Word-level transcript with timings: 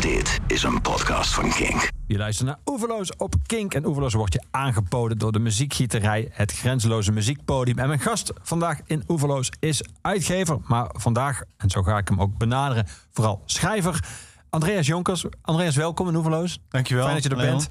Dit 0.00 0.40
is 0.46 0.62
een 0.62 0.80
podcast 0.80 1.34
van 1.34 1.50
Kink. 1.50 1.90
Je 2.06 2.16
luistert 2.16 2.48
naar 2.48 2.58
Oeverloos 2.66 3.16
op 3.16 3.34
Kink. 3.46 3.74
En 3.74 3.86
Oeverloos 3.86 4.14
wordt 4.14 4.32
je 4.32 4.42
aangeboden 4.50 5.18
door 5.18 5.32
de 5.32 5.38
muziekgieterij, 5.38 6.28
het 6.32 6.52
grenzeloze 6.52 7.12
muziekpodium. 7.12 7.78
En 7.78 7.88
mijn 7.88 8.00
gast 8.00 8.32
vandaag 8.42 8.78
in 8.86 9.04
Oeverloos 9.08 9.52
is 9.58 9.84
uitgever, 10.00 10.58
maar 10.64 10.90
vandaag, 10.92 11.42
en 11.56 11.70
zo 11.70 11.82
ga 11.82 11.98
ik 11.98 12.08
hem 12.08 12.20
ook 12.20 12.38
benaderen, 12.38 12.86
vooral 13.10 13.42
schrijver. 13.44 14.04
Andreas 14.50 14.86
Jonkers. 14.86 15.24
Andreas, 15.42 15.76
welkom 15.76 16.08
in 16.08 16.16
Oeverloos. 16.16 16.60
Dankjewel. 16.68 17.04
Fijn 17.04 17.14
dat 17.14 17.24
je 17.24 17.30
er 17.30 17.36
Leon. 17.36 17.50
bent. 17.50 17.70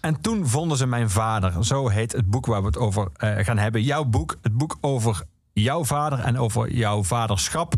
En 0.00 0.20
toen 0.20 0.46
vonden 0.46 0.76
ze 0.78 0.86
mijn 0.86 1.10
vader. 1.10 1.64
Zo 1.64 1.88
heet 1.88 2.12
het 2.12 2.26
boek 2.26 2.46
waar 2.46 2.60
we 2.60 2.66
het 2.66 2.78
over 2.78 3.08
eh, 3.16 3.44
gaan 3.44 3.58
hebben. 3.58 3.82
Jouw 3.82 4.04
boek, 4.04 4.36
het 4.42 4.56
boek 4.56 4.76
over 4.80 5.22
jouw 5.52 5.84
vader 5.84 6.18
en 6.18 6.38
over 6.38 6.72
jouw 6.72 7.04
vaderschap. 7.04 7.74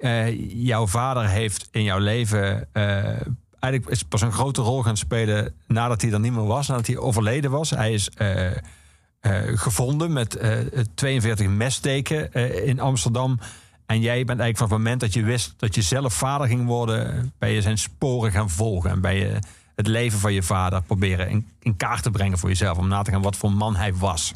Eh, 0.00 0.50
jouw 0.64 0.86
vader 0.86 1.28
heeft 1.28 1.68
in 1.70 1.82
jouw 1.82 1.98
leven 1.98 2.68
eh, 2.72 3.20
eigenlijk 3.58 3.92
is 3.92 4.02
pas 4.02 4.20
een 4.20 4.32
grote 4.32 4.62
rol 4.62 4.82
gaan 4.82 4.96
spelen 4.96 5.54
nadat 5.66 6.02
hij 6.02 6.12
er 6.12 6.20
niet 6.20 6.32
meer 6.32 6.46
was, 6.46 6.68
nadat 6.68 6.86
hij 6.86 6.98
overleden 6.98 7.50
was. 7.50 7.70
Hij 7.70 7.92
is 7.92 8.10
eh, 8.10 9.42
gevonden 9.54 10.12
met 10.12 10.36
eh, 10.36 10.58
42 10.94 11.48
messteken 11.48 12.32
in 12.64 12.80
Amsterdam. 12.80 13.38
En 13.86 14.00
jij 14.00 14.24
bent 14.24 14.40
eigenlijk 14.40 14.56
van 14.56 14.68
het 14.68 14.76
moment 14.76 15.00
dat 15.00 15.12
je 15.12 15.22
wist 15.22 15.54
dat 15.56 15.74
je 15.74 15.82
zelf 15.82 16.14
vader 16.14 16.46
ging 16.46 16.66
worden, 16.66 17.32
ben 17.38 17.50
je 17.50 17.62
zijn 17.62 17.78
sporen 17.78 18.32
gaan 18.32 18.50
volgen. 18.50 18.90
En 18.90 19.00
ben 19.00 19.14
je 19.14 19.38
het 19.74 19.86
leven 19.86 20.18
van 20.18 20.32
je 20.32 20.42
vader 20.42 20.82
proberen 20.82 21.28
in, 21.28 21.46
in 21.60 21.76
kaart 21.76 22.02
te 22.02 22.10
brengen 22.10 22.38
voor 22.38 22.48
jezelf. 22.48 22.78
Om 22.78 22.88
na 22.88 23.02
te 23.02 23.10
gaan 23.10 23.22
wat 23.22 23.36
voor 23.36 23.52
man 23.52 23.76
hij 23.76 23.94
was. 23.94 24.32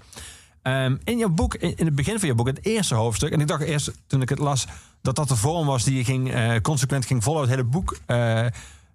Ehm, 0.62 0.96
in 1.04 1.18
jouw 1.18 1.28
boek, 1.28 1.54
in, 1.54 1.76
in 1.76 1.86
het 1.86 1.94
begin 1.94 2.18
van 2.18 2.28
je 2.28 2.34
boek, 2.34 2.46
het 2.46 2.64
eerste 2.64 2.94
hoofdstuk. 2.94 3.32
En 3.32 3.40
ik 3.40 3.46
dacht 3.46 3.62
eerst 3.62 3.92
toen 4.06 4.22
ik 4.22 4.28
het 4.28 4.38
las 4.38 4.66
dat 5.04 5.16
dat 5.16 5.28
de 5.28 5.36
vorm 5.36 5.66
was 5.66 5.84
die 5.84 5.96
je 5.96 6.04
ging, 6.04 6.32
eh, 6.32 6.60
consequent 6.60 7.06
ging 7.06 7.22
volgen. 7.22 7.42
Het 7.42 7.50
hele 7.50 7.64
boek. 7.64 7.96
eh, 8.06 8.46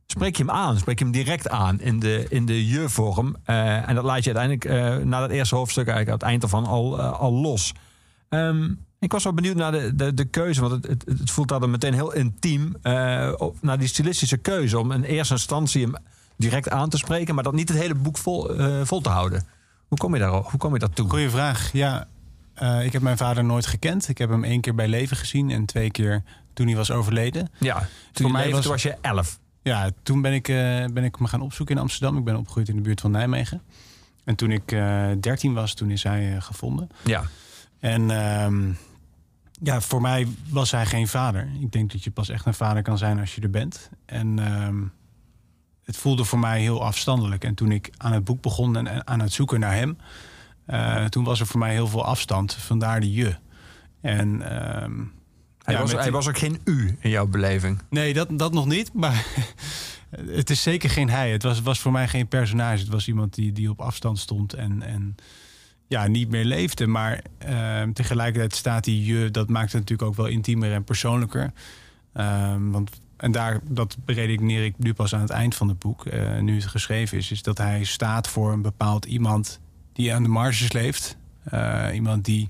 spreek 0.06 0.38
je 0.38 0.44
hem 0.44 0.52
aan, 0.52 0.78
spreek 0.78 1.00
je 1.00 1.04
hem 1.04 1.14
direct 1.14 1.50
aan 1.50 1.82
in 1.82 2.00
de, 2.00 2.26
in 2.30 2.46
de 2.46 2.68
je-vorm. 2.68 3.36
Eh, 3.44 3.90
en 3.90 3.96
dat 3.96 4.04
laat 4.04 4.24
je 4.24 4.34
uiteindelijk 4.34 5.06
na 5.06 5.20
dat 5.20 5.30
eerste 5.30 5.56
hoofdstuk 5.56 5.88
eigenlijk 5.88 6.10
aan 6.10 6.30
het 6.30 6.30
eind 6.30 6.44
ervan 6.44 6.66
al, 6.66 7.02
al 7.02 7.34
los. 7.34 7.74
Ehm, 8.30 8.74
ik 9.00 9.12
was 9.12 9.24
wel 9.24 9.34
benieuwd 9.34 9.56
naar 9.56 9.72
de, 9.72 9.96
de, 9.96 10.14
de 10.14 10.26
keuze, 10.26 10.62
want 10.62 10.88
het, 10.88 11.04
het, 11.06 11.32
voelt 11.32 11.48
daar 11.48 11.70
meteen 11.70 11.94
heel 11.94 12.14
intiem. 12.14 12.76
naar 13.62 13.78
die 13.78 13.88
stilistische 13.88 14.38
keuze 14.38 14.80
om 14.80 14.92
in 14.92 15.04
eerste 15.04 15.34
instantie 15.34 15.84
hem 15.84 15.96
direct 16.38 16.70
aan 16.70 16.90
te 16.90 16.98
spreken, 16.98 17.36
maar 17.36 17.44
dat 17.44 17.54
niet 17.54 17.70
het 17.70 17.78
hele 17.78 17.96
boek 17.96 18.18
vol, 18.18 18.52
vol 18.84 19.02
te 19.02 19.10
houden. 19.10 19.48
Hoe 19.88 19.98
kom 19.98 20.14
je, 20.14 20.20
daar, 20.20 20.32
hoe 20.32 20.60
kom 20.60 20.74
je 20.74 20.80
daartoe? 20.80 21.10
Goeie 21.10 21.30
vraag. 21.30 21.70
Ja, 21.74 22.08
eh, 22.60 22.86
ik 22.86 22.94
heb 22.94 23.02
mijn 23.02 23.18
vader 23.18 23.44
nooit 23.44 23.66
gekend. 23.66 24.08
Ik 24.08 24.18
heb 24.18 24.30
hem 24.30 24.44
één 24.44 24.62
keer 24.62 24.76
bij 24.76 24.88
leven 24.88 25.18
gezien 25.18 25.50
en 25.50 25.66
twee 25.66 25.92
keer 25.92 26.24
toen 26.54 26.68
hij 26.68 26.76
was 26.76 26.92
overleden. 26.92 27.50
Ja, 27.60 27.78
toen, 27.80 27.88
Voor 28.26 28.32
mij 28.32 28.52
leefde, 28.52 28.70
was- 28.70 28.84
je 28.84 28.98
elf. 29.02 29.40
Ja, 29.62 29.90
toen 30.04 30.22
ben 30.22 30.34
ik, 30.34 30.48
eh, 30.48 30.56
ben 30.94 31.04
ik 31.04 31.20
me 31.20 31.28
gaan 31.28 31.42
opzoeken 31.42 31.76
in 31.76 31.82
Amsterdam. 31.82 32.18
Ik 32.18 32.24
ben 32.24 32.36
opgegroeid 32.38 32.70
in 32.70 32.76
de 32.76 32.82
buurt 32.82 33.02
van 33.02 33.12
Nijmegen. 33.12 33.62
En 34.24 34.36
toen 34.36 34.52
ik 34.52 34.72
eh 34.72 35.08
13 35.20 35.54
was, 35.54 35.74
toen 35.74 35.92
is 35.92 36.04
hij 36.04 36.42
gevonden. 36.42 36.90
Ja. 37.06 37.24
En 37.80 38.12
ehm, 38.12 38.72
ja, 39.62 39.82
voor 39.82 40.02
mij 40.02 40.28
was 40.50 40.72
hij 40.72 40.86
geen 40.86 41.08
vader. 41.08 41.50
Ik 41.60 41.72
denk 41.72 41.92
dat 41.92 42.04
je 42.04 42.12
pas 42.12 42.30
echt 42.30 42.46
een 42.46 42.54
vader 42.54 42.82
kan 42.82 42.98
zijn 42.98 43.20
als 43.20 43.36
je 43.36 43.42
er 43.42 43.50
bent. 43.50 43.90
En 44.06 44.40
ehm, 44.40 44.82
het 45.84 45.98
voelde 45.98 46.24
voor 46.24 46.40
mij 46.40 46.62
heel 46.62 46.84
afstandelijk. 46.84 47.44
En 47.44 47.56
toen 47.56 47.72
ik 47.72 47.90
aan 47.98 48.12
het 48.14 48.24
boek 48.24 48.42
begon 48.42 48.88
en 48.88 49.08
aan 49.08 49.20
het 49.20 49.34
zoeken 49.34 49.60
naar 49.60 49.74
hem... 49.74 49.98
eh, 50.70 51.06
toen 51.06 51.24
was 51.24 51.40
er 51.40 51.48
voor 51.48 51.60
mij 51.60 51.72
heel 51.74 51.88
veel 51.88 52.06
afstand. 52.06 52.54
Vandaar 52.54 53.00
de 53.00 53.12
je. 53.14 53.36
En 54.02 54.42
ehm, 54.42 54.94
Hij, 55.64 55.74
ja, 55.74 55.80
was, 55.82 55.92
hij 55.92 56.02
die- 56.04 56.12
was 56.12 56.28
ook 56.28 56.38
geen 56.38 56.60
u 56.64 56.98
in 57.00 57.10
jouw 57.10 57.28
beleving. 57.28 57.82
Nee, 57.90 58.14
dat, 58.14 58.28
dat 58.40 58.54
nog 58.54 58.66
niet. 58.66 58.94
Maar 58.94 59.26
het 60.40 60.50
is 60.50 60.62
zeker 60.62 60.90
geen 60.90 61.10
hij. 61.10 61.32
Het 61.32 61.44
was, 61.44 61.62
was 61.62 61.80
voor 61.80 61.92
mij 61.92 62.08
geen 62.08 62.28
personage. 62.28 62.78
Het 62.80 62.88
was 62.88 63.08
iemand 63.08 63.34
die, 63.34 63.52
die 63.52 63.70
op 63.70 63.82
afstand 63.82 64.20
stond 64.20 64.54
en, 64.54 64.82
en 64.82 65.16
ja, 65.88 66.08
niet 66.08 66.30
meer 66.30 66.46
leefde. 66.46 66.88
Maar 66.88 67.22
ehm, 67.38 67.92
tegelijkertijd 67.92 68.56
staat 68.56 68.84
die 68.84 69.06
je, 69.06 69.32
dat 69.32 69.50
maakt 69.50 69.72
het 69.72 69.82
natuurlijk 69.82 70.10
ook 70.10 70.16
wel 70.16 70.26
intiemer 70.26 70.74
en 70.74 70.84
persoonlijker. 70.84 71.52
Ehm, 72.14 72.70
want, 72.70 72.90
en 73.18 73.32
daar, 73.32 73.60
dat 73.70 73.98
beredeneer 74.06 74.64
ik 74.66 74.78
nu 74.78 74.94
pas 74.94 75.14
aan 75.16 75.22
het 75.22 75.30
eind 75.30 75.56
van 75.56 75.68
het 75.68 75.80
boek, 75.80 76.06
eh, 76.06 76.40
nu 76.40 76.56
het 76.56 76.66
geschreven 76.66 77.18
is, 77.18 77.32
is 77.32 77.42
dat 77.42 77.58
hij 77.58 77.84
staat 77.84 78.28
voor 78.28 78.52
een 78.54 78.62
bepaald 78.62 79.06
iemand 79.06 79.60
die 80.00 80.14
aan 80.14 80.24
de 80.24 80.30
marges 80.30 80.72
leeft. 80.72 81.18
Eh, 81.44 81.88
iemand 81.94 82.26
die 82.26 82.50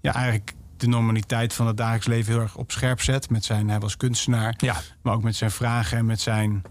ja, 0.00 0.14
eigenlijk 0.14 0.54
de 0.76 0.86
normaliteit 0.86 1.52
van 1.52 1.66
het 1.66 1.76
dagelijks 1.76 2.06
leven 2.06 2.32
heel 2.32 2.42
erg 2.42 2.56
op 2.56 2.70
scherp 2.70 3.00
zet. 3.00 3.30
Met 3.30 3.44
zijn, 3.44 3.68
hij 3.68 3.78
was 3.78 3.96
kunstenaar. 3.96 4.54
Ja. 4.56 4.76
Maar 5.02 5.14
ook 5.14 5.22
met 5.22 5.36
zijn 5.36 5.50
vragen 5.50 5.98
en 5.98 6.06
met 6.06 6.20
zijn 6.20 6.62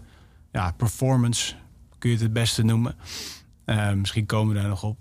ja, 0.52 0.72
performance, 0.76 1.54
kun 1.98 2.10
je 2.10 2.14
het 2.14 2.24
het 2.24 2.32
beste 2.32 2.62
noemen. 2.62 2.96
Eh, 3.64 3.92
misschien 3.92 4.26
komen 4.26 4.54
we 4.54 4.60
daar 4.60 4.68
nog 4.68 4.82
op. 4.82 4.98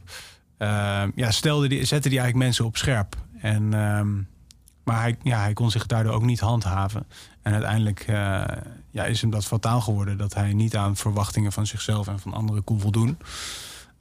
Eh, 0.57 1.03
ja, 1.16 1.31
stelde 1.31 1.67
die, 1.67 1.85
zette 1.85 2.09
die 2.09 2.19
eigenlijk 2.19 2.47
mensen 2.47 2.66
op 2.66 2.77
scherp. 2.77 3.16
En, 3.41 3.73
ehm, 3.73 4.16
maar 4.83 5.01
hij, 5.01 5.17
ja, 5.23 5.39
hij 5.41 5.53
kon 5.53 5.72
zich 5.72 5.85
daardoor 5.85 6.13
ook 6.13 6.23
niet 6.23 6.39
handhaven. 6.39 7.07
En 7.41 7.53
uiteindelijk 7.53 8.06
ja, 8.91 9.06
is 9.06 9.22
hem 9.22 9.29
dat 9.29 9.45
fataal 9.45 9.81
geworden... 9.81 10.17
dat 10.17 10.33
hij 10.33 10.53
niet 10.53 10.75
aan 10.75 10.95
verwachtingen 10.95 11.51
van 11.51 11.67
zichzelf 11.67 12.07
en 12.07 12.19
van 12.19 12.33
anderen 12.33 12.63
kon 12.63 12.79
voldoen. 12.79 13.17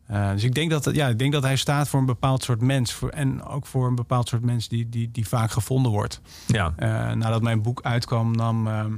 Eh, 0.06 0.30
dus 0.30 0.44
ik 0.44 0.54
denk, 0.54 0.70
dat, 0.70 0.94
ja, 0.94 1.08
ik 1.08 1.18
denk 1.18 1.32
dat 1.32 1.42
hij 1.42 1.56
staat 1.56 1.88
voor 1.88 2.00
een 2.00 2.06
bepaald 2.06 2.42
soort 2.42 2.60
mens. 2.60 2.92
Voor, 2.92 3.08
en 3.08 3.42
ook 3.42 3.66
voor 3.66 3.86
een 3.86 3.94
bepaald 3.94 4.28
soort 4.28 4.42
mens 4.42 4.68
die, 4.68 4.88
die, 4.88 5.10
die 5.10 5.28
vaak 5.28 5.50
gevonden 5.50 5.92
wordt. 5.92 6.20
Ja. 6.46 6.72
Eh, 6.76 6.88
nadat 7.12 7.42
mijn 7.42 7.62
boek 7.62 7.82
uitkwam, 7.82 8.30
nam 8.30 8.66
ehm, 8.66 8.92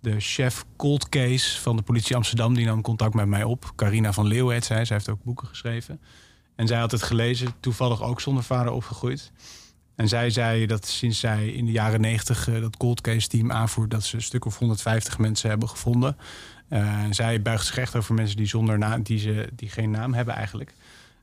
de 0.00 0.20
chef 0.20 0.64
cold 0.76 1.08
case 1.08 1.60
van 1.60 1.76
de 1.76 1.82
politie 1.82 2.16
Amsterdam... 2.16 2.54
die 2.54 2.66
nam 2.66 2.82
contact 2.82 3.14
met 3.14 3.26
mij 3.26 3.44
op. 3.44 3.72
Carina 3.76 4.12
van 4.12 4.26
Leeuwen 4.26 4.54
heet 4.54 4.64
zij. 4.64 4.84
Zij 4.84 4.96
heeft 4.96 5.08
ook 5.08 5.24
boeken 5.24 5.46
geschreven. 5.46 6.00
En 6.56 6.66
zij 6.66 6.78
had 6.78 6.90
het 6.90 7.02
gelezen, 7.02 7.48
toevallig 7.60 8.02
ook 8.02 8.20
zonder 8.20 8.42
vader 8.42 8.72
opgegroeid. 8.72 9.32
En 9.94 10.08
zij 10.08 10.30
zei 10.30 10.66
dat 10.66 10.86
sinds 10.86 11.20
zij 11.20 11.48
in 11.48 11.64
de 11.64 11.72
jaren 11.72 12.00
90 12.00 12.48
eh, 12.48 12.60
dat 12.60 12.76
cold 12.76 13.00
case 13.00 13.28
team 13.28 13.52
aanvoert... 13.52 13.90
dat 13.90 14.04
ze 14.04 14.16
een 14.16 14.22
stuk 14.22 14.44
of 14.44 14.58
150 14.58 15.18
mensen 15.18 15.48
hebben 15.48 15.68
gevonden. 15.68 16.16
Eh, 16.68 17.04
zij 17.10 17.42
buigt 17.42 17.66
zich 17.66 17.78
echt 17.78 17.96
over 17.96 18.14
mensen 18.14 18.36
die, 18.36 18.46
zonder 18.46 18.78
naam, 18.78 19.02
die, 19.02 19.18
ze, 19.18 19.48
die 19.56 19.68
geen 19.68 19.90
naam 19.90 20.14
hebben 20.14 20.34
eigenlijk. 20.34 20.74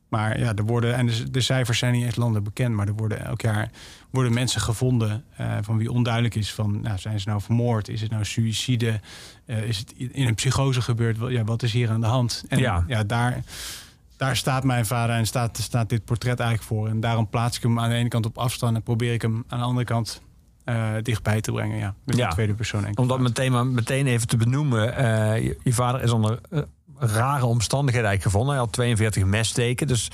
Maar 0.10 0.40
ja, 0.40 0.54
er 0.56 0.66
worden, 0.66 0.96
en 0.96 1.06
de, 1.06 1.32
de 1.32 1.42
cijfers 1.42 1.78
zijn 1.78 1.94
niet 1.94 2.04
eens 2.04 2.16
landen 2.16 2.44
bekend, 2.44 2.76
maar 2.76 2.88
er 2.88 2.94
worden 2.94 3.26
elk 3.26 3.42
jaar 3.42 3.70
worden 4.10 4.34
mensen 4.34 4.62
gevonden 4.62 5.24
eh, 5.38 5.58
van 5.62 5.78
wie 5.78 5.92
onduidelijk 5.92 6.36
is 6.36 6.54
van, 6.54 6.82
nou, 6.82 6.98
zijn 6.98 7.20
ze 7.20 7.30
nou 7.30 7.42
vermoord? 7.42 7.90
Is 7.90 8.02
het 8.02 8.12
nou 8.12 8.26
suïcide? 8.26 9.00
Eh, 9.46 9.64
is 9.64 9.78
het 9.78 9.94
in 9.98 10.28
een 10.28 10.36
psychose 10.36 10.82
gebeurd? 10.82 11.18
Ja, 11.30 11.44
wat 11.44 11.64
is 11.64 11.74
hier 11.74 11.90
aan 11.90 12.02
de 12.02 12.08
hand? 12.08 12.44
En 12.48 12.60
Ja. 12.60 12.84
ja, 12.88 13.04
daar, 13.04 13.44
daar 14.18 14.36
staat 14.36 14.64
mijn 14.64 14.86
vader 14.86 15.16
en 15.16 15.26
staat, 15.26 15.58
staat 15.58 15.90
dit 15.90 16.06
portret 16.06 16.40
eigenlijk 16.40 16.70
voor. 16.70 16.88
En 16.88 17.00
daarom 17.00 17.30
plaats 17.30 17.58
ik 17.58 17.64
hem 17.64 17.80
aan 17.80 17.90
de 17.90 17.96
ene 17.96 18.10
kant 18.10 18.26
op 18.26 18.38
afstand 18.38 18.76
en 18.76 18.84
probeer 18.84 19.14
ik 19.14 19.22
hem 19.22 19.44
aan 19.48 19.60
de 19.60 19.66
andere 19.66 19.86
kant 19.86 20.22
eh, 20.64 20.90
dichtbij 21.02 21.42
te 21.42 21.52
brengen. 21.52 21.78
Ja, 21.78 21.94
met 22.06 22.18
Ja. 22.18 22.28
de 22.28 22.34
tweede 22.34 22.54
persoon. 22.54 22.98
Om 22.98 23.08
dat 23.08 23.20
meteen, 23.20 23.52
maar 23.52 23.66
meteen 23.66 24.08
even 24.08 24.28
te 24.28 24.38
benoemen. 24.38 24.96
eh, 24.96 25.44
je, 25.44 25.58
je 25.64 25.74
vader 25.74 26.02
is 26.02 26.12
onder 26.12 26.40
eh, 26.50 26.60
rare 26.98 27.46
omstandigheden 27.46 28.10
eigenlijk 28.10 28.24
gevonden. 28.36 28.50
Hij 28.56 28.64
had 28.64 28.74
42 28.74 29.24
messteken. 29.26 29.88
Dus, 29.88 30.10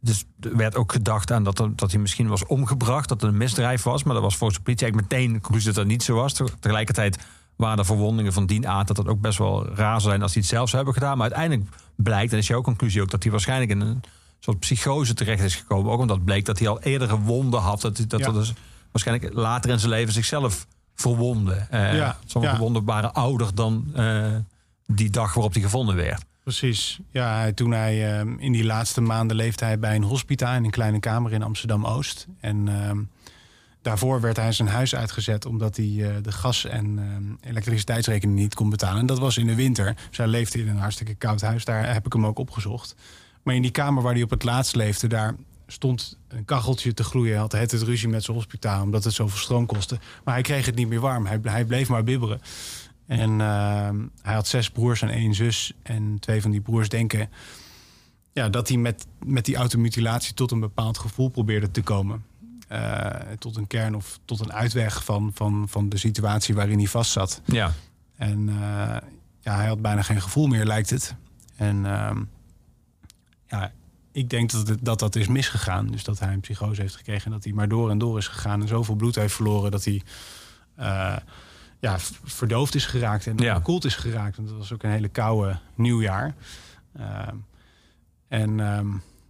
dus 0.00 0.24
er 0.40 0.56
werd 0.56 0.76
ook 0.76 0.92
gedacht 0.92 1.32
aan 1.32 1.44
dat, 1.44 1.58
er- 1.58 1.76
dat 1.76 1.90
hij 1.90 2.00
misschien 2.00 2.28
was 2.28 2.46
omgebracht. 2.46 3.08
Dat 3.08 3.20
het 3.20 3.30
een 3.30 3.36
misdrijf 3.36 3.82
was. 3.82 4.02
Maar 4.02 4.14
dat 4.14 4.22
was 4.22 4.36
volgens 4.36 4.58
de 4.58 4.64
politie 4.64 4.86
eigenlijk 4.86 5.12
meteen 5.12 5.32
de 5.32 5.40
conclusie 5.40 5.66
dat 5.66 5.76
dat 5.76 5.86
niet 5.86 6.02
zo 6.02 6.14
was. 6.14 6.32
Tegelijkertijd 6.60 7.18
waren 7.56 7.78
er 7.78 7.84
verwondingen 7.84 8.32
van 8.32 8.46
dien 8.46 8.68
aard... 8.68 8.86
dat 8.88 8.96
het 8.96 9.08
ook 9.08 9.20
best 9.20 9.38
wel 9.38 9.66
raar 9.66 10.00
zou 10.00 10.10
zijn 10.10 10.22
als 10.22 10.32
hij 10.32 10.42
het 10.42 10.50
zelf 10.50 10.68
zou 10.68 10.82
hebben 10.84 11.02
gedaan. 11.02 11.16
Maar 11.18 11.32
uiteindelijk 11.32 11.70
blijkt, 11.96 12.32
en 12.32 12.38
is 12.38 12.46
jouw 12.46 12.60
conclusie 12.60 13.02
ook... 13.02 13.10
dat 13.10 13.22
hij 13.22 13.32
waarschijnlijk 13.32 13.70
in 13.70 13.80
een 13.80 14.00
soort 14.38 14.58
psychose 14.58 15.14
terecht 15.14 15.42
is 15.42 15.54
gekomen. 15.54 15.92
Ook 15.92 16.00
omdat 16.00 16.24
bleek 16.24 16.44
dat 16.44 16.58
hij 16.58 16.68
al 16.68 16.80
eerdere 16.80 17.18
wonden 17.18 17.60
had. 17.60 17.80
Dat, 17.80 18.04
dat 18.08 18.20
Ja. 18.20 18.26
er 18.26 18.32
dus 18.32 18.52
waarschijnlijk 18.92 19.34
later 19.34 19.70
in 19.70 19.78
zijn 19.78 19.90
leven 19.92 20.12
zichzelf 20.12 20.66
verwonde. 20.94 21.66
Eh 21.70 21.96
Ja, 21.96 22.18
Sommige 22.26 22.54
ja. 22.54 22.60
wonden 22.60 22.84
waren 22.84 23.14
ouder 23.14 23.54
dan 23.54 23.90
eh, 23.94 24.26
die 24.86 25.10
dag 25.10 25.34
waarop 25.34 25.52
hij 25.52 25.62
gevonden 25.62 25.96
werd. 25.96 26.24
Precies. 26.42 27.00
Ja, 27.10 27.52
toen 27.52 27.70
hij 27.70 28.18
ehm, 28.18 28.34
in 28.38 28.52
die 28.52 28.64
laatste 28.64 29.00
maanden 29.00 29.36
leefde 29.36 29.64
hij 29.64 29.78
bij 29.78 29.94
een 29.94 30.02
hospita 30.02 30.54
in 30.54 30.64
een 30.64 30.70
kleine 30.70 30.98
kamer 31.00 31.32
in 31.32 31.42
Amsterdam 31.42 31.86
Oost. 31.86 32.26
En 32.40 32.68
ehm, 32.68 32.98
daarvoor 33.82 34.20
werd 34.20 34.36
hij 34.36 34.52
zijn 34.52 34.68
huis 34.68 34.94
uitgezet 34.94 35.46
omdat 35.46 35.76
hij 35.76 35.86
eh, 35.86 36.14
de 36.22 36.32
gas- 36.32 36.64
en 36.64 36.98
ehm, 36.98 37.50
elektriciteitsrekening 37.50 38.38
niet 38.38 38.54
kon 38.54 38.70
betalen. 38.70 39.00
En 39.00 39.06
dat 39.06 39.18
was 39.18 39.36
in 39.38 39.46
de 39.46 39.54
winter. 39.54 39.96
Dus 40.08 40.18
hij 40.18 40.26
leefde 40.26 40.58
in 40.58 40.68
een 40.68 40.76
hartstikke 40.78 41.14
koud 41.14 41.40
huis. 41.40 41.64
Daar 41.64 41.92
heb 41.94 42.06
ik 42.06 42.12
hem 42.12 42.26
ook 42.26 42.38
opgezocht. 42.38 42.94
Maar 43.42 43.54
in 43.54 43.62
die 43.62 43.70
kamer 43.70 44.02
waar 44.02 44.12
hij 44.14 44.22
op 44.22 44.30
het 44.30 44.44
laatst 44.44 44.74
leefde, 44.74 45.06
daar 45.06 45.34
stond 45.72 46.18
een 46.28 46.44
kacheltje 46.44 46.94
te 46.94 47.04
gloeien. 47.04 47.32
Hij 47.32 47.40
had 47.40 47.52
het 47.52 47.70
het 47.70 47.82
ruzie 47.82 48.08
met 48.08 48.24
zijn 48.24 48.36
hospitaal 48.36 48.82
omdat 48.82 49.04
het 49.04 49.14
zoveel 49.14 49.38
stroom 49.38 49.66
kostte. 49.66 49.98
Maar 50.24 50.34
hij 50.34 50.42
kreeg 50.42 50.66
het 50.66 50.74
niet 50.74 50.88
meer 50.88 51.00
warm. 51.00 51.26
Hij, 51.26 51.38
hij 51.42 51.64
bleef 51.64 51.88
maar 51.88 52.04
bibberen. 52.04 52.40
En 53.06 53.40
ehm, 53.40 54.06
hij 54.22 54.34
had 54.34 54.46
zes 54.46 54.70
broers 54.70 55.02
en 55.02 55.08
één 55.08 55.34
zus. 55.34 55.72
En 55.82 56.16
twee 56.20 56.42
van 56.42 56.50
die 56.50 56.60
broers 56.60 56.88
denken 56.88 57.30
ja, 58.32 58.48
dat 58.48 58.68
hij 58.68 58.76
met, 58.76 59.06
met 59.24 59.44
die 59.44 59.56
automutilatie 59.56 60.34
tot 60.34 60.50
een 60.50 60.60
bepaald 60.60 60.98
gevoel 60.98 61.28
probeerde 61.28 61.70
te 61.70 61.82
komen. 61.82 62.24
Eh, 62.68 63.10
tot 63.38 63.56
een 63.56 63.66
kern 63.66 63.94
of 63.94 64.18
tot 64.24 64.40
een 64.40 64.52
uitweg 64.52 65.04
van, 65.04 65.30
van, 65.34 65.68
van 65.68 65.88
de 65.88 65.96
situatie 65.96 66.54
waarin 66.54 66.78
hij 66.78 66.86
vastzat. 66.86 67.40
Ja. 67.44 67.72
En 68.16 68.48
eh, 68.48 68.96
ja, 69.40 69.56
hij 69.56 69.66
had 69.66 69.82
bijna 69.82 70.02
geen 70.02 70.22
gevoel 70.22 70.46
meer, 70.46 70.64
lijkt 70.64 70.90
het. 70.90 71.14
En 71.56 71.86
ehm, 71.86 72.22
ja, 73.46 73.72
ik 74.12 74.30
denk 74.30 74.50
dat, 74.50 74.68
het, 74.68 74.78
dat 74.84 74.98
dat 74.98 75.16
is 75.16 75.28
misgegaan. 75.28 75.86
Dus 75.86 76.04
dat 76.04 76.18
hij 76.18 76.32
een 76.32 76.40
psychose 76.40 76.80
heeft 76.80 76.96
gekregen 76.96 77.24
en 77.24 77.30
dat 77.32 77.44
hij 77.44 77.52
maar 77.52 77.68
door 77.68 77.90
en 77.90 77.98
door 77.98 78.18
is 78.18 78.28
gegaan 78.28 78.60
en 78.60 78.68
zoveel 78.68 78.94
bloed 78.94 79.14
heeft 79.14 79.34
verloren 79.34 79.70
dat 79.70 79.84
hij 79.84 80.02
eh, 80.74 81.16
ja, 81.80 81.96
verdoofd 82.24 82.74
is 82.74 82.86
geraakt 82.86 83.26
en 83.26 83.36
Ja. 83.36 83.54
gekoeld 83.54 83.84
is 83.84 83.96
geraakt. 83.96 84.36
Want 84.36 84.48
dat 84.48 84.58
was 84.58 84.72
ook 84.72 84.82
een 84.82 84.90
hele 84.90 85.08
koude 85.08 85.58
nieuwjaar. 85.74 86.34
Ehm, 86.96 87.36
en 88.28 88.60
ehm, 88.60 88.88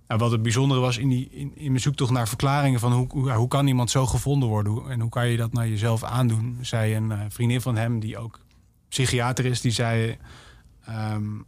nou, 0.08 0.20
wat 0.20 0.30
het 0.30 0.42
bijzondere 0.42 0.80
was 0.80 0.98
in, 0.98 1.08
die, 1.08 1.28
in, 1.30 1.52
in 1.54 1.68
mijn 1.68 1.80
zoektocht 1.82 2.10
naar 2.10 2.28
verklaringen 2.28 2.80
van 2.80 2.92
hoe, 2.92 3.06
hoe, 3.10 3.32
hoe 3.32 3.48
kan 3.48 3.66
iemand 3.66 3.90
zo 3.90 4.06
gevonden 4.06 4.48
worden 4.48 4.90
en 4.90 5.00
hoe 5.00 5.10
kan 5.10 5.28
je 5.28 5.36
dat 5.36 5.52
naar 5.52 5.68
jezelf 5.68 6.02
aandoen, 6.02 6.58
zei 6.60 6.94
een 6.96 7.12
eh, 7.12 7.18
vriendin 7.28 7.60
van 7.60 7.76
hem 7.76 8.00
die 8.00 8.18
ook 8.18 8.40
psychiater 8.88 9.44
is, 9.44 9.60
die 9.60 9.72
zei: 9.72 10.16
ehm, 10.84 11.38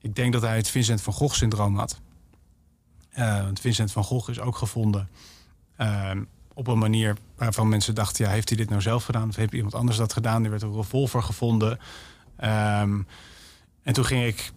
Ik 0.00 0.14
denk 0.14 0.32
dat 0.32 0.42
hij 0.42 0.56
het 0.56 0.68
Vincent 0.68 1.02
van 1.02 1.12
Gogh 1.12 1.34
syndroom 1.34 1.76
had. 1.76 2.00
Eh, 3.14 3.42
want 3.42 3.60
Vincent 3.60 3.92
van 3.92 4.04
Gogh 4.04 4.30
is 4.30 4.40
ook 4.40 4.56
gevonden 4.56 5.08
ehm, 5.76 6.22
op 6.54 6.66
een 6.66 6.78
manier 6.78 7.16
waarvan 7.36 7.68
mensen 7.68 7.94
dachten: 7.94 8.24
ja, 8.24 8.30
heeft 8.30 8.48
hij 8.48 8.58
dit 8.58 8.68
nou 8.68 8.80
zelf 8.80 9.04
gedaan 9.04 9.28
of 9.28 9.36
heeft 9.36 9.52
iemand 9.52 9.74
anders 9.74 9.96
dat 9.96 10.12
gedaan? 10.12 10.44
Er 10.44 10.50
werd 10.50 10.62
een 10.62 10.74
revolver 10.74 11.22
gevonden. 11.22 11.78
Ehm, 12.36 13.00
en 13.82 13.92
toen 13.92 14.04
ging 14.04 14.24
ik 14.24 14.52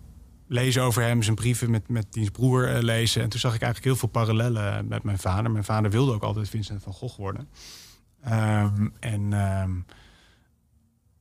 lezen 0.47 0.81
over 0.81 1.03
hem, 1.03 1.23
zijn 1.23 1.35
brieven 1.35 1.71
met, 1.71 1.89
met 1.89 2.05
diens 2.09 2.29
broer 2.29 2.75
eh, 2.75 2.81
lezen. 2.81 3.21
En 3.21 3.29
toen 3.29 3.39
zag 3.39 3.55
ik 3.55 3.61
eigenlijk 3.61 3.91
heel 3.91 3.99
veel 3.99 4.21
parallellen 4.21 4.87
met 4.87 5.03
mijn 5.03 5.19
vader. 5.19 5.51
Mijn 5.51 5.63
vader 5.63 5.91
wilde 5.91 6.13
ook 6.13 6.23
altijd 6.23 6.49
Vincent 6.49 6.83
van 6.83 6.93
Gogh 6.93 7.17
worden. 7.17 7.49
Ehm, 8.23 8.87
en 8.99 9.33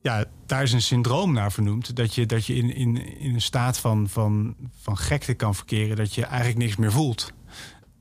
ja, 0.06 0.24
daar 0.46 0.62
is 0.62 0.72
een 0.72 0.82
syndroom 0.82 1.32
naar 1.32 1.52
vernoemd. 1.52 1.96
Dat 1.96 2.14
je, 2.14 2.26
dat 2.26 2.46
je 2.46 2.54
in, 2.54 2.74
in, 2.74 3.18
in 3.18 3.34
een 3.34 3.40
staat 3.40 3.78
van, 3.78 4.08
van, 4.08 4.54
van 4.80 4.96
gekte 4.96 5.34
kan 5.34 5.54
verkeren. 5.54 5.96
Dat 5.96 6.14
je 6.14 6.24
eigenlijk 6.24 6.58
niks 6.58 6.76
meer 6.76 6.92
voelt. 6.92 7.32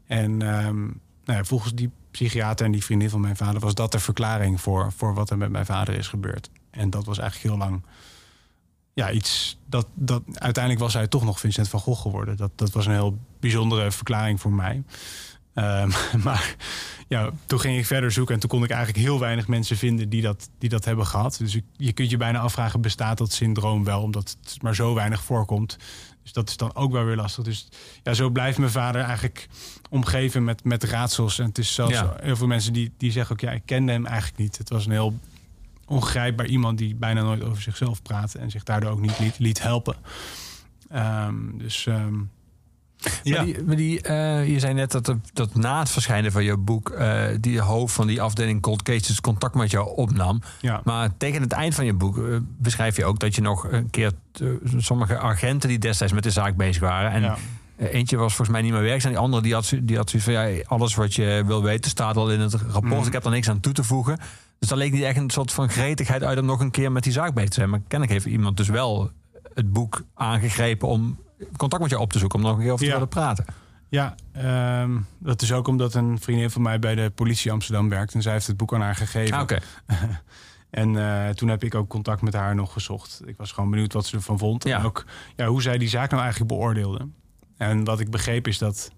En 0.08 0.42
ehm, 0.42 0.82
nou 1.26 1.38
ja, 1.38 1.44
volgens 1.44 1.74
die 1.74 1.90
psychiater 2.12 2.66
en 2.66 2.72
die 2.72 2.84
vriendin 2.84 3.10
van 3.10 3.22
mijn 3.22 3.36
vader... 3.36 3.60
was 3.60 3.74
dat 3.74 3.92
de 3.92 4.00
verklaring 4.00 4.62
voor, 4.62 4.92
voor 4.92 5.14
wat 5.14 5.30
er 5.30 5.38
met 5.38 5.50
mijn 5.50 5.66
vader 5.66 5.96
is 5.96 6.08
gebeurd. 6.08 6.50
En 6.70 6.90
dat 6.90 7.06
was 7.06 7.18
eigenlijk 7.18 7.50
heel 7.50 7.68
lang... 7.68 7.84
Ja, 8.94 9.12
iets 9.12 9.58
dat, 9.66 9.88
dat 9.94 10.24
uiteindelijk 10.34 10.84
was 10.84 10.94
hij 10.94 11.08
toch 11.08 11.24
nog 11.24 11.40
Vincent 11.40 11.70
van 11.70 11.80
Gogh 11.80 12.02
geworden. 12.02 12.38
Dat, 12.38 12.52
dat 12.56 12.72
was 12.72 12.86
een 12.86 12.92
heel 12.92 13.18
bijzondere 13.40 13.92
verklaring 13.92 14.42
voor 14.42 14.54
mij. 14.54 14.84
Ehm, 15.56 15.90
maar 16.24 16.56
ja, 17.08 17.30
toen 17.46 17.60
ging 17.60 17.78
ik 17.78 17.86
verder 17.86 18.12
zoeken 18.12 18.34
en 18.34 18.40
toen 18.40 18.50
kon 18.50 18.64
ik 18.64 18.70
eigenlijk 18.70 19.06
heel 19.06 19.20
weinig 19.20 19.48
mensen 19.48 19.78
vinden 19.78 20.10
die 20.10 20.22
dat, 20.22 20.50
die 20.58 20.70
dat 20.70 20.86
hebben 20.86 21.06
gehad. 21.06 21.36
Dus 21.38 21.56
ik- 21.56 21.64
je 21.78 21.94
kunt 21.94 22.10
je 22.10 22.18
bijna 22.18 22.40
afvragen, 22.40 22.82
bestaat 22.82 23.18
dat 23.18 23.32
syndroom 23.32 23.84
wel? 23.84 24.02
Omdat 24.02 24.38
het 24.44 24.62
maar 24.62 24.76
zo 24.76 24.94
weinig 24.94 25.24
voorkomt. 25.24 25.78
Dus 26.24 26.34
dat 26.34 26.50
is 26.50 26.58
dan 26.58 26.76
ook 26.76 26.92
wel 26.92 27.04
weer 27.04 27.16
lastig. 27.16 27.44
Dus 27.44 27.68
ja, 28.04 28.14
zo 28.14 28.30
blijft 28.30 28.58
mijn 28.58 28.72
vader 28.72 29.02
eigenlijk 29.02 29.48
omgeven 29.90 30.44
met, 30.44 30.64
met 30.64 30.84
raadsels. 30.84 31.40
En 31.40 31.46
het 31.46 31.58
is 31.58 31.74
zelfs 31.74 31.94
Ja. 31.94 32.16
heel 32.22 32.36
veel 32.36 32.48
mensen 32.48 32.74
die, 32.74 32.92
die 32.98 33.12
zeggen 33.12 33.36
ook, 33.36 33.42
ja, 33.42 33.52
ik 33.52 33.62
kende 33.66 33.92
hem 33.92 34.06
eigenlijk 34.06 34.38
niet. 34.38 34.58
Het 34.58 34.70
was 34.70 34.86
een 34.86 34.92
heel 34.92 35.20
ongrijpbaar 35.86 36.46
iemand 36.46 36.78
die 36.78 36.96
bijna 36.96 37.22
nooit 37.22 37.44
over 37.44 37.62
zichzelf 37.62 38.02
praatte 38.02 38.40
en 38.40 38.52
zich 38.52 38.64
daardoor 38.64 38.92
ook 38.92 39.00
niet 39.02 39.20
liet, 39.20 39.40
liet 39.40 39.62
helpen. 39.62 39.96
Ehm, 40.90 41.58
dus 41.58 41.86
ehm, 41.86 42.16
ja. 43.24 43.36
Maar 43.36 43.46
die, 43.46 43.64
maar 43.64 43.76
die, 43.76 44.02
eh, 44.02 44.48
je 44.48 44.60
zei 44.60 44.74
net 44.74 44.92
dat, 44.92 45.08
er- 45.08 45.20
dat 45.34 45.56
na 45.56 45.80
het 45.80 45.90
verschijnen 45.90 46.32
van 46.32 46.44
je 46.44 46.58
boek... 46.58 46.90
eh, 46.90 47.24
die 47.40 47.60
hoofd 47.62 47.94
van 47.94 48.08
die 48.08 48.22
afdeling 48.22 48.62
Cold 48.62 48.82
Cases 48.84 49.22
contact 49.22 49.56
met 49.56 49.72
jou 49.72 49.96
opnam. 49.96 50.42
ja. 50.62 50.82
Maar 50.84 51.10
tegen 51.18 51.42
het 51.42 51.52
eind 51.52 51.76
van 51.76 51.86
je 51.86 51.94
boek 51.94 52.18
eh, 52.18 52.24
beschrijf 52.58 52.96
je 52.96 53.06
ook... 53.06 53.20
dat 53.20 53.36
je 53.36 53.42
nog 53.42 53.72
een 53.72 53.90
keer 53.90 54.12
sommige 54.78 55.18
agenten 55.20 55.70
die 55.70 55.80
destijds 55.80 56.14
met 56.14 56.24
de 56.24 56.30
zaak 56.32 56.56
bezig 56.56 56.82
waren... 56.82 57.12
en 57.12 57.22
ja. 57.22 57.38
eentje 57.78 58.18
was 58.18 58.36
volgens 58.36 58.50
mij 58.58 58.62
niet 58.62 58.72
meer 58.74 58.82
werkzaam. 58.82 59.12
Die 59.12 59.20
andere 59.20 59.44
die 59.44 59.54
had, 59.54 59.74
die 59.82 59.98
had 59.98 60.10
zoiets 60.10 60.30
van... 60.30 60.34
Ja, 60.50 60.64
alles 60.66 60.96
wat 60.96 61.14
je 61.16 61.44
wil 61.46 61.64
weten 61.64 61.92
staat 61.92 62.18
al 62.18 62.32
in 62.32 62.40
het 62.40 62.54
rapport. 62.54 62.94
Mhm. 62.98 63.08
Ik 63.08 63.14
heb 63.14 63.26
er 63.26 63.32
niks 63.32 63.50
aan 63.50 63.60
toe 63.60 63.74
te 63.74 63.84
voegen. 63.84 64.18
Dus 64.60 64.70
daar 64.70 64.78
leek 64.78 64.92
niet 64.92 65.04
echt 65.04 65.18
een 65.18 65.30
soort 65.30 65.52
van 65.52 65.70
gretigheid 65.70 66.24
uit... 66.24 66.40
om 66.40 66.46
nog 66.46 66.60
een 66.60 66.72
keer 66.72 66.92
met 66.92 67.04
die 67.04 67.12
zaak 67.12 67.34
bezig 67.34 67.50
te 67.50 67.56
zijn. 67.56 67.70
Maar 67.70 67.82
kennelijk 67.88 68.12
heeft 68.12 68.36
iemand 68.36 68.58
dus 68.58 68.68
wel 68.70 69.12
het 69.54 69.74
boek 69.74 70.04
aangegrepen... 70.14 70.88
om 70.88 71.18
contact 71.58 71.82
met 71.82 71.92
jou 71.92 72.04
op 72.04 72.12
te 72.12 72.20
zoeken. 72.20 72.40
Om 72.40 72.46
nog 72.46 72.56
een 72.56 72.62
keer 72.62 72.72
over 72.72 72.86
te 72.86 72.92
willen 72.92 73.08
praten. 73.08 73.46
Ja, 73.90 74.16
ehm, 74.32 74.98
dat 75.20 75.42
is 75.42 75.52
ook 75.52 75.68
omdat 75.68 75.94
een 75.94 76.20
vriendin 76.20 76.50
van 76.50 76.62
mij 76.62 76.80
bij 76.80 76.96
de 76.96 77.12
politie 77.16 77.52
Amsterdam 77.52 77.90
werkt. 77.90 78.14
En 78.14 78.22
zij 78.22 78.34
heeft 78.34 78.48
het 78.48 78.58
boek 78.58 78.74
aan 78.74 78.82
haar 78.82 78.96
gegeven. 78.96 79.36
Ah, 79.36 79.42
Oké. 79.42 79.60
En 80.70 80.98
eh, 80.98 81.30
toen 81.30 81.50
heb 81.50 81.64
ik 81.64 81.76
ook 81.76 81.90
contact 81.90 82.22
met 82.22 82.34
haar 82.34 82.56
nog 82.56 82.74
gezocht. 82.74 83.22
Ik 83.26 83.38
was 83.38 83.52
gewoon 83.52 83.70
benieuwd 83.70 83.94
wat 83.94 84.06
ze 84.06 84.16
ervan 84.16 84.38
vond. 84.38 84.64
Ja. 84.64 84.78
En 84.78 84.86
ook 84.86 85.06
ja, 85.36 85.48
hoe 85.48 85.62
zij 85.62 85.78
die 85.78 85.90
zaak 85.90 86.10
nou 86.10 86.22
eigenlijk 86.22 86.52
beoordeelde. 86.52 87.08
En 87.58 87.84
wat 87.84 88.00
ik 88.00 88.10
begreep 88.10 88.48
is 88.48 88.58
dat, 88.58 88.92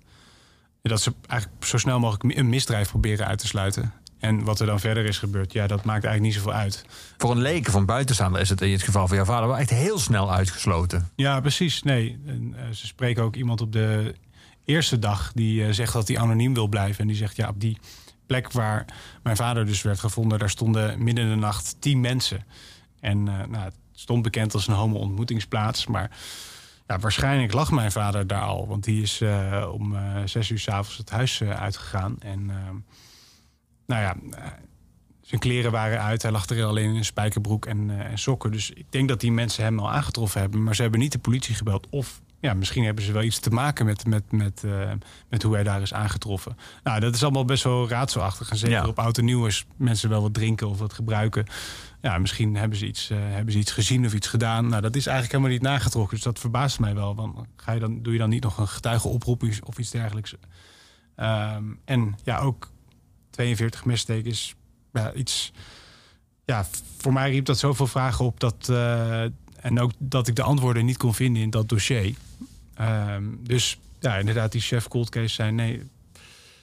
dat 0.82 1.02
ze 1.02 1.14
eigenlijk 1.28 1.66
zo 1.66 1.78
snel 1.78 2.00
mogelijk 2.00 2.38
een 2.38 2.50
misdrijf 2.50 2.90
proberen 2.90 3.28
uit 3.28 3.40
te 3.40 3.48
sluiten. 3.48 3.94
En 4.20 4.44
wat 4.44 4.60
er 4.60 4.66
dan 4.66 4.80
verder 4.80 5.06
is 5.06 5.18
gebeurd, 5.18 5.54
ja, 5.54 5.68
dat 5.68 5.84
maakt 5.84 6.04
eigenlijk 6.04 6.22
niet 6.22 6.34
zoveel 6.34 6.60
uit. 6.60 6.86
Voor 7.18 7.32
een 7.32 7.42
leken 7.42 7.72
van 7.72 7.86
buitenstaander 7.86 8.42
is 8.42 8.50
het 8.50 8.62
in 8.62 8.72
het 8.72 8.84
geval 8.84 9.08
van 9.08 9.16
jouw 9.16 9.26
vader 9.26 9.48
wel 9.48 9.58
echt 9.58 9.70
heel 9.70 10.00
snel 10.00 10.34
uitgesloten. 10.34 11.10
Ja, 11.16 11.40
precies. 11.40 11.84
Nee, 11.84 12.20
en, 12.26 12.54
eh, 12.58 12.64
ze 12.72 12.88
spreken 12.88 13.24
ook 13.24 13.36
iemand 13.36 13.62
op 13.62 13.72
de 13.72 14.16
eerste 14.66 15.00
dag 15.00 15.32
die 15.34 15.66
eh, 15.66 15.72
zegt 15.72 15.94
dat 15.94 16.08
hij 16.08 16.20
anoniem 16.20 16.54
wil 16.54 16.68
blijven. 16.68 17.02
En 17.02 17.08
die 17.08 17.16
zegt, 17.16 17.36
ja, 17.36 17.50
op 17.50 17.60
die 17.60 17.78
plek 18.26 18.52
waar 18.52 18.86
mijn 19.24 19.36
vader 19.36 19.66
dus 19.66 19.82
werd 19.82 20.00
gevonden... 20.00 20.40
daar 20.40 20.50
stonden 20.50 21.04
midden 21.04 21.24
in 21.24 21.30
de 21.30 21.36
nacht 21.36 21.76
tien 21.80 22.00
mensen. 22.00 22.46
En 23.00 23.28
eh, 23.28 23.48
nou, 23.48 23.64
het 23.64 23.76
stond 23.94 24.22
bekend 24.22 24.54
als 24.54 24.68
een 24.68 24.74
homo-ontmoetingsplaats. 24.74 25.88
Maar 25.88 26.12
ja, 26.88 27.00
waarschijnlijk 27.00 27.54
lag 27.54 27.72
mijn 27.72 27.92
vader 27.92 28.28
daar 28.28 28.42
al. 28.42 28.68
Want 28.68 28.84
die 28.84 29.02
is 29.02 29.22
om 29.72 29.98
zes 30.26 30.50
uur 30.50 30.60
s'avonds 30.60 30.98
het 30.98 31.10
huis 31.10 31.42
uitgegaan. 31.44 32.16
En 32.20 32.50
eh, 32.50 32.56
nou 33.88 34.02
ja... 34.02 34.16
eh, 34.38 34.52
zijn 35.22 35.42
kleren 35.42 35.72
waren 35.72 36.02
uit. 36.02 36.22
Hij 36.22 36.32
lag 36.32 36.46
er 36.50 36.66
alleen 36.66 36.90
in 36.90 36.96
een 36.96 37.06
spijkerbroek 37.06 37.66
en, 37.66 37.90
eh, 37.90 38.12
en 38.12 38.18
sokken. 38.20 38.52
Dus 38.52 38.70
ik 38.72 38.86
denk 38.90 39.08
dat 39.10 39.20
die 39.20 39.32
mensen 39.32 39.64
hem 39.64 39.80
al 39.80 39.92
aangetroffen 39.92 40.42
hebben. 40.42 40.64
Maar 40.64 40.76
ze 40.76 40.82
hebben 40.82 41.00
niet 41.00 41.12
de 41.12 41.20
politie 41.20 41.56
gebeld. 41.56 41.88
Of 41.90 42.22
ja, 42.40 42.54
misschien 42.54 42.84
hebben 42.84 43.04
ze 43.04 43.12
wel 43.12 43.24
iets 43.24 43.40
te 43.40 43.50
maken 43.50 43.86
met, 43.86 44.06
met, 44.06 44.32
met, 44.32 44.64
eh, 44.64 44.92
met 45.30 45.44
hoe 45.44 45.54
hij 45.54 45.64
daar 45.64 45.82
is 45.82 45.94
aangetroffen. 45.94 46.58
Nou, 46.84 47.00
dat 47.00 47.16
is 47.16 47.24
allemaal 47.24 47.46
best 47.46 47.64
wel 47.64 47.90
raadselachtig. 47.90 48.50
En 48.50 48.58
zeker 48.58 48.76
Ja. 48.78 48.88
op 48.88 49.00
oud 49.00 49.18
en 49.18 49.26
nieuw 49.26 49.44
als 49.44 49.66
mensen 49.76 50.10
wel 50.10 50.22
wat 50.22 50.34
drinken 50.34 50.68
of 50.70 50.80
wat 50.80 50.94
gebruiken. 50.94 51.46
Ja, 52.02 52.18
misschien 52.18 52.56
hebben 52.56 52.78
ze, 52.78 52.86
iets, 52.88 53.08
hebben 53.14 53.54
ze 53.54 53.60
iets 53.60 53.72
gezien 53.72 54.06
of 54.06 54.14
iets 54.14 54.28
gedaan. 54.28 54.68
Nou, 54.68 54.82
dat 54.82 54.96
is 54.96 55.06
eigenlijk 55.08 55.32
helemaal 55.38 55.60
niet 55.60 55.70
nagetrokken. 55.72 56.16
Dus 56.16 56.24
dat 56.24 56.40
verbaast 56.40 56.80
mij 56.80 56.96
wel. 56.96 57.16
Want 57.16 57.38
ga 57.56 57.72
je 57.72 57.80
dan, 57.80 58.02
doe 58.02 58.14
je 58.14 58.20
dan 58.20 58.30
niet 58.30 58.44
nog 58.44 58.58
een 58.58 58.68
getuigenoproep 58.68 59.44
of 59.64 59.78
iets 59.78 59.92
dergelijks? 59.92 60.36
Ehm, 61.16 61.64
en 61.86 62.16
ja, 62.24 62.40
ook 62.40 62.72
42 63.38 63.86
messteken 63.86 64.32
is 64.32 64.56
ja, 64.94 65.14
iets. 65.14 65.52
Ja, 66.46 66.66
voor 66.98 67.14
mij 67.14 67.32
riep 67.32 67.46
dat 67.46 67.58
zoveel 67.58 67.88
vragen 67.88 68.26
op 68.26 68.40
dat. 68.40 68.70
eh, 68.70 69.22
en 69.58 69.80
ook 69.80 69.92
dat 69.98 70.28
ik 70.28 70.36
de 70.36 70.44
antwoorden 70.44 70.86
niet 70.86 70.98
kon 70.98 71.14
vinden 71.14 71.42
in 71.42 71.50
dat 71.50 71.70
dossier. 71.70 72.16
Ehm, 72.74 73.24
dus 73.40 73.80
ja, 74.00 74.16
inderdaad, 74.18 74.52
die 74.52 74.62
chef 74.62 74.88
cold 74.88 75.10
case 75.10 75.34
zei: 75.34 75.52
nee, 75.52 75.84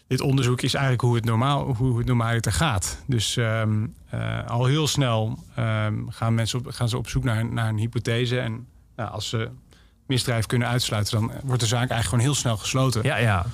dit 0.07 0.21
onderzoek 0.21 0.61
is 0.61 0.75
eigenlijk 0.75 1.05
hoe 1.05 1.15
het 1.15 1.25
normaal, 1.25 1.75
hoe 1.75 1.99
het 1.99 2.07
normaal 2.07 2.33
er 2.33 2.53
gaat. 2.53 3.03
Dus 3.07 3.37
ehm, 3.37 3.87
eh, 4.11 4.47
al 4.47 4.65
heel 4.65 4.87
snel 4.87 5.39
ehm, 5.55 6.09
gaan 6.09 6.35
mensen 6.35 6.59
op, 6.59 6.67
gaan 6.69 6.89
ze 6.89 6.97
op 6.97 7.09
zoek 7.09 7.25
naar, 7.25 7.47
naar 7.47 7.69
een 7.69 7.79
hypothese. 7.79 8.41
En 8.41 8.67
nou, 8.97 9.11
als 9.11 9.29
ze 9.29 9.49
misdrijf 10.07 10.47
kunnen 10.47 10.69
uitsluiten, 10.69 11.21
dan 11.21 11.33
wordt 11.45 11.61
de 11.61 11.67
zaak 11.67 11.91
eigenlijk 11.91 12.09
gewoon 12.09 12.25
heel 12.25 12.35
snel 12.35 12.57
gesloten. 12.57 13.03
Ja, 13.03 13.17
ja. 13.17 13.47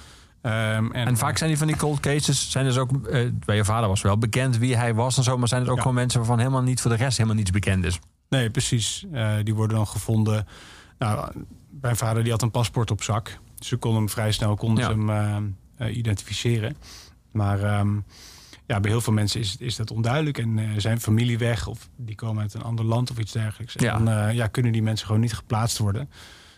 Ehm, 0.43 0.91
En 0.93 1.17
vaak 1.17 1.37
zijn 1.37 1.49
die 1.51 1.59
van 1.59 1.67
die 1.67 1.77
cold 1.77 2.01
cases, 2.01 2.51
zijn 2.51 2.65
dus 2.65 2.79
ook, 2.79 3.07
eh, 3.07 3.29
bij 3.45 3.57
je 3.57 3.65
vader 3.65 3.89
was 3.89 4.03
wel 4.03 4.19
bekend 4.19 4.59
wie 4.59 4.77
hij 4.77 4.95
was 4.95 5.17
en 5.17 5.23
zo, 5.23 5.39
maar 5.39 5.49
zijn 5.49 5.61
het 5.61 5.71
ook 5.71 5.77
Ja. 5.77 5.83
gewoon 5.83 5.97
mensen 5.97 6.19
waarvan 6.19 6.39
helemaal 6.39 6.63
niet 6.63 6.81
voor 6.81 6.91
de 6.91 6.97
rest 6.97 7.17
helemaal 7.17 7.39
niets 7.39 7.51
bekend 7.51 7.85
is. 7.85 7.99
Nee, 8.29 8.51
precies. 8.51 9.05
Eh, 9.13 9.33
die 9.43 9.55
worden 9.55 9.77
dan 9.77 9.87
gevonden. 9.87 10.47
Nou, 10.99 11.33
mijn 11.81 11.97
vader 11.97 12.23
die 12.23 12.33
had 12.33 12.43
een 12.43 12.51
paspoort 12.51 12.91
op 12.91 13.03
zak. 13.03 13.39
Dus 13.59 13.69
ze 13.69 13.77
konden 13.77 13.99
hem 14.01 14.09
vrij 14.11 14.33
snel 14.33 14.55
konden 14.57 14.85
Ja. 14.85 14.91
hem 14.91 15.11
eh, 15.77 15.87
eh, 15.89 15.97
identificeren. 15.97 16.77
Maar 17.33 17.63
ehm, 17.63 17.95
ja, 18.67 18.81
bij 18.81 18.91
heel 18.91 19.01
veel 19.01 19.13
mensen 19.13 19.41
is, 19.41 19.57
is 19.57 19.77
dat 19.77 19.91
onduidelijk. 19.91 20.39
En 20.39 20.59
eh, 20.59 20.69
zijn 20.77 21.01
familie 21.01 21.39
weg 21.39 21.67
of 21.67 21.89
die 21.97 22.15
komen 22.15 22.43
uit 22.43 22.55
een 22.55 22.63
ander 22.63 22.85
land 22.85 23.11
of 23.11 23.19
iets 23.19 23.33
dergelijks. 23.33 23.77
En 23.77 24.05
dan 24.05 24.09
eh, 24.15 24.35
ja, 24.35 24.47
kunnen 24.47 24.73
die 24.73 24.83
mensen 24.83 25.07
gewoon 25.07 25.21
niet 25.21 25.35
geplaatst 25.35 25.79
worden. 25.79 26.11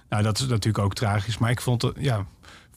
Nou, 0.09 0.23
dat 0.23 0.39
is 0.39 0.47
natuurlijk 0.47 0.85
ook 0.85 0.95
tragisch. 0.95 1.39
Maar 1.39 1.51
ik 1.51 1.61
vond 1.61 1.83
het, 1.83 1.97
ja, 1.99 2.25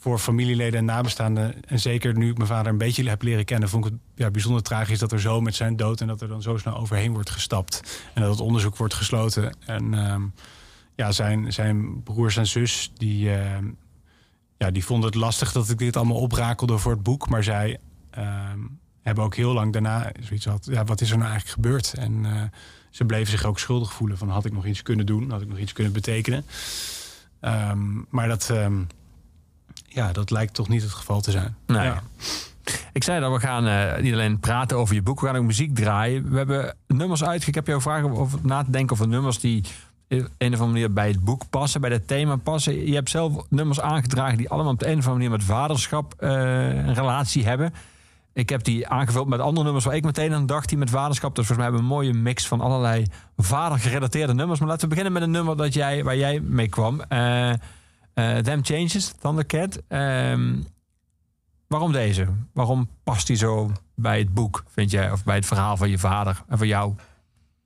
voor 0.05 0.19
familieleden 0.19 0.79
en 0.79 0.85
nabestaanden... 0.85 1.65
en 1.65 1.79
zeker 1.79 2.17
nu 2.17 2.29
ik 2.29 2.37
mijn 2.37 2.49
vader 2.49 2.71
een 2.71 2.77
beetje 2.77 3.09
heb 3.09 3.21
leren 3.21 3.45
kennen... 3.45 3.69
vond 3.69 3.85
ik 3.85 3.91
het 3.91 4.01
ja, 4.15 4.31
bijzonder 4.31 4.63
tragisch 4.63 4.99
dat 4.99 5.11
er 5.11 5.19
zo 5.19 5.41
met 5.41 5.55
zijn 5.55 5.75
dood... 5.75 6.01
en 6.01 6.07
dat 6.07 6.21
er 6.21 6.27
dan 6.27 6.41
zo 6.41 6.57
snel 6.57 6.77
overheen 6.77 7.13
wordt 7.13 7.29
gestapt. 7.29 8.01
En 8.13 8.21
dat 8.21 8.31
het 8.31 8.39
onderzoek 8.39 8.77
wordt 8.77 8.93
gesloten. 8.93 9.57
En 9.65 9.93
ehm, 9.93 10.21
ja, 10.95 11.11
zijn, 11.11 11.53
zijn 11.53 12.03
broers 12.03 12.37
en 12.37 12.47
zus... 12.47 12.91
die, 12.93 13.33
ehm, 13.33 13.65
ja, 14.57 14.71
die 14.71 14.85
vonden 14.85 15.05
het 15.09 15.19
lastig 15.19 15.51
dat 15.51 15.69
ik 15.69 15.77
dit 15.77 15.95
allemaal 15.95 16.19
oprakelde 16.19 16.77
voor 16.77 16.91
het 16.91 17.03
boek. 17.03 17.29
Maar 17.29 17.43
zij 17.43 17.79
ehm, 18.09 18.59
hebben 19.01 19.23
ook 19.23 19.35
heel 19.35 19.53
lang 19.53 19.73
daarna 19.73 20.11
zoiets 20.19 20.45
gehad... 20.45 20.67
ja, 20.71 20.83
wat 20.83 21.01
is 21.01 21.11
er 21.11 21.17
nou 21.17 21.29
eigenlijk 21.29 21.61
gebeurd? 21.61 21.93
En... 21.93 22.25
eh, 22.25 22.41
ze 22.89 23.05
bleven 23.05 23.31
zich 23.31 23.45
ook 23.45 23.59
schuldig 23.59 23.93
voelen 23.93 24.17
van 24.17 24.29
had 24.29 24.45
ik 24.45 24.53
nog 24.53 24.65
iets 24.65 24.81
kunnen 24.81 25.05
doen, 25.05 25.31
had 25.31 25.41
ik 25.41 25.47
nog 25.47 25.57
iets 25.57 25.73
kunnen 25.73 25.93
betekenen. 25.93 26.45
Maar 28.09 28.27
dat, 28.27 28.53
ja, 29.95 30.11
dat 30.11 30.31
lijkt 30.31 30.53
toch 30.53 30.67
niet 30.67 30.81
het 30.81 30.91
geval 30.91 31.21
te 31.21 31.31
zijn. 31.31 31.55
Nee. 31.65 31.85
Ja. 31.85 32.03
Ik 32.93 33.03
zei 33.03 33.19
dat 33.19 33.31
we 33.31 33.39
gaan 33.39 33.67
eh, 33.67 34.01
niet 34.01 34.13
alleen 34.13 34.39
praten 34.39 34.77
over 34.77 34.95
je 34.95 35.01
boek, 35.01 35.19
we 35.19 35.25
gaan 35.25 35.35
ook 35.35 35.43
muziek 35.43 35.75
draaien. 35.75 36.31
We 36.31 36.37
hebben 36.37 36.75
nummers 36.87 37.23
uit. 37.23 37.47
Ik 37.47 37.55
heb 37.55 37.67
jou 37.67 38.03
om 38.03 38.13
over 38.13 38.39
na 38.41 38.63
te 38.63 38.71
denken 38.71 38.95
over 38.95 39.07
nummers 39.07 39.39
die 39.39 39.63
op 40.09 40.29
een 40.37 40.53
of 40.53 40.59
andere 40.59 40.65
manier 40.65 40.93
bij 40.93 41.07
het 41.07 41.23
boek 41.23 41.49
passen, 41.49 41.81
bij 41.81 41.89
het 41.89 42.07
thema 42.07 42.35
passen. 42.35 42.85
Je 42.87 42.93
hebt 42.93 43.09
zelf 43.09 43.45
nummers 43.49 43.81
aangedragen 43.81 44.37
die 44.37 44.49
allemaal 44.49 44.71
op 44.71 44.79
de 44.79 44.85
een 44.85 44.97
of 44.97 45.07
andere 45.07 45.13
manier 45.13 45.29
met 45.29 45.43
vaderschap 45.43 46.13
eh, 46.17 46.29
een 46.67 46.93
relatie 46.93 47.45
hebben. 47.45 47.73
Ik 48.33 48.49
heb 48.49 48.63
die 48.63 48.87
aangevuld 48.87 49.27
met 49.27 49.39
andere 49.39 49.63
nummers 49.63 49.85
waar 49.85 49.95
ik 49.95 50.03
meteen 50.03 50.33
aan 50.33 50.45
dacht 50.45 50.69
die 50.69 50.77
met 50.77 50.89
vaderschap. 50.89 51.35
Dus 51.35 51.45
volgens 51.45 51.57
mij 51.57 51.67
hebben 51.67 51.89
we 51.89 51.95
een 51.95 52.03
mooie 52.03 52.23
mix 52.23 52.47
van 52.47 52.61
allerlei 52.61 53.05
vadergerelateerde 53.37 54.33
nummers. 54.33 54.59
Maar 54.59 54.69
laten 54.69 54.83
we 54.83 54.95
beginnen 54.95 55.13
met 55.13 55.21
een 55.21 55.31
nummer 55.31 55.57
dat 55.57 55.73
jij, 55.73 56.03
waar 56.03 56.17
jij 56.17 56.39
mee 56.39 56.67
kwam. 56.67 57.01
Eh, 57.01 57.53
Them 58.15 58.63
Changes, 58.63 59.13
Thundercat. 59.19 59.81
Ehm 59.87 60.53
waarom 61.67 61.91
deze? 61.91 62.27
Waarom 62.53 62.89
past 63.03 63.27
die 63.27 63.35
zo 63.35 63.71
bij 63.95 64.19
het 64.19 64.33
boek, 64.33 64.63
vind 64.67 64.91
jij? 64.91 65.11
Of 65.11 65.23
bij 65.23 65.35
het 65.35 65.45
verhaal 65.45 65.77
van 65.77 65.89
je 65.89 65.97
vader 65.97 66.43
en 66.47 66.57
van 66.57 66.67
jou? 66.67 66.93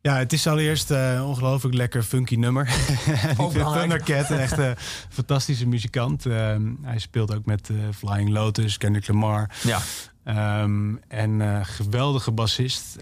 Ja, 0.01 0.15
het 0.17 0.33
is 0.33 0.47
allereerst 0.47 0.91
eh, 0.91 1.13
een 1.13 1.21
ongelooflijk 1.21 1.75
lekker 1.75 2.03
funky 2.03 2.35
nummer. 2.35 2.67
Ik 2.67 3.51
vind. 3.51 3.73
Thundercat 3.73 4.31
echt 4.31 4.57
een 4.57 4.75
fantastische 5.09 5.67
muzikant. 5.67 6.25
Ehm, 6.25 6.73
hij 6.81 6.99
speelt 6.99 7.35
ook 7.35 7.45
met 7.45 7.69
eh, 7.69 7.75
Flying 7.95 8.29
Lotus, 8.29 8.77
Kendrick 8.77 9.07
Lamar. 9.07 9.49
Ja. 9.63 9.79
Ehm, 10.23 10.95
en 11.07 11.41
eh, 11.41 11.59
geweldige 11.63 12.31
bassist. 12.31 12.97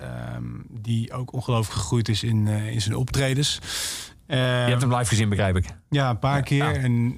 die 0.70 1.14
ook 1.14 1.34
ongelooflijk 1.34 1.80
gegroeid 1.80 2.10
is 2.10 2.24
in, 2.24 2.48
eh, 2.48 2.72
in 2.72 2.82
zijn 2.82 2.96
optredens. 2.96 3.60
Je 4.28 4.36
hebt 4.36 4.82
hem 4.82 4.96
live 4.96 5.06
gezien, 5.06 5.30
begrijp 5.30 5.56
ik. 5.56 5.66
Ja, 5.90 6.10
een 6.10 6.20
paar 6.20 6.42
keer. 6.42 6.74
ja. 6.74 6.74
En 6.74 7.18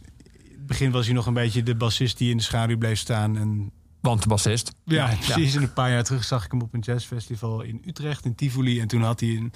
begin 0.69 0.91
was 0.91 1.05
hij 1.05 1.15
nog 1.15 1.25
een 1.25 1.33
beetje 1.33 1.63
de 1.63 1.75
bassist 1.75 2.17
die 2.17 2.31
in 2.31 2.37
de 2.37 2.43
schaduw 2.43 2.77
bleef 2.77 2.99
staan. 2.99 3.37
En 3.37 3.71
Want 4.01 4.21
de 4.21 4.27
bassist. 4.27 4.71
ja, 4.85 5.15
precies. 5.19 5.55
En 5.55 5.61
een 5.61 5.73
paar 5.73 5.91
jaar 5.91 6.03
terug 6.03 6.23
zag 6.23 6.45
ik 6.45 6.51
hem 6.51 6.61
op 6.61 6.73
een 6.73 6.79
jazzfestival 6.79 7.61
in 7.61 7.81
Utrecht, 7.85 8.25
in 8.25 8.35
Tivoli. 8.35 8.79
En 8.79 8.87
toen 8.87 9.01
had 9.01 9.19
hij 9.19 9.29
een 9.29 9.53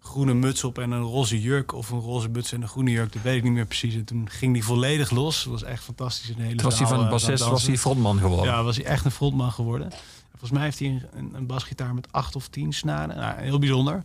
groene 0.00 0.34
muts 0.34 0.64
op 0.64 0.78
en 0.78 0.90
een 0.90 1.02
roze 1.02 1.40
jurk. 1.40 1.72
Of 1.72 1.90
een 1.90 2.00
roze 2.00 2.28
muts 2.28 2.52
en 2.52 2.62
een 2.62 2.68
groene 2.68 2.90
jurk, 2.90 3.12
dat 3.12 3.22
weet 3.22 3.36
ik 3.36 3.42
niet 3.42 3.52
meer 3.52 3.66
precies. 3.66 3.94
En 3.94 4.04
toen 4.04 4.30
ging 4.30 4.52
hij 4.52 4.62
volledig 4.62 5.10
los. 5.10 5.44
Dat 5.44 5.52
was 5.52 5.62
echt 5.62 5.84
fantastisch. 5.84 6.28
Een 6.28 6.40
hele 6.40 6.62
was 6.62 6.78
hij 6.78 6.88
van 6.88 7.04
eh, 7.04 7.10
bassist, 7.10 7.44
was 7.44 7.66
hij 7.66 7.78
frontman 7.78 8.18
geworden. 8.18 8.52
Ja, 8.52 8.62
was 8.62 8.76
hij 8.76 8.84
echt 8.84 9.04
een 9.04 9.10
frontman 9.10 9.52
geworden. 9.52 9.90
Volgens 10.30 10.50
mij 10.50 10.62
heeft 10.62 10.78
hij 10.78 11.08
een, 11.12 11.30
een, 11.34 11.46
basgitaar 11.46 11.94
met 11.94 12.12
acht 12.12 12.36
of 12.36 12.48
tien 12.48 12.72
snaren. 12.72 13.16
Nou, 13.16 13.40
heel 13.40 13.58
bijzonder. 13.58 14.02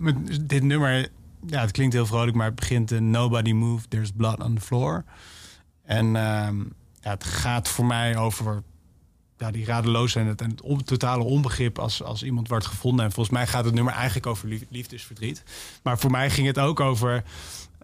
Met 0.00 0.48
dit 0.48 0.62
nummer, 0.62 1.08
ja, 1.46 1.60
het 1.60 1.70
klinkt 1.70 1.94
heel 1.94 2.06
vrolijk, 2.06 2.36
maar 2.36 2.46
het 2.46 2.54
begint... 2.54 2.92
eh, 2.92 2.98
Nobody 2.98 3.52
move, 3.52 3.88
there's 3.88 4.10
blood 4.16 4.42
on 4.42 4.54
the 4.54 4.60
floor. 4.60 5.04
En 5.82 6.16
ehm, 6.16 6.58
ja, 7.00 7.10
het 7.10 7.24
gaat 7.24 7.68
voor 7.68 7.84
mij 7.86 8.16
over 8.16 8.62
ja, 9.36 9.50
die 9.50 9.64
radeloosheid 9.64 10.40
en 10.40 10.50
het 10.50 10.86
totale 10.86 11.24
onbegrip 11.24 11.78
als, 11.78 12.02
als 12.02 12.22
iemand 12.22 12.48
wordt 12.48 12.66
gevonden. 12.66 13.04
En 13.04 13.12
volgens 13.12 13.34
mij 13.36 13.46
gaat 13.46 13.64
het 13.64 13.74
nummer 13.74 13.92
eigenlijk 13.92 14.26
over 14.26 14.48
lief- 14.48 14.66
liefdesverdriet. 14.68 15.42
Maar 15.82 15.98
voor 15.98 16.10
mij 16.10 16.30
ging 16.30 16.46
het 16.46 16.58
ook 16.58 16.80
over 16.80 17.24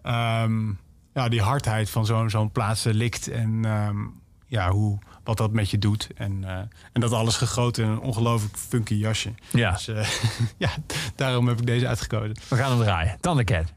ehm, 0.03 0.67
ja, 1.13 1.29
die 1.29 1.41
hardheid 1.41 1.89
van 1.89 2.05
zo'n 2.05 2.29
zo'n 2.29 2.51
plaatsdelict. 2.51 3.27
En 3.27 3.65
ehm, 3.65 3.97
ja, 4.45 4.71
hoe, 4.71 4.99
wat 5.27 5.37
dat 5.37 5.51
met 5.51 5.69
je 5.69 5.77
doet. 5.77 6.07
En, 6.15 6.43
eh, 6.43 6.55
en 6.93 7.01
dat 7.01 7.11
alles 7.11 7.35
gegoten 7.35 7.83
in 7.83 7.89
een 7.89 7.99
ongelooflijk 7.99 8.57
funky 8.57 8.93
jasje. 8.93 9.33
Ja, 9.51 9.71
Dus 9.71 9.87
eh, 9.87 10.07
ja, 10.57 10.69
daarom 11.15 11.47
heb 11.47 11.59
ik 11.59 11.65
deze 11.65 11.87
uitgekozen. 11.87 12.35
we 12.47 12.55
gaan 12.55 12.69
hem 12.71 12.79
draaien. 12.79 13.17
Thundercat. 13.21 13.73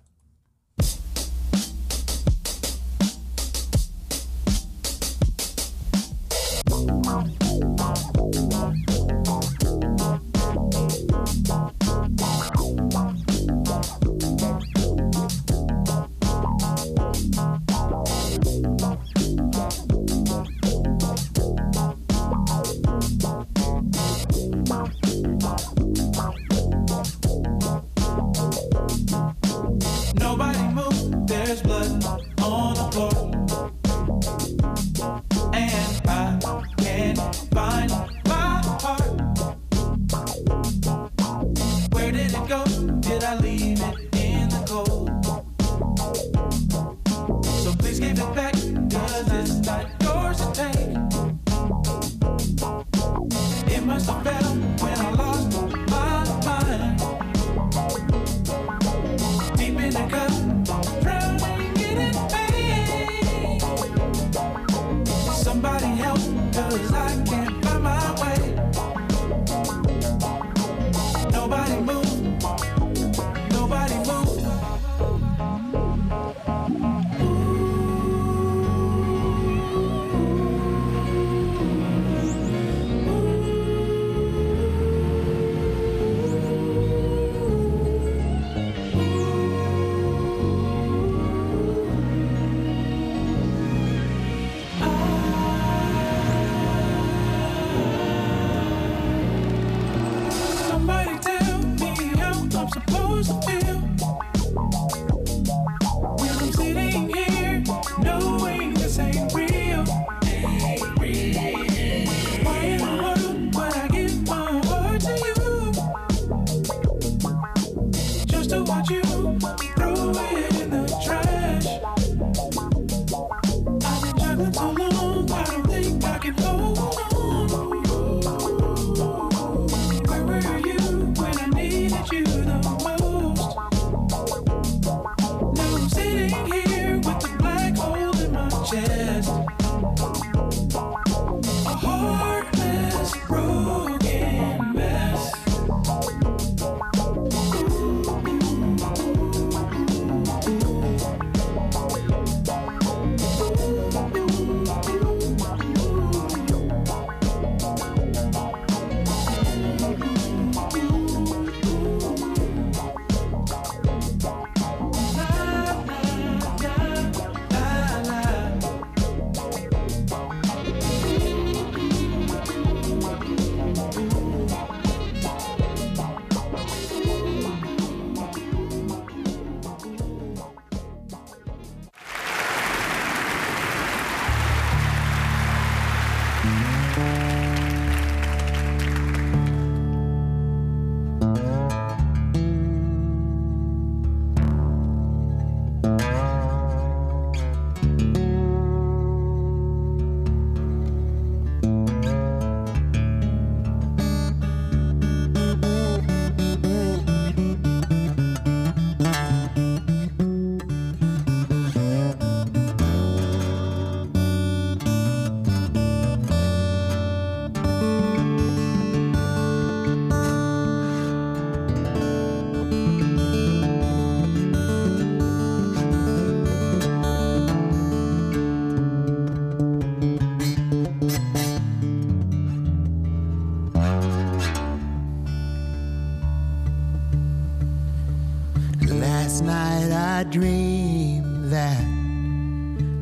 Dreamed 240.31 241.51
that 241.51 241.85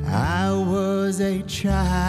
I 0.06 0.50
was 0.50 1.20
a 1.20 1.42
child 1.42 2.07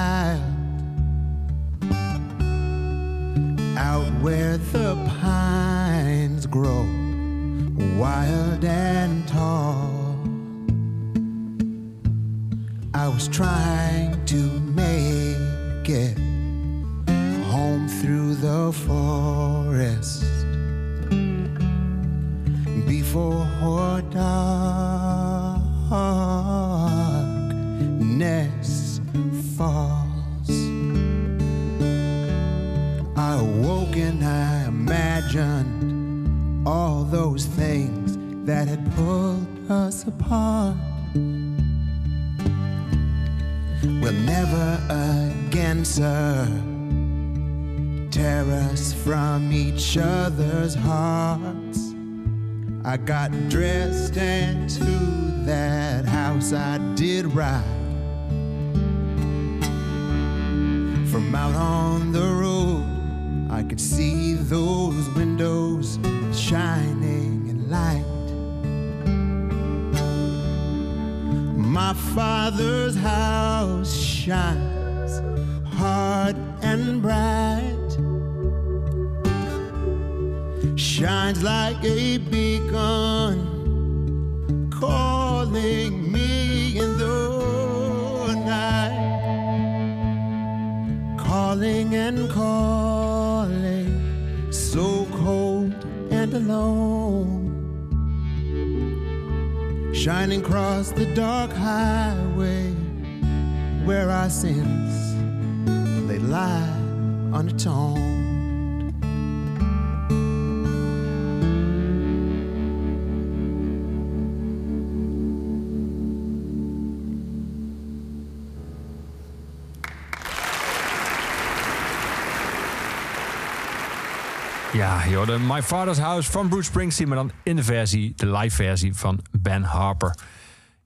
Ja, 124.79 125.07
joh, 125.07 125.25
de 125.25 125.39
My 125.39 125.61
Father's 125.61 125.97
House 125.97 126.31
van 126.31 126.47
Bruce 126.47 126.63
Springsteen, 126.63 127.07
maar 127.07 127.17
dan 127.17 127.31
in 127.43 127.55
de 127.55 127.63
versie, 127.63 128.13
de 128.15 128.31
live 128.31 128.55
versie 128.55 128.95
van 128.95 129.19
Ben 129.31 129.63
Harper. 129.63 130.15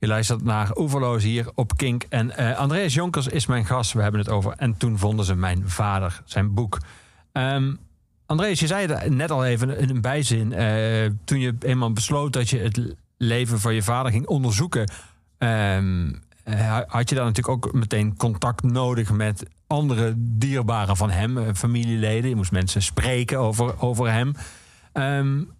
Je 0.03 0.09
luistert 0.09 0.43
naar 0.43 0.77
Oeverloos 0.77 1.23
hier 1.23 1.51
op 1.55 1.77
Kink. 1.77 2.05
En 2.09 2.37
eh, 2.37 2.57
Andreas 2.57 2.93
Jonkers 2.93 3.27
is 3.27 3.45
mijn 3.45 3.65
gast. 3.65 3.93
We 3.93 4.01
hebben 4.01 4.19
het 4.19 4.29
over. 4.29 4.53
En 4.57 4.77
toen 4.77 4.97
vonden 4.97 5.25
ze 5.25 5.35
mijn 5.35 5.69
vader, 5.69 6.21
zijn 6.25 6.53
boek. 6.53 6.77
Um, 7.33 7.79
Andreas, 8.25 8.59
je 8.59 8.67
zei 8.67 8.87
het 8.87 9.09
net 9.09 9.31
al 9.31 9.45
even 9.45 9.77
in 9.77 9.89
een 9.89 10.01
bijzin. 10.01 10.51
Uh, 10.51 11.11
toen 11.23 11.39
je 11.39 11.55
eenmaal 11.59 11.93
besloot 11.93 12.33
dat 12.33 12.49
je 12.49 12.59
het 12.59 12.95
leven 13.17 13.59
van 13.59 13.73
je 13.73 13.83
vader 13.83 14.11
ging 14.11 14.27
onderzoeken. 14.27 14.91
Um, 15.37 16.21
had 16.87 17.09
je 17.09 17.15
dan 17.15 17.25
natuurlijk 17.25 17.65
ook 17.65 17.73
meteen 17.73 18.17
contact 18.17 18.63
nodig 18.63 19.11
met 19.11 19.45
andere 19.67 20.13
dierbaren 20.17 20.97
van 20.97 21.09
hem, 21.09 21.55
familieleden. 21.55 22.29
Je 22.29 22.35
moest 22.35 22.51
mensen 22.51 22.81
spreken 22.81 23.39
over, 23.39 23.81
over 23.81 24.11
hem. 24.11 24.35
Um, 24.93 25.51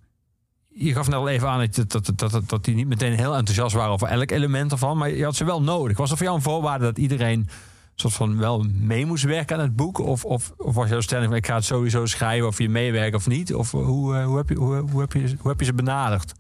je 0.76 0.94
gaf 0.94 1.08
net 1.08 1.16
al 1.16 1.30
even 1.30 1.50
aan 1.50 1.68
dat, 1.72 1.92
dat, 1.92 2.06
dat, 2.16 2.32
dat, 2.32 2.50
dat 2.50 2.66
die 2.66 2.76
niet 2.76 2.88
meteen 2.88 3.14
heel 3.14 3.36
enthousiast 3.36 3.76
waren 3.76 3.92
over 3.92 4.08
elk 4.08 4.32
element 4.32 4.72
ervan. 4.72 4.98
Maar 4.98 5.10
je 5.10 5.24
had 5.24 5.36
ze 5.36 5.46
wel 5.46 5.62
nodig. 5.62 5.98
Was 5.98 6.12
er 6.12 6.18
voor 6.18 6.26
jou 6.26 6.38
een 6.38 6.44
voorwaarde 6.44 6.86
dat 6.86 6.98
iedereen 6.98 7.50
soort 7.96 8.14
van 8.14 8.38
wel 8.38 8.66
mee 8.74 9.06
moest 9.06 9.24
werken 9.24 9.56
aan 9.56 9.62
het 9.62 9.76
boek? 9.76 10.00
Of, 10.00 10.26
of, 10.26 10.54
of 10.58 10.76
was 10.76 10.90
jouw 10.90 11.02
stelling 11.02 11.28
van 11.28 11.38
ik 11.38 11.46
ga 11.46 11.56
het 11.56 11.66
sowieso 11.66 12.06
schrijven 12.06 12.48
of 12.48 12.58
je 12.58 12.70
meewerkt 12.70 13.16
of 13.16 13.28
niet? 13.28 13.54
Of 13.54 13.72
hoe, 13.72 14.18
hoe, 14.24 14.38
heb, 14.38 14.50
je, 14.50 14.56
hoe, 14.56 14.76
hoe, 14.92 15.02
heb, 15.02 15.14
je, 15.14 15.36
hoe 15.40 15.50
heb 15.50 15.60
je 15.60 15.66
ze 15.66 15.74
benaderd? 15.74 16.34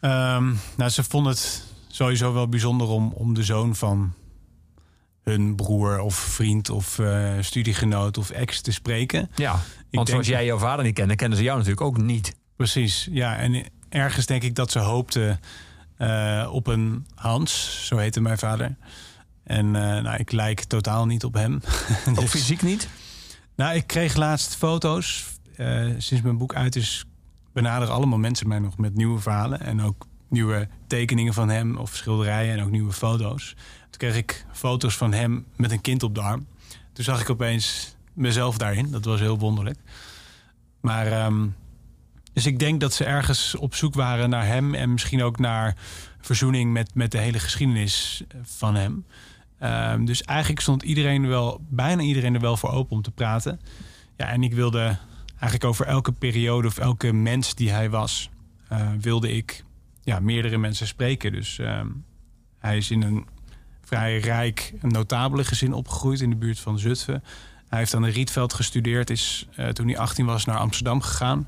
Um, 0.00 0.58
nou, 0.76 0.90
ze 0.90 1.04
vonden 1.04 1.32
het 1.32 1.64
sowieso 1.88 2.32
wel 2.32 2.48
bijzonder 2.48 2.86
om, 2.86 3.12
om 3.14 3.34
de 3.34 3.42
zoon 3.42 3.74
van 3.74 4.12
hun 5.22 5.56
broer 5.56 6.00
of 6.00 6.14
vriend 6.14 6.70
of 6.70 6.98
uh, 6.98 7.32
studiegenoot 7.40 8.18
of 8.18 8.30
ex 8.30 8.60
te 8.60 8.72
spreken. 8.72 9.30
Ja, 9.34 9.60
want 9.90 10.08
zoals 10.08 10.26
jij 10.26 10.44
jouw 10.44 10.58
vader 10.58 10.84
niet 10.84 10.94
kende, 10.94 11.14
kennen 11.14 11.38
ze 11.38 11.44
jou 11.44 11.56
natuurlijk 11.56 11.86
ook 11.86 11.98
niet. 11.98 12.36
Precies, 12.58 13.08
ja. 13.10 13.36
En 13.36 13.64
ergens 13.88 14.26
denk 14.26 14.42
ik 14.42 14.54
dat 14.54 14.70
ze 14.70 14.78
hoopten 14.78 15.40
uh, 15.98 16.48
op 16.52 16.66
een 16.66 17.06
Hans, 17.14 17.80
zo 17.86 17.96
heette 17.96 18.20
mijn 18.20 18.38
vader. 18.38 18.76
En 19.42 19.66
uh, 19.66 19.72
nou, 19.72 20.16
ik 20.16 20.32
lijk 20.32 20.60
totaal 20.60 21.06
niet 21.06 21.24
op 21.24 21.34
hem. 21.34 21.58
dus, 22.04 22.18
ook 22.18 22.28
fysiek 22.28 22.62
niet? 22.62 22.88
Nou, 23.54 23.74
ik 23.74 23.86
kreeg 23.86 24.14
laatst 24.14 24.56
foto's. 24.56 25.26
sinds 25.98 26.22
mijn 26.22 26.38
boek 26.38 26.54
uit 26.54 26.76
is, 26.76 27.04
benaderen 27.52 27.94
allemaal 27.94 28.18
mensen 28.18 28.48
mij 28.48 28.58
nog 28.58 28.78
met 28.78 28.94
nieuwe 28.94 29.20
verhalen. 29.20 29.60
En 29.60 29.82
ook 29.82 30.06
nieuwe 30.28 30.68
tekeningen 30.86 31.34
van 31.34 31.48
hem 31.48 31.76
of 31.76 31.94
schilderijen 31.94 32.58
en 32.58 32.64
ook 32.64 32.70
nieuwe 32.70 32.92
foto's. 32.92 33.54
Toen 33.90 33.98
kreeg 33.98 34.16
ik 34.16 34.46
foto's 34.52 34.96
van 34.96 35.12
hem 35.12 35.46
met 35.56 35.70
een 35.70 35.80
kind 35.80 36.02
op 36.02 36.14
de 36.14 36.20
arm. 36.20 36.46
Toen 36.92 37.04
zag 37.04 37.20
ik 37.20 37.30
opeens 37.30 37.96
mezelf 38.12 38.58
daarin. 38.58 38.90
Dat 38.90 39.04
was 39.04 39.20
heel 39.20 39.38
wonderlijk. 39.38 39.78
Maar 40.80 41.24
um, 41.26 41.54
dus 42.38 42.46
ik 42.46 42.58
denk 42.58 42.80
dat 42.80 42.92
ze 42.92 43.04
ergens 43.04 43.54
op 43.54 43.74
zoek 43.74 43.94
waren 43.94 44.30
naar 44.30 44.46
hem 44.46 44.74
en 44.74 44.92
misschien 44.92 45.22
ook 45.22 45.38
naar 45.38 45.76
verzoening 46.20 46.72
met, 46.72 46.94
met 46.94 47.10
de 47.10 47.18
hele 47.18 47.38
geschiedenis 47.38 48.22
van 48.42 48.74
hem. 48.74 49.04
Um, 49.62 50.04
dus 50.04 50.22
eigenlijk 50.22 50.60
stond 50.60 50.82
iedereen 50.82 51.28
wel, 51.28 51.60
bijna 51.68 52.02
iedereen 52.02 52.34
er 52.34 52.40
wel 52.40 52.56
voor 52.56 52.70
open 52.70 52.96
om 52.96 53.02
te 53.02 53.10
praten. 53.10 53.60
Ja, 54.16 54.26
en 54.26 54.42
ik 54.42 54.54
wilde 54.54 54.98
eigenlijk 55.30 55.64
over 55.64 55.86
elke 55.86 56.12
periode 56.12 56.68
of 56.68 56.78
elke 56.78 57.12
mens 57.12 57.54
die 57.54 57.70
hij 57.70 57.90
was, 57.90 58.30
uh, 58.72 58.90
wilde 59.00 59.32
ik 59.32 59.64
ja, 60.02 60.20
meerdere 60.20 60.58
mensen 60.58 60.86
spreken. 60.86 61.32
Dus 61.32 61.58
uh, 61.58 61.80
hij 62.58 62.76
is 62.76 62.90
in 62.90 63.02
een 63.02 63.26
vrij 63.84 64.18
rijk 64.18 64.74
en 64.80 64.88
notabele 64.88 65.44
gezin 65.44 65.72
opgegroeid 65.72 66.20
in 66.20 66.30
de 66.30 66.36
buurt 66.36 66.60
van 66.60 66.78
Zutphen. 66.78 67.24
Hij 67.68 67.78
heeft 67.78 67.94
aan 67.94 68.02
de 68.02 68.10
Rietveld 68.10 68.52
gestudeerd, 68.52 69.10
is 69.10 69.48
uh, 69.56 69.68
toen 69.68 69.86
hij 69.86 69.98
18 69.98 70.26
was 70.26 70.44
naar 70.44 70.58
Amsterdam 70.58 71.00
gegaan. 71.00 71.46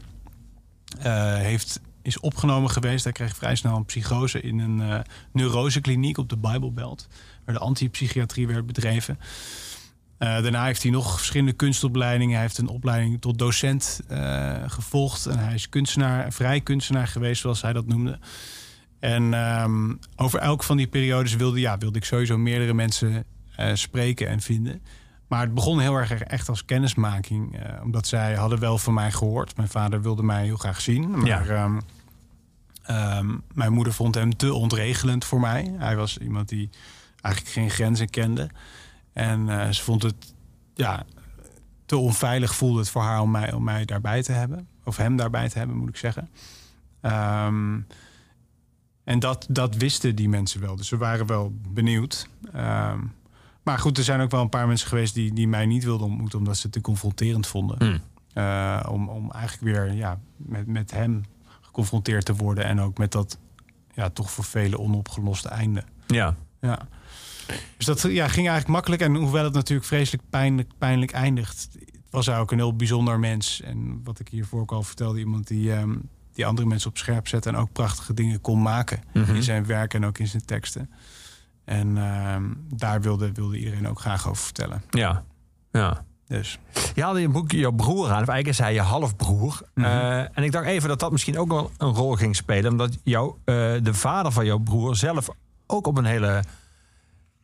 Uh, 0.99 1.35
heeft, 1.35 1.81
is 2.03 2.21
opgenomen 2.21 2.71
geweest. 2.71 3.05
Hij 3.05 3.13
kreeg 3.13 3.37
vrij 3.37 3.55
snel 3.55 3.77
een 3.77 3.85
psychose 3.85 4.41
in 4.41 4.59
een 4.59 4.79
uh, 4.79 5.01
neurosekliniek 5.33 6.19
op 6.19 6.29
de 6.29 6.37
Bijbelbelt. 6.37 7.09
Waar 7.45 7.55
de 7.55 7.61
antipsychiatrie 7.61 8.47
werd 8.47 8.67
bedreven. 8.67 9.19
Uh, 9.19 9.29
daarna 10.19 10.65
heeft 10.65 10.83
hij 10.83 10.91
nog 10.91 11.17
verschillende 11.17 11.53
kunstopleidingen. 11.53 12.35
Hij 12.35 12.43
heeft 12.43 12.59
een 12.59 12.69
opleiding 12.69 13.21
tot 13.21 13.39
docent 13.39 14.01
gevolgd. 14.67 15.27
En 15.27 15.39
hij 15.39 15.55
is 15.55 15.69
kunstenaar, 15.69 16.33
vrij 16.33 16.61
kunstenaar 16.61 17.07
geweest, 17.07 17.41
zoals 17.41 17.63
hij 17.63 17.73
dat 17.73 17.87
noemde. 17.87 18.19
En 18.99 19.33
um, 19.33 19.99
over 20.17 20.39
elk 20.39 20.63
van 20.63 20.77
die 20.77 20.87
periodes 20.87 21.37
wilde, 21.37 21.61
ja, 21.61 21.79
wilde 21.79 21.99
ik 21.99 22.05
sowieso 22.05 22.39
meerdere 22.39 22.75
mensen 22.75 23.25
spreken 23.75 24.29
en 24.29 24.41
vinden. 24.41 24.83
Maar 25.31 25.41
het 25.41 25.55
begon 25.55 25.81
heel 25.81 25.95
erg 25.95 26.13
echt 26.13 26.49
als 26.49 26.65
kennismaking. 26.65 27.55
Uh, 27.55 27.83
omdat 27.83 28.07
zij 28.07 28.35
hadden 28.35 28.59
wel 28.59 28.79
van 28.79 28.95
mij 28.95 29.13
gehoord. 29.13 29.57
Mijn 29.57 29.69
vader 29.69 30.03
wilde 30.03 30.23
mij 30.23 30.45
heel 30.45 30.57
graag 30.57 30.81
zien. 30.81 31.11
Maar 31.11 31.27
ja. 31.27 31.65
um, 31.65 31.81
um, 32.91 33.43
mijn 33.53 33.73
moeder 33.73 33.93
vond 33.93 34.15
hem 34.15 34.37
te 34.37 34.55
ontregelend 34.55 35.25
voor 35.25 35.41
mij. 35.41 35.75
Hij 35.79 35.97
was 35.97 36.19
iemand 36.19 36.49
die 36.49 36.71
eigenlijk 37.21 37.55
geen 37.55 37.71
grenzen 37.71 38.11
kende. 38.11 38.49
En 39.13 39.47
uh, 39.49 39.69
ze 39.69 39.83
vond 39.83 40.03
het 40.03 40.35
ja, 40.75 41.05
te 41.87 41.97
onveilig 41.97 42.55
voelde 42.55 42.79
het 42.79 42.91
voor 42.91 43.03
haar 43.03 43.21
om 43.21 43.31
mij, 43.31 43.53
om 43.53 43.65
mij 43.65 43.85
daarbij 43.85 44.23
te 44.23 44.33
hebben. 44.33 44.69
Of 44.85 44.97
hem 44.97 45.17
daarbij 45.17 45.49
te 45.49 45.59
hebben, 45.59 45.77
moet 45.77 45.89
ik 45.89 45.97
zeggen. 45.97 46.29
Um, 47.03 47.87
En 49.05 49.19
dat, 49.19 49.47
dat 49.51 49.75
wisten 49.75 50.15
die 50.17 50.29
mensen 50.29 50.61
wel. 50.61 50.77
Dus 50.77 50.89
ze 50.89 50.97
waren 50.97 51.27
wel 51.27 51.53
benieuwd. 51.69 52.29
Ehm, 52.53 52.99
maar 53.71 53.79
goed, 53.79 53.99
er 53.99 54.05
zijn 54.05 54.21
ook 54.21 54.31
wel 54.31 54.41
een 54.41 54.49
paar 54.49 54.67
mensen 54.67 54.89
geweest 54.89 55.15
die, 55.15 55.33
die 55.33 55.49
mij 55.49 55.67
niet 55.67 55.85
wilden 55.85 56.07
ontmoeten 56.07 56.39
omdat 56.39 56.57
ze 56.57 56.63
het 56.63 56.73
te 56.73 56.81
confronterend 56.81 57.47
vonden. 57.47 57.77
Hmm. 57.79 58.01
Eh, 58.33 58.87
om, 58.91 59.09
om 59.09 59.31
eigenlijk 59.31 59.77
weer 59.77 59.93
ja, 59.93 60.21
met, 60.37 60.67
met 60.67 60.91
hem 60.91 61.25
geconfronteerd 61.61 62.25
te 62.25 62.35
worden. 62.35 62.65
En 62.65 62.81
ook 62.81 62.99
met 62.99 63.13
dat 63.13 63.39
ja, 63.95 64.09
toch 64.09 64.31
voor 64.31 64.45
velen 64.45 64.79
onopgeloste 64.79 65.49
einde. 65.49 65.85
Ja. 66.07 66.37
Ja. 66.61 66.89
Dus 67.77 67.87
dat 67.87 68.03
ja, 68.03 68.29
ging 68.29 68.49
eigenlijk 68.49 68.69
makkelijk. 68.69 69.03
En 69.03 69.15
hoewel 69.15 69.45
het 69.45 69.53
natuurlijk 69.53 69.89
vreselijk 69.89 70.23
pijnlijk, 70.31 70.71
pijnlijk 70.79 71.11
eindigt, 71.11 71.69
was 72.11 72.27
hij 72.27 72.39
ook 72.39 72.51
een 72.51 72.59
heel 72.59 72.77
bijzonder 72.77 73.19
mens. 73.19 73.61
En 73.61 74.01
wat 74.05 74.21
ik 74.21 74.29
hiervoor 74.29 74.61
ook 74.61 74.73
al 74.73 74.83
vertelde, 74.83 75.19
iemand 75.19 75.47
die, 75.47 75.73
ehm, 75.73 75.97
die 76.33 76.47
andere 76.47 76.69
mensen 76.69 76.91
op 76.91 76.99
scherp 76.99 77.29
zette 77.29 77.49
en 77.49 77.57
ook 77.57 77.73
prachtige 77.73 78.15
dingen 78.15 78.41
kon 78.41 78.63
maken 78.63 79.03
Mhm. 79.13 79.35
in 79.35 79.43
zijn 79.43 79.67
werk 79.67 79.95
en 79.95 80.05
ook 80.05 80.19
in 80.19 80.29
zijn 80.29 80.45
teksten. 80.45 80.91
En 81.71 81.97
ehm, 81.99 82.45
daar 82.77 83.01
wilde, 83.01 83.33
wilde 83.33 83.59
iedereen 83.59 83.89
ook 83.89 84.01
graag 84.01 84.29
over 84.29 84.43
vertellen. 84.43 84.83
Ja. 84.91 85.25
Ja. 85.73 86.05
Dus 86.27 86.59
Je 86.95 87.03
haalde 87.03 87.21
je 87.21 87.29
boek 87.29 87.53
jouw 87.53 87.71
broer 87.71 88.05
aan, 88.07 88.23
of 88.23 88.29
eigenlijk 88.29 88.47
is 88.47 88.59
hij 88.59 88.73
je 88.75 88.81
halfbroer. 88.81 89.61
Mhm. 89.75 89.87
Eh, 89.87 90.19
en 90.19 90.43
ik 90.43 90.53
dacht 90.53 90.67
even 90.67 90.89
dat 90.89 91.01
dat 91.01 91.13
misschien 91.13 91.39
ook 91.39 91.49
wel 91.49 91.71
een 91.79 91.95
rol 91.95 92.13
ging 92.15 92.37
spelen. 92.37 92.71
Omdat 92.71 92.99
jou, 93.05 93.35
eh, 93.45 93.55
de 93.83 93.95
vader 93.95 94.33
van 94.33 94.45
jouw 94.45 94.59
broer 94.59 94.97
zelf 94.97 95.29
ook 95.67 95.87
op 95.87 95.97
een 95.99 96.05
hele 96.05 96.43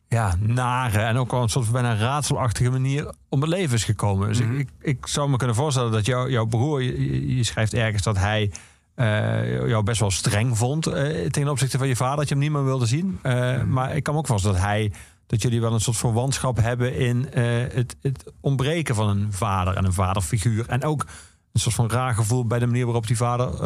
ja, 0.07 0.35
nare 0.39 0.99
en 0.99 1.17
ook 1.17 1.31
wel 1.31 1.41
een 1.41 1.49
soort 1.49 1.71
bijna 1.71 1.95
raadselachtige 1.95 2.69
manier 2.69 3.13
om 3.29 3.41
het 3.41 3.49
leven 3.49 3.75
is 3.75 3.83
gekomen. 3.83 4.27
Dus 4.27 4.39
Mhm. 4.41 4.53
ik, 4.53 4.59
ik, 4.59 4.69
ik 4.97 5.07
zou 5.07 5.29
me 5.29 5.37
kunnen 5.37 5.55
voorstellen 5.55 5.91
dat 5.91 6.05
jou, 6.05 6.31
jouw 6.31 6.45
broer, 6.45 6.81
je 6.83 7.43
schrijft 7.43 7.73
ergens 7.73 8.03
dat 8.03 8.17
hij 8.17 8.51
eh, 8.97 9.67
jou 9.67 9.83
best 9.83 9.99
wel 9.99 10.11
streng 10.11 10.57
vond 10.57 10.87
eh, 10.87 11.29
ten 11.29 11.47
opzichte 11.47 11.77
van 11.77 11.87
je 11.87 11.95
vader, 11.95 12.17
dat 12.17 12.27
je 12.27 12.33
hem 12.33 12.43
niet 12.43 12.51
meer 12.51 12.63
wilde 12.63 12.85
zien. 12.85 13.19
Eh, 13.21 13.33
Mhm. 13.33 13.69
Maar 13.69 13.95
ik 13.95 14.03
kan 14.03 14.15
ook 14.15 14.27
voorstellen 14.27 14.57
dat 14.57 14.65
hij 14.65 14.91
dat 15.27 15.41
jullie 15.41 15.61
wel 15.61 15.73
een 15.73 15.79
soort 15.79 15.97
verwantschap 15.97 16.57
hebben 16.57 16.95
in 16.95 17.27
het, 17.31 17.95
het 18.01 18.31
ontbreken 18.39 18.95
van 18.95 19.09
een 19.09 19.33
vader 19.33 19.75
en 19.75 19.85
een 19.85 19.93
vaderfiguur. 19.93 20.69
En 20.69 20.83
ook 20.83 21.05
een 21.51 21.59
soort 21.59 21.75
van 21.75 21.89
raar 21.89 22.13
gevoel 22.13 22.45
bij 22.45 22.59
de 22.59 22.65
manier 22.65 22.85
waarop 22.85 23.07
die 23.07 23.17
vader 23.17 23.61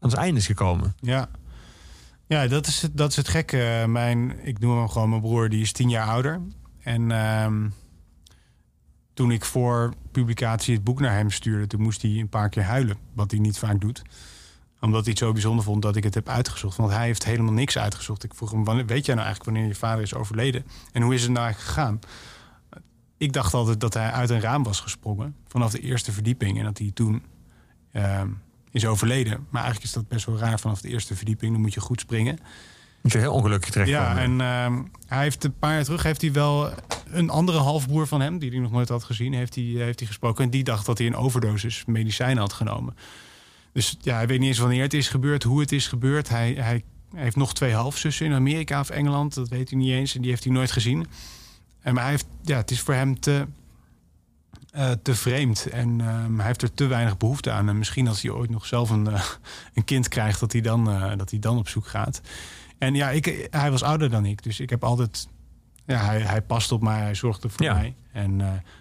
aan 0.00 0.10
zijn 0.10 0.22
einde 0.22 0.40
is 0.40 0.46
gekomen. 0.46 0.94
ja, 1.00 1.28
ja 2.26 2.46
dat, 2.46 2.66
is 2.66 2.82
het, 2.82 2.96
dat 2.96 3.10
is 3.10 3.16
het 3.16 3.28
gekke. 3.28 3.84
Mijn, 3.88 4.44
ik 4.46 4.58
noem 4.58 4.78
hem 4.78 4.88
gewoon 4.88 5.08
mijn 5.08 5.20
broer, 5.20 5.48
die 5.48 5.60
is 5.60 5.72
tien 5.72 5.88
jaar 5.90 6.06
ouder. 6.08 6.40
En 6.82 7.10
ehm, 7.10 7.68
toen 9.14 9.30
ik 9.30 9.44
voor 9.44 9.94
publicatie 10.12 10.74
het 10.74 10.84
boek 10.84 11.00
naar 11.00 11.16
hem 11.16 11.30
stuurde, 11.30 11.66
toen 11.66 11.82
moest 11.82 12.02
hij 12.02 12.10
een 12.10 12.28
paar 12.28 12.48
keer 12.48 12.62
huilen. 12.64 12.96
Wat 13.12 13.30
hij 13.30 13.40
niet 13.40 13.58
vaak 13.58 13.80
doet. 13.80 14.02
Omdat 14.80 15.00
hij 15.02 15.10
het 15.10 15.18
zo 15.18 15.32
bijzonder 15.32 15.64
vond 15.64 15.82
dat 15.82 15.96
ik 15.96 16.04
het 16.04 16.14
heb 16.14 16.28
uitgezocht. 16.28 16.76
Want 16.76 16.90
hij 16.92 17.04
heeft 17.04 17.24
helemaal 17.24 17.52
niks 17.52 17.78
uitgezocht. 17.78 18.24
Ik 18.24 18.34
vroeg 18.34 18.50
hem, 18.50 18.64
wanneer- 18.64 18.86
weet 18.86 19.06
jij 19.06 19.14
nou 19.14 19.26
eigenlijk 19.26 19.56
wanneer 19.56 19.72
je 19.72 19.78
vader 19.78 20.02
is 20.02 20.14
overleden? 20.14 20.66
En 20.92 21.02
hoe 21.02 21.14
is 21.14 21.22
het 21.22 21.30
nou 21.30 21.44
eigenlijk 21.44 21.74
gegaan? 21.74 21.98
Ik 23.18 23.32
dacht 23.32 23.54
altijd 23.54 23.80
dat 23.80 23.94
hij 23.94 24.10
uit 24.10 24.30
een 24.30 24.40
raam 24.40 24.62
was 24.62 24.80
gesprongen. 24.80 25.36
Vanaf 25.48 25.70
de 25.70 25.80
eerste 25.80 26.12
verdieping. 26.12 26.58
En 26.58 26.64
dat 26.64 26.78
hij 26.78 26.90
toen 26.94 27.22
ehm, 27.92 28.28
is 28.70 28.86
overleden. 28.86 29.46
Maar 29.50 29.62
eigenlijk 29.62 29.84
is 29.84 29.92
dat 29.92 30.08
best 30.08 30.26
wel 30.26 30.38
raar 30.38 30.60
vanaf 30.60 30.80
de 30.80 30.88
eerste 30.88 31.16
verdieping. 31.16 31.52
Dan 31.52 31.60
moet 31.60 31.74
je 31.74 31.80
goed 31.80 32.00
springen. 32.00 32.38
Moet 33.02 33.12
je 33.12 33.18
heel 33.18 33.32
ongelukkig 33.32 33.70
terechtkomen. 33.70 34.16
Ja, 34.16 34.18
en 34.18 34.40
ehm, 34.40 34.82
hij 35.06 35.22
heeft 35.22 35.44
een 35.44 35.58
paar 35.58 35.72
jaar 35.74 35.84
terug 35.84 36.02
heeft 36.02 36.20
hij 36.20 36.32
wel 36.32 36.70
een 37.10 37.30
andere 37.30 37.58
halfbroer 37.58 38.06
van 38.06 38.20
hem, 38.20 38.38
die 38.38 38.50
hij 38.50 38.58
nog 38.58 38.70
nooit 38.70 38.88
had 38.88 39.04
gezien, 39.04 39.32
heeft 39.32 39.54
hij, 39.54 39.64
heeft 39.64 39.98
hij 39.98 40.08
gesproken. 40.08 40.44
En 40.44 40.50
die 40.50 40.64
dacht 40.64 40.86
dat 40.86 40.98
hij 40.98 41.06
een 41.06 41.16
overdosis 41.16 41.84
medicijnen 41.84 42.38
had 42.38 42.52
genomen. 42.52 42.94
Dus 43.76 43.96
ja, 44.00 44.14
hij 44.16 44.26
weet 44.26 44.38
niet 44.38 44.48
eens 44.48 44.58
wanneer 44.58 44.82
het 44.82 44.94
is 44.94 45.08
gebeurd, 45.08 45.42
hoe 45.42 45.60
het 45.60 45.72
is 45.72 45.86
gebeurd. 45.88 46.28
Hij, 46.28 46.52
hij 46.52 46.84
heeft 47.16 47.36
nog 47.36 47.54
twee 47.54 47.72
halfzussen 47.74 48.26
in 48.26 48.32
Amerika 48.32 48.80
of 48.80 48.90
Engeland, 48.90 49.34
dat 49.34 49.48
weet 49.48 49.70
hij 49.70 49.78
niet 49.78 49.90
eens. 49.90 50.14
En 50.14 50.20
die 50.20 50.30
heeft 50.30 50.44
hij 50.44 50.52
nooit 50.52 50.70
gezien. 50.70 51.06
En 51.80 51.94
maar 51.94 52.02
hij 52.02 52.12
heeft, 52.12 52.26
ja, 52.42 52.56
het 52.56 52.70
is 52.70 52.80
voor 52.80 52.94
hem 52.94 53.20
te, 53.20 53.46
eh, 54.70 54.90
te 55.02 55.14
vreemd. 55.14 55.66
En 55.66 56.00
ehm, 56.00 56.36
hij 56.36 56.46
heeft 56.46 56.62
er 56.62 56.74
te 56.74 56.86
weinig 56.86 57.16
behoefte 57.16 57.50
aan. 57.50 57.68
En 57.68 57.78
misschien 57.78 58.08
als 58.08 58.22
hij 58.22 58.30
ooit 58.30 58.50
nog 58.50 58.66
zelf 58.66 58.90
een, 58.90 59.06
eh, 59.06 59.22
een 59.74 59.84
kind 59.84 60.08
krijgt, 60.08 60.40
dat 60.40 60.52
hij, 60.52 60.60
dan, 60.60 60.90
eh, 60.90 61.16
dat 61.16 61.30
hij 61.30 61.38
dan 61.38 61.58
op 61.58 61.68
zoek 61.68 61.86
gaat. 61.86 62.20
En 62.78 62.94
ja, 62.94 63.10
ik, 63.10 63.48
hij 63.50 63.70
was 63.70 63.82
ouder 63.82 64.10
dan 64.10 64.24
ik. 64.26 64.42
Dus 64.42 64.60
ik 64.60 64.70
heb 64.70 64.84
altijd. 64.84 65.28
Ja, 65.86 66.04
hij, 66.04 66.20
hij 66.20 66.42
past 66.42 66.72
op 66.72 66.82
mij, 66.82 67.00
hij 67.00 67.14
zorgde 67.14 67.48
voor 67.48 67.64
Ja. 67.66 67.74
mij. 67.74 67.94
En 68.12 68.36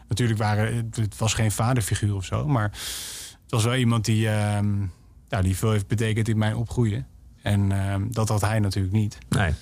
natuurlijk 0.07 0.39
waren 0.39 0.89
het 0.95 1.17
was 1.17 1.33
geen 1.33 1.51
vaderfiguur 1.51 2.15
of 2.15 2.25
zo, 2.25 2.47
maar 2.47 2.71
het 3.45 3.51
was 3.51 3.63
wel 3.63 3.75
iemand 3.75 4.05
die, 4.05 4.29
ehm, 4.29 4.81
ja, 5.27 5.41
die 5.41 5.55
veel 5.57 5.71
heeft 5.71 5.87
betekend 5.87 6.27
in 6.27 6.37
mijn 6.37 6.55
opgroeien. 6.55 7.07
En 7.41 7.71
ehm, 7.71 8.03
dat 8.09 8.29
had 8.29 8.41
hij 8.41 8.59
natuurlijk 8.59 8.93
niet. 8.93 9.17
Nee. 9.29 9.53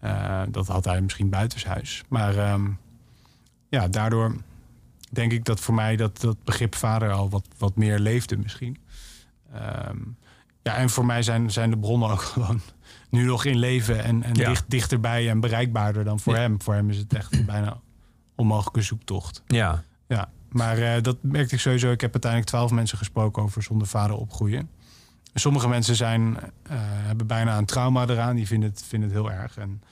Eh, 0.00 0.42
dat 0.48 0.66
had 0.66 0.84
hij 0.84 1.00
misschien 1.00 1.28
buitenshuis. 1.30 2.02
Maar 2.08 2.36
ehm, 2.36 2.70
ja, 3.68 3.88
daardoor 3.88 4.36
denk 5.10 5.32
ik 5.32 5.44
dat 5.44 5.60
voor 5.60 5.74
mij 5.74 5.96
dat, 5.96 6.20
dat 6.20 6.44
begrip 6.44 6.74
vader 6.74 7.10
al 7.12 7.28
wat, 7.30 7.46
wat 7.58 7.76
meer 7.76 7.98
leefde 7.98 8.36
misschien. 8.36 8.76
Ja, 10.62 10.76
en 10.76 10.90
voor 10.90 11.06
mij 11.06 11.22
zijn, 11.22 11.50
zijn 11.50 11.70
de 11.70 11.78
bronnen 11.78 12.10
ook 12.10 12.20
gewoon 12.32 12.60
nu 13.10 13.24
nog 13.24 13.44
in 13.44 13.56
leven 13.58 14.04
en, 14.04 14.22
en 14.22 14.34
Ja. 14.34 14.48
dicht, 14.48 14.64
dichterbij 14.70 15.30
en 15.30 15.40
bereikbaarder 15.40 16.04
dan 16.04 16.20
voor 16.20 16.34
Ja. 16.34 16.40
hem. 16.40 16.62
Voor 16.62 16.74
hem 16.74 16.90
is 16.90 16.96
het 16.96 17.12
echt 17.14 17.46
bijna 17.46 17.80
onmogelijke 18.34 18.82
zoektocht. 18.82 19.42
Ja. 19.46 19.84
Ja, 20.08 20.30
maar 20.48 20.78
eh, 20.78 21.02
dat 21.02 21.16
merkte 21.20 21.54
ik 21.54 21.60
sowieso. 21.60 21.90
Ik 21.90 22.00
heb 22.00 22.12
uiteindelijk 22.12 22.50
twaalf 22.50 22.70
mensen 22.70 22.98
gesproken 22.98 23.42
over 23.42 23.62
zonder 23.62 23.86
vader 23.86 24.16
opgroeien. 24.16 24.68
Sommige 25.34 25.68
mensen 25.68 25.96
zijn, 25.96 26.36
eh, 26.62 26.76
hebben 26.80 27.26
bijna 27.26 27.58
een 27.58 27.64
trauma 27.64 28.06
eraan. 28.08 28.36
Die 28.36 28.46
vinden 28.46 28.68
het, 28.68 28.84
vinden 28.88 29.08
het 29.08 29.18
heel 29.18 29.30
erg. 29.30 29.56
En 29.56 29.82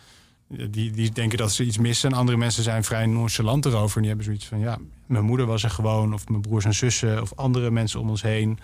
eh, 0.57 0.67
die, 0.71 0.91
die 0.91 1.11
denken 1.11 1.39
dat 1.39 1.53
ze 1.53 1.65
iets 1.65 1.79
missen. 1.79 2.11
En 2.11 2.17
andere 2.19 2.39
mensen 2.39 2.63
zijn 2.63 2.85
vrij 2.85 3.07
nonchalant 3.07 3.65
erover. 3.65 3.95
En 3.97 4.01
die 4.01 4.09
hebben 4.09 4.27
zoiets 4.27 4.47
van, 4.47 4.59
ja, 4.59 4.79
mijn 5.07 5.25
moeder 5.25 5.47
was 5.47 5.63
er 5.63 5.71
gewoon. 5.71 6.15
Of 6.15 6.29
mijn 6.29 6.41
broers 6.41 6.65
en 6.65 6.75
zussen. 6.75 7.23
Of 7.23 7.35
andere 7.35 7.71
mensen 7.71 8.01
om 8.01 8.09
ons 8.09 8.23
heen. 8.23 8.59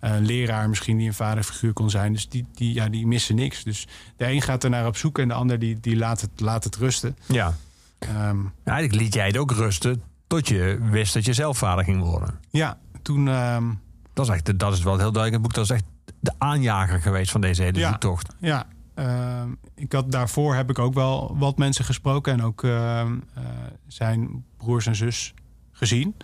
Een 0.00 0.24
leraar 0.24 0.68
misschien 0.68 0.96
die 0.96 1.06
een 1.06 1.14
vaderfiguur 1.14 1.72
kon 1.72 1.90
zijn. 1.90 2.12
Dus 2.12 2.28
die, 2.28 2.46
die, 2.54 2.74
ja, 2.74 2.88
die 2.88 3.06
missen 3.06 3.34
niks. 3.34 3.64
Dus 3.64 3.86
de 4.16 4.26
een 4.26 4.42
gaat 4.42 4.64
er 4.64 4.70
naar 4.70 4.86
op 4.86 4.96
zoek. 4.96 5.18
En 5.18 5.28
de 5.28 5.34
ander 5.34 5.58
die, 5.58 5.80
die 5.80 5.96
laat, 5.96 6.20
het, 6.20 6.30
laat 6.36 6.64
het 6.64 6.76
rusten. 6.76 7.16
ja. 7.26 7.54
Ehm, 7.98 8.38
Eigenlijk 8.64 9.02
liet 9.02 9.14
jij 9.14 9.26
het 9.26 9.36
ook 9.36 9.50
rusten 9.50 10.02
tot 10.36 10.48
je 10.48 10.78
wist 10.90 11.14
dat 11.14 11.24
je 11.24 11.32
zelf 11.32 11.58
vader 11.58 11.84
ging 11.84 12.02
worden. 12.02 12.38
ja, 12.50 12.78
toen... 13.02 13.28
ehm, 13.28 13.64
Dat 14.12 14.28
is, 14.28 14.32
echt, 14.34 14.58
dat 14.58 14.72
is 14.72 14.82
wel 14.82 14.98
heel 14.98 15.12
duidelijk 15.12 15.32
het 15.32 15.42
boek. 15.42 15.54
Dat 15.54 15.64
is 15.64 15.70
echt 15.70 15.84
de 16.20 16.32
aanjager 16.38 17.00
geweest 17.00 17.30
van 17.30 17.40
deze 17.40 17.62
hele 17.62 17.78
Ja. 17.78 17.88
zoektocht. 17.88 18.34
Ja, 18.40 18.66
ehm, 18.94 19.48
ik 19.74 19.92
had, 19.92 20.12
daarvoor 20.12 20.54
heb 20.54 20.70
ik 20.70 20.78
ook 20.78 20.94
wel 20.94 21.36
wat 21.38 21.58
mensen 21.58 21.84
gesproken 21.84 22.32
en 22.32 22.42
ook 22.42 22.64
ehm, 22.64 23.18
eh, 23.34 23.42
zijn 23.86 24.44
broers 24.56 24.86
en 24.86 24.96
zus 24.96 25.34
gezien. 25.72 26.14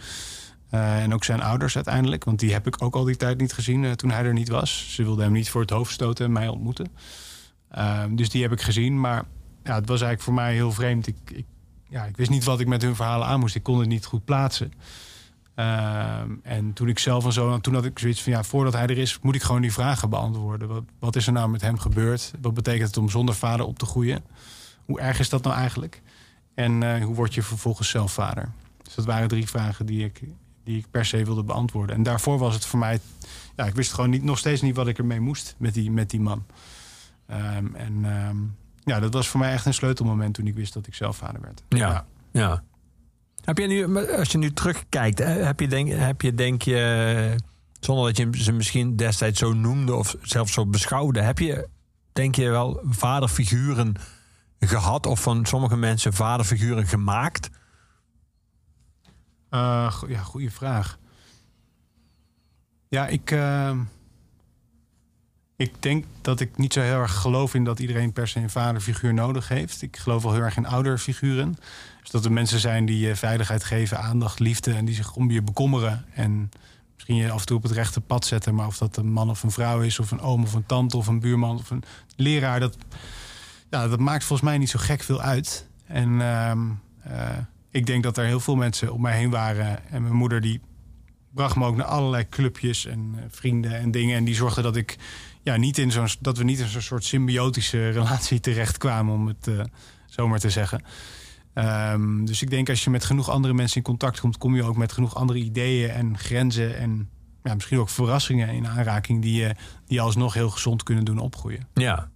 Eh, 0.71 1.03
en 1.03 1.15
ook 1.15 1.25
zijn 1.25 1.43
ouders 1.43 1.75
uiteindelijk, 1.75 2.25
want 2.25 2.39
die 2.39 2.53
heb 2.53 2.67
ik 2.67 2.83
ook 2.83 2.95
al 2.95 3.05
die 3.05 3.17
tijd 3.17 3.39
niet 3.41 3.53
gezien 3.53 3.85
eh, 3.85 3.93
toen 3.93 4.11
hij 4.11 4.25
er 4.25 4.33
niet 4.33 4.49
was. 4.49 4.95
Ze 4.95 5.03
wilden 5.03 5.25
hem 5.25 5.33
niet 5.33 5.51
voor 5.51 5.61
het 5.61 5.71
hoofd 5.71 5.93
stoten 5.93 6.25
en 6.25 6.33
mij 6.33 6.49
ontmoeten. 6.49 6.87
Dus 8.11 8.29
die 8.31 8.43
heb 8.43 8.53
ik 8.53 8.63
gezien, 8.63 9.01
maar 9.01 9.25
ja, 9.65 9.75
het 9.75 9.89
was 9.89 10.01
eigenlijk 10.01 10.23
voor 10.23 10.35
mij 10.35 10.55
heel 10.55 10.73
vreemd. 10.73 11.07
Ik, 11.07 11.17
ik, 11.33 11.47
ja, 11.89 12.05
ik 12.05 12.17
wist 12.17 12.31
niet 12.31 12.45
wat 12.45 12.61
ik 12.61 12.67
met 12.67 12.83
hun 12.83 12.97
verhalen 12.97 13.27
aan 13.27 13.41
moest. 13.41 13.55
Ik 13.55 13.63
kon 13.63 13.79
het 13.79 13.89
niet 13.89 14.05
goed 14.05 14.25
plaatsen. 14.25 14.73
Ehm, 15.55 16.31
en 16.43 16.73
toen 16.73 16.89
ik 16.89 16.99
zelf 16.99 17.25
en 17.25 17.33
zo, 17.33 17.61
toen 17.61 17.75
had 17.75 17.85
ik 17.85 17.99
zoiets 17.99 18.23
van 18.23 18.33
ja, 18.33 18.43
voordat 18.43 18.73
hij 18.73 18.87
er 18.87 18.99
is, 18.99 19.19
moet 19.23 19.35
ik 19.35 19.43
gewoon 19.43 19.61
die 19.61 19.73
vragen 19.73 20.11
beantwoorden. 20.11 20.69
Wat, 20.69 20.85
wat 20.99 21.17
is 21.17 21.27
er 21.27 21.33
nou 21.33 21.51
met 21.51 21.61
hem 21.61 21.79
gebeurd? 21.79 22.33
Wat 22.41 22.55
betekent 22.55 22.87
het 22.87 22.97
om 22.97 23.09
zonder 23.09 23.35
vader 23.35 23.67
op 23.67 23.79
te 23.79 23.87
groeien? 23.87 24.25
Hoe 24.85 25.01
erg 25.01 25.19
is 25.19 25.29
dat 25.29 25.43
nou 25.43 25.57
eigenlijk? 25.57 26.03
En 26.55 26.83
eh, 26.83 27.05
hoe 27.05 27.15
word 27.15 27.35
je 27.35 27.43
vervolgens 27.43 27.89
zelf 27.89 28.13
vader? 28.13 28.53
Dus 28.83 28.95
dat 28.95 29.05
waren 29.05 29.29
drie 29.29 29.49
vragen 29.49 29.87
die 29.87 30.05
ik, 30.05 30.21
die 30.65 30.79
ik 30.79 30.91
per 30.91 31.05
se 31.05 31.25
wilde 31.25 31.45
beantwoorden. 31.45 31.97
En 31.97 32.03
daarvoor 32.03 32.39
was 32.39 32.55
het 32.55 32.65
voor 32.65 32.79
mij, 32.79 33.01
ja, 33.57 33.65
ik 33.65 33.75
wist 33.75 33.93
gewoon 33.93 34.11
niet, 34.11 34.23
nog 34.23 34.39
steeds 34.39 34.63
niet 34.63 34.77
wat 34.77 34.89
ik 34.89 34.99
ermee 34.99 35.21
moest 35.21 35.55
met 35.59 35.75
die, 35.75 35.91
met 35.91 36.11
die 36.11 36.21
man. 36.21 36.45
Ehm, 37.27 37.75
en 37.75 38.05
ehm, 38.05 38.37
ja, 38.89 39.01
dat 39.01 39.13
was 39.13 39.29
voor 39.29 39.41
mij 39.41 39.53
echt 39.53 39.67
een 39.67 39.75
sleutelmoment 39.75 40.35
toen 40.35 40.47
ik 40.47 40.55
wist 40.55 40.75
dat 40.75 40.87
ik 40.87 40.95
zelf 40.95 41.17
vader 41.17 41.41
werd. 41.41 41.63
Ja. 41.69 42.07
Ja. 42.33 42.63
Heb 43.45 43.59
je 43.59 43.67
nu, 43.67 44.07
als 44.17 44.33
je 44.33 44.39
nu 44.39 44.53
terugkijkt, 44.53 45.19
heb 45.19 45.61
je 45.61 45.69
denk, 45.69 45.89
heb 45.89 46.21
je, 46.21 46.35
denk 46.35 46.63
je, 46.63 47.37
zonder 47.81 48.07
dat 48.07 48.17
je 48.17 48.43
ze 48.43 48.53
misschien 48.53 48.97
destijds 48.97 49.39
zo 49.39 49.53
noemde 49.53 49.95
of 49.95 50.17
zelfs 50.23 50.53
zo 50.53 50.67
beschouwde, 50.67 51.21
heb 51.21 51.39
je, 51.39 51.69
denk 52.13 52.35
je 52.35 52.51
wel, 52.51 52.81
vaderfiguren 52.85 53.95
gehad 54.61 55.07
of 55.07 55.21
van 55.21 55.47
sommige 55.47 55.77
mensen 55.77 56.13
vaderfiguren 56.13 56.87
gemaakt? 56.87 57.51
Eh, 59.51 60.03
ja, 60.09 60.21
goede 60.23 60.51
vraag. 60.51 60.99
Ja, 62.89 63.07
ik, 63.07 63.31
eh, 63.31 63.79
ik 65.59 65.83
denk 65.83 66.05
dat 66.21 66.41
ik 66.41 66.57
niet 66.57 66.73
zo 66.73 66.81
heel 66.81 67.01
erg 67.01 67.15
geloof 67.15 67.55
in 67.55 67.65
dat 67.65 67.79
iedereen 67.79 68.13
per 68.13 68.29
se 68.29 68.41
een 68.41 68.51
vaderfiguur 68.51 69.15
nodig 69.15 69.49
heeft. 69.49 69.83
Ik 69.83 69.97
geloof 69.97 70.23
wel 70.23 70.33
heel 70.33 70.43
erg 70.43 70.57
in 70.57 70.67
ouderfiguren. 70.67 71.57
Dus 72.01 72.11
dat 72.11 72.25
er 72.25 72.33
mensen 72.33 72.61
zijn 72.61 72.87
die 72.87 72.99
je 72.99 73.17
veiligheid 73.17 73.65
geven, 73.65 73.99
aandacht, 73.99 74.39
liefde 74.39 74.73
en 74.73 74.85
die 74.85 74.95
zich 74.95 75.15
om 75.15 75.31
je 75.31 75.43
bekommeren. 75.43 76.05
En 76.15 76.51
misschien 76.95 77.17
je 77.17 77.31
af 77.31 77.41
en 77.41 77.47
toe 77.47 77.57
op 77.57 77.63
het 77.63 77.73
rechte 77.73 78.01
pad 78.01 78.27
zetten. 78.27 78.55
Maar 78.55 78.67
of 78.67 78.79
dat 78.79 78.97
een 78.97 79.13
man 79.13 79.31
of 79.31 79.43
een 79.43 79.51
vrouw 79.51 79.81
is, 79.81 79.99
of 79.99 80.11
een 80.11 80.21
oom 80.21 80.43
of 80.43 80.53
een 80.53 80.67
tante 80.67 80.97
of 80.97 81.07
een 81.07 81.21
buurman 81.21 81.57
of 81.57 81.71
een 81.71 81.83
leraar, 82.17 82.61
dat, 82.61 82.77
ja, 83.71 83.89
dat 83.89 83.99
maakt 83.99 84.25
volgens 84.25 84.49
mij 84.49 84.59
niet 84.59 84.71
zo 84.71 84.79
gek 84.79 85.03
veel 85.03 85.21
uit. 85.21 85.69
En 85.87 86.21
ehm, 86.21 86.61
eh, 87.03 87.39
ik 87.71 87.87
denk 87.87 88.03
dat 88.03 88.17
er 88.17 88.25
heel 88.25 88.41
veel 88.41 88.57
mensen 88.57 88.93
om 88.93 89.01
mij 89.01 89.17
heen 89.17 89.31
waren. 89.31 89.91
En 89.91 90.03
mijn 90.03 90.17
moeder 90.17 90.41
die 90.41 90.61
bracht 91.35 91.57
me 91.57 91.67
ook 91.67 91.77
naar 91.77 91.87
allerlei 91.87 92.29
clubjes 92.29 92.87
en 92.87 93.15
eh, 93.17 93.23
vrienden 93.29 93.79
en 93.79 93.91
dingen. 93.91 94.17
En 94.17 94.25
die 94.25 94.35
zorgde 94.35 94.63
dat 94.63 94.77
ik 94.77 94.97
ja, 95.49 95.57
niet 95.57 95.79
in 95.79 95.91
zo'n 95.91 96.09
dat 96.21 96.39
we 96.39 96.45
niet 96.45 96.59
in 96.59 96.67
zo'n 96.67 96.81
soort 96.81 97.05
symbiotische 97.05 97.91
relatie 97.91 98.41
terechtkwamen, 98.41 99.15
om 99.15 99.27
het 99.27 99.47
uh, 99.47 99.61
zo 100.07 100.29
maar 100.29 100.39
te 100.39 100.51
zeggen. 100.51 100.83
Um, 101.55 102.27
dus 102.27 102.43
ik 102.43 102.51
denk 102.51 102.69
als 102.69 102.85
je 102.85 102.91
met 102.91 103.05
genoeg 103.05 103.29
andere 103.29 103.55
mensen 103.55 103.77
in 103.77 103.83
contact 103.83 104.21
komt, 104.21 104.39
kom 104.39 104.57
je 104.57 104.63
ook 104.63 104.77
met 104.77 104.93
genoeg 104.93 105.15
andere 105.15 105.39
ideeën 105.39 105.91
en 105.91 106.19
grenzen 106.19 106.77
en 106.77 107.09
ja, 107.43 107.55
misschien 107.55 107.79
ook 107.79 107.89
verrassingen 107.89 108.49
in 108.49 108.67
aanraking 108.67 109.23
die 109.23 109.41
je 109.41 109.55
die 109.87 110.01
alsnog 110.01 110.35
heel 110.35 110.51
gezond 110.51 110.83
kunnen 110.83 111.05
doen 111.05 111.19
opgroeien. 111.19 111.69
Ja. 111.75 112.11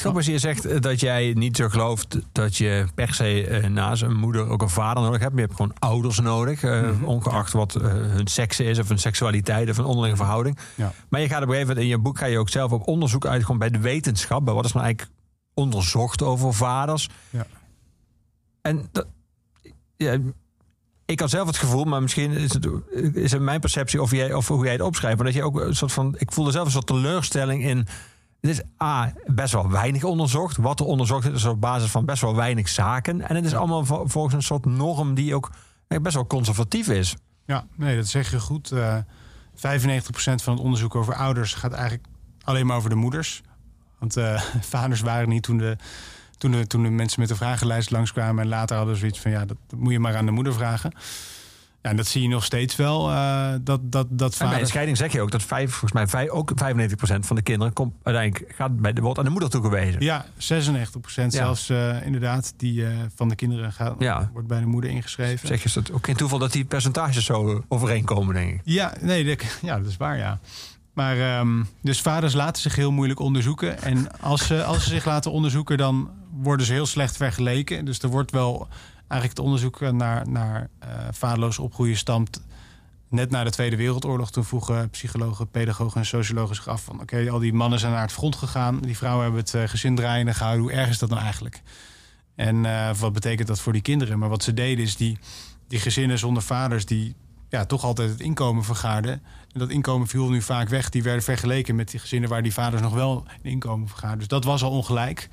Grappig 0.00 0.26
je 0.26 0.38
zegt 0.38 0.64
eh, 0.64 0.80
dat 0.80 1.00
jij 1.00 1.32
niet 1.34 1.56
zo 1.56 1.68
gelooft 1.68 2.18
dat 2.32 2.56
je 2.56 2.86
per 2.94 3.14
se 3.14 3.60
uh, 3.62 3.68
naast 3.68 4.02
een 4.02 4.16
moeder 4.16 4.48
ook 4.48 4.62
een 4.62 4.68
vader 4.68 5.02
nodig 5.02 5.20
hebt. 5.20 5.32
Maar 5.32 5.40
je 5.40 5.46
hebt 5.46 5.60
gewoon 5.60 5.76
ouders 5.78 6.20
nodig. 6.20 6.62
Mm 6.62 6.70
-hmm. 6.70 7.04
Ongeacht 7.04 7.52
wat 7.52 7.76
uh, 7.76 7.82
hun 7.92 8.26
seks 8.26 8.60
is 8.60 8.78
of 8.78 8.88
hun 8.88 8.98
seksualiteit 8.98 9.70
of 9.70 9.78
een 9.78 9.84
onderlinge 9.84 10.16
verhouding. 10.16 10.58
Ja. 10.74 10.92
Maar 11.08 11.20
je 11.20 11.28
gaat 11.28 11.42
op 11.42 11.48
een 11.48 11.54
gegeven 11.54 11.68
moment 11.68 11.86
in 11.86 11.90
je 11.90 11.98
boek 11.98 12.18
ga 12.18 12.26
je 12.26 12.38
ook 12.38 12.48
zelf 12.48 12.72
op 12.72 12.86
onderzoek 12.86 13.26
uit 13.26 13.42
gewoon 13.42 13.58
bij 13.58 13.70
de 13.70 13.78
wetenschap. 13.78 14.44
Bij 14.44 14.54
wat 14.54 14.64
is 14.64 14.72
nou 14.72 14.84
eigenlijk 14.84 15.14
onderzocht 15.54 16.22
over 16.22 16.54
vaders. 16.54 17.08
Ja. 17.30 17.46
En 18.62 18.88
dat, 18.92 19.06
ja, 19.96 20.18
ik 21.04 21.20
had 21.20 21.30
zelf 21.30 21.46
het 21.46 21.56
gevoel, 21.56 21.84
maar 21.84 22.02
misschien 22.02 22.30
is 22.30 22.52
het, 22.52 22.68
is 23.14 23.32
het 23.32 23.42
mijn 23.42 23.60
perceptie 23.60 24.02
of, 24.02 24.10
jij, 24.10 24.32
of 24.34 24.48
hoe 24.48 24.64
jij 24.64 24.72
het 24.72 24.82
opschrijft. 24.82 25.16
Maar 25.16 25.26
dat 25.26 25.34
je 25.34 25.42
ook 25.42 25.60
een 25.60 25.76
soort 25.76 25.92
van. 25.92 26.14
Ik 26.18 26.32
voelde 26.32 26.50
zelf 26.50 26.64
een 26.64 26.72
soort 26.72 26.86
teleurstelling 26.86 27.64
in. 27.64 27.86
Het 28.40 28.50
is 28.50 28.60
A, 28.82 29.12
best 29.26 29.52
wel 29.52 29.70
weinig 29.70 30.04
onderzocht. 30.04 30.56
Wat 30.56 30.80
er 30.80 30.86
onderzocht 30.86 31.26
is, 31.26 31.32
is 31.32 31.44
op 31.44 31.60
basis 31.60 31.90
van 31.90 32.04
best 32.04 32.22
wel 32.22 32.34
weinig 32.34 32.68
zaken. 32.68 33.28
En 33.28 33.36
het 33.36 33.44
is 33.44 33.54
allemaal 33.54 33.84
volgens 33.84 34.34
een 34.34 34.42
soort 34.42 34.64
norm 34.64 35.14
die 35.14 35.34
ook 35.34 35.50
best 35.86 36.14
wel 36.14 36.26
conservatief 36.26 36.88
is. 36.88 37.16
Ja, 37.46 37.66
nee, 37.76 37.96
dat 37.96 38.06
zeg 38.06 38.30
je 38.30 38.40
goed. 38.40 38.72
Uh, 38.72 38.96
95% 38.96 39.00
van 40.14 40.52
het 40.52 40.62
onderzoek 40.62 40.94
over 40.94 41.14
ouders 41.14 41.54
gaat 41.54 41.72
eigenlijk 41.72 42.06
alleen 42.44 42.66
maar 42.66 42.76
over 42.76 42.90
de 42.90 42.96
moeders. 42.96 43.42
Want 43.98 44.16
uh, 44.16 44.40
vaders 44.60 45.00
waren 45.00 45.28
niet 45.28 45.42
toen 45.42 45.58
de 45.58 45.76
toen 46.38 46.50
de, 46.50 46.66
toen 46.66 46.82
de 46.82 46.90
mensen 46.90 47.20
met 47.20 47.28
de 47.28 47.36
vragenlijst 47.36 47.90
langskwamen 47.90 48.42
en 48.42 48.48
later 48.48 48.76
hadden 48.76 48.94
ze 48.94 49.00
zoiets 49.00 49.20
van 49.20 49.30
ja, 49.30 49.44
dat, 49.44 49.56
dat 49.66 49.78
moet 49.78 49.92
je 49.92 49.98
maar 49.98 50.16
aan 50.16 50.26
de 50.26 50.32
moeder 50.32 50.52
vragen. 50.52 50.92
Ja, 51.88 51.94
en 51.94 52.00
dat 52.00 52.06
zie 52.06 52.22
je 52.22 52.28
nog 52.28 52.44
steeds 52.44 52.76
wel. 52.76 53.10
Uh, 53.10 53.52
dat, 53.60 53.80
dat, 53.82 54.06
dat 54.10 54.34
vader... 54.34 54.52
bij 54.52 54.60
een 54.60 54.66
scheiding 54.66 54.96
zeg 54.96 55.12
je 55.12 55.20
ook 55.20 55.30
dat 55.30 55.42
vijf, 55.42 55.70
volgens 55.70 55.92
mij 55.92 56.06
vijf, 56.06 56.28
ook 56.28 56.50
95% 56.50 56.54
van 57.20 57.36
de 57.36 57.42
kinderen 57.42 57.72
komt 57.72 57.94
uiteindelijk 58.02 58.54
gaat 58.54 58.80
bij 58.80 58.92
de 58.92 59.00
wordt 59.00 59.18
aan 59.18 59.24
de 59.24 59.30
moeder 59.30 59.50
toegewezen. 59.50 60.00
Ja, 60.04 60.24
96% 60.24 60.30
ja. 61.14 61.30
zelfs 61.30 61.70
uh, 61.70 62.06
inderdaad 62.06 62.54
die 62.56 62.80
uh, 62.80 62.88
van 63.14 63.28
de 63.28 63.34
kinderen 63.34 63.72
gaat, 63.72 63.94
ja. 63.98 64.30
wordt 64.32 64.48
bij 64.48 64.60
de 64.60 64.66
moeder 64.66 64.90
ingeschreven. 64.90 65.48
Zeg 65.48 65.62
je 65.62 65.70
dat 65.74 65.92
ook 65.92 66.04
geen 66.04 66.16
toeval 66.16 66.38
dat 66.38 66.52
die 66.52 66.64
percentages 66.64 67.24
zo 67.24 67.64
overeenkomen, 67.68 68.34
denk 68.34 68.52
ik? 68.52 68.60
Ja, 68.64 68.92
nee, 69.00 69.24
dat, 69.24 69.44
ja, 69.62 69.78
dat 69.78 69.86
is 69.86 69.96
waar, 69.96 70.16
ja. 70.16 70.38
Maar 70.92 71.38
um, 71.38 71.68
dus 71.82 72.00
vaders 72.00 72.34
laten 72.34 72.62
zich 72.62 72.76
heel 72.76 72.92
moeilijk 72.92 73.20
onderzoeken. 73.20 73.82
En 73.82 74.20
als 74.20 74.46
ze, 74.46 74.64
als 74.64 74.82
ze 74.84 74.88
zich 74.88 75.04
laten 75.04 75.30
onderzoeken, 75.30 75.78
dan 75.78 76.10
worden 76.42 76.66
ze 76.66 76.72
heel 76.72 76.86
slecht 76.86 77.16
vergeleken. 77.16 77.84
Dus 77.84 77.98
er 77.98 78.08
wordt 78.08 78.30
wel 78.30 78.68
eigenlijk 79.08 79.30
het 79.30 79.38
onderzoek 79.38 79.80
naar, 79.80 80.28
naar 80.28 80.68
uh, 80.84 80.88
vaderloos 81.10 81.58
opgroeien 81.58 81.96
stamt 81.96 82.42
net 83.08 83.30
na 83.30 83.44
de 83.44 83.50
Tweede 83.50 83.76
Wereldoorlog. 83.76 84.30
Toen 84.30 84.44
vroegen 84.44 84.90
psychologen, 84.90 85.50
pedagogen 85.50 86.00
en 86.00 86.06
sociologen 86.06 86.54
zich 86.54 86.68
af 86.68 86.82
van... 86.82 87.00
oké, 87.00 87.30
al 87.30 87.38
die 87.38 87.52
mannen 87.52 87.78
zijn 87.78 87.92
naar 87.92 88.02
het 88.02 88.12
front 88.12 88.36
gegaan. 88.36 88.80
Die 88.80 88.96
vrouwen 88.96 89.22
hebben 89.22 89.40
het 89.40 89.54
uh, 89.54 89.62
gezin 89.62 89.94
draaiende 89.94 90.34
gehouden. 90.34 90.62
Hoe 90.62 90.72
erg 90.72 90.88
is 90.88 90.98
dat 90.98 91.08
nou 91.08 91.22
eigenlijk? 91.22 91.62
En 92.34 92.64
uh, 92.64 92.94
wat 92.94 93.12
betekent 93.12 93.48
dat 93.48 93.60
voor 93.60 93.72
die 93.72 93.82
kinderen? 93.82 94.18
Maar 94.18 94.28
wat 94.28 94.42
ze 94.42 94.54
deden 94.54 94.84
is 94.84 94.96
die, 94.96 95.18
die 95.68 95.78
gezinnen 95.78 96.18
zonder 96.18 96.42
vaders... 96.42 96.86
die 96.86 97.14
ja, 97.48 97.64
toch 97.64 97.84
altijd 97.84 98.10
het 98.10 98.20
inkomen 98.20 98.64
vergaarden. 98.64 99.12
En 99.52 99.58
dat 99.58 99.70
inkomen 99.70 100.06
viel 100.06 100.28
nu 100.28 100.42
vaak 100.42 100.68
weg. 100.68 100.88
Die 100.88 101.02
werden 101.02 101.22
vergeleken 101.22 101.76
met 101.76 101.90
die 101.90 102.00
gezinnen 102.00 102.28
waar 102.28 102.42
die 102.42 102.52
vaders 102.52 102.82
nog 102.82 102.94
wel 102.94 103.24
een 103.42 103.50
inkomen 103.50 103.88
vergaarden. 103.88 104.18
Dus 104.18 104.28
dat 104.28 104.44
was 104.44 104.62
al 104.62 104.70
ongelijk. 104.70 105.28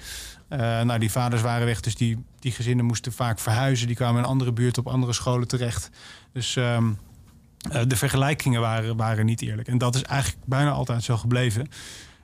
Uh, 0.49 0.59
nou, 0.59 0.99
die 0.99 1.11
vaders 1.11 1.41
waren 1.41 1.65
weg, 1.65 1.79
dus 1.79 1.95
die, 1.95 2.23
die 2.39 2.51
gezinnen 2.51 2.85
moesten 2.85 3.11
vaak 3.11 3.39
verhuizen. 3.39 3.87
Die 3.87 3.95
kwamen 3.95 4.21
in 4.21 4.27
andere 4.27 4.51
buurten 4.51 4.85
op 4.85 4.91
andere 4.91 5.13
scholen 5.13 5.47
terecht. 5.47 5.89
Dus 6.33 6.55
um, 6.55 6.97
uh, 7.71 7.81
de 7.87 7.95
vergelijkingen 7.95 8.61
waren, 8.61 8.97
waren 8.97 9.25
niet 9.25 9.41
eerlijk. 9.41 9.67
En 9.67 9.77
dat 9.77 9.95
is 9.95 10.01
eigenlijk 10.01 10.45
bijna 10.45 10.71
altijd 10.71 11.03
zo 11.03 11.17
gebleven. 11.17 11.67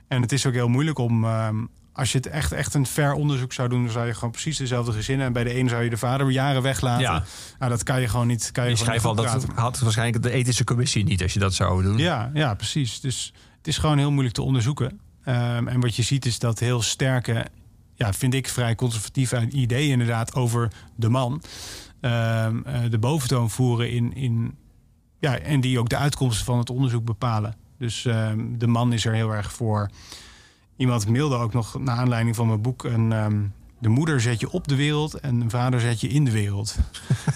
En 0.08 0.22
het 0.22 0.32
is 0.32 0.46
ook 0.46 0.52
heel 0.52 0.68
moeilijk 0.68 0.98
om, 0.98 1.24
um, 1.24 1.68
als 1.92 2.12
je 2.12 2.18
het 2.18 2.26
echt, 2.26 2.52
echt 2.52 2.74
een 2.74 2.86
ver 2.86 3.12
onderzoek 3.12 3.52
zou 3.52 3.68
doen, 3.68 3.82
dan 3.82 3.92
zou 3.92 4.06
je 4.06 4.14
gewoon 4.14 4.30
precies 4.30 4.56
dezelfde 4.56 4.92
gezinnen. 4.92 5.26
En 5.26 5.32
bij 5.32 5.44
de 5.44 5.52
ene 5.52 5.68
zou 5.68 5.82
je 5.82 5.90
de 5.90 5.96
vader 5.96 6.30
jaren 6.30 6.62
weglaten. 6.62 7.02
Ja. 7.02 7.24
Nou, 7.58 7.70
dat 7.70 7.82
kan 7.82 8.00
je 8.00 8.08
gewoon 8.08 8.26
niet. 8.26 8.50
Kan 8.52 8.64
je, 8.64 8.70
je 8.70 8.76
schrijft 8.76 9.04
al 9.04 9.14
dat 9.14 9.46
had 9.54 9.78
waarschijnlijk 9.78 10.22
de 10.22 10.30
ethische 10.30 10.64
commissie 10.64 11.04
niet 11.04 11.22
als 11.22 11.32
je 11.32 11.38
dat 11.38 11.54
zou 11.54 11.82
doen. 11.82 11.98
Ja, 11.98 12.30
ja, 12.34 12.54
precies. 12.54 13.00
Dus 13.00 13.32
het 13.56 13.66
is 13.66 13.78
gewoon 13.78 13.98
heel 13.98 14.10
moeilijk 14.10 14.34
te 14.34 14.42
onderzoeken. 14.42 15.00
Um, 15.26 15.68
en 15.68 15.80
wat 15.80 15.96
je 15.96 16.02
ziet 16.02 16.26
is 16.26 16.38
dat 16.38 16.58
heel 16.58 16.82
sterke 16.82 17.46
ja, 18.02 18.12
vind 18.12 18.34
ik 18.34 18.48
vrij 18.48 18.74
conservatieve 18.74 19.48
ideeën 19.50 19.90
inderdaad 19.90 20.34
over 20.34 20.72
de 20.96 21.08
man. 21.08 21.42
Uh, 22.00 22.48
de 22.90 22.98
boventoon 22.98 23.50
voeren 23.50 23.90
in, 23.90 24.14
in. 24.14 24.56
Ja, 25.18 25.38
en 25.38 25.60
die 25.60 25.78
ook 25.78 25.88
de 25.88 25.96
uitkomsten 25.96 26.44
van 26.44 26.58
het 26.58 26.70
onderzoek 26.70 27.04
bepalen. 27.04 27.56
Dus 27.78 28.04
uh, 28.04 28.32
de 28.56 28.66
man 28.66 28.92
is 28.92 29.04
er 29.04 29.14
heel 29.14 29.30
erg 29.30 29.52
voor. 29.52 29.90
Iemand 30.76 31.08
mailde 31.08 31.36
ook 31.36 31.52
nog 31.52 31.78
naar 31.78 31.96
aanleiding 31.96 32.36
van 32.36 32.46
mijn 32.46 32.62
boek 32.62 32.84
een. 32.84 33.12
Um, 33.12 33.52
de 33.82 33.88
moeder 33.88 34.20
zet 34.20 34.40
je 34.40 34.50
op 34.50 34.68
de 34.68 34.76
wereld 34.76 35.14
en 35.14 35.38
de 35.38 35.50
vader 35.50 35.80
zet 35.80 36.00
je 36.00 36.08
in 36.08 36.24
de 36.24 36.30
wereld. 36.30 36.76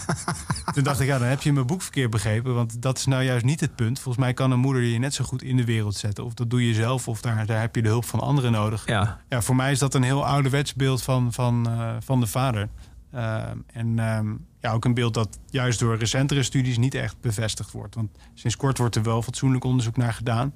Toen 0.75 0.85
dacht 0.85 1.01
ik, 1.01 1.07
ja, 1.07 1.19
dan 1.19 1.29
heb 1.29 1.43
je 1.43 1.53
mijn 1.53 1.67
boek 1.67 1.83
verkeerd 1.83 2.11
begrepen. 2.11 2.55
Want 2.55 2.83
dat 2.83 2.99
is 2.99 3.07
nou 3.07 3.23
juist 3.23 3.45
niet 3.45 3.61
het 3.61 3.75
punt. 3.75 3.99
Volgens 3.99 4.25
mij 4.25 4.35
kan 4.35 4.51
een 4.51 4.59
moeder 4.59 4.83
je 4.83 4.99
net 4.99 5.15
zo 5.15 5.25
goed 5.25 5.43
in 5.43 5.57
de 5.57 5.65
wereld 5.65 5.95
zetten. 5.95 6.25
Of 6.25 6.35
dat 6.35 6.51
doe 6.51 6.67
je 6.67 6.75
zelf, 6.75 7.09
of 7.09 7.21
daar, 7.21 7.47
daar 7.47 7.61
heb 7.61 7.75
je 7.75 7.83
de 7.83 7.89
hulp 7.89 8.05
van 8.05 8.21
anderen 8.21 8.53
nodig. 8.53 8.87
Ja. 8.87 9.21
Ja, 9.29 9.43
voor 9.43 9.57
mij 9.57 9.73
is 9.73 9.79
dat 9.79 9.95
een 9.95 10.03
heel 10.03 10.27
ouderwets 10.27 10.75
beeld 10.75 11.03
van, 11.03 11.33
van, 11.33 11.69
uh, 11.69 11.97
van 12.01 12.21
de 12.21 12.27
vader. 12.27 12.69
Uh, 13.15 13.43
en 13.67 13.99
um, 13.99 14.47
ja, 14.61 14.73
ook 14.73 14.85
een 14.85 14.95
beeld 14.95 15.15
dat 15.15 15.39
juist 15.51 15.79
door 15.79 15.97
recentere 15.97 16.43
studies 16.43 16.79
niet 16.79 16.95
echt 16.95 17.21
bevestigd 17.21 17.73
wordt. 17.73 17.95
Want 17.95 18.11
sinds 18.35 18.57
kort 18.57 18.79
wordt 18.79 18.97
er 18.97 19.03
wel 19.03 19.23
fatsoenlijk 19.23 19.65
onderzoek 19.65 19.97
naar 19.97 20.15
gedaan. 20.15 20.55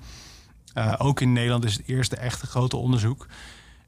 Uh, 0.74 0.94
ook 0.98 1.20
in 1.20 1.33
Nederland 1.33 1.64
is 1.64 1.72
het 1.76 1.87
eerste 1.87 2.16
echte 2.16 2.46
grote 2.46 2.76
onderzoek. 2.76 3.26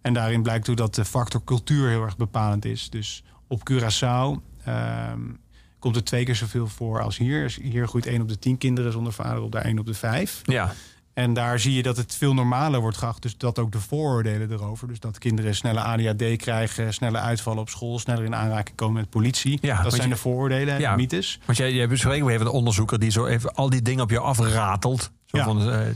En 0.02 0.12
daarin 0.14 0.42
blijkt 0.42 0.68
ook 0.68 0.76
dat 0.76 0.94
de 0.94 1.04
factor 1.04 1.44
cultuur 1.44 1.88
heel 1.88 2.02
erg 2.02 2.16
bepalend 2.16 2.64
is. 2.64 2.90
Dus 2.90 3.24
op 3.46 3.70
Curaçao 3.70 4.40
um, 4.68 5.38
komt 5.78 5.96
er 5.96 6.04
twee 6.04 6.24
keer 6.24 6.36
zoveel 6.36 6.66
voor 6.66 7.02
als 7.02 7.18
hier. 7.18 7.42
Dus 7.42 7.56
hier 7.56 7.88
groeit 7.88 8.06
één 8.06 8.20
op 8.20 8.28
de 8.28 8.38
tien 8.38 8.58
kinderen 8.58 8.92
zonder 8.92 9.12
vader, 9.12 9.42
op 9.42 9.52
daar 9.52 9.64
één 9.64 9.78
op 9.78 9.86
de 9.86 9.94
vijf. 9.94 10.40
Ja. 10.42 10.72
En 11.14 11.32
daar 11.34 11.58
zie 11.58 11.72
je 11.72 11.82
dat 11.82 11.96
het 11.96 12.14
veel 12.14 12.34
normaler 12.34 12.80
wordt 12.80 12.96
geacht. 12.96 13.22
Dus 13.22 13.36
dat 13.36 13.58
ook 13.58 13.72
de 13.72 13.80
vooroordelen 13.80 14.50
erover. 14.50 14.88
Dus 14.88 15.00
dat 15.00 15.18
kinderen 15.18 15.54
snelle 15.54 15.80
ADHD 15.80 16.36
krijgen, 16.36 16.94
sneller 16.94 17.20
uitvallen 17.20 17.60
op 17.60 17.68
school, 17.68 17.98
sneller 17.98 18.24
in 18.24 18.34
aanraking 18.34 18.76
komen 18.76 18.94
met 18.94 19.10
politie. 19.10 19.58
Ja, 19.60 19.82
dat 19.82 19.92
zijn 19.92 20.08
je, 20.08 20.14
de 20.14 20.20
vooroordelen 20.20 20.74
en 20.74 20.80
ja, 20.80 20.90
de 20.90 20.96
mythes. 20.96 21.40
Want 21.44 21.58
jij, 21.58 21.72
jij 21.72 21.88
bespreekt 21.88 22.28
even 22.28 22.46
een 22.46 22.52
onderzoeker 22.52 22.98
die 22.98 23.10
zo 23.10 23.26
even 23.26 23.54
al 23.54 23.70
die 23.70 23.82
dingen 23.82 24.02
op 24.02 24.10
je 24.10 24.18
afratelt. 24.18 25.10
Zo 25.32 25.38
ja. 25.38 25.44
Van, 25.44 25.68
uh, 25.68 25.86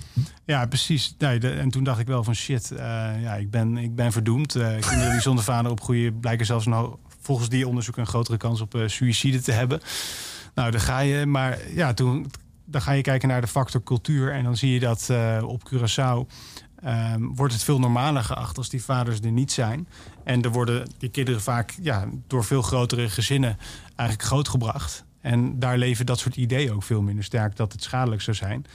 ja, 0.45 0.67
precies. 0.67 1.15
Nee, 1.19 1.39
de, 1.39 1.51
en 1.51 1.71
toen 1.71 1.85
dacht 1.85 1.99
ik 1.99 2.07
wel 2.07 2.25
van 2.25 2.35
shit, 2.35 2.71
uh, 2.73 2.79
ja, 3.23 3.35
ik 3.35 3.51
ben, 3.51 3.77
ik 3.77 3.95
ben 3.95 4.13
verdoemd. 4.13 4.57
Uh, 4.57 4.69
kinderen 4.79 5.13
die 5.13 5.21
zonder 5.21 5.45
vader 5.45 5.71
opgroeien 5.71 6.21
blijken 6.21 6.47
zelfs 6.47 6.67
nog 6.67 6.99
volgens 7.21 7.49
die 7.49 7.69
onderzoek 7.69 7.97
een 7.97 8.07
grotere 8.07 8.37
kans 8.37 8.61
op 8.61 8.83
suïcide 8.87 9.41
te 9.41 9.53
hebben. 9.53 9.81
Nou, 10.55 10.71
dan 10.71 10.81
ga 10.81 10.99
je, 10.99 11.27
maar 11.27 11.59
ja, 11.73 11.95
toen 11.95 12.31
dan 12.65 12.83
ga 12.83 12.93
je 12.93 13.03
kijken 13.03 13.29
naar 13.29 13.41
de 13.41 13.47
factor 13.47 13.83
cultuur 13.83 14.33
en 14.33 14.45
dan 14.45 14.57
zie 14.57 14.73
je 14.73 14.81
dat 14.81 15.11
op 15.43 15.71
Curaçao 15.73 16.33
um, 16.85 17.35
wordt 17.35 17.53
het 17.53 17.63
veel 17.63 17.79
normaler 17.79 18.25
geacht 18.25 18.59
als 18.59 18.69
die 18.69 18.85
vaders 18.85 19.21
er 19.21 19.31
niet 19.31 19.53
zijn. 19.53 19.89
En 20.25 20.43
er 20.43 20.51
worden 20.51 20.91
die 20.99 21.11
kinderen 21.11 21.41
vaak 21.41 21.75
ja, 21.81 22.05
door 22.27 22.45
veel 22.45 22.63
grotere 22.63 23.09
gezinnen 23.09 23.59
eigenlijk 23.97 24.29
grootgebracht. 24.29 25.05
En 25.21 25.59
daar 25.59 25.79
leven 25.79 26.07
dat 26.07 26.19
soort 26.19 26.37
ideeën 26.37 26.73
ook 26.73 26.83
veel 26.83 27.03
minder 27.03 27.25
sterk 27.25 27.57
dat 27.57 27.73
het 27.73 27.83
schadelijk 27.83 28.23
zou 28.23 28.37
zijn. 28.37 28.67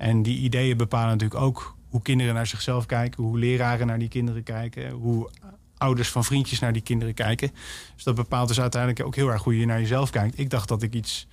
En 0.00 0.22
die 0.22 0.38
ideeën 0.38 0.76
bepalen 0.76 1.08
natuurlijk 1.08 1.40
ook 1.40 1.76
hoe 1.88 2.02
kinderen 2.02 2.34
naar 2.34 2.46
zichzelf 2.46 2.86
kijken, 2.86 3.22
hoe 3.22 3.38
leraren 3.38 3.86
naar 3.86 3.98
die 3.98 4.08
kinderen 4.08 4.42
kijken, 4.42 4.90
hoe 4.90 5.30
ouders 5.76 6.08
van 6.08 6.24
vriendjes 6.24 6.58
naar 6.58 6.72
die 6.72 6.82
kinderen 6.82 7.14
kijken. 7.14 7.50
Dus 7.94 8.04
dat 8.04 8.14
bepaalt 8.14 8.48
dus 8.48 8.60
uiteindelijk 8.60 9.06
ook 9.06 9.14
heel 9.14 9.28
erg 9.28 9.42
hoe 9.42 9.58
je 9.58 9.66
naar 9.66 9.80
jezelf 9.80 10.10
kijkt. 10.10 10.38
Ik 10.38 10.50
dacht 10.50 10.68
dat 10.68 10.82
ik 10.82 10.94
iets. 10.94 11.26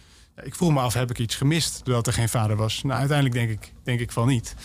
Ik 0.43 0.55
vroeg 0.55 0.73
me 0.73 0.79
af, 0.79 0.93
heb 0.93 1.09
ik 1.09 1.19
iets 1.19 1.35
gemist 1.35 1.81
doordat 1.85 2.07
er 2.07 2.13
geen 2.13 2.29
vader 2.29 2.55
was? 2.55 2.83
Nou, 2.83 2.99
uiteindelijk 2.99 3.37
denk 3.37 3.49
ik, 3.49 3.73
denk 3.83 3.99
ik 3.99 4.11
van 4.11 4.27
niet. 4.27 4.55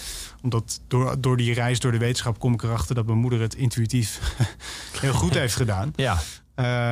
Omdat 0.43 0.81
door, 0.89 1.21
door 1.21 1.37
die 1.37 1.55
reis, 1.55 1.81
door 1.81 1.93
de 1.93 1.99
wetenschap, 1.99 2.39
kom 2.39 2.53
ik 2.53 2.63
erachter 2.63 2.95
dat 2.95 3.07
mijn 3.07 3.19
moeder 3.19 3.41
het 3.41 3.55
intuïtief 3.55 4.37
heel 5.01 5.13
goed 5.13 5.35
heeft 5.35 5.57
gedaan. 5.57 5.93
Ja. 5.97 6.19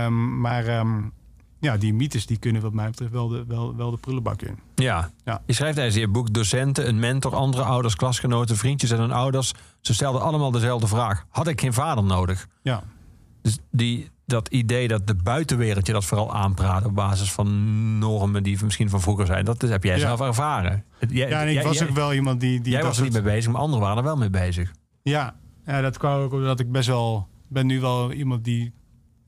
Um, 0.04 0.40
maar 0.40 0.78
um, 0.78 1.12
ja, 1.60 1.76
die 1.76 1.94
mythes 1.94 2.26
die 2.26 2.38
kunnen 2.38 2.62
wat 2.62 2.72
mij 2.72 2.90
betreft 2.90 3.12
wel 3.12 3.28
de, 3.28 3.44
wel, 3.48 3.76
wel 3.76 3.90
de 3.90 3.96
prullenbak 3.96 4.42
in. 4.42 4.58
Ja. 4.74 5.10
Ja. 5.24 5.42
Je 5.46 5.52
schrijft 5.52 5.74
tijdens 5.76 5.96
je 5.96 6.08
boek 6.08 6.32
docenten, 6.32 6.88
een 6.88 6.98
mentor, 6.98 7.34
andere 7.34 7.62
ouders, 7.62 7.96
klasgenoten, 7.96 8.56
vriendjes 8.56 8.90
en 8.90 8.98
hun 8.98 9.12
ouders. 9.12 9.52
Ze 9.80 9.94
stelden 9.94 10.20
allemaal 10.22 10.50
dezelfde 10.50 10.86
vraag. 10.86 11.24
Had 11.28 11.46
ik 11.48 11.60
geen 11.60 11.72
vader 11.72 12.04
nodig? 12.04 12.46
Ja, 12.62 12.82
Dus 13.42 13.58
die, 13.70 14.10
dat 14.26 14.48
idee 14.48 14.88
dat 14.88 15.06
de 15.06 15.14
buitenwereld 15.14 15.86
je 15.86 15.92
dat 15.92 16.04
vooral 16.04 16.34
aanpraat 16.34 16.84
op 16.84 16.94
basis 16.94 17.32
van 17.32 17.98
normen 17.98 18.42
die 18.42 18.58
misschien 18.64 18.90
van 18.90 19.00
vroeger 19.00 19.26
zijn, 19.26 19.44
dat 19.44 19.60
heb 19.60 19.84
jij 19.84 19.94
Ja. 19.94 20.00
zelf 20.00 20.20
ervaren. 20.20 20.84
Jij, 21.08 21.28
ja 21.28 21.40
en 21.42 21.48
ik 21.48 21.54
jij- 21.54 21.62
was 21.64 21.78
jij- 21.78 21.88
ook 21.88 21.94
wel 21.94 22.14
iemand 22.14 22.40
die... 22.40 22.60
die 22.60 22.72
jij 22.72 22.82
was 22.82 22.96
er 22.98 23.02
niet 23.02 23.12
mee 23.12 23.22
bezig, 23.22 23.52
maar 23.52 23.60
anderen 23.60 23.82
waren 23.84 23.98
er 23.98 24.04
wel 24.04 24.16
mee 24.16 24.30
bezig. 24.30 24.72
Ja, 25.02 25.34
ja, 25.66 25.80
dat 25.80 25.98
kwam 25.98 26.20
ook 26.20 26.32
omdat 26.32 26.60
ik 26.60 26.72
best 26.72 26.88
wel... 26.88 27.28
ben 27.48 27.66
nu 27.66 27.80
wel 27.80 28.12
iemand 28.12 28.44
die 28.44 28.72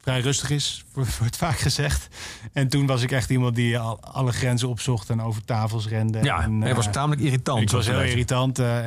vrij 0.02 0.20
rustig 0.20 0.50
is, 0.50 0.84
wordt 1.18 1.36
vaak 1.36 1.58
gezegd. 1.58 2.08
En 2.52 2.68
toen 2.68 2.86
was 2.86 3.02
ik 3.02 3.12
echt 3.12 3.30
iemand 3.30 3.54
die 3.54 3.78
al, 3.78 4.00
alle 4.00 4.32
grenzen 4.32 4.68
opzocht 4.68 5.10
en 5.10 5.22
over 5.22 5.44
tafels 5.44 5.88
rende. 5.88 6.22
Ja, 6.22 6.42
en, 6.42 6.60
hij 6.60 6.70
eh, 6.70 6.76
was 6.76 6.88
tamelijk 6.90 7.20
irritant. 7.20 7.60
Ik 7.60 7.70
was 7.70 7.86
heel 7.86 8.02
irritant. 8.02 8.58
eh, 8.58 8.78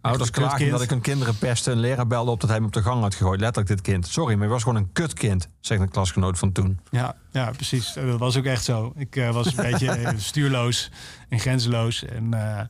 Ouders 0.00 0.30
klaagden 0.30 0.70
dat 0.70 0.82
ik 0.82 0.90
hun 0.90 1.00
kinderen 1.00 1.38
pestte. 1.38 1.70
Een 1.70 1.80
leraar 1.80 2.06
belde 2.06 2.30
op 2.30 2.40
dat 2.40 2.48
hij 2.48 2.58
hem 2.58 2.66
op 2.66 2.72
de 2.72 2.82
gang 2.82 3.00
had 3.02 3.14
gegooid. 3.14 3.40
Letterlijk 3.40 3.68
dit 3.76 3.80
kind. 3.80 4.06
Sorry, 4.06 4.34
maar 4.34 4.44
je 4.46 4.52
was 4.52 4.62
gewoon 4.62 4.78
een 4.78 4.92
kutkind, 4.92 5.48
zegt 5.60 5.80
een 5.80 5.88
klasgenoot 5.88 6.38
van 6.38 6.52
toen. 6.52 6.80
Ja, 6.90 7.16
ja, 7.30 7.50
precies. 7.50 7.92
Dat 7.92 8.18
was 8.18 8.36
ook 8.36 8.44
echt 8.44 8.64
zo. 8.64 8.92
Ik 8.96 9.16
eh, 9.16 9.30
was 9.32 9.46
een 9.46 9.64
beetje 9.70 9.90
eh, 9.90 10.12
stuurloos 10.16 10.90
en 11.28 11.38
grenzeloos. 11.40 12.04
En 12.04 12.34
eh 12.34 12.60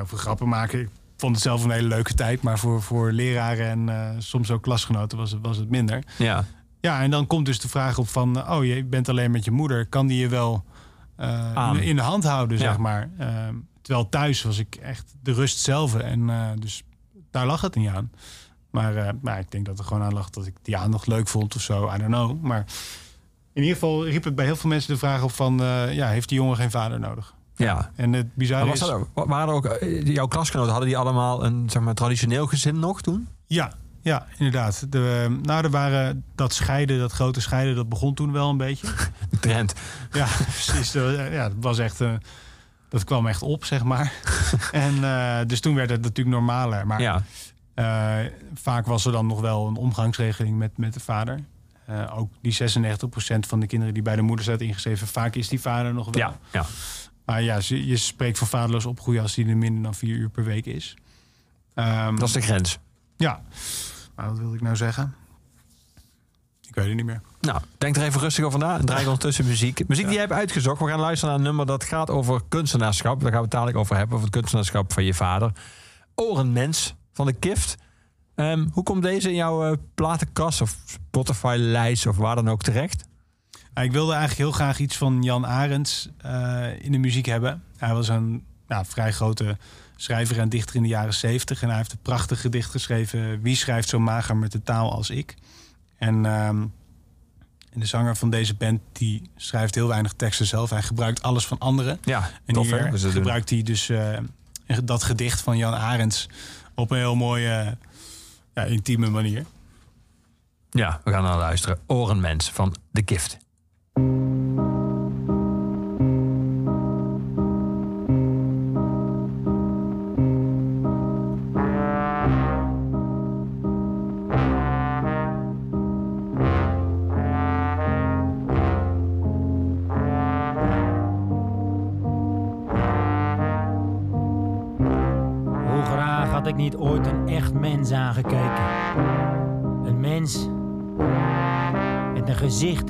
over 0.00 0.18
grappen 0.18 0.48
maken. 0.48 0.80
Ik 0.80 0.88
vond 1.16 1.34
het 1.34 1.44
zelf 1.44 1.64
een 1.64 1.70
hele 1.70 1.88
leuke 1.88 2.14
tijd. 2.14 2.42
Maar 2.42 2.58
voor, 2.58 2.82
voor 2.82 3.12
leraren 3.12 3.66
en 3.66 3.88
eh, 3.88 4.10
soms 4.18 4.50
ook 4.50 4.62
klasgenoten 4.62 5.18
was 5.18 5.30
het, 5.30 5.40
was 5.42 5.56
het 5.56 5.70
minder. 5.70 6.02
Ja, 6.18 6.44
Ja, 6.86 7.02
en 7.02 7.10
dan 7.10 7.26
komt 7.26 7.46
dus 7.46 7.60
de 7.60 7.68
vraag 7.68 7.98
op 7.98 8.08
van... 8.08 8.50
oh, 8.50 8.64
je 8.64 8.84
bent 8.84 9.08
alleen 9.08 9.30
met 9.30 9.44
je 9.44 9.50
moeder. 9.50 9.86
Kan 9.86 10.06
die 10.06 10.18
je 10.18 10.28
wel 10.28 10.64
Aan. 11.16 11.76
in, 11.76 11.82
in 11.82 11.96
de 11.96 12.02
hand 12.02 12.24
houden, 12.24 12.58
Ja. 12.58 12.62
zeg 12.62 12.78
maar? 12.78 13.10
Ehm, 13.18 13.54
terwijl 13.82 14.08
thuis 14.08 14.42
was 14.42 14.58
ik 14.58 14.74
echt 14.74 15.14
de 15.22 15.32
rust 15.32 15.58
zelf. 15.58 15.94
En 15.94 16.30
eh, 16.30 16.48
dus 16.58 16.82
daar 17.30 17.46
lag 17.46 17.60
het 17.60 17.74
niet 17.74 17.88
aan. 17.88 18.10
Maar, 18.70 18.96
eh, 18.96 19.08
maar 19.20 19.38
ik 19.38 19.50
denk 19.50 19.66
dat 19.66 19.78
er 19.78 19.84
gewoon 19.84 20.02
aan 20.02 20.12
lag 20.12 20.30
dat 20.30 20.46
ik 20.46 20.54
die 20.62 20.76
aandacht 20.76 21.06
leuk 21.06 21.28
vond 21.28 21.54
of 21.56 21.62
zo. 21.62 21.84
I 21.94 21.98
don't 21.98 22.12
know. 22.12 22.42
Maar 22.42 22.64
in 23.52 23.62
ieder 23.62 23.74
geval 23.74 24.06
riep 24.06 24.24
het 24.24 24.34
bij 24.34 24.44
heel 24.44 24.56
veel 24.56 24.70
mensen 24.70 24.92
de 24.92 24.98
vraag 24.98 25.22
op 25.22 25.32
van... 25.32 25.56
ja, 25.90 26.08
heeft 26.08 26.28
die 26.28 26.38
jongen 26.38 26.56
geen 26.56 26.70
vader 26.70 27.00
nodig? 27.00 27.34
ja. 27.56 27.90
En 27.94 28.12
het 28.12 28.34
bizarre 28.34 28.64
was 28.66 28.74
is... 28.74 28.80
dat 28.80 28.90
ook, 28.90 29.08
waren 29.28 29.48
er 29.48 29.54
ook, 29.54 29.78
jouw 30.04 30.26
klasgenoten, 30.26 30.70
hadden 30.70 30.88
die 30.88 30.98
allemaal 30.98 31.44
een 31.44 31.70
zeg 31.70 31.82
maar, 31.82 31.94
traditioneel 31.94 32.46
gezin 32.46 32.78
nog 32.78 33.00
toen? 33.02 33.28
Ja, 33.46 33.72
ja, 34.06 34.26
inderdaad. 34.38 34.86
De, 34.92 35.36
nou, 35.42 35.64
er 35.64 35.70
waren 35.70 36.24
dat 36.34 36.52
scheiden, 36.54 36.98
dat 36.98 37.12
grote 37.12 37.40
scheiden, 37.40 37.74
dat 37.74 37.88
begon 37.88 38.14
toen 38.14 38.32
wel 38.32 38.50
een 38.50 38.56
beetje. 38.56 38.86
De 39.30 39.38
trend. 39.40 39.74
Ja, 40.12 40.26
precies. 40.36 40.92
Ja, 40.92 41.48
dat 41.48 41.56
was 41.60 41.78
echt. 41.78 42.00
eh, 42.00 42.12
dat 42.88 43.04
kwam 43.04 43.26
echt 43.26 43.42
op, 43.42 43.64
zeg 43.64 43.84
maar. 43.84 44.12
en 44.72 45.04
eh, 45.04 45.38
dus 45.46 45.60
toen 45.60 45.74
werd 45.74 45.90
het 45.90 46.02
natuurlijk 46.02 46.36
normaler. 46.36 46.86
Maar 46.86 47.00
Ja, 47.00 47.22
eh, 47.74 48.30
vaak 48.54 48.86
was 48.86 49.04
er 49.06 49.12
dan 49.12 49.26
nog 49.26 49.40
wel 49.40 49.66
een 49.66 49.76
omgangsregeling 49.76 50.56
met, 50.58 50.78
met 50.78 50.94
de 50.94 51.00
vader. 51.00 51.40
Ook 52.14 52.30
die 52.42 52.52
96% 52.52 53.46
van 53.48 53.60
de 53.60 53.66
kinderen 53.66 53.94
die 53.94 54.02
bij 54.02 54.16
de 54.16 54.22
moeder 54.22 54.44
staat 54.44 54.60
ingeschreven, 54.60 55.06
vaak 55.06 55.34
is 55.34 55.48
die 55.48 55.60
vader 55.60 55.94
nog 55.94 56.04
wel. 56.04 56.14
ja, 56.22 56.38
ja. 56.52 56.64
Maar 57.24 57.42
ja, 57.42 57.60
ze- 57.60 57.86
je 57.86 57.96
spreekt 57.96 58.38
van 58.38 58.46
vaderloos 58.46 58.86
opgroeien 58.86 59.22
als 59.22 59.34
die 59.34 59.46
er 59.48 59.56
minder 59.56 59.82
dan 59.82 59.94
vier 59.94 60.16
uur 60.16 60.28
per 60.28 60.44
week 60.44 60.66
is. 60.66 60.96
Ehm, 61.74 62.16
dat 62.16 62.28
is 62.28 62.34
de 62.34 62.40
grens. 62.40 62.78
Ja. 63.16 63.40
Maar 64.16 64.28
wat 64.28 64.38
wilde 64.38 64.54
ik 64.54 64.60
nou 64.60 64.76
zeggen? 64.76 65.14
Ik 66.68 66.74
weet 66.74 66.86
het 66.86 66.94
niet 66.94 67.04
meer. 67.04 67.20
Nou, 67.40 67.60
denk 67.78 67.96
er 67.96 68.02
even 68.02 68.20
rustig 68.20 68.44
over 68.44 68.58
na. 68.58 68.78
En 68.78 68.84
draai 68.84 69.00
ik 69.00 69.06
ondertussen 69.12 69.46
muziek. 69.46 69.88
Muziek 69.88 70.04
die 70.04 70.12
jij 70.12 70.22
hebt 70.22 70.38
uitgezocht. 70.38 70.80
We 70.80 70.88
gaan 70.88 71.00
luisteren 71.00 71.28
naar 71.28 71.38
een 71.38 71.46
nummer 71.46 71.66
dat 71.66 71.84
gaat 71.84 72.10
over 72.10 72.40
kunstenaarschap. 72.48 73.20
Daar 73.20 73.30
gaan 73.30 73.38
we 73.38 73.44
het 73.44 73.50
dadelijk 73.50 73.78
over 73.78 73.96
hebben. 73.96 74.14
Over 74.14 74.28
het 74.28 74.36
kunstenaarschap 74.36 74.92
van 74.92 75.04
je 75.04 75.14
vader. 75.14 75.52
Orenmens 76.14 76.94
van 77.12 77.26
de 77.26 77.32
Kift. 77.32 77.76
Ehm, 78.34 78.66
hoe 78.72 78.82
komt 78.82 79.02
deze 79.02 79.28
in 79.28 79.34
jouw 79.34 79.64
eh, 79.64 79.76
platenkast 79.94 80.60
of 80.60 80.76
Spotify-lijst 80.86 82.06
of 82.06 82.16
waar 82.16 82.34
dan 82.34 82.48
ook 82.48 82.62
terecht? 82.62 83.04
Ik 83.82 83.92
wilde 83.92 84.12
eigenlijk 84.12 84.40
heel 84.40 84.52
graag 84.52 84.78
iets 84.78 84.96
van 84.96 85.22
Jan 85.22 85.46
Arends 85.46 86.08
eh, 86.18 86.84
in 86.84 86.92
de 86.92 86.98
muziek 86.98 87.26
hebben. 87.26 87.62
Hij 87.76 87.94
was 87.94 88.08
een 88.08 88.44
ja, 88.68 88.84
vrij 88.84 89.12
grote 89.12 89.56
schrijver 89.96 90.38
en 90.38 90.48
dichter 90.48 90.76
in 90.76 90.82
de 90.82 90.88
jaren 90.88 91.14
zeventig. 91.14 91.62
En 91.62 91.68
hij 91.68 91.76
heeft 91.76 91.92
een 91.92 91.98
prachtig 92.02 92.40
gedicht 92.40 92.70
geschreven... 92.70 93.42
Wie 93.42 93.56
schrijft 93.56 93.88
zo 93.88 93.98
mager 93.98 94.36
met 94.36 94.52
de 94.52 94.62
taal 94.62 94.92
als 94.92 95.10
ik? 95.10 95.34
En, 95.98 96.26
ehm, 96.26 96.62
en 97.72 97.80
de 97.80 97.86
zanger 97.86 98.16
van 98.16 98.30
deze 98.30 98.54
band 98.54 98.80
die 98.92 99.30
schrijft 99.36 99.74
heel 99.74 99.88
weinig 99.88 100.12
teksten 100.12 100.46
zelf. 100.46 100.70
Hij 100.70 100.82
gebruikt 100.82 101.22
alles 101.22 101.46
van 101.46 101.58
anderen. 101.58 101.98
Ja, 102.04 102.30
En 102.44 102.54
tof 102.54 102.70
hier? 102.70 102.90
Dus 102.90 103.02
doen. 103.02 103.12
gebruikt 103.12 103.50
hij 103.50 103.62
dus 103.62 103.88
eh, 103.88 104.18
dat 104.84 105.02
gedicht 105.02 105.40
van 105.40 105.56
Jan 105.56 105.74
Arends... 105.74 106.28
op 106.74 106.90
een 106.90 106.98
heel 106.98 107.16
mooie, 107.16 107.76
ja, 108.54 108.62
intieme 108.62 109.10
manier. 109.10 109.44
Ja, 110.70 111.00
we 111.04 111.10
gaan 111.10 111.22
naar 111.22 111.36
luisteren. 111.36 111.78
Orenmens 111.86 112.50
van 112.50 112.74
The 112.92 113.02
Gift. 113.04 113.38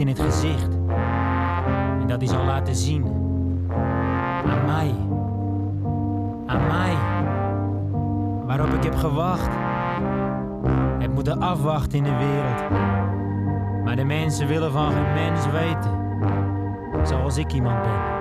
In 0.01 0.09
het 0.09 0.21
gezicht. 0.21 0.69
En 2.01 2.07
dat 2.07 2.23
is 2.23 2.31
al 2.31 2.45
laten 2.45 2.75
zien. 2.75 3.05
Aan 4.47 4.65
mij. 4.65 4.95
Aan 6.47 6.66
mij. 6.66 6.97
Waarop 8.47 8.68
ik 8.68 8.83
heb 8.83 8.95
gewacht. 8.95 9.51
Heb 10.99 11.12
moeten 11.14 11.41
afwachten 11.41 11.99
in 11.99 12.05
de 12.05 12.16
wereld. 12.16 12.70
Maar 13.85 13.97
de 13.97 14.05
mensen 14.05 14.47
willen 14.47 14.73
van 14.73 14.93
geen 14.93 15.14
mens 15.14 15.51
weten. 15.51 16.05
Zoals 17.03 17.37
ik 17.37 17.53
iemand 17.53 17.83
ben. 17.83 18.14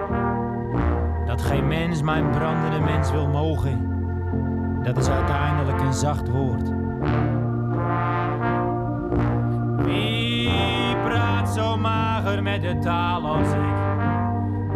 Dat 1.26 1.41
geen 1.41 1.68
mens 1.68 2.02
mijn 2.02 2.30
brandende 2.30 2.80
mens 2.80 3.12
wil 3.12 3.28
mogen. 3.28 3.93
Dat 4.84 4.97
is 4.97 5.10
uiteindelijk 5.10 5.82
een 5.82 5.93
zacht 5.93 6.30
woord. 6.30 6.72
Mager 12.26 12.43
met 12.43 12.61
de 12.61 12.78
taal 12.80 13.26
als 13.26 13.47
ik? 13.47 13.76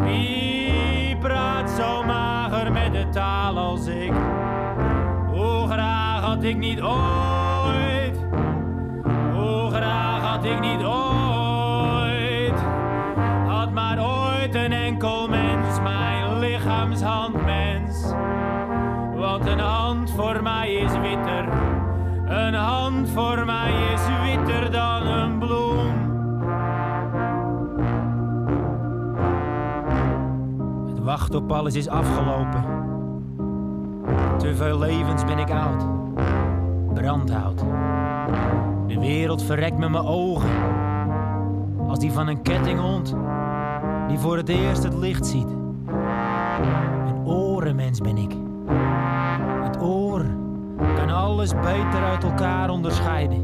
Wie 0.03 1.17
praat 1.17 1.69
zo 1.69 2.03
mager 2.03 2.71
met 2.71 2.93
de 2.93 3.09
taal 3.09 3.57
als 3.57 3.87
ik? 3.87 4.11
Hoe 5.27 5.67
graag 5.67 6.23
had 6.23 6.43
ik 6.43 6.57
niet 6.57 6.81
ooit? 6.81 8.17
Hoe 9.33 9.69
graag 9.71 10.21
had 10.21 10.45
ik 10.45 10.59
niet 10.59 10.83
ooit? 10.83 12.59
Had 13.47 13.71
maar 13.71 13.99
ooit 13.99 14.55
een 14.55 14.71
enkel 14.71 15.27
mens, 15.27 15.81
mijn 15.81 16.39
lichaamshandmens. 16.39 18.13
Want 19.15 19.45
een 19.45 19.59
hand 19.59 20.11
voor 20.11 20.43
mij 20.43 20.73
is 20.73 20.91
witter. 20.91 21.47
Een 22.25 22.53
hand 22.53 23.09
voor 23.09 23.45
mij 23.45 23.71
is 23.93 23.98
Het 31.30 31.38
wachten 31.38 31.55
op 31.55 31.63
alles 31.63 31.75
is 31.75 31.88
afgelopen. 31.88 32.63
Te 34.38 34.55
veel 34.55 34.80
levens 34.80 35.25
ben 35.25 35.38
ik 35.38 35.51
oud. 35.51 35.86
Brandhout. 36.93 37.59
De 38.88 38.99
wereld 38.99 39.43
verrekt 39.43 39.77
met 39.77 39.89
mijn 39.89 40.03
ogen. 40.03 40.49
Als 41.88 41.99
die 41.99 42.11
van 42.11 42.27
een 42.27 42.41
kettinghond 42.41 43.15
die 44.07 44.17
voor 44.17 44.38
het 44.38 44.49
eerst 44.49 44.84
het 44.84 44.93
licht 44.93 45.25
ziet. 45.25 45.47
Een 47.07 47.25
orenmens 47.25 47.99
ben 47.99 48.17
ik. 48.17 48.32
Het 49.63 49.82
oor 49.82 50.25
kan 50.95 51.09
alles 51.09 51.53
beter 51.53 52.03
uit 52.03 52.23
elkaar 52.23 52.69
onderscheiden. 52.69 53.38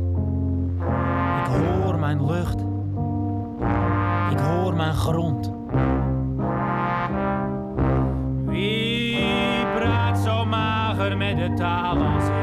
Ik 1.40 1.46
hoor 1.46 2.00
mijn 2.00 2.26
lucht. 2.26 2.60
Ik 4.32 4.40
hoor 4.40 4.76
mijn 4.76 4.94
grond. 4.94 5.55
mager 11.06 11.18
met 11.18 11.38
de 11.38 11.54
taal 11.54 11.98
als 11.98 12.24
ik? 12.24 12.34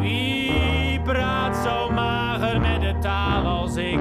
Wie 0.00 1.00
praat 1.00 1.56
zo 1.56 1.90
mager 1.90 2.60
met 2.60 2.80
de 2.80 2.94
taal 3.00 3.46
als 3.46 3.76
ik? 3.76 3.98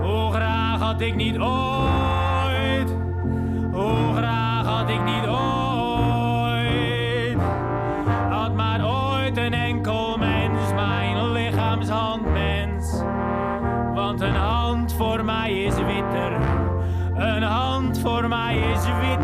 Hoe 0.00 0.32
graag 0.32 0.80
had 0.80 1.00
ik 1.00 1.14
niet 1.14 1.38
ooit, 1.38 2.96
hoe 3.72 4.14
graag 4.16 4.66
had 4.66 4.88
ik 4.88 5.04
niet 5.04 5.26
ooit, 5.26 7.38
had 8.30 8.54
maar 8.54 8.84
ooit 8.84 9.36
een 9.36 9.54
enkel 9.54 10.16
mens, 10.18 10.72
mijn 10.74 11.32
lichaamshandmens. 11.32 13.02
Want 13.94 14.20
een 14.20 14.34
hand 14.34 14.92
voor 14.92 15.24
mij 15.24 15.64
is 15.64 15.74
witter, 15.74 16.32
een 17.14 17.42
hand 17.42 17.98
voor 17.98 18.28
mij 18.28 18.56
is 18.56 18.84
wit. 18.84 19.15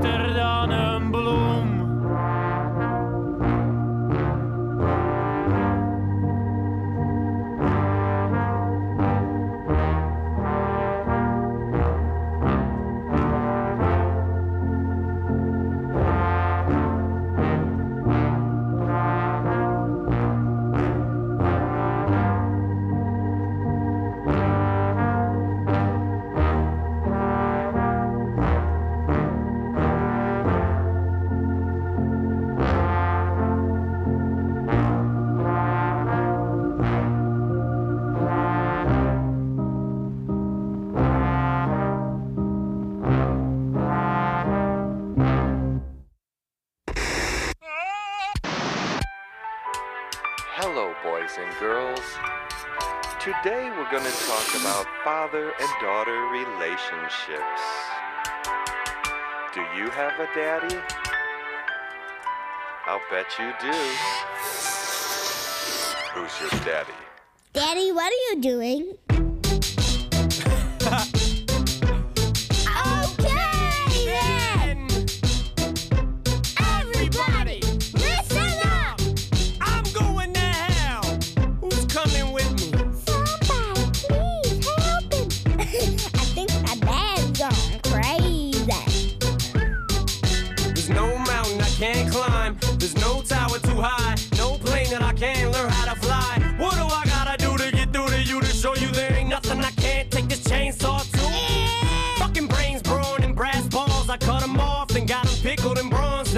father 55.23 55.53
and 55.61 55.71
daughter 55.81 56.27
relationships. 56.33 57.63
Do 59.55 59.61
you 59.77 59.89
have 59.91 60.19
a 60.19 60.27
daddy? 60.35 60.77
I'll 62.87 63.01
bet 63.09 63.27
you 63.39 63.53
do. 63.61 63.77
Who's 66.13 66.41
your 66.41 66.51
daddy? 66.65 66.93
Daddy, 67.53 67.93
what 67.93 68.13
are 68.13 68.35
you 68.35 68.41
doing? 68.41 69.22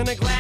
in 0.05 0.11
a 0.11 0.17
glass. 0.17 0.34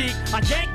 cheek. 0.00 0.16
I 0.32 0.40
yank 0.48 0.69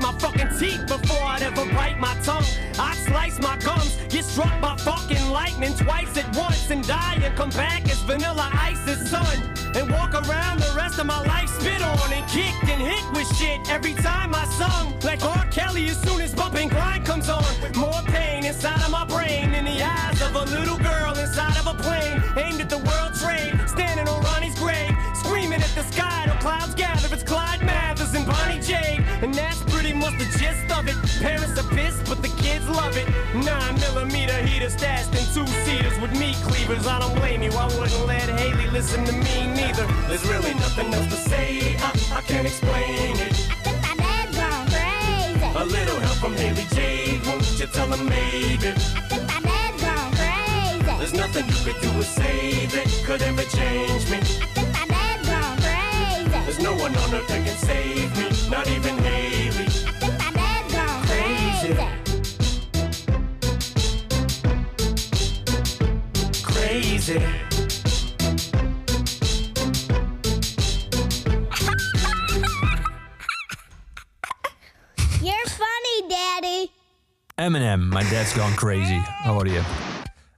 Eminem, 77.76 77.90
My 77.90 78.10
Dad's 78.10 78.34
Gone 78.34 78.54
Crazy. 78.54 79.00
Hoorde 79.24 79.50
je. 79.50 79.62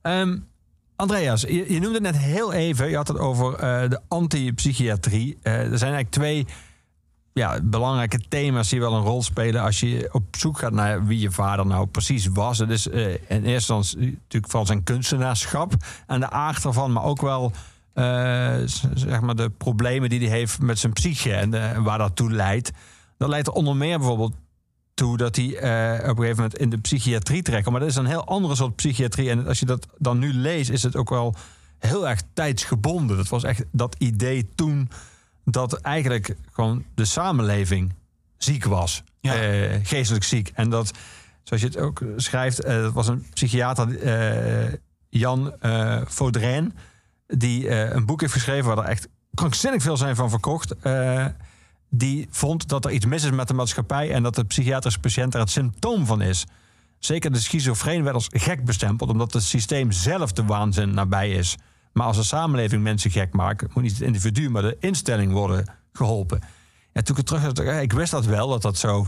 Ehm, 0.01 0.37
Andreas, 0.95 1.41
je, 1.41 1.79
noemde 1.81 2.01
net 2.01 2.17
heel 2.17 2.53
even, 2.53 2.89
je 2.89 2.95
had 2.95 3.07
het 3.07 3.19
over 3.19 3.53
eh, 3.53 3.89
de 3.89 3.99
antipsychiatrie. 4.07 5.37
Eh 5.41 5.53
er 5.53 5.77
zijn 5.77 5.93
eigenlijk 5.93 6.09
twee 6.09 6.45
ja, 7.33 7.59
belangrijke 7.63 8.19
thema's 8.27 8.69
die 8.69 8.79
wel 8.79 8.93
een 8.93 9.03
rol 9.03 9.23
spelen 9.23 9.61
als 9.61 9.79
je 9.79 10.09
op 10.11 10.23
zoek 10.31 10.59
gaat 10.59 10.71
naar 10.71 11.05
wie 11.05 11.19
je 11.19 11.31
vader 11.31 11.65
nou 11.65 11.87
precies 11.87 12.27
was. 12.27 12.57
Het 12.57 12.69
is 12.69 12.89
eh, 12.89 13.11
in 13.11 13.19
eerste 13.27 13.73
instantie 13.73 13.97
natuurlijk 13.99 14.51
van 14.51 14.65
zijn 14.65 14.83
kunstenaarschap 14.83 15.73
en 16.07 16.19
de 16.19 16.29
aard 16.29 16.65
ervan, 16.65 16.91
maar 16.91 17.03
ook 17.03 17.21
wel 17.21 17.51
zeg 18.93 19.21
maar 19.21 19.35
de 19.35 19.49
problemen 19.49 20.09
die 20.09 20.19
hij 20.19 20.37
heeft 20.37 20.61
met 20.61 20.79
zijn 20.79 20.93
psyche 20.93 21.33
en 21.33 21.83
waar 21.83 21.97
dat 21.97 22.15
toe 22.15 22.31
leidt. 22.31 22.71
Dat 23.17 23.29
leidt 23.29 23.47
er 23.47 23.53
onder 23.53 23.75
meer 23.75 23.97
bijvoorbeeld 23.97 24.33
toe 24.97 25.17
dat 25.17 25.35
hij 25.35 25.57
eh, 25.57 26.09
op 26.09 26.17
een 26.17 26.23
gegeven 26.23 26.35
moment 26.35 26.57
in 26.57 26.69
de 26.69 26.77
psychiatrie 26.77 27.41
terechtkomt. 27.41 27.77
Maar 27.77 27.85
dat 27.85 27.95
is 27.95 28.03
een 28.03 28.09
heel 28.09 28.25
andere 28.25 28.55
soort 28.55 28.75
psychiatrie. 28.75 29.29
En 29.29 29.47
als 29.47 29.59
je 29.59 29.65
dat 29.65 29.87
dan 29.97 30.19
nu 30.19 30.33
leest, 30.33 30.69
is 30.69 30.83
het 30.83 30.95
ook 30.95 31.09
wel 31.09 31.35
heel 31.79 32.09
erg 32.09 32.21
tijdsgebonden. 32.33 33.17
Dat 33.17 33.27
was 33.27 33.43
echt 33.43 33.63
dat 33.71 33.95
idee 33.97 34.49
toen 34.55 34.89
dat 35.45 35.73
eigenlijk 35.73 36.35
gewoon 36.51 36.85
de 36.95 37.05
samenleving 37.05 37.93
ziek 38.37 38.63
was. 38.63 39.03
Ja. 39.19 39.35
Eh, 39.35 39.79
geestelijk 39.83 40.23
ziek. 40.23 40.51
En 40.53 40.69
dat, 40.69 40.91
zoals 41.43 41.61
je 41.61 41.67
het 41.67 41.77
ook 41.77 42.03
schrijft, 42.15 42.63
eh, 42.63 42.81
dat 42.81 42.93
was 42.93 43.07
een 43.07 43.25
psychiater, 43.33 44.79
Jan 45.09 45.53
Vaudrijn, 46.05 46.77
die 47.27 47.69
een 47.69 48.05
boek 48.05 48.21
heeft 48.21 48.33
geschreven 48.33 48.65
waar 48.65 48.85
er 48.85 48.91
echt 48.91 49.07
krankzinnig 49.33 49.81
veel 49.81 49.97
zijn 49.97 50.15
van 50.15 50.29
verkocht. 50.29 50.75
Eh, 51.91 51.97
die 51.99 52.27
vond 52.29 52.67
dat 52.67 52.85
er 52.85 52.91
iets 52.91 53.05
mis 53.05 53.23
is 53.23 53.31
met 53.31 53.47
de 53.47 53.53
maatschappij 53.53 54.11
en 54.11 54.23
dat 54.23 54.35
de 54.35 54.43
psychiatrische 54.43 54.99
patiënt 54.99 55.33
er 55.33 55.39
het 55.39 55.49
symptoom 55.49 56.05
van 56.05 56.21
is. 56.21 56.45
Zeker 56.99 57.31
de 57.31 57.39
schizofreen 57.39 58.03
werd 58.03 58.15
als 58.15 58.27
gek 58.31 58.65
bestempeld, 58.65 59.09
omdat 59.09 59.33
het 59.33 59.43
systeem 59.43 59.91
zelf 59.91 60.31
de 60.31 60.45
waanzin 60.45 60.93
nabij 60.93 61.31
is. 61.31 61.55
Maar 61.93 62.05
als 62.07 62.17
de 62.17 62.23
samenleving 62.23 62.83
mensen 62.83 63.11
gek 63.11 63.33
maakt, 63.33 63.73
moet 63.73 63.83
niet 63.83 63.91
het 63.91 64.01
individu, 64.01 64.49
maar 64.49 64.61
de 64.61 64.77
instelling 64.79 65.31
worden 65.31 65.65
geholpen. 65.93 66.41
Ja, 66.93 67.01
toen 67.01 67.17
ik 67.17 67.25
terug 67.25 67.41
had, 67.41 67.57
ja, 67.57 67.71
ik 67.73 67.93
wist 67.93 68.11
dat 68.11 68.25
wel, 68.25 68.47
dat 68.47 68.61
dat 68.61 68.77
zo, 68.77 69.05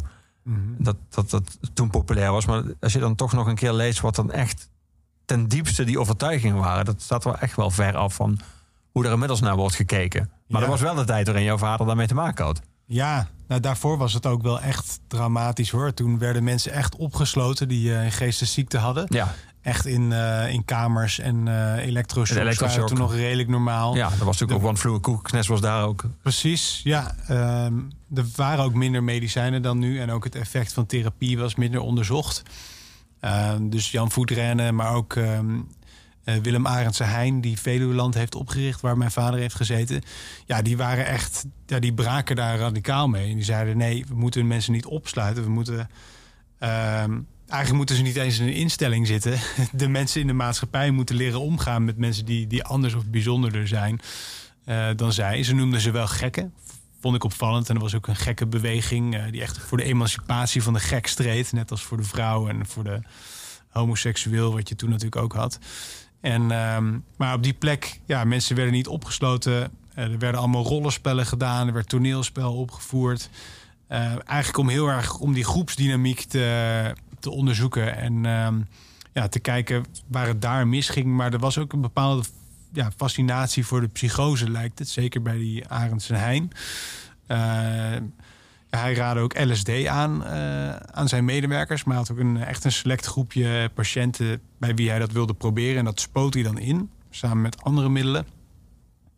dat, 0.77 0.95
dat 1.09 1.30
dat 1.30 1.57
toen 1.73 1.89
populair 1.89 2.32
was. 2.32 2.45
Maar 2.45 2.63
als 2.80 2.93
je 2.93 2.99
dan 2.99 3.15
toch 3.15 3.34
nog 3.34 3.47
een 3.47 3.55
keer 3.55 3.73
leest 3.73 3.99
wat 3.99 4.15
dan 4.15 4.32
echt 4.32 4.69
ten 5.25 5.47
diepste 5.47 5.84
die 5.84 5.99
overtuigingen 5.99 6.57
waren, 6.57 6.86
dat 6.86 7.01
staat 7.01 7.23
wel 7.23 7.38
echt 7.38 7.55
wel 7.55 7.69
ver 7.71 7.95
af 7.95 8.13
van 8.13 8.39
hoe 8.91 9.05
er 9.05 9.11
inmiddels 9.11 9.39
naar 9.41 9.55
wordt 9.55 9.75
gekeken. 9.75 10.30
Maar 10.47 10.59
Ja. 10.61 10.65
er 10.65 10.71
was 10.71 10.82
wel 10.82 10.95
de 10.95 11.03
tijd 11.05 11.25
waarin 11.25 11.45
jouw 11.45 11.57
vader 11.57 11.86
daarmee 11.86 12.07
te 12.07 12.13
maken 12.13 12.45
had. 12.45 12.61
Ja, 12.91 13.27
nou 13.47 13.61
daarvoor 13.61 13.97
was 13.97 14.13
het 14.13 14.25
ook 14.25 14.41
wel 14.41 14.59
echt 14.61 14.99
dramatisch 15.07 15.69
hoor. 15.69 15.93
Toen 15.93 16.17
werden 16.17 16.43
mensen 16.43 16.71
echt 16.71 16.95
opgesloten 16.95 17.67
die 17.67 17.93
eh, 17.93 18.03
een 18.03 18.11
geestesziekte 18.11 18.77
hadden. 18.77 19.05
Ja, 19.09 19.35
Echt 19.61 19.85
in, 19.85 20.11
eh, 20.11 20.53
in 20.53 20.65
kamers 20.65 21.19
en 21.19 21.47
eh 21.47 21.85
elektroshocks 21.85 22.59
waren 22.59 22.85
toen 22.85 22.97
nog 22.97 23.15
redelijk 23.15 23.49
normaal. 23.49 23.95
ja 23.95 24.09
dat 24.09 24.17
was 24.17 24.39
natuurlijk 24.39 24.59
ook 24.59 24.67
One 24.67 24.77
Flew 24.77 25.17
Nest 25.31 25.49
was 25.49 25.61
daar 25.61 25.83
ook. 25.83 26.03
Precies, 26.21 26.81
ja. 26.83 27.15
ehm, 27.27 27.73
er 28.15 28.25
waren 28.35 28.63
ook 28.63 28.73
minder 28.73 29.03
medicijnen 29.03 29.61
dan 29.61 29.79
nu. 29.79 29.99
En 29.99 30.11
ook 30.11 30.23
het 30.23 30.35
effect 30.35 30.73
van 30.73 30.85
therapie 30.85 31.37
was 31.37 31.55
minder 31.55 31.79
onderzocht. 31.79 32.43
Ehm, 33.19 33.69
dus 33.69 33.91
Jan 33.91 34.11
Voetrenne, 34.11 34.71
maar 34.71 34.93
ook 34.93 35.15
ehm, 35.15 35.55
eh, 35.55 35.78
Willem 36.41 36.67
Arendse 36.67 37.03
Heijn... 37.03 37.41
die 37.41 37.59
Veluweland 37.59 38.13
heeft 38.13 38.36
opgericht, 38.36 38.82
waar 38.82 38.97
mijn 38.97 39.11
vader 39.11 39.39
heeft 39.39 39.55
gezeten. 39.55 40.01
Ja, 40.45 40.61
die 40.61 40.77
waren 40.77 41.05
echt... 41.05 41.45
Ja, 41.65 41.80
die 41.80 41.93
braken 41.93 42.36
daar 42.36 42.57
radicaal 42.57 43.07
mee. 43.07 43.30
En 43.30 43.36
die 43.36 43.43
zeiden, 43.43 43.77
nee, 43.77 44.05
we 44.07 44.15
moeten 44.15 44.47
mensen 44.47 44.73
niet 44.73 44.86
opsluiten. 44.86 45.43
We 45.43 45.49
moeten... 45.49 45.89
ehm, 46.59 47.19
eigenlijk 47.47 47.73
moeten 47.73 47.95
ze 47.95 48.01
niet 48.01 48.15
eens 48.15 48.39
in 48.39 48.47
een 48.47 48.53
instelling 48.53 49.07
zitten. 49.07 49.39
De 49.71 49.88
mensen 49.88 50.21
in 50.21 50.27
de 50.27 50.34
maatschappij 50.34 50.91
moeten 50.91 51.15
leren 51.15 51.39
omgaan... 51.39 51.86
met 51.86 51.97
mensen 51.97 52.25
die, 52.25 52.47
die 52.47 52.63
anders 52.63 52.93
of 52.93 53.05
bijzonderder 53.05 53.67
zijn 53.67 53.99
eh, 54.65 54.88
dan 54.95 55.13
zij. 55.13 55.43
Ze 55.43 55.55
noemden 55.55 55.82
ze 55.82 55.91
wel 55.91 56.07
gekken. 56.07 56.53
Vond 56.99 57.15
ik 57.15 57.23
opvallend. 57.23 57.69
En 57.69 57.75
er 57.75 57.82
was 57.82 57.95
ook 57.95 58.07
een 58.07 58.15
gekke 58.15 58.47
beweging... 58.47 59.15
eh, 59.15 59.32
die 59.32 59.41
echt 59.41 59.59
voor 59.59 59.77
de 59.77 59.84
emancipatie 59.84 60.63
van 60.63 60.73
de 60.73 60.80
gek 60.80 61.07
streed. 61.07 61.51
Net 61.51 61.71
als 61.71 61.84
voor 61.84 61.97
de 61.97 62.03
vrouw 62.03 62.47
en 62.47 62.65
voor 62.65 62.84
de 62.84 63.01
homoseksueel... 63.69 64.53
wat 64.53 64.69
je 64.69 64.75
toen 64.75 64.89
natuurlijk 64.89 65.21
ook 65.21 65.34
had. 65.34 65.59
En, 66.22 66.51
ehm, 66.51 66.97
maar 67.17 67.34
op 67.34 67.43
die 67.43 67.53
plek, 67.53 67.99
ja, 68.05 68.24
mensen 68.24 68.55
werden 68.55 68.74
niet 68.74 68.88
opgesloten. 68.88 69.72
Eh, 69.93 70.03
er 70.03 70.20
werden 70.20 70.39
allemaal 70.39 70.63
rollenspellen 70.63 71.26
gedaan. 71.26 71.67
Er 71.67 71.74
werd 71.74 71.89
toneelspel 71.89 72.55
opgevoerd. 72.55 73.30
Eh, 73.88 74.28
eigenlijk 74.28 74.57
om 74.57 74.70
heel 74.70 74.88
erg 74.88 75.17
om 75.17 75.34
die 75.34 75.43
groepsdynamiek 75.43 76.22
te, 76.22 76.95
te 77.20 77.30
onderzoeken. 77.30 77.97
En 77.97 78.26
ehm, 78.26 78.59
ja, 79.13 79.28
te 79.28 79.39
kijken 79.39 79.86
waar 80.07 80.28
het 80.28 80.41
daar 80.41 80.67
misging. 80.67 81.05
Maar 81.05 81.34
er 81.34 81.39
was 81.39 81.57
ook 81.57 81.74
een 81.74 81.82
bepaalde 81.82 82.24
ja, 82.74 82.91
fascinatie 82.97 83.65
voor 83.65 83.82
de 83.82 83.88
psychose, 83.88 84.49
lijkt 84.49 84.80
het. 84.80 84.89
Zeker 84.89 85.22
bij 85.22 85.38
die 85.38 85.67
Arends 85.67 86.09
en 86.09 86.20
Heijn. 86.20 86.51
Eh, 87.28 88.01
hij 88.70 88.93
raadde 88.93 89.22
ook 89.22 89.39
LSD 89.39 89.86
aan 89.86 90.26
eh, 90.26 90.76
aan 90.76 91.07
zijn 91.07 91.26
medewerkers. 91.26 91.84
Maar 91.84 91.95
had 91.95 92.11
ook 92.11 92.17
een, 92.17 92.38
echt 92.38 92.63
een 92.63 92.72
select 92.72 93.05
groepje 93.05 93.70
patiënten 93.74 94.41
bij 94.57 94.76
wie 94.76 94.89
hij 94.89 94.99
dat 94.99 95.11
wilde 95.11 95.34
proberen. 95.34 95.78
En 95.78 95.86
dat 95.86 95.99
spoot 95.99 96.34
hij 96.34 96.43
dan 96.43 96.57
in, 96.57 96.89
samen 97.09 97.41
met 97.41 97.63
andere 97.63 97.89
middelen. 97.89 98.28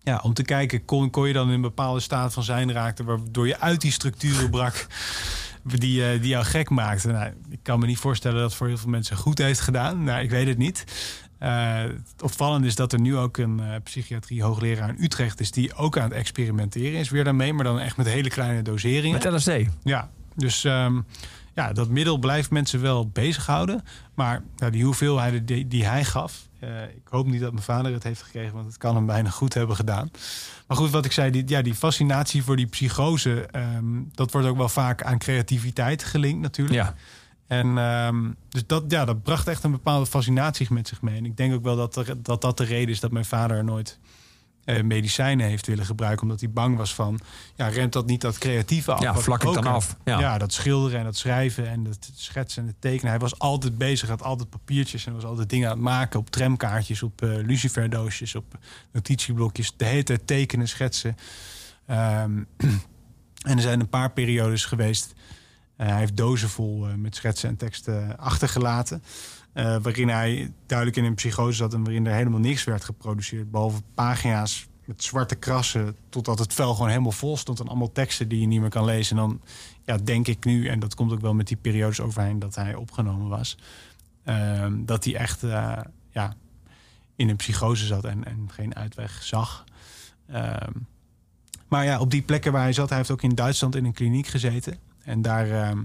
Ja, 0.04 0.20
om 0.24 0.34
te 0.34 0.44
kijken, 0.44 0.86
kon, 0.86 1.10
kon 1.10 1.28
je 1.28 1.34
dan 1.34 1.48
in 1.48 1.54
een 1.54 1.62
bepaalde 1.62 2.00
staat 2.00 2.34
van 2.34 2.44
zijn 2.44 2.72
raakte... 2.72 3.04
waardoor 3.04 3.48
je 3.48 3.60
uit 3.60 3.82
die 3.82 3.92
structuren 3.92 4.50
brak 4.50 4.88
die, 5.64 6.06
eh, 6.06 6.22
die 6.22 6.30
jou 6.30 6.46
gek 6.46 6.70
maakte. 6.70 7.12
Nou, 7.12 7.32
ik 7.50 7.60
kan 7.64 7.80
me 7.80 7.86
niet 7.86 7.98
voorstellen 7.98 8.42
dat 8.42 8.56
voor 8.56 8.68
heel 8.68 8.78
veel 8.78 8.90
mensen 8.90 9.18
goed 9.18 9.38
heeft 9.38 9.60
gedaan. 9.60 10.04
Nou, 10.04 10.24
ik 10.24 10.30
weet 10.30 10.48
het 10.48 10.58
niet. 10.58 10.84
Eh, 11.42 11.82
het 11.82 12.22
opvallende 12.22 12.68
is 12.68 12.76
dat 12.76 12.94
er 12.94 13.00
nu 13.00 13.18
ook 13.18 13.38
een 13.38 13.60
eh, 13.60 13.76
psychiatrie 13.84 14.44
hoogleraar 14.44 14.90
in 14.90 15.04
Utrecht 15.04 15.40
is... 15.40 15.52
die 15.52 15.74
ook 15.74 15.98
aan 15.98 16.04
het 16.04 16.14
experimenteren 16.14 17.00
is 17.00 17.10
weer 17.10 17.24
daarmee... 17.24 17.54
maar 17.54 17.64
dan 17.64 17.80
echt 17.80 17.98
met 17.98 18.08
hele 18.08 18.30
kleine 18.30 18.62
doseringen. 18.62 19.20
Met 19.24 19.34
LSD. 19.34 19.52
Ja, 19.84 20.10
dus 20.36 20.64
ehm, 20.64 21.00
ja, 21.54 21.74
dat 21.74 21.90
middel 21.90 22.18
blijft 22.18 22.52
mensen 22.52 22.82
wel 22.82 23.10
bezighouden. 23.10 23.84
Maar 24.14 24.44
ja, 24.56 24.70
die 24.70 24.84
hoeveelheid 24.84 25.48
die, 25.48 25.68
die 25.68 25.86
hij 25.86 26.04
gaf... 26.04 26.48
eh, 26.60 26.84
ik 26.84 27.08
hoop 27.10 27.28
niet 27.28 27.42
dat 27.42 27.52
mijn 27.52 27.64
vader 27.64 27.94
het 27.94 28.04
heeft 28.04 28.22
gekregen... 28.22 28.54
want 28.54 28.66
het 28.66 28.78
kan 28.78 28.96
hem 28.96 29.06
bijna 29.06 29.30
goed 29.30 29.54
hebben 29.54 29.76
gedaan. 29.76 30.12
Maar 30.68 30.78
goed, 30.78 30.90
wat 30.90 31.06
ik 31.06 31.12
zei, 31.12 31.32
die, 31.32 31.44
ja, 31.48 31.62
die 31.62 31.76
fascinatie 31.76 32.44
voor 32.44 32.56
die 32.56 32.68
psychose... 32.68 33.46
ehm, 33.52 34.02
dat 34.12 34.32
wordt 34.32 34.48
ook 34.48 34.58
wel 34.58 34.70
vaak 34.70 35.04
aan 35.04 35.18
creativiteit 35.18 36.04
gelinkt 36.04 36.42
natuurlijk. 36.42 36.78
Ja. 36.78 36.96
En 37.52 37.78
ehm, 37.78 38.32
dus 38.50 38.66
dat, 38.68 38.84
ja, 38.88 39.06
dat 39.06 39.24
bracht 39.24 39.48
echt 39.48 39.64
een 39.64 39.72
bepaalde 39.72 40.06
fascinatie 40.06 40.68
met 40.70 40.88
zich 40.88 41.02
mee. 41.02 41.18
En 41.18 41.26
ik 41.26 41.38
denk 41.38 41.54
ook 41.54 41.64
wel 41.64 41.76
dat 41.76 41.96
er, 41.96 42.24
dat, 42.24 42.42
dat 42.42 42.58
de 42.58 42.64
reden 42.64 42.90
is 42.90 43.00
dat 43.00 43.12
mijn 43.12 43.26
vader 43.26 43.64
nooit 43.64 44.00
eh, 44.64 44.84
medicijnen 44.84 45.48
heeft 45.48 45.68
willen 45.68 45.86
gebruiken. 45.86 46.24
Omdat 46.24 46.40
hij 46.40 46.50
bang 46.50 46.78
was 46.78 46.94
van, 46.94 47.20
ja, 47.56 47.68
remt 47.68 47.94
dat 47.94 48.06
niet 48.06 48.22
dat 48.22 48.38
creatieve 48.38 48.94
af? 48.94 49.02
Ja, 49.02 49.14
ik 49.14 49.20
vlak 49.20 49.44
het 49.44 49.54
dan 49.54 49.68
af. 49.68 49.98
Ja. 50.06 50.20
Ja. 50.20 50.38
dat 50.38 50.54
schilderen 50.54 51.00
en 51.00 51.06
dat 51.06 51.16
schrijven 51.16 51.68
en 51.68 51.84
dat 51.84 52.12
schetsen 52.16 52.62
en 52.62 52.68
het 52.68 52.82
tekenen. 52.82 53.10
Hij 53.10 53.20
was 53.20 53.40
altijd 53.40 53.78
bezig, 53.78 54.10
had 54.10 54.24
altijd 54.24 54.50
papiertjes 54.50 55.06
en 55.06 55.14
was 55.14 55.26
altijd 55.26 55.50
dingen 55.50 55.70
aan 55.70 55.76
het 55.76 55.84
maken 55.84 56.20
op 56.20 56.30
tramkaartjes, 56.30 57.04
op 57.04 57.22
eh 57.22 57.30
luciferdoosjes, 57.30 58.36
op 58.36 58.58
notitieblokjes. 58.92 59.74
De 59.78 59.86
hele 59.86 60.04
tijd 60.04 60.28
tekenen, 60.28 60.68
schetsen. 60.68 61.16
Ehm, 61.86 62.44
en 63.50 63.56
er 63.56 63.62
zijn 63.62 63.80
een 63.80 63.90
paar 63.90 64.12
periodes 64.12 64.66
geweest. 64.66 65.14
Eh, 65.82 65.88
hij 65.88 65.98
heeft 65.98 66.18
dozen 66.18 66.50
vol 66.50 66.88
eh, 66.88 66.94
met 66.94 67.16
schetsen 67.16 67.50
en 67.50 67.56
teksten 67.56 68.18
achtergelaten. 68.18 69.04
eh, 69.54 69.78
waarin 69.82 70.10
hij 70.10 70.54
duidelijk 70.66 70.98
in 70.98 71.04
een 71.04 71.14
psychose 71.14 71.58
zat 71.58 71.74
en 71.74 71.84
waarin 71.84 72.06
er 72.06 72.14
helemaal 72.14 72.40
niks 72.40 72.64
werd 72.64 72.84
geproduceerd. 72.84 73.52
Behalve 73.52 73.82
pagina's 73.94 74.68
met 74.86 75.04
zwarte 75.04 75.36
krassen. 75.36 75.96
Totdat 76.10 76.40
het 76.40 76.54
vel 76.54 76.74
gewoon 76.74 76.90
helemaal 76.90 77.12
vol 77.12 77.38
stond. 77.38 77.60
En 77.60 77.68
allemaal 77.68 77.92
teksten 77.92 78.28
die 78.28 78.40
je 78.40 78.48
niet 78.48 78.60
meer 78.60 78.70
kan 78.70 78.86
lezen. 78.86 79.18
En 79.18 79.24
dan 79.24 79.42
ja, 79.86 79.98
denk 79.98 80.28
ik 80.28 80.46
nu, 80.46 80.68
en 80.68 80.80
dat 80.80 80.96
komt 80.96 81.12
ook 81.12 81.22
wel 81.22 81.34
met 81.34 81.48
die 81.48 81.58
periodes 81.58 82.00
overheen 82.00 82.40
dat 82.40 82.56
hij 82.56 82.76
opgenomen 82.76 83.28
was. 83.30 83.58
ehm, 84.24 84.86
dat 84.86 85.04
hij 85.04 85.16
echt 85.16 85.42
ja, 86.12 86.36
in 87.16 87.30
een 87.30 87.36
psychose 87.36 87.86
zat 87.86 88.04
en, 88.06 88.26
en 88.26 88.50
geen 88.52 88.76
uitweg 88.76 89.24
zag. 89.24 89.64
Ehm, 90.28 90.72
maar 91.68 91.86
ja, 91.86 92.00
op 92.00 92.12
die 92.12 92.22
plekken 92.22 92.52
waar 92.52 92.62
hij 92.62 92.74
zat, 92.74 92.90
hij 92.90 92.98
heeft 92.98 93.12
ook 93.12 93.22
in 93.22 93.36
Duitsland 93.36 93.76
in 93.76 93.86
een 93.86 93.94
kliniek 93.94 94.28
gezeten. 94.28 94.91
En 95.12 95.22
daar, 95.22 95.50
ehm, 95.52 95.78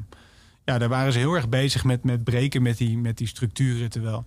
ja, 0.65 0.79
daar 0.79 0.89
waren 0.89 1.13
ze 1.13 1.19
heel 1.19 1.35
erg 1.35 1.49
bezig 1.49 1.85
met, 1.85 2.05
met 2.05 2.25
breken 2.25 2.63
met 2.63 2.77
die, 2.79 2.99
met 2.99 3.17
die 3.19 3.27
structuren. 3.27 3.91
Terwijl 3.91 4.25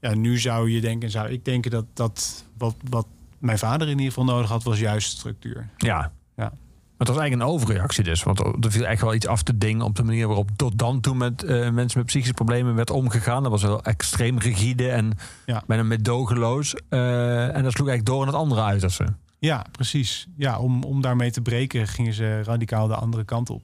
ja, 0.00 0.14
nu 0.14 0.38
zou 0.38 0.70
je 0.70 0.80
denken, 0.80 1.10
zou 1.10 1.28
ik 1.28 1.44
denken 1.44 1.70
dat, 1.70 1.84
dat 1.94 2.44
wat, 2.58 2.74
wat 2.90 3.06
mijn 3.38 3.58
vader 3.58 3.86
in 3.88 3.98
ieder 3.98 4.12
geval 4.12 4.24
nodig 4.34 4.50
had, 4.50 4.62
was 4.62 4.78
juist 4.78 5.10
structuur. 5.10 5.68
Ja. 5.76 6.12
Ja. 6.36 6.52
Maar 6.96 7.06
het 7.06 7.16
was 7.16 7.18
eigenlijk 7.18 7.50
een 7.50 7.54
overreactie 7.56 8.04
dus. 8.04 8.22
Want 8.22 8.38
er 8.64 8.70
viel 8.72 8.86
echt 8.86 9.00
wel 9.02 9.14
iets 9.14 9.26
af 9.26 9.42
te 9.42 9.58
dingen 9.58 9.82
op 9.84 9.96
de 9.96 10.02
manier 10.02 10.26
waarop 10.26 10.50
tot 10.56 10.78
dan 10.78 11.00
toe 11.00 11.14
met 11.14 11.42
eh, 11.42 11.70
mensen 11.70 11.98
met 11.98 12.06
psychische 12.06 12.34
problemen 12.34 12.74
werd 12.74 12.90
omgegaan. 12.90 13.42
Dat 13.42 13.52
was 13.52 13.62
wel 13.62 13.82
extreem 13.82 14.38
rigide 14.38 14.88
en 14.90 15.12
Ja. 15.46 15.62
bijna 15.66 15.82
medogeloos. 15.82 16.74
Eh, 16.88 17.56
en 17.56 17.62
dat 17.62 17.72
sloeg 17.72 17.88
eigenlijk 17.88 18.04
door 18.06 18.20
in 18.20 18.26
het 18.26 18.36
andere 18.36 18.62
uiterste. 18.62 19.06
Ja, 19.38 19.66
precies. 19.72 20.26
Ja, 20.36 20.58
om, 20.58 20.82
om 20.82 21.00
daarmee 21.00 21.30
te 21.30 21.40
breken 21.40 21.86
gingen 21.88 22.12
ze 22.12 22.42
radicaal 22.42 22.86
de 22.86 22.94
andere 22.94 23.24
kant 23.24 23.50
op. 23.50 23.62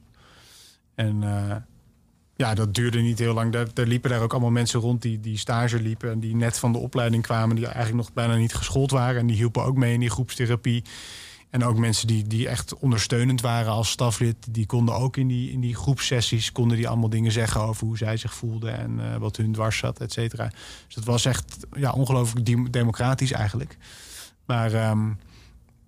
En 0.95 1.23
eh, 1.23 1.55
ja, 2.35 2.53
dat 2.53 2.73
duurde 2.73 2.99
niet 2.99 3.19
heel 3.19 3.33
lang. 3.33 3.51
Daar, 3.51 3.87
liepen 3.87 4.09
daar 4.09 4.21
ook 4.21 4.31
allemaal 4.31 4.51
mensen 4.51 4.79
rond 4.79 5.01
die, 5.01 5.19
die 5.19 5.37
stage 5.37 5.81
liepen... 5.81 6.11
en 6.11 6.19
die 6.19 6.35
net 6.35 6.59
van 6.59 6.71
de 6.71 6.77
opleiding 6.77 7.23
kwamen... 7.23 7.55
die 7.55 7.65
eigenlijk 7.65 7.95
nog 7.95 8.13
bijna 8.13 8.35
niet 8.35 8.53
geschoold 8.53 8.91
waren. 8.91 9.19
En 9.19 9.27
die 9.27 9.35
hielpen 9.35 9.63
ook 9.63 9.77
mee 9.77 9.93
in 9.93 9.99
die 9.99 10.09
groepstherapie. 10.09 10.83
En 11.49 11.63
ook 11.63 11.77
mensen 11.77 12.07
die, 12.07 12.27
die 12.27 12.47
echt 12.47 12.75
ondersteunend 12.75 13.41
waren 13.41 13.71
als 13.71 13.89
staflid... 13.89 14.35
die 14.49 14.65
konden 14.65 14.95
ook 14.95 15.17
in 15.17 15.27
die, 15.27 15.51
in 15.51 15.59
die 15.59 15.75
groepsessies... 15.75 16.51
konden 16.51 16.77
die 16.77 16.87
allemaal 16.87 17.09
dingen 17.09 17.31
zeggen 17.31 17.61
over 17.61 17.87
hoe 17.87 17.97
zij 17.97 18.17
zich 18.17 18.33
voelden... 18.33 18.77
en 18.77 18.99
eh, 18.99 19.17
wat 19.17 19.37
hun 19.37 19.51
dwars 19.51 19.77
zat, 19.77 19.99
et 19.99 20.11
cetera. 20.11 20.47
Dus 20.85 20.95
dat 20.95 21.03
was 21.03 21.25
echt 21.25 21.57
ja, 21.71 21.91
ongelooflijk 21.91 22.45
dem- 22.45 22.71
democratisch 22.71 23.31
eigenlijk. 23.31 23.77
Maar... 24.45 24.73
ehm, 24.73 25.09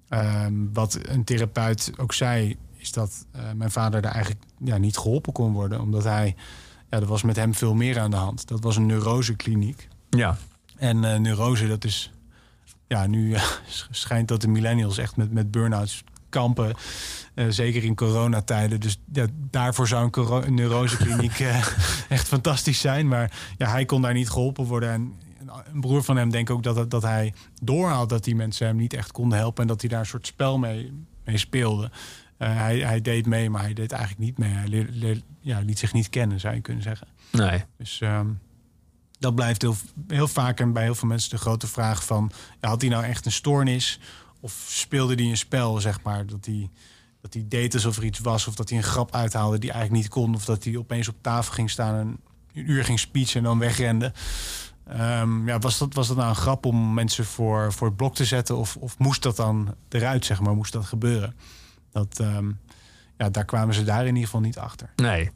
Ehm, 0.10 0.54
wat 0.74 1.00
een 1.02 1.24
therapeut 1.24 1.92
ook 1.98 2.14
zei, 2.14 2.56
is 2.88 2.94
dat 2.94 3.26
eh, 3.32 3.42
mijn 3.56 3.72
vader 3.72 4.02
daar 4.02 4.12
eigenlijk 4.12 4.44
ja, 4.60 4.78
niet 4.78 4.98
geholpen 4.98 5.34
kon 5.34 5.54
worden. 5.54 5.82
Omdat 5.82 6.04
hij, 6.04 6.36
ja, 6.90 7.00
er 7.00 7.06
was 7.06 7.24
met 7.24 7.36
hem 7.36 7.54
veel 7.54 7.74
meer 7.74 8.00
aan 8.00 8.12
de 8.12 8.18
hand. 8.18 8.48
Dat 8.48 8.64
was 8.64 8.76
een 8.76 8.86
neurosekliniek. 8.86 9.88
Ja. 10.10 10.38
En 10.78 11.04
eh, 11.04 11.20
neurose, 11.20 11.68
dat 11.68 11.84
is, 11.84 12.12
ja, 12.88 13.08
nu 13.08 13.34
eh, 13.34 13.44
schijnt 13.92 14.28
dat 14.28 14.42
de 14.42 14.48
millennials 14.48 14.98
echt 14.98 15.16
met, 15.16 15.32
met 15.32 15.52
burn-outs 15.52 16.04
kampen. 16.30 16.76
Zeker 17.50 17.84
in 17.84 17.96
coronatijden. 17.96 18.80
Dus 18.80 19.00
ja, 19.14 19.26
daarvoor 19.34 19.88
zou 19.88 20.10
een, 20.46 20.54
neurosekliniek 20.54 21.40
echt 22.10 22.28
fantastisch 22.28 22.80
zijn. 22.80 23.08
Maar 23.08 23.32
ja, 23.58 23.70
hij 23.70 23.86
kon 23.86 24.02
daar 24.02 24.14
niet 24.14 24.30
geholpen 24.30 24.66
worden. 24.66 24.90
En 24.90 25.14
een 25.74 25.82
broer 25.82 26.04
van 26.04 26.18
hem 26.18 26.30
denkt 26.30 26.50
ook 26.50 26.64
dat, 26.64 26.92
dat 26.92 27.02
hij 27.02 27.34
doorhaalt 27.62 28.10
dat 28.10 28.24
die 28.24 28.36
mensen 28.36 28.68
hem 28.68 28.76
niet 28.76 28.94
echt 28.94 29.12
konden 29.12 29.38
helpen. 29.38 29.62
En 29.62 29.68
dat 29.68 29.82
hij 29.82 29.90
daar 29.90 30.00
een 30.00 30.06
soort 30.06 30.28
spel 30.28 30.58
mee, 30.58 31.06
mee 31.24 31.38
speelde. 31.38 31.92
Eh, 32.38 32.56
hij, 32.56 32.80
hij 32.80 33.02
deed 33.02 33.26
mee, 33.26 33.50
maar 33.50 33.62
hij 33.62 33.74
deed 33.74 33.92
eigenlijk 33.92 34.22
niet 34.22 34.38
mee. 34.38 34.50
Hij 34.52 34.68
leer- 34.68 34.90
leer- 34.92 35.22
ja, 35.40 35.60
liet 35.60 35.80
zich 35.80 35.94
niet 35.94 36.10
kennen, 36.10 36.40
zou 36.40 36.56
je 36.56 36.62
kunnen 36.62 36.84
zeggen. 36.84 37.08
Nee. 37.32 37.64
Dus 37.78 38.02
ehm, 38.02 38.28
dat 39.20 39.36
blijft 39.36 39.62
heel, 39.62 39.76
heel 40.08 40.28
vaak 40.28 40.60
en 40.60 40.74
bij 40.74 40.84
heel 40.84 40.96
veel 40.96 41.08
mensen 41.08 41.30
de 41.30 41.38
grote 41.38 41.68
vraag 41.68 42.06
van... 42.06 42.32
Ja, 42.62 42.68
had 42.70 42.82
hij 42.82 42.90
nou 42.90 43.04
echt 43.04 43.26
een 43.26 43.32
stoornis? 43.32 44.00
Of 44.40 44.66
speelde 44.68 45.16
hij 45.16 45.24
een 45.26 45.38
spel, 45.38 45.80
zeg 45.80 46.02
maar? 46.02 46.26
Dat 46.26 46.46
hij, 46.46 46.70
dat 47.22 47.34
hij 47.34 47.46
deed 47.48 47.74
alsof 47.74 47.98
er 47.98 48.04
iets 48.06 48.20
was. 48.20 48.48
Of 48.48 48.56
dat 48.56 48.70
hij 48.70 48.78
een 48.78 48.84
grap 48.84 49.16
uithaalde 49.16 49.58
die 49.60 49.72
eigenlijk 49.72 50.02
niet 50.02 50.12
kon. 50.12 50.36
Of 50.36 50.46
dat 50.46 50.64
hij 50.64 50.78
opeens 50.78 51.08
op 51.08 51.16
tafel 51.22 51.54
ging 51.54 51.70
staan 51.70 51.96
en 51.96 52.18
een 52.54 52.70
uur 52.72 52.84
ging 52.84 53.00
speechen 53.00 53.38
en 53.38 53.44
dan 53.44 53.60
wegrende. 53.60 54.12
Ehm, 54.88 55.48
ja, 55.48 55.60
was, 55.60 55.78
dat, 55.78 55.94
was 55.94 56.08
dat 56.08 56.18
nou 56.18 56.30
een 56.30 56.36
grap 56.36 56.66
om 56.66 56.94
mensen 56.94 57.26
voor, 57.26 57.74
voor 57.74 57.88
het 57.88 57.96
blok 57.98 58.16
te 58.16 58.26
zetten? 58.26 58.58
Of, 58.58 58.76
of 58.78 58.98
moest 58.98 59.24
dat 59.24 59.36
dan 59.36 59.76
eruit, 59.90 60.26
zeg 60.26 60.40
maar? 60.42 60.56
Moest 60.56 60.74
dat 60.74 60.86
gebeuren? 60.86 61.36
Dat, 61.98 62.20
ehm, 62.20 62.52
ja, 63.18 63.30
daar 63.30 63.46
kwamen 63.46 63.74
ze 63.74 63.84
daar 63.84 64.02
in 64.02 64.08
ieder 64.08 64.24
geval 64.24 64.42
niet 64.42 64.58
achter. 64.58 64.90
Nee. 64.96 65.32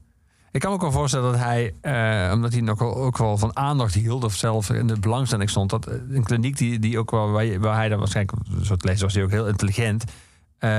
Ik 0.52 0.60
kan 0.60 0.70
me 0.70 0.76
ook 0.76 0.82
wel 0.82 0.92
voorstellen 0.92 1.32
dat 1.32 1.42
hij, 1.42 1.74
eh, 1.82 2.34
omdat 2.34 2.52
hij 2.52 2.62
nog 2.62 2.80
wel, 2.80 2.96
ook 2.96 3.18
wel 3.18 3.38
van 3.38 3.56
aandacht 3.56 3.94
hield, 3.94 4.24
of 4.24 4.36
zelf 4.36 4.70
in 4.70 4.88
de 4.88 5.00
belangstelling 5.00 5.50
stond, 5.50 5.70
dat 5.70 5.88
eh, 5.88 5.96
een 6.10 6.24
kliniek 6.24 6.58
die, 6.58 6.80
die 6.80 7.00
ook 7.00 7.12
wel, 7.12 7.32
waar, 7.32 7.76
hij 7.76 7.90
dan 7.90 8.00
waarschijnlijk, 8.00 8.38
het 8.68 8.84
lezen 8.84 9.04
was 9.04 9.14
hij 9.14 9.24
ook 9.24 9.30
heel 9.30 9.48
intelligent, 9.48 10.04
eh, 10.58 10.70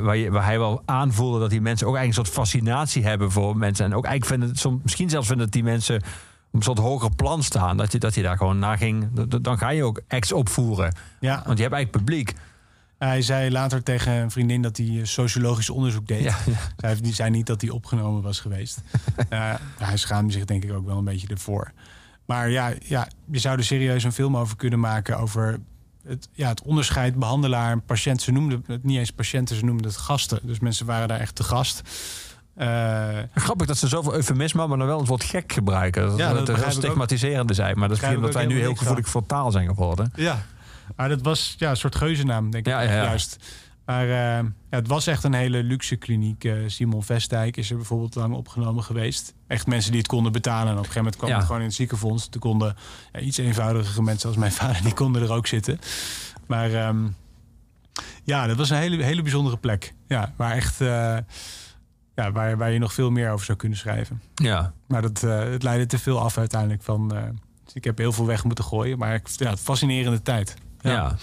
waar, 0.00 0.16
je, 0.16 0.30
waar 0.30 0.44
hij 0.44 0.58
wel 0.58 0.82
aanvoelde 0.84 1.38
dat 1.38 1.50
die 1.50 1.60
mensen 1.60 1.86
ook 1.86 1.96
eigenlijk 1.96 2.26
een 2.26 2.34
soort 2.34 2.46
fascinatie 2.46 3.04
hebben 3.04 3.30
voor 3.30 3.56
mensen. 3.56 3.84
En 3.84 3.94
ook 3.94 4.04
eigenlijk 4.04 4.40
vinden, 4.40 4.56
soms, 4.56 4.82
misschien 4.82 5.10
zelfs 5.10 5.26
vinden 5.26 5.44
dat 5.44 5.54
die 5.54 5.64
mensen 5.64 5.96
op 5.96 6.58
een 6.58 6.62
soort 6.62 6.78
hoger 6.78 7.14
plan 7.14 7.42
staan. 7.42 7.76
Dat 7.76 7.92
je, 7.92 7.98
dat 7.98 8.14
je 8.14 8.22
daar 8.22 8.36
gewoon 8.36 8.58
naar 8.58 8.78
ging. 8.78 9.08
Dan 9.42 9.58
ga 9.58 9.68
je 9.68 9.84
ook 9.84 10.00
acts 10.08 10.32
opvoeren. 10.32 10.94
Ja. 11.20 11.42
Want 11.46 11.58
je 11.58 11.62
hebt 11.62 11.74
eigenlijk 11.74 11.90
publiek. 11.90 12.34
Hij 13.08 13.22
zei 13.22 13.50
later 13.50 13.82
tegen 13.82 14.12
een 14.12 14.30
vriendin 14.30 14.62
dat 14.62 14.76
hij 14.76 14.86
eh, 14.86 15.04
sociologisch 15.04 15.70
onderzoek 15.70 16.06
deed. 16.06 16.22
Ja, 16.22 16.36
ja. 16.46 16.56
Zij 16.76 16.96
die 17.00 17.14
zei 17.14 17.30
niet 17.30 17.46
dat 17.46 17.60
hij 17.60 17.70
opgenomen 17.70 18.22
was 18.22 18.40
geweest. 18.40 18.80
Eh, 19.28 19.54
hij 19.78 19.96
schaamde 19.96 20.32
zich 20.32 20.44
denk 20.44 20.64
ik 20.64 20.72
ook 20.72 20.86
wel 20.86 20.98
een 20.98 21.04
beetje 21.04 21.26
ervoor. 21.26 21.72
Maar 22.26 22.50
ja, 22.50 22.72
ja, 22.84 23.08
je 23.30 23.38
zou 23.38 23.58
er 23.58 23.64
serieus 23.64 24.04
een 24.04 24.12
film 24.12 24.36
over 24.36 24.56
kunnen 24.56 24.80
maken... 24.80 25.18
over 25.18 25.60
het, 26.06 26.28
ja, 26.32 26.48
het 26.48 26.62
onderscheid 26.62 27.14
behandelaar 27.14 27.70
en 27.70 27.84
patiënt. 27.84 28.22
Ze 28.22 28.32
noemden 28.32 28.64
het 28.66 28.84
niet 28.84 28.98
eens 28.98 29.10
patiënten, 29.10 29.56
ze 29.56 29.64
noemden 29.64 29.86
het 29.86 29.96
gasten. 29.96 30.38
Dus 30.42 30.60
mensen 30.60 30.86
waren 30.86 31.08
daar 31.08 31.20
echt 31.20 31.34
te 31.34 31.42
gast. 31.42 31.82
Eh, 32.54 33.18
Grappig 33.34 33.66
dat 33.66 33.78
ze 33.78 33.88
zoveel 33.88 34.14
eufemisme, 34.14 34.66
maar 34.66 34.78
dan 34.78 34.86
wel 34.86 34.98
het 34.98 35.08
woord 35.08 35.24
gek 35.24 35.52
gebruiken. 35.52 36.06
Dat, 36.06 36.18
Ja, 36.18 36.28
dat 36.28 36.38
het 36.38 36.48
een 36.48 36.62
heel 36.62 36.72
stigmatiserende 36.72 37.54
zijn. 37.54 37.78
Maar 37.78 37.88
dat 37.88 38.02
is 38.02 38.16
omdat 38.16 38.34
wij 38.34 38.46
nu 38.46 38.58
heel 38.58 38.74
gevoelig 38.74 39.08
voor 39.08 39.26
taal 39.26 39.50
zijn 39.50 39.66
geworden. 39.66 40.12
Ja. 40.14 40.42
Maar 40.96 41.08
dat 41.08 41.22
was 41.22 41.54
ja, 41.58 41.70
een 41.70 41.76
soort 41.76 41.96
geuzennaam, 41.96 42.50
denk 42.50 42.66
ik. 42.66 42.72
Ja, 42.72 42.80
ja, 42.80 42.92
ja. 42.92 43.02
Juist. 43.02 43.38
Maar 43.84 44.38
eh, 44.38 44.44
het 44.70 44.86
was 44.86 45.06
echt 45.06 45.24
een 45.24 45.34
hele 45.34 45.62
luxe 45.62 45.96
kliniek. 45.96 46.44
Eh, 46.44 46.54
Simon 46.66 47.02
Vestdijk 47.02 47.56
is 47.56 47.70
er 47.70 47.76
bijvoorbeeld 47.76 48.14
lang 48.14 48.34
opgenomen 48.34 48.84
geweest. 48.84 49.34
Echt 49.46 49.66
mensen 49.66 49.90
die 49.90 50.00
het 50.00 50.08
konden 50.08 50.32
betalen. 50.32 50.66
En 50.66 50.72
op 50.72 50.78
een 50.78 50.84
gegeven 50.84 51.02
moment 51.02 51.16
kwam 51.16 51.32
het 51.32 51.44
gewoon 51.44 51.60
in 51.60 51.66
het 51.66 51.74
ziekenfonds. 51.74 52.28
Toen 52.28 52.40
konden 52.40 52.76
iets 53.20 53.38
eenvoudigere 53.38 54.02
mensen 54.02 54.28
als 54.28 54.38
mijn 54.38 54.52
vader... 54.60 54.82
die 54.82 54.94
konden 54.94 55.22
er 55.22 55.32
ook 55.32 55.46
zitten. 55.46 55.78
Maar 56.46 56.72
ehm, 56.72 57.06
ja, 58.24 58.46
dat 58.46 58.56
was 58.56 58.70
een 58.70 58.76
hele, 58.76 59.02
hele 59.02 59.22
bijzondere 59.22 59.56
plek. 59.56 59.94
Ja, 60.06 60.32
waar, 60.36 60.52
echt, 60.52 60.80
eh, 60.80 61.16
ja, 62.14 62.32
waar, 62.32 62.56
waar 62.56 62.70
je 62.70 62.78
nog 62.78 62.92
veel 62.92 63.10
meer 63.10 63.30
over 63.30 63.46
zou 63.46 63.58
kunnen 63.58 63.78
schrijven. 63.78 64.22
Ja. 64.34 64.72
Maar 64.88 65.02
dat, 65.02 65.20
het 65.20 65.62
leidde 65.62 65.86
te 65.86 65.98
veel 65.98 66.20
af 66.20 66.38
uiteindelijk 66.38 66.82
van... 66.82 67.08
dus 67.64 67.74
ik 67.74 67.84
heb 67.84 67.98
heel 67.98 68.12
veel 68.12 68.26
weg 68.26 68.44
moeten 68.44 68.64
gooien. 68.64 68.98
Maar 68.98 69.14
ik, 69.14 69.28
ja, 69.28 69.56
fascinerende 69.56 70.22
tijd. 70.22 70.54
Ja. 70.82 71.16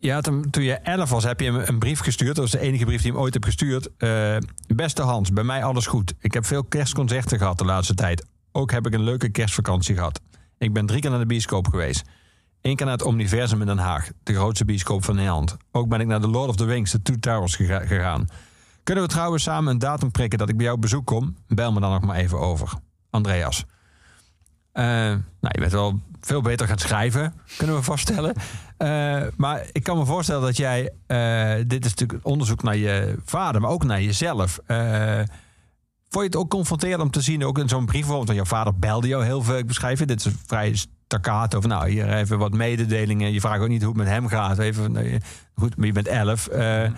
Hem, 0.00 0.50
toen 0.50 0.62
je 0.62 0.74
11 0.74 1.10
was, 1.10 1.24
heb 1.24 1.40
je 1.40 1.52
hem 1.52 1.62
een 1.66 1.78
brief 1.78 2.00
gestuurd. 2.00 2.36
Dat 2.36 2.50
was 2.50 2.60
de 2.60 2.66
enige 2.66 2.84
brief 2.84 3.02
die 3.02 3.10
hem 3.12 3.20
ooit 3.20 3.32
hebt 3.32 3.44
gestuurd. 3.46 3.88
Eh, 3.96 4.36
beste 4.66 5.02
Hans, 5.02 5.32
bij 5.32 5.44
mij 5.44 5.64
alles 5.64 5.86
goed. 5.86 6.14
Ik 6.20 6.32
heb 6.34 6.46
veel 6.46 6.64
kerstconcerten 6.64 7.38
gehad 7.38 7.58
de 7.58 7.64
laatste 7.64 7.94
tijd. 7.94 8.26
Ook 8.52 8.70
heb 8.70 8.86
ik 8.86 8.94
een 8.94 9.02
leuke 9.02 9.28
kerstvakantie 9.28 9.94
gehad. 9.94 10.20
Ik 10.58 10.72
ben 10.72 10.86
drie 10.86 11.00
keer 11.00 11.10
naar 11.10 11.18
de 11.18 11.26
bioscoop 11.26 11.68
geweest. 11.68 12.02
Eén 12.60 12.76
keer 12.76 12.86
naar 12.86 12.94
het 12.96 13.04
Omniversum 13.06 13.60
in 13.60 13.66
Den 13.66 13.78
Haag, 13.78 14.08
de 14.22 14.34
grootste 14.34 14.64
bioscoop 14.64 15.04
van 15.04 15.14
Nederland. 15.14 15.56
Ook 15.70 15.88
ben 15.88 16.00
ik 16.00 16.06
naar 16.06 16.20
de 16.20 16.28
Lord 16.28 16.48
of 16.48 16.56
the 16.56 16.64
Rings, 16.64 16.90
de 16.90 17.02
Two 17.02 17.16
Towers 17.20 17.54
gega- 17.56 17.86
gegaan. 17.86 18.26
Kunnen 18.82 19.04
we 19.04 19.10
trouwens 19.10 19.42
samen 19.42 19.72
een 19.72 19.78
datum 19.78 20.10
prikken 20.10 20.38
dat 20.38 20.48
ik 20.48 20.54
bij 20.56 20.64
jou 20.64 20.76
op 20.76 20.82
bezoek 20.82 21.06
kom? 21.06 21.36
Bel 21.46 21.72
me 21.72 21.80
dan 21.80 21.90
nog 21.90 22.00
maar 22.04 22.16
even 22.16 22.38
over. 22.38 22.72
Andreas. 23.10 23.64
Eh, 24.72 24.84
nou, 24.84 25.20
je 25.40 25.60
bent 25.60 25.72
wel 25.72 26.00
veel 26.20 26.40
beter 26.40 26.66
gaan 26.66 26.78
schrijven, 26.78 27.34
kunnen 27.56 27.76
we 27.76 27.82
vaststellen. 27.82 28.34
Eh, 28.76 29.22
maar 29.36 29.66
ik 29.72 29.82
kan 29.82 29.98
me 29.98 30.04
voorstellen 30.04 30.42
dat 30.42 30.56
jij... 30.56 30.92
eh, 31.06 31.54
dit 31.66 31.84
is 31.84 31.90
natuurlijk 31.90 32.26
onderzoek 32.26 32.62
naar 32.62 32.76
je 32.76 33.18
vader, 33.24 33.60
maar 33.60 33.70
ook 33.70 33.84
naar 33.84 34.02
jezelf. 34.02 34.58
Eh, 34.66 35.16
vond 36.08 36.24
je 36.24 36.30
het 36.30 36.36
ook 36.36 36.50
confronterend 36.50 37.02
om 37.02 37.10
te 37.10 37.20
zien, 37.20 37.44
ook 37.44 37.58
in 37.58 37.68
zo'n 37.68 37.86
brief 37.86 38.00
bijvoorbeeld... 38.00 38.26
want 38.26 38.38
jouw 38.38 38.58
vader 38.58 38.78
belde 38.78 39.08
jou 39.08 39.24
heel 39.24 39.42
veel, 39.42 39.58
ik 39.58 39.66
beschrijf 39.66 39.98
het. 39.98 40.08
Dit 40.08 40.24
is 40.24 40.32
vrij 40.46 40.74
staccato 40.74 41.60
van 41.60 41.70
nou, 41.70 41.88
hier 41.90 42.12
even 42.12 42.38
wat 42.38 42.52
mededelingen. 42.52 43.32
Je 43.32 43.40
vraagt 43.40 43.60
ook 43.60 43.68
niet 43.68 43.82
hoe 43.82 43.92
het 43.92 44.02
met 44.02 44.12
hem 44.12 44.28
gaat. 44.28 44.58
Even, 44.58 44.92
nee, 44.92 45.20
goed, 45.54 45.76
maar 45.76 45.86
je 45.86 45.92
bent 45.92 46.08
elf. 46.08 46.46
Eh, 46.46 46.90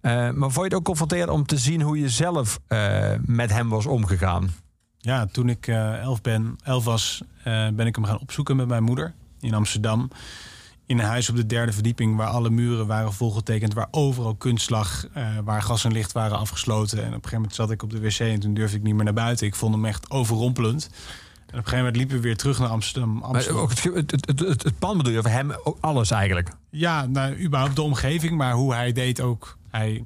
maar 0.00 0.32
vond 0.50 0.54
je 0.54 0.62
het 0.62 0.74
ook 0.74 0.84
confronterend 0.84 1.30
om 1.30 1.46
te 1.46 1.58
zien 1.58 1.82
hoe 1.82 1.98
je 1.98 2.08
zelf 2.08 2.60
met 3.20 3.52
hem 3.52 3.68
was 3.68 3.86
omgegaan? 3.86 4.50
Ja, 5.00 5.26
toen 5.26 5.48
ik 5.48 5.66
eh, 5.66 6.00
elf, 6.00 6.20
ben, 6.20 6.56
elf 6.62 6.84
was, 6.84 7.22
eh, 7.44 7.68
ben 7.68 7.86
ik 7.86 7.94
hem 7.94 8.04
gaan 8.04 8.18
opzoeken 8.18 8.56
met 8.56 8.68
mijn 8.68 8.82
moeder 8.82 9.14
in 9.40 9.54
Amsterdam. 9.54 10.10
In 10.86 10.98
een 10.98 11.04
huis 11.04 11.30
op 11.30 11.36
de 11.36 11.46
derde 11.46 11.72
verdieping 11.72 12.16
waar 12.16 12.28
alle 12.28 12.50
muren 12.50 12.86
waren 12.86 13.12
volgetekend, 13.12 13.74
waar 13.74 13.88
overal 13.90 14.34
kunst 14.34 14.70
lag, 14.70 15.06
eh, 15.12 15.28
waar 15.44 15.62
gas 15.62 15.84
en 15.84 15.92
licht 15.92 16.12
waren 16.12 16.38
afgesloten. 16.38 16.98
En 16.98 17.06
op 17.06 17.06
een 17.06 17.14
gegeven 17.14 17.36
moment 17.36 17.54
zat 17.54 17.70
ik 17.70 17.82
op 17.82 17.90
de 17.90 18.00
wc 18.00 18.18
en 18.18 18.40
toen 18.40 18.54
durfde 18.54 18.76
ik 18.76 18.82
niet 18.82 18.94
meer 18.94 19.04
naar 19.04 19.12
buiten. 19.12 19.46
Ik 19.46 19.54
vond 19.54 19.74
hem 19.74 19.84
echt 19.84 20.10
overrompelend. 20.10 20.84
En 20.84 20.94
op 21.40 21.52
een 21.52 21.56
gegeven 21.56 21.78
moment 21.78 21.96
liepen 21.96 22.16
we 22.16 22.22
weer 22.22 22.36
terug 22.36 22.58
naar 22.58 22.68
Amsterdam. 22.68 23.18
Maar 23.18 23.48
ook 23.48 23.70
het, 23.70 23.84
het, 23.84 24.10
het, 24.10 24.38
het, 24.40 24.62
het 24.62 24.78
bedoel 24.78 25.12
je, 25.12 25.18
of 25.18 25.24
hem 25.24 25.52
ook 25.64 25.76
alles 25.80 26.10
eigenlijk? 26.10 26.50
Ja, 26.70 27.06
nou, 27.06 27.40
überhaupt 27.40 27.76
de 27.76 27.82
omgeving, 27.82 28.36
maar 28.36 28.52
hoe 28.52 28.74
hij 28.74 28.92
deed 28.92 29.20
ook. 29.20 29.56
Hij, 29.70 30.04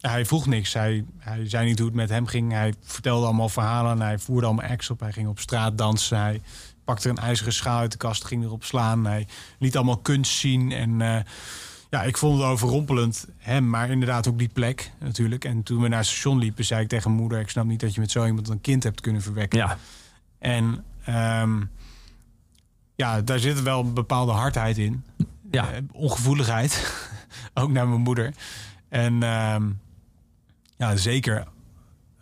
hij 0.00 0.26
vroeg 0.26 0.46
niks. 0.46 0.72
Hij, 0.72 1.04
hij 1.18 1.48
zei 1.48 1.66
niet 1.66 1.78
hoe 1.78 1.86
het 1.86 1.96
met 1.96 2.08
hem 2.08 2.26
ging. 2.26 2.52
Hij 2.52 2.74
vertelde 2.82 3.26
allemaal 3.26 3.48
verhalen. 3.48 3.92
En 3.92 4.00
hij 4.00 4.18
voerde 4.18 4.46
allemaal 4.46 4.70
acts 4.70 4.90
op. 4.90 5.00
Hij 5.00 5.12
ging 5.12 5.28
op 5.28 5.38
straat 5.38 5.78
dansen. 5.78 6.20
Hij 6.20 6.40
pakte 6.84 7.08
een 7.08 7.16
ijzeren 7.16 7.52
schaal 7.52 7.78
uit 7.78 7.92
de 7.92 7.98
kast, 7.98 8.24
ging 8.24 8.44
erop 8.44 8.64
slaan. 8.64 9.06
Hij 9.06 9.26
liet 9.58 9.76
allemaal 9.76 9.98
kunst 9.98 10.32
zien. 10.32 10.72
En 10.72 11.00
eh, 11.00 11.20
ja, 11.90 12.02
ik 12.02 12.16
vond 12.16 12.38
het 12.38 12.46
overrompelend 12.46 13.26
hem, 13.36 13.68
maar 13.70 13.90
inderdaad 13.90 14.28
ook 14.28 14.38
die 14.38 14.50
plek 14.52 14.90
natuurlijk. 14.98 15.44
En 15.44 15.62
toen 15.62 15.82
we 15.82 15.88
naar 15.88 15.98
het 15.98 16.08
station 16.08 16.38
liepen, 16.38 16.64
zei 16.64 16.82
ik 16.82 16.88
tegen 16.88 17.10
mijn 17.10 17.22
moeder... 17.22 17.40
ik 17.40 17.50
snap 17.50 17.64
niet 17.64 17.80
dat 17.80 17.94
je 17.94 18.00
met 18.00 18.10
zo 18.10 18.26
iemand 18.26 18.48
een 18.48 18.60
kind 18.60 18.82
hebt 18.82 19.00
kunnen 19.00 19.22
verwekken. 19.22 19.58
Ja, 19.58 19.78
En 20.38 20.84
ehm, 21.04 21.60
ja, 22.94 23.20
daar 23.20 23.38
zit 23.38 23.62
wel 23.62 23.80
een 23.80 23.94
bepaalde 23.94 24.32
hardheid 24.32 24.78
in. 24.78 25.04
ja. 25.50 25.72
Eh, 25.72 25.78
ongevoeligheid. 25.92 27.02
ook 27.54 27.70
naar 27.70 27.88
mijn 27.88 28.00
moeder. 28.00 28.34
En 28.88 29.22
ehm, 29.22 29.68
ja, 30.80 30.96
zeker 30.96 31.46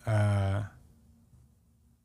eh, 0.05 0.57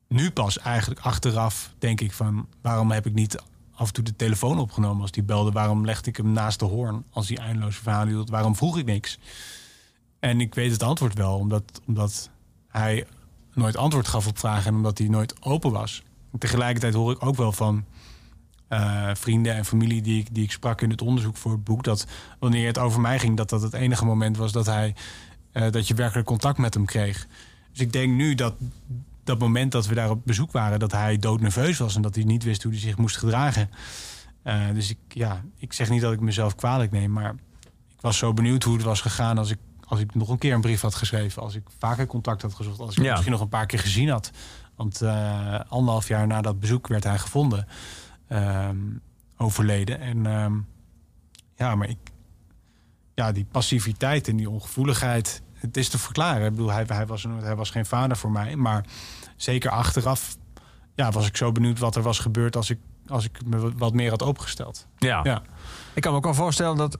nu 0.08 0.30
pas 0.30 0.58
eigenlijk 0.58 1.00
achteraf 1.00 1.74
denk 1.78 2.00
ik 2.00 2.12
van... 2.12 2.48
waarom 2.62 2.90
heb 2.90 3.06
ik 3.06 3.14
niet 3.14 3.42
af 3.74 3.86
en 3.86 3.92
toe 3.92 4.04
de 4.04 4.16
telefoon 4.16 4.58
opgenomen 4.58 5.02
als 5.02 5.10
die 5.10 5.22
belde? 5.22 5.50
Waarom 5.50 5.84
legde 5.84 6.10
ik 6.10 6.16
hem 6.16 6.32
naast 6.32 6.58
de 6.58 6.64
hoorn 6.64 7.04
als 7.10 7.28
hij 7.28 7.36
eindeloos 7.36 7.76
verhaal 7.76 8.06
hield? 8.06 8.30
Waarom 8.30 8.56
vroeg 8.56 8.78
ik 8.78 8.84
niks? 8.84 9.18
En 10.18 10.40
ik 10.40 10.54
weet 10.54 10.70
het 10.72 10.82
antwoord 10.82 11.14
wel, 11.14 11.38
omdat, 11.38 11.80
omdat 11.86 12.30
hij 12.68 13.06
nooit 13.54 13.76
antwoord 13.76 14.08
gaf 14.08 14.26
op 14.26 14.38
vragen... 14.38 14.66
en 14.66 14.74
omdat 14.74 14.98
hij 14.98 15.08
nooit 15.08 15.42
open 15.42 15.72
was. 15.72 16.02
Tegelijkertijd 16.38 16.94
hoor 16.94 17.12
ik 17.12 17.24
ook 17.24 17.36
wel 17.36 17.52
van 17.52 17.84
eh, 18.68 19.10
vrienden 19.14 19.54
en 19.54 19.64
familie 19.64 20.02
die 20.02 20.20
ik, 20.20 20.34
die 20.34 20.44
ik 20.44 20.52
sprak 20.52 20.80
in 20.80 20.90
het 20.90 21.02
onderzoek 21.02 21.36
voor 21.36 21.52
het 21.52 21.64
boek... 21.64 21.84
dat 21.84 22.06
wanneer 22.38 22.66
het 22.66 22.78
over 22.78 23.00
mij 23.00 23.18
ging, 23.18 23.36
dat 23.36 23.48
dat 23.48 23.62
het 23.62 23.72
enige 23.72 24.04
moment 24.04 24.36
was 24.36 24.52
dat, 24.52 24.66
hij, 24.66 24.94
eh, 25.54 25.70
dat 25.70 25.88
je 25.88 25.94
werkelijk 25.94 26.26
contact 26.26 26.58
met 26.58 26.74
hem 26.74 26.84
kreeg. 26.84 27.26
Dus 27.70 27.80
ik 27.80 27.92
denk 27.92 28.12
nu 28.14 28.34
dat 28.34 28.54
dat 29.24 29.38
moment 29.38 29.72
dat 29.72 29.86
we 29.86 29.94
daar 29.94 30.10
op 30.10 30.20
bezoek 30.24 30.52
waren... 30.52 30.78
dat 30.78 30.92
hij 30.92 31.18
doodnerveus 31.18 31.78
was 31.78 31.96
en 31.96 32.02
dat 32.02 32.14
hij 32.14 32.24
niet 32.24 32.42
wist 32.44 32.62
hoe 32.62 32.72
hij 32.72 32.80
zich 32.80 32.96
moest 32.96 33.16
gedragen. 33.16 33.70
Eh, 34.42 34.60
dus 34.72 34.90
ik, 34.90 34.98
ja, 35.08 35.44
ik 35.56 35.72
zeg 35.72 35.90
niet 35.90 36.00
dat 36.00 36.12
ik 36.12 36.20
mezelf 36.20 36.54
kwalijk 36.54 36.90
neem, 36.90 37.10
maar 37.12 37.34
ik 37.94 38.00
was 38.00 38.18
zo 38.18 38.32
benieuwd 38.34 38.62
hoe 38.62 38.74
het 38.74 38.82
was 38.82 39.00
gegaan... 39.00 39.38
als 39.38 39.50
ik, 39.50 39.58
als 39.84 40.00
ik 40.00 40.14
nog 40.14 40.28
een 40.28 40.38
keer 40.38 40.54
een 40.54 40.60
brief 40.60 40.80
had 40.80 40.94
geschreven, 40.94 41.42
als 41.42 41.54
ik 41.54 41.62
vaker 41.78 42.06
contact 42.06 42.42
had 42.42 42.54
gezocht... 42.54 42.80
als 42.80 42.96
ik 42.96 43.02
Ja. 43.02 43.10
misschien 43.10 43.32
nog 43.32 43.40
een 43.40 43.48
paar 43.48 43.66
keer 43.66 43.78
gezien 43.78 44.08
had. 44.08 44.30
Want 44.76 45.02
eh, 45.02 45.60
anderhalf 45.68 46.08
jaar 46.08 46.26
na 46.26 46.40
dat 46.40 46.60
bezoek 46.60 46.86
werd 46.86 47.04
hij 47.04 47.18
gevonden, 47.18 47.66
ehm, 48.28 48.76
overleden. 49.36 50.00
En 50.00 50.26
ehm, 50.26 50.54
ja, 51.56 51.74
maar 51.74 51.88
ik, 51.88 51.98
ja, 53.14 53.32
die 53.32 53.44
passiviteit 53.44 54.28
en 54.28 54.36
die 54.36 54.50
ongevoeligheid, 54.50 55.42
het 55.66 55.76
is 55.76 55.88
te 55.88 55.98
verklaren. 55.98 56.44
Ik 56.44 56.50
bedoel, 56.50 56.70
hij, 56.70 56.84
hij, 56.86 57.06
was, 57.06 57.26
hij 57.42 57.56
was 57.56 57.70
geen 57.70 57.86
vader 57.86 58.16
voor 58.16 58.30
mij, 58.30 58.56
maar 58.56 58.84
zeker 59.36 59.70
achteraf 59.70 60.36
ja, 60.94 61.10
was 61.10 61.26
ik 61.26 61.36
zo 61.36 61.52
benieuwd 61.52 61.78
wat 61.78 61.96
er 61.96 62.02
was 62.02 62.18
gebeurd 62.18 62.56
als 62.56 62.70
ik, 62.70 62.78
als 63.08 63.24
ik 63.24 63.30
me 63.46 63.72
wat- 63.76 63.92
meer 63.92 64.10
had 64.10 64.22
opengesteld. 64.22 64.86
ja. 64.98 65.20
Ja, 65.22 65.42
Ik 65.94 66.02
kan 66.02 66.10
me 66.12 66.18
ook 66.18 66.24
wel 66.24 66.34
voorstellen 66.34 66.76
dat, 66.76 66.98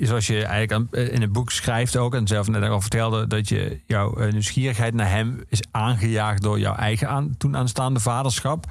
zoals 0.00 0.26
je 0.26 0.44
eigenlijk 0.44 0.94
in 1.12 1.20
het 1.20 1.32
boek 1.32 1.50
schrijft 1.50 1.96
ook, 1.96 2.14
en 2.14 2.26
zelf 2.26 2.48
net 2.48 2.62
al 2.70 2.80
vertelde, 2.80 3.26
dat 3.26 3.48
je 3.48 3.80
jouw 3.86 4.14
eh, 4.16 4.32
nieuwsgierigheid 4.32 4.94
naar 4.94 5.10
hem 5.10 5.44
is 5.48 5.60
aangejaagd 5.70 6.42
door 6.42 6.58
jouw 6.58 6.74
eigen 6.74 7.08
aan, 7.08 7.34
toen 7.38 7.56
aanstaande 7.56 8.00
vaderschap. 8.00 8.66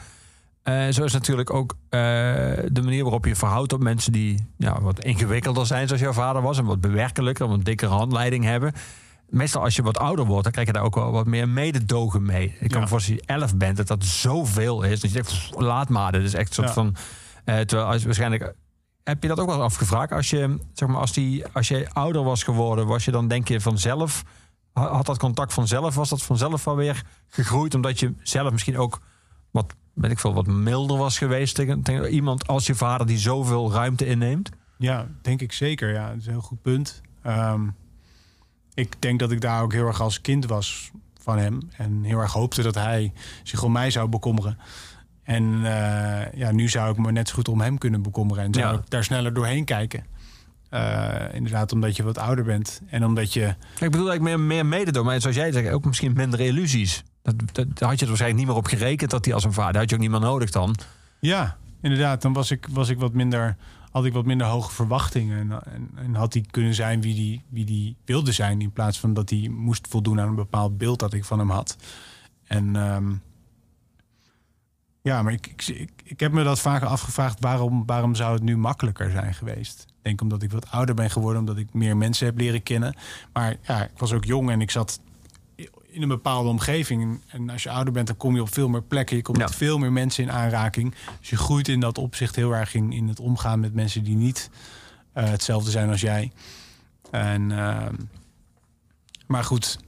Eh, 0.63 0.87
zo 0.89 1.03
is 1.03 1.13
natuurlijk 1.13 1.53
ook 1.53 1.75
eh, 1.89 1.99
de 2.71 2.81
manier 2.83 3.03
waarop 3.03 3.25
je 3.25 3.35
verhoudt 3.35 3.73
op 3.73 3.79
mensen 3.83 4.11
die 4.11 4.45
ja, 4.57 4.81
wat 4.81 5.03
ingewikkelder 5.03 5.65
zijn, 5.65 5.87
zoals 5.87 6.01
jouw 6.01 6.13
vader 6.13 6.41
was, 6.41 6.57
en 6.57 6.65
wat 6.65 6.81
bewerkelijker, 6.81 7.47
wat 7.47 7.65
dikkere 7.65 7.91
handleiding 7.91 8.43
hebben. 8.43 8.73
Meestal 9.35 9.61
als 9.61 9.75
je 9.75 9.81
wat 9.83 9.97
ouder 9.97 10.25
wordt, 10.25 10.43
dan 10.43 10.51
krijg 10.51 10.67
je 10.67 10.73
daar 10.73 10.83
ook 10.83 10.95
wel 10.95 11.11
wat 11.11 11.25
meer 11.25 11.49
mededogen 11.49 12.23
mee. 12.25 12.45
Ik 12.59 12.59
kan 12.59 12.69
Ja. 12.69 12.79
me 12.79 12.87
voorstellen, 12.87 13.19
als 13.21 13.29
je 13.29 13.33
elf 13.41 13.55
bent, 13.55 13.77
dat 13.77 13.87
dat 13.87 14.03
zoveel 14.03 14.83
is. 14.83 14.99
Dat 14.99 15.09
je 15.11 15.15
denkt, 15.15 15.29
pff, 15.29 15.51
laat 15.59 15.89
maar. 15.89 16.11
Dat 16.11 16.21
is 16.21 16.33
echt 16.33 16.47
een 16.47 16.53
soort 16.53 16.67
Ja. 16.67 16.73
van... 16.73 16.95
eh, 17.45 17.59
terwijl 17.59 17.89
als 17.89 18.03
waarschijnlijk 18.03 18.53
heb 19.03 19.21
je 19.21 19.27
dat 19.27 19.39
ook 19.39 19.47
wel 19.47 19.61
afgevraagd? 19.63 20.11
Als 20.11 20.29
je, 20.29 20.59
zeg 20.73 20.87
maar, 20.89 20.97
als, 20.99 21.13
die, 21.13 21.45
als 21.53 21.67
je 21.67 21.89
ouder 21.93 22.23
was 22.23 22.43
geworden, 22.43 22.87
was 22.87 23.05
je 23.05 23.11
dan 23.11 23.27
denk 23.27 23.47
je 23.47 23.61
vanzelf... 23.61 24.23
ha- 24.73 24.91
Had 24.93 25.05
dat 25.05 25.17
contact 25.17 25.53
vanzelf, 25.53 25.95
was 25.95 26.09
dat 26.09 26.21
vanzelf 26.21 26.63
wel 26.63 26.75
weer 26.75 27.03
gegroeid? 27.27 27.75
Omdat 27.75 27.99
je 27.99 28.13
zelf 28.23 28.51
misschien 28.51 28.77
ook 28.77 28.99
wat, 29.51 29.73
weet 29.93 30.11
ik 30.11 30.19
veel, 30.19 30.33
wat 30.33 30.47
milder 30.47 30.97
was 30.97 31.17
geweest 31.17 31.55
tegen, 31.55 31.81
tegen 31.81 32.09
iemand 32.09 32.47
als 32.47 32.65
je 32.65 32.75
vader 32.75 33.07
die 33.07 33.17
zoveel 33.17 33.71
ruimte 33.71 34.05
inneemt? 34.05 34.49
ja 34.77 35.07
denk 35.21 35.41
ik 35.41 35.51
zeker. 35.51 35.93
Ja, 35.93 36.07
dat 36.09 36.17
is 36.17 36.25
een 36.25 36.31
heel 36.31 36.41
goed 36.41 36.61
punt. 36.61 37.01
Ehm, 37.23 37.61
ik 38.75 38.95
denk 39.01 39.19
dat 39.19 39.31
ik 39.31 39.41
daar 39.41 39.61
ook 39.61 39.73
heel 39.73 39.87
erg 39.87 40.01
als 40.01 40.21
kind 40.21 40.45
was 40.45 40.91
van 41.21 41.37
hem. 41.37 41.59
En 41.77 42.03
heel 42.03 42.19
erg 42.19 42.31
hoopte 42.33 42.61
dat 42.61 42.75
hij 42.75 43.13
zich 43.43 43.63
om 43.63 43.71
mij 43.71 43.91
zou 43.91 44.09
bekommeren. 44.09 44.57
En 45.23 45.43
eh, 45.63 46.33
ja, 46.33 46.51
nu 46.51 46.69
zou 46.69 46.91
ik 46.91 46.97
me 46.97 47.11
net 47.11 47.27
zo 47.29 47.35
goed 47.35 47.47
om 47.47 47.61
hem 47.61 47.77
kunnen 47.77 48.01
bekommeren. 48.01 48.43
En 48.43 48.53
zou 48.53 48.73
Ja. 48.73 48.79
ik 48.79 48.89
daar 48.89 49.03
sneller 49.03 49.33
doorheen 49.33 49.65
kijken. 49.65 50.05
Eh, 50.69 51.15
inderdaad, 51.33 51.71
omdat 51.71 51.95
je 51.95 52.03
wat 52.03 52.17
ouder 52.17 52.43
bent. 52.43 52.81
En 52.87 53.05
omdat 53.05 53.33
je... 53.33 53.45
Ik 53.79 53.91
bedoel 53.91 54.09
eigenlijk 54.09 54.21
meer, 54.21 54.39
meer 54.39 54.65
mededogen. 54.65 55.09
Maar 55.09 55.21
zoals 55.21 55.35
jij 55.35 55.51
zegt, 55.51 55.71
ook 55.71 55.85
misschien 55.85 56.13
minder 56.13 56.39
illusies. 56.39 57.03
Dat, 57.21 57.35
dat, 57.51 57.77
daar 57.77 57.89
had 57.89 57.97
je 57.99 58.01
er 58.01 58.07
waarschijnlijk 58.07 58.35
niet 58.39 58.47
meer 58.47 58.55
op 58.63 58.67
gerekend 58.67 59.11
dat 59.11 59.25
hij 59.25 59.33
als 59.33 59.43
een 59.43 59.53
vader... 59.53 59.79
had 59.81 59.89
je 59.89 59.95
ook 59.95 60.01
niet 60.01 60.11
meer 60.11 60.19
nodig 60.19 60.51
dan. 60.51 60.75
Ja, 61.19 61.57
inderdaad. 61.81 62.21
Dan 62.21 62.33
was 62.33 62.51
ik, 62.51 62.67
was 62.71 62.89
ik 62.89 62.99
wat 62.99 63.13
minder, 63.13 63.55
had 63.95 64.05
ik 64.05 64.13
wat 64.13 64.25
minder 64.25 64.47
hoge 64.47 64.71
verwachtingen. 64.71 65.39
En, 65.39 65.63
en, 65.73 65.89
en 65.95 66.15
had 66.15 66.33
hij 66.33 66.45
kunnen 66.51 66.73
zijn 66.73 67.01
wie 67.01 67.15
die, 67.15 67.43
wie 67.49 67.65
die 67.65 67.95
wilde 68.05 68.31
zijn. 68.31 68.61
In 68.61 68.71
plaats 68.71 68.99
van 68.99 69.13
dat 69.13 69.29
hij 69.29 69.49
moest 69.49 69.87
voldoen 69.87 70.19
aan 70.19 70.27
een 70.27 70.35
bepaald 70.35 70.77
beeld 70.77 70.99
dat 70.99 71.13
ik 71.13 71.25
van 71.25 71.39
hem 71.39 71.49
had. 71.49 71.77
En 72.43 72.75
ehm, 72.75 73.13
ja, 75.01 75.21
maar 75.21 75.33
ik, 75.33 75.47
ik, 75.47 75.67
ik, 75.67 75.91
ik 76.03 76.19
heb 76.19 76.31
me 76.31 76.43
dat 76.43 76.59
vaker 76.59 76.87
afgevraagd. 76.87 77.39
Waarom, 77.39 77.85
waarom 77.85 78.15
zou 78.15 78.33
het 78.33 78.43
nu 78.43 78.57
makkelijker 78.57 79.11
zijn 79.11 79.33
geweest? 79.33 79.85
Ik 79.87 79.93
denk 80.01 80.21
omdat 80.21 80.43
ik 80.43 80.51
wat 80.51 80.71
ouder 80.71 80.95
ben 80.95 81.09
geworden. 81.09 81.39
Omdat 81.39 81.57
ik 81.57 81.73
meer 81.73 81.97
mensen 81.97 82.25
heb 82.25 82.37
leren 82.37 82.63
kennen. 82.63 82.95
Maar 83.33 83.55
ja, 83.61 83.83
ik 83.83 83.97
was 83.97 84.13
ook 84.13 84.25
jong 84.25 84.49
en 84.49 84.61
ik 84.61 84.71
zat 84.71 84.99
in 85.95 86.01
een 86.01 86.07
bepaalde 86.07 86.49
omgeving. 86.49 87.21
En 87.27 87.49
als 87.49 87.63
je 87.63 87.69
ouder 87.69 87.93
bent, 87.93 88.07
dan 88.07 88.17
kom 88.17 88.35
je 88.35 88.41
op 88.41 88.53
veel 88.53 88.69
meer 88.69 88.83
plekken. 88.83 89.15
Je 89.15 89.21
komt 89.21 89.37
Ja. 89.37 89.43
met 89.45 89.55
veel 89.55 89.77
meer 89.77 89.91
mensen 89.91 90.23
in 90.23 90.31
aanraking. 90.31 90.93
Dus 91.19 91.29
je 91.29 91.37
groeit 91.37 91.67
in 91.67 91.79
dat 91.79 91.97
opzicht 91.97 92.35
heel 92.35 92.51
erg 92.55 92.73
in, 92.73 92.91
in 92.91 93.07
het 93.07 93.19
omgaan 93.19 93.59
met 93.59 93.73
mensen 93.73 94.03
die 94.03 94.15
niet 94.15 94.49
eh, 95.13 95.29
hetzelfde 95.29 95.71
zijn 95.71 95.89
als 95.89 96.01
jij. 96.01 96.31
En, 97.11 97.51
ehm, 97.51 97.93
maar 99.27 99.43
goed, 99.43 99.79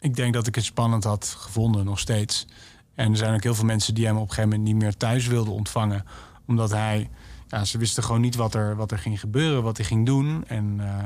ik 0.00 0.16
denk 0.16 0.34
dat 0.34 0.46
ik 0.46 0.54
het 0.54 0.64
spannend 0.64 1.04
had 1.04 1.34
gevonden, 1.38 1.84
nog 1.84 1.98
steeds. 1.98 2.46
En 2.94 3.10
er 3.10 3.16
zijn 3.16 3.34
ook 3.34 3.42
heel 3.42 3.54
veel 3.54 3.64
mensen 3.64 3.94
die 3.94 4.06
hem 4.06 4.16
op 4.16 4.22
een 4.22 4.28
gegeven 4.28 4.48
moment 4.50 4.68
niet 4.68 4.82
meer 4.82 4.96
thuis 4.96 5.26
wilden 5.26 5.52
ontvangen. 5.52 6.04
Omdat 6.46 6.70
hij, 6.70 7.10
ja, 7.48 7.64
ze 7.64 7.78
wisten 7.78 8.02
gewoon 8.02 8.20
niet 8.20 8.34
wat 8.36 8.54
er, 8.54 8.76
wat 8.76 8.90
er 8.90 8.98
ging 8.98 9.20
gebeuren, 9.20 9.62
wat 9.62 9.76
hij 9.76 9.86
ging 9.86 10.06
doen. 10.06 10.44
En 10.46 10.74
eh, 10.80 11.04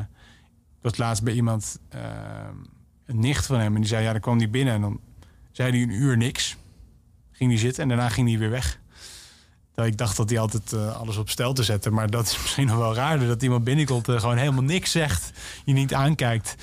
ik 0.79 0.85
was 0.85 0.97
laatst 0.97 1.23
bij 1.23 1.35
iemand, 1.35 1.79
eh, 1.89 2.01
een 3.09 3.21
nicht 3.21 3.47
van 3.47 3.59
hem, 3.61 3.75
en 3.75 3.81
die 3.81 3.89
zei, 3.91 4.03
ja, 4.05 4.13
dan 4.13 4.21
kwam 4.21 4.39
hij 4.39 4.51
binnen 4.51 4.75
en 4.75 4.81
dan 4.81 5.01
zei 5.53 5.71
hij 5.71 5.83
een 5.83 5.91
uur 6.03 6.17
niks. 6.17 6.57
Ging 7.33 7.51
hij 7.51 7.59
zitten 7.59 7.83
en 7.83 7.89
daarna 7.89 8.09
ging 8.09 8.29
hij 8.29 8.39
weer 8.39 8.51
weg. 8.51 8.79
Dat 9.75 9.87
ik 9.87 9.97
dacht 9.97 10.17
dat 10.17 10.31
hij 10.31 10.39
altijd 10.39 10.73
eh, 10.73 10.97
alles 10.97 11.17
op 11.17 11.31
stel 11.31 11.53
te 11.53 11.63
zetten. 11.63 11.93
Maar 11.93 12.11
dat 12.11 12.27
is 12.27 12.39
misschien 12.43 12.67
nog 12.67 12.77
wel 12.77 12.95
raarder. 12.95 13.29
Dat 13.29 13.43
iemand 13.43 13.65
binnenkomt 13.65 14.09
en 14.09 14.21
gewoon 14.21 14.37
helemaal 14.37 14.63
niks 14.63 14.91
zegt. 14.91 15.31
Je 15.65 15.73
niet 15.73 15.95
aankijkt. 15.95 16.55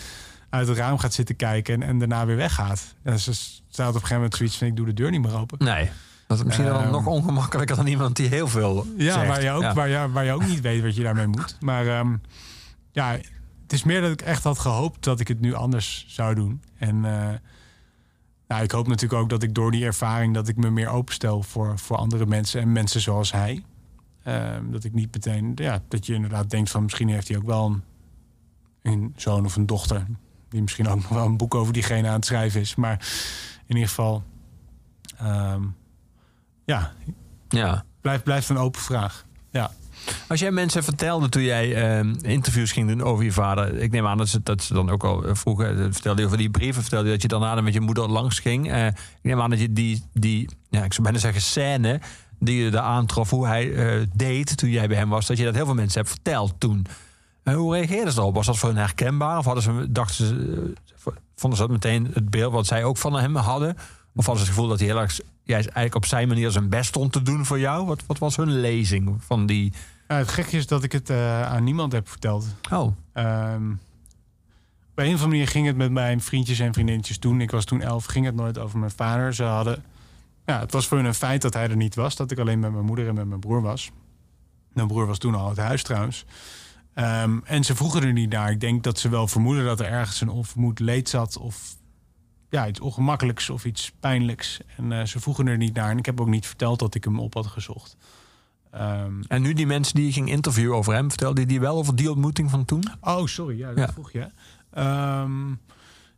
Uit 0.49 0.67
het 0.67 0.77
raam 0.77 0.97
gaat 0.97 1.13
zitten 1.13 1.35
kijken 1.35 1.73
en, 1.73 1.83
en 1.83 1.99
daarna 1.99 2.25
weer 2.25 2.35
weggaat. 2.35 2.95
Ja, 3.03 3.17
ze 3.17 3.33
staat 3.33 3.87
op 3.87 3.93
een 3.93 3.93
gegeven 3.93 4.15
moment 4.15 4.35
zoiets 4.35 4.57
van 4.57 4.67
ik 4.67 4.75
doe 4.75 4.85
de 4.85 4.93
deur 4.93 5.11
niet 5.11 5.21
meer 5.21 5.37
open. 5.37 5.65
Nee. 5.65 5.89
Dat 6.27 6.37
is 6.37 6.43
misschien 6.43 6.65
wel 6.65 6.79
Ehm. 6.79 6.91
nog 6.91 7.05
ongemakkelijker 7.05 7.75
dan 7.75 7.87
iemand 7.87 8.15
die 8.15 8.27
heel 8.27 8.47
veel 8.47 8.87
Ja, 8.97 9.13
zegt. 9.13 9.27
waar 9.27 9.43
je, 9.43 9.51
ook, 9.51 9.61
Ja. 9.61 9.73
Waar, 9.73 9.89
je, 9.89 10.11
waar 10.11 10.25
je 10.25 10.31
ook 10.31 10.45
niet 10.45 10.61
weet 10.61 10.81
wat 10.81 10.95
je 10.95 11.03
daarmee 11.03 11.27
moet. 11.27 11.57
Maar 11.59 11.87
ehm, 11.87 12.15
ja, 12.91 13.17
het 13.65 13.73
is 13.73 13.83
meer 13.83 14.01
dat 14.01 14.11
ik 14.11 14.21
echt 14.21 14.43
had 14.43 14.59
gehoopt 14.59 15.03
dat 15.03 15.19
ik 15.19 15.27
het 15.27 15.39
nu 15.39 15.53
anders 15.53 16.05
zou 16.07 16.35
doen. 16.35 16.61
En 16.77 17.05
eh, 17.05 17.33
nou, 18.47 18.63
ik 18.63 18.71
hoop 18.71 18.87
natuurlijk 18.87 19.21
ook 19.21 19.29
dat 19.29 19.43
ik 19.43 19.55
door 19.55 19.71
die 19.71 19.85
ervaring... 19.85 20.33
dat 20.33 20.47
ik 20.47 20.57
me 20.57 20.69
meer 20.69 20.89
openstel 20.89 21.43
voor, 21.43 21.79
voor 21.79 21.97
andere 21.97 22.25
mensen 22.25 22.61
en 22.61 22.71
mensen 22.71 23.01
zoals 23.01 23.31
hij. 23.31 23.63
Ehm, 24.23 24.71
dat 24.71 24.83
ik 24.83 24.93
niet 24.93 25.13
meteen... 25.13 25.51
Ja, 25.55 25.81
dat 25.87 26.05
je 26.05 26.13
inderdaad 26.13 26.49
denkt 26.49 26.69
van 26.69 26.83
misschien 26.83 27.09
heeft 27.09 27.27
hij 27.27 27.37
ook 27.37 27.45
wel 27.45 27.65
een, 27.65 27.83
een 28.81 29.13
zoon 29.15 29.45
of 29.45 29.55
een 29.55 29.65
dochter... 29.65 30.05
die 30.49 30.61
misschien 30.61 30.87
ook 30.87 31.01
nog 31.01 31.09
wel 31.09 31.25
een 31.25 31.37
boek 31.37 31.55
over 31.55 31.73
diegene 31.73 32.07
aan 32.07 32.15
het 32.15 32.25
schrijven 32.25 32.61
is. 32.61 32.75
Maar 32.75 33.07
in 33.65 33.75
ieder 33.75 33.89
geval... 33.89 34.23
ehm, 35.17 35.63
ja, 36.65 36.93
ja. 37.49 37.85
blijft, 38.01 38.23
blijft 38.23 38.49
een 38.49 38.57
open 38.57 38.81
vraag. 38.81 39.25
Ja. 39.49 39.71
Als 40.27 40.39
jij 40.39 40.51
mensen 40.51 40.83
vertelde 40.83 41.29
toen 41.29 41.43
jij 41.43 41.75
ehm, 41.75 42.15
interviews 42.21 42.71
ging 42.71 42.87
doen 42.87 43.01
over 43.03 43.23
je 43.23 43.31
vader. 43.31 43.77
Ik 43.77 43.91
neem 43.91 44.07
aan 44.07 44.17
dat 44.17 44.27
ze, 44.27 44.39
dat 44.43 44.63
ze 44.63 44.73
dan 44.73 44.89
ook 44.89 45.03
al 45.03 45.23
eh, 45.25 45.35
vroegen. 45.35 45.79
eh, 45.79 45.87
Vertelde 45.91 46.25
over 46.25 46.37
die 46.37 46.49
brieven. 46.49 46.81
Vertelde 46.81 47.05
je 47.05 47.11
dat 47.11 47.21
je 47.21 47.27
daarna 47.27 47.61
met 47.61 47.73
je 47.73 47.79
moeder 47.79 48.09
langs 48.09 48.39
ging. 48.39 48.71
Eh, 48.71 48.87
ik 48.87 48.95
neem 49.21 49.41
aan 49.41 49.49
dat 49.49 49.59
je 49.59 49.73
die, 49.73 50.03
die 50.13 50.49
ja, 50.69 50.83
ik 50.83 50.91
zou 50.91 51.03
bijna 51.03 51.19
zeggen 51.19 51.41
scène. 51.41 51.99
die 52.39 52.63
je 52.63 52.71
daar 52.71 52.83
aantrof. 52.83 53.29
hoe 53.29 53.47
hij 53.47 53.73
deed 54.15 54.57
toen 54.57 54.69
jij 54.69 54.87
bij 54.87 54.97
hem 54.97 55.09
was. 55.09 55.25
dat 55.25 55.37
je 55.37 55.43
dat 55.43 55.55
heel 55.55 55.65
veel 55.65 55.73
mensen 55.73 55.99
hebt 56.01 56.13
verteld 56.13 56.53
toen. 56.57 56.85
Hoe 57.43 57.75
reageerden 57.75 58.13
ze 58.13 58.19
erop? 58.19 58.35
Was 58.35 58.45
dat 58.45 58.57
voor 58.57 58.69
hen 58.69 58.77
herkenbaar? 58.77 59.37
Of 59.37 59.45
hadden 59.45 59.63
ze, 59.63 59.85
dachten 59.89 60.25
ze, 60.25 60.73
vonden 61.35 61.59
ze 61.59 61.65
dat 61.65 61.71
meteen 61.71 62.09
het 62.13 62.29
beeld 62.29 62.53
wat 62.53 62.65
zij 62.67 62.83
ook 62.83 62.97
van 62.97 63.13
hem 63.13 63.35
hadden? 63.35 63.75
Of 64.15 64.25
hadden 64.25 64.45
ze 64.45 64.49
het 64.49 64.55
gevoel 64.55 64.67
dat 64.67 64.79
hij 64.79 64.87
heel 64.87 64.99
erg, 64.99 65.19
jij 65.43 65.55
eigenlijk 65.55 65.95
op 65.95 66.05
zijn 66.05 66.27
manier 66.27 66.51
zijn 66.51 66.69
best 66.69 66.87
stond 66.87 67.11
te 67.11 67.21
doen 67.21 67.45
voor 67.45 67.59
jou? 67.59 67.85
Wat, 67.85 68.03
wat 68.07 68.17
was 68.17 68.35
hun 68.35 68.59
lezing 68.59 69.15
van 69.19 69.45
die 69.45 69.73
Ja, 70.07 70.15
het 70.15 70.27
gekke 70.27 70.57
is 70.57 70.67
dat 70.67 70.83
ik 70.83 70.91
het 70.91 71.09
eh, 71.09 71.41
aan 71.41 71.63
niemand 71.63 71.91
heb 71.91 72.09
verteld. 72.09 72.45
Oh, 72.71 72.95
Ehm, 73.13 73.71
op 74.91 75.01
een 75.01 75.05
of 75.05 75.11
andere 75.11 75.27
manier 75.27 75.47
ging 75.47 75.65
het 75.67 75.75
met 75.75 75.91
mijn 75.91 76.21
vriendjes 76.21 76.59
en 76.59 76.73
vriendinnetjes 76.73 77.17
toen. 77.17 77.41
Ik 77.41 77.51
was 77.51 77.65
toen 77.65 77.81
elf, 77.81 78.05
ging 78.05 78.25
het 78.25 78.35
nooit 78.35 78.57
over 78.57 78.79
mijn 78.79 78.91
vader. 78.91 79.33
Ze 79.33 79.43
hadden... 79.43 79.83
Ja, 80.45 80.59
het 80.59 80.71
was 80.71 80.87
voor 80.87 80.97
hun 80.97 81.05
een 81.05 81.13
feit 81.13 81.41
dat 81.41 81.53
hij 81.53 81.69
er 81.69 81.75
niet 81.75 81.95
was. 81.95 82.15
Dat 82.15 82.31
ik 82.31 82.39
alleen 82.39 82.59
met 82.59 82.71
mijn 82.71 82.85
moeder 82.85 83.07
en 83.07 83.15
met 83.15 83.27
mijn 83.27 83.39
broer 83.39 83.61
was. 83.61 83.91
Mijn 84.73 84.87
broer 84.87 85.07
was 85.07 85.17
toen 85.17 85.35
al 85.35 85.47
uit 85.47 85.57
huis 85.57 85.83
trouwens. 85.83 86.25
Ehm, 86.93 87.39
en 87.43 87.63
ze 87.63 87.75
vroegen 87.75 88.03
er 88.03 88.13
niet 88.13 88.29
naar. 88.29 88.51
Ik 88.51 88.59
denk 88.59 88.83
dat 88.83 88.99
ze 88.99 89.09
wel 89.09 89.27
vermoeden 89.27 89.65
dat 89.65 89.79
er 89.79 89.85
ergens 89.85 90.21
een 90.21 90.29
onvermoed 90.29 90.79
leed 90.79 91.09
zat. 91.09 91.37
Of 91.37 91.75
ja, 92.49 92.67
iets 92.67 92.79
ongemakkelijks 92.79 93.49
of 93.49 93.65
iets 93.65 93.91
pijnlijks. 93.99 94.59
En 94.77 94.91
eh, 94.91 95.05
ze 95.05 95.19
vroegen 95.19 95.47
er 95.47 95.57
niet 95.57 95.73
naar. 95.73 95.89
En 95.89 95.97
ik 95.97 96.05
heb 96.05 96.21
ook 96.21 96.27
niet 96.27 96.47
verteld 96.47 96.79
dat 96.79 96.95
ik 96.95 97.03
hem 97.03 97.19
op 97.19 97.33
had 97.33 97.47
gezocht. 97.47 97.97
Ehm, 98.75 99.21
en 99.27 99.41
nu 99.41 99.53
die 99.53 99.65
mensen 99.67 99.95
die 99.95 100.05
je 100.05 100.11
ging 100.11 100.29
interviewen 100.29 100.77
over 100.77 100.93
hem, 100.93 101.09
vertelde 101.09 101.45
die 101.45 101.59
wel 101.59 101.77
over 101.77 101.95
die 101.95 102.09
ontmoeting 102.11 102.49
van 102.49 102.65
toen? 102.65 102.83
Oh, 103.01 103.25
sorry. 103.25 103.57
Ja, 103.57 103.67
dat 103.67 103.77
Ja. 103.77 103.93
vroeg 103.93 104.11
je. 104.11 104.27
Ehm, 104.71 105.47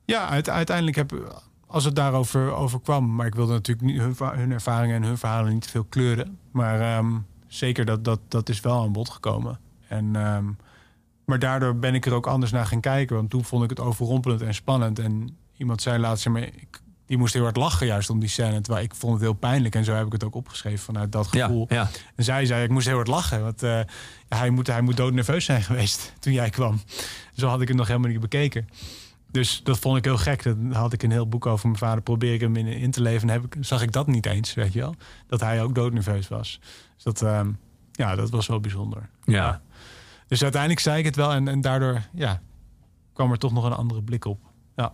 ja, 0.05 0.30
uite- 0.30 0.51
uiteindelijk 0.51 0.97
heb 0.97 1.39
als 1.68 1.84
het 1.86 1.95
daarover 1.95 2.51
over 2.53 2.82
kwam, 2.82 3.16
maar 3.16 3.26
ik 3.26 3.36
wilde 3.36 3.53
natuurlijk 3.53 3.88
niet 3.88 3.97
hun, 4.01 4.16
hun 4.39 4.51
ervaringen 4.51 4.95
en 4.95 5.03
hun 5.03 5.18
verhalen 5.18 5.53
niet 5.53 5.62
te 5.62 5.70
veel 5.70 5.84
kleuren. 5.84 6.38
Maar 6.51 6.80
ehm, 6.82 7.18
zeker 7.47 7.86
dat, 7.86 8.03
dat 8.03 8.20
dat 8.28 8.49
is 8.49 8.60
wel 8.60 8.82
aan 8.82 8.91
bod 8.91 9.10
gekomen. 9.10 9.60
En, 9.88 10.12
maar 11.26 11.39
daardoor 11.39 11.76
ben 11.76 11.95
ik 11.95 12.05
er 12.05 12.14
ook 12.14 12.28
anders 12.28 12.51
naar 12.51 12.66
gaan 12.66 12.80
kijken. 12.82 13.16
Want 13.16 13.30
toen 13.30 13.43
vond 13.43 13.64
ik 13.64 13.70
het 13.70 13.80
overrompelend 13.80 14.41
en 14.41 14.53
spannend. 14.53 14.99
En 14.99 15.38
iemand 15.58 15.82
zei 15.82 15.99
laatst, 15.99 16.30
maar, 16.30 16.41
ik, 16.41 16.82
die 17.08 17.18
moest 17.18 17.34
heel 17.34 17.43
hard 17.43 17.55
lachen 17.55 17.88
juist 17.88 18.10
om 18.10 18.20
die 18.20 18.30
scène. 18.30 18.62
Terwijl 18.62 18.86
ik 18.86 18.95
vond 18.95 19.14
het 19.14 19.22
heel 19.22 19.34
pijnlijk. 19.34 19.76
En 19.76 19.84
zo 19.84 19.93
heb 19.93 20.05
ik 20.05 20.12
het 20.12 20.24
ook 20.24 20.36
opgeschreven 20.36 20.80
vanuit 20.80 21.12
dat 21.12 21.28
gevoel. 21.28 21.66
ja. 21.70 21.89
En 22.16 22.24
zij 22.24 22.45
zei, 22.45 22.64
ik 22.64 22.70
moest 22.70 22.86
heel 22.86 22.95
hard 22.95 23.08
lachen. 23.08 23.43
Want 23.43 23.64
eh, 23.64 23.80
hij, 24.30 24.49
moet, 24.49 24.68
hij 24.68 24.82
moet 24.82 24.97
doodnerveus 24.97 25.45
zijn 25.45 25.62
geweest 25.62 26.14
toen 26.20 26.34
jij 26.34 26.49
kwam. 26.49 26.80
Zo 27.34 27.47
had 27.47 27.62
ik 27.62 27.68
het 27.68 27.78
nog 27.78 27.88
helemaal 27.88 28.10
niet 28.10 28.20
bekeken. 28.20 28.68
Dus 29.32 29.62
dat 29.64 29.80
vond 29.80 29.97
ik 29.97 30.03
heel 30.03 30.18
gek. 30.18 30.43
Dat 30.43 30.55
had 30.72 30.93
ik 30.93 31.03
een 31.03 31.12
heel 31.12 31.28
boek 31.28 31.45
over 31.45 31.68
mijn 31.68 31.80
vader. 31.80 32.01
Probeer 32.01 32.34
ik 32.34 32.41
hem 32.41 32.55
in, 32.55 32.68
in 32.68 32.91
te 32.91 33.01
leven. 33.01 33.30
En 33.30 33.34
heb 33.34 33.55
ik, 33.55 33.66
zag 33.66 33.82
ik 33.82 33.91
dat 33.91 34.08
niet 34.08 34.26
eens, 34.26 34.53
weet 34.53 34.74
je 34.74 34.80
wel. 34.80 34.95
Dat 35.28 35.39
hij 35.39 35.64
ook 35.64 35.76
doodnerveus 35.76 36.28
was. 36.28 36.60
Dus 36.95 37.03
dat, 37.03 37.22
ehm, 37.22 37.51
ja, 37.91 38.16
dat 38.16 38.30
was 38.30 38.47
wel 38.47 38.60
bijzonder. 38.60 39.10
Ja. 39.24 39.62
Dus 40.28 40.41
uiteindelijk 40.41 40.82
zei 40.82 40.99
ik 40.99 41.05
het 41.05 41.16
wel. 41.16 41.32
En, 41.32 41.47
en 41.47 41.62
daardoor 41.62 42.01
ja, 42.14 42.41
kwam 43.14 43.32
er 43.32 43.38
toch 43.38 43.53
nog 43.53 43.64
een 43.64 43.74
andere 43.74 44.01
blik 44.01 44.26
op. 44.26 44.39
Ja. 44.76 44.91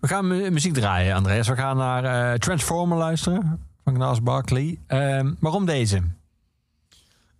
We 0.00 0.08
gaan 0.08 0.26
mu- 0.26 0.50
muziek 0.50 0.72
draaien, 0.74 1.14
Andreas. 1.14 1.48
We 1.48 1.56
gaan 1.56 1.76
naar 1.76 2.04
eh, 2.32 2.38
Transformer 2.38 2.98
luisteren 2.98 3.60
van 3.84 3.94
Gnars 3.94 4.22
Barkley. 4.22 4.78
Ehm, 4.86 5.34
waarom 5.40 5.66
deze? 5.66 6.02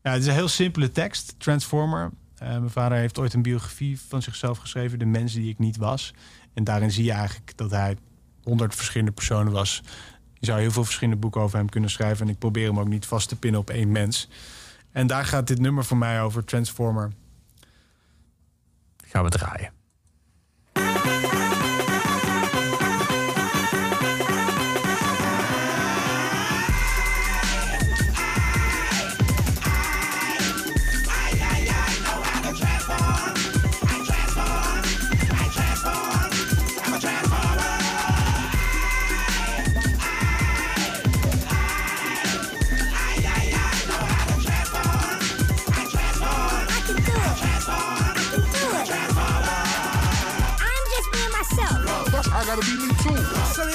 Ja, 0.03 0.11
het 0.13 0.21
is 0.21 0.27
een 0.27 0.33
heel 0.35 0.49
simpele 0.49 0.91
tekst, 0.91 1.35
Transformer. 1.39 2.11
Eh, 2.39 2.49
mijn 2.49 2.71
vader 2.71 2.99
heeft 2.99 3.19
ooit 3.19 3.35
een 3.35 3.43
biografie 3.43 4.01
van 4.01 4.23
zichzelf 4.23 4.59
geschreven, 4.59 4.99
De 4.99 5.05
mens 5.05 5.33
die 5.33 5.51
ik 5.51 5.59
niet 5.59 5.77
was. 5.77 6.15
En 6.55 6.65
daarin 6.65 6.91
zie 6.93 7.05
je 7.05 7.13
eigenlijk 7.13 7.57
dat 7.57 7.71
hij 7.71 7.97
honderd 8.43 8.75
verschillende 8.75 9.13
personen 9.13 9.53
was. 9.53 9.83
Je 10.39 10.47
zou 10.47 10.61
heel 10.61 10.71
veel 10.71 10.85
verschillende 10.85 11.21
boeken 11.21 11.41
over 11.41 11.59
hem 11.59 11.69
kunnen 11.69 11.91
schrijven. 11.91 12.27
En 12.27 12.33
ik 12.33 12.39
probeer 12.39 12.67
hem 12.69 12.79
ook 12.79 12.89
niet 12.89 13.07
vast 13.07 13.29
te 13.29 13.37
pinnen 13.37 13.61
op 13.61 13.71
één 13.71 13.93
mens. 13.93 14.29
En 14.93 15.07
daar 15.07 15.25
gaat 15.25 15.47
dit 15.47 15.59
nummer 15.59 15.85
voor 15.85 15.97
mij 15.97 16.23
over, 16.23 16.45
Transformer. 16.45 17.13
Gaan 19.05 19.25
we 19.25 19.31
draaien. 19.31 19.71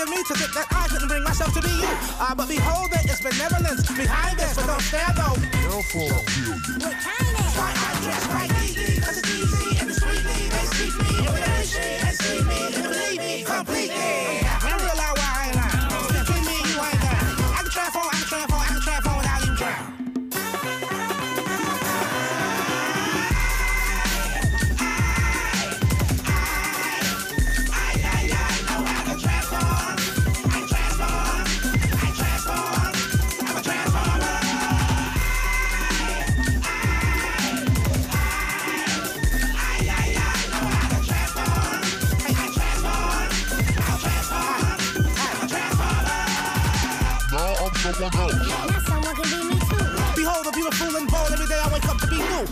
Of 0.01 0.09
me 0.09 0.23
to 0.23 0.33
think 0.33 0.53
that 0.53 0.67
I 0.71 0.87
couldn't 0.87 1.07
bring 1.07 1.23
myself 1.23 1.53
to 1.53 1.61
be 1.61 1.69
you. 1.69 1.91
Uh, 2.19 2.35
but 2.35 2.47
behold, 2.47 2.91
there 2.91 3.03
is 3.03 3.19
benevolence 3.19 3.83
behind 3.91 4.39
this. 4.39 4.55
So 4.55 4.65
don't 4.65 4.81
stare 4.81 5.11
though. 5.15 5.35
Therefore, 5.35 6.13
I'll 6.13 6.23
kill 6.23 6.45
you. 6.45 6.79
What 6.79 6.95
kind 7.03 7.35
of? 7.35 7.49
Why 7.59 7.71
I 7.75 7.91
dress 8.03 8.23
cause 9.03 9.17
it's 9.17 9.29
easy 9.29 9.77
and 9.79 9.87
discreetly. 9.87 10.39
They 10.49 10.65
see 10.71 10.91
me, 10.99 11.11
and 11.19 11.33
when 11.33 11.43
they 11.43 11.63
see 11.63 11.95
and 11.99 12.15
see 12.15 12.41
me, 12.43 12.59
and 12.75 12.83
believe 12.83 13.19
me 13.19 13.43
completely. 13.43 14.38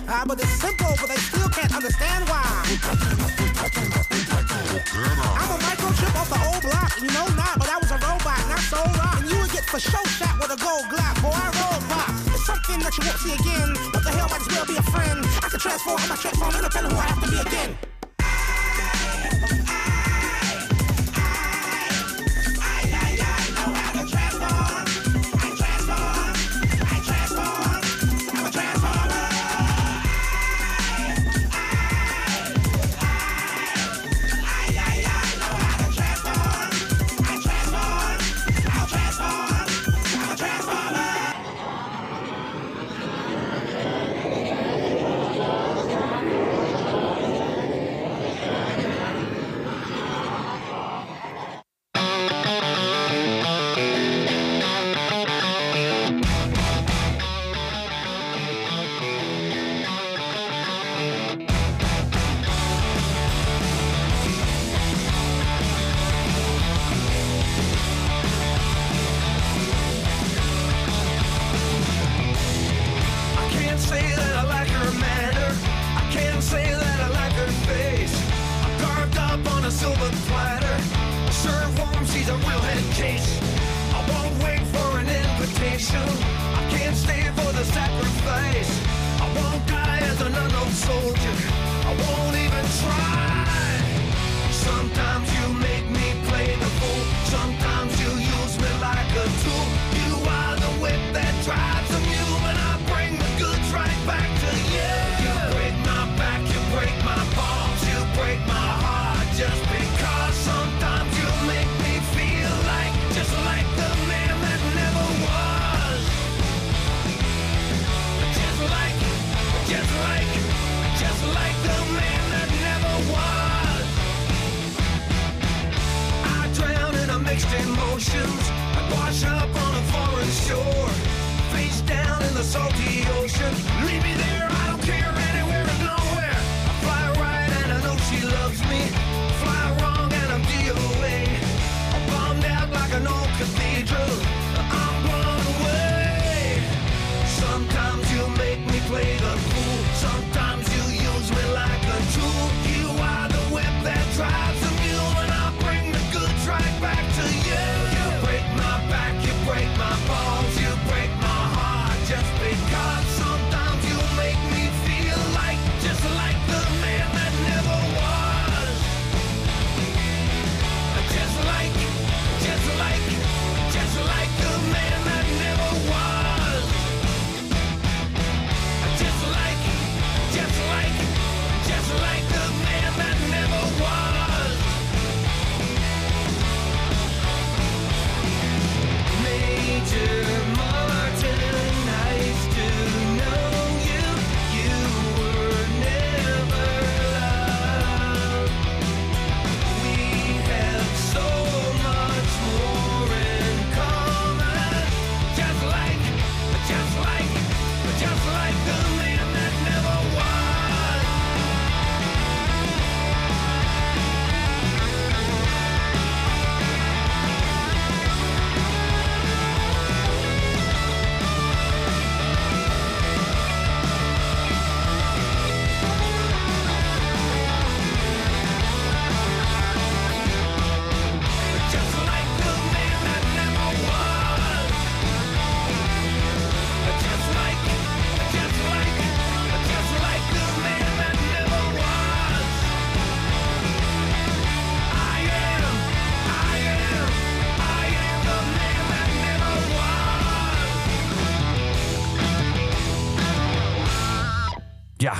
Ah, 0.10 0.24
but 0.26 0.39
it's 0.39 0.49
simple, 0.62 0.88
but 1.01 1.10
they 1.10 1.18
still 1.18 1.49
can't 1.49 1.76
understand 1.76 2.24
why. 2.30 2.39
I'm 5.36 5.51
a 5.51 5.58
microchip 5.60 6.16
off 6.16 6.30
the 6.32 6.39
old 6.47 6.62
block. 6.64 6.95
You 7.01 7.12
know 7.12 7.28
not, 7.36 7.60
but 7.60 7.68
I 7.68 7.78
was 7.78 7.91
a 7.91 7.99
robot, 7.99 8.39
not 8.47 8.64
so 8.72 8.78
rock. 8.95 9.20
And 9.20 9.30
you 9.30 9.38
would 9.38 9.51
get 9.51 9.66
for 9.66 9.80
show 9.80 10.03
shot 10.16 10.39
with 10.39 10.51
a 10.51 10.60
gold 10.64 10.86
glock. 10.88 11.22
Boy, 11.22 11.36
I 11.36 11.51
roll 11.60 11.82
pop. 11.91 12.16
It's 12.32 12.45
something 12.45 12.80
that 12.80 12.95
you 12.97 13.03
won't 13.03 13.20
see 13.20 13.34
again. 13.36 13.76
What 13.91 14.03
the 14.03 14.12
hell 14.12 14.30
might 14.30 14.39
as 14.39 14.47
well 14.47 14.66
be 14.66 14.78
a 14.78 14.84
friend. 14.84 15.26
I 15.43 15.49
can 15.49 15.60
transform, 15.60 15.99
I 15.99 16.16
transform, 16.16 16.55
independent 16.55 16.93
who 16.93 16.99
I 16.99 17.03
have 17.03 17.24
to 17.24 17.30
be 17.30 17.39
again. 17.43 17.87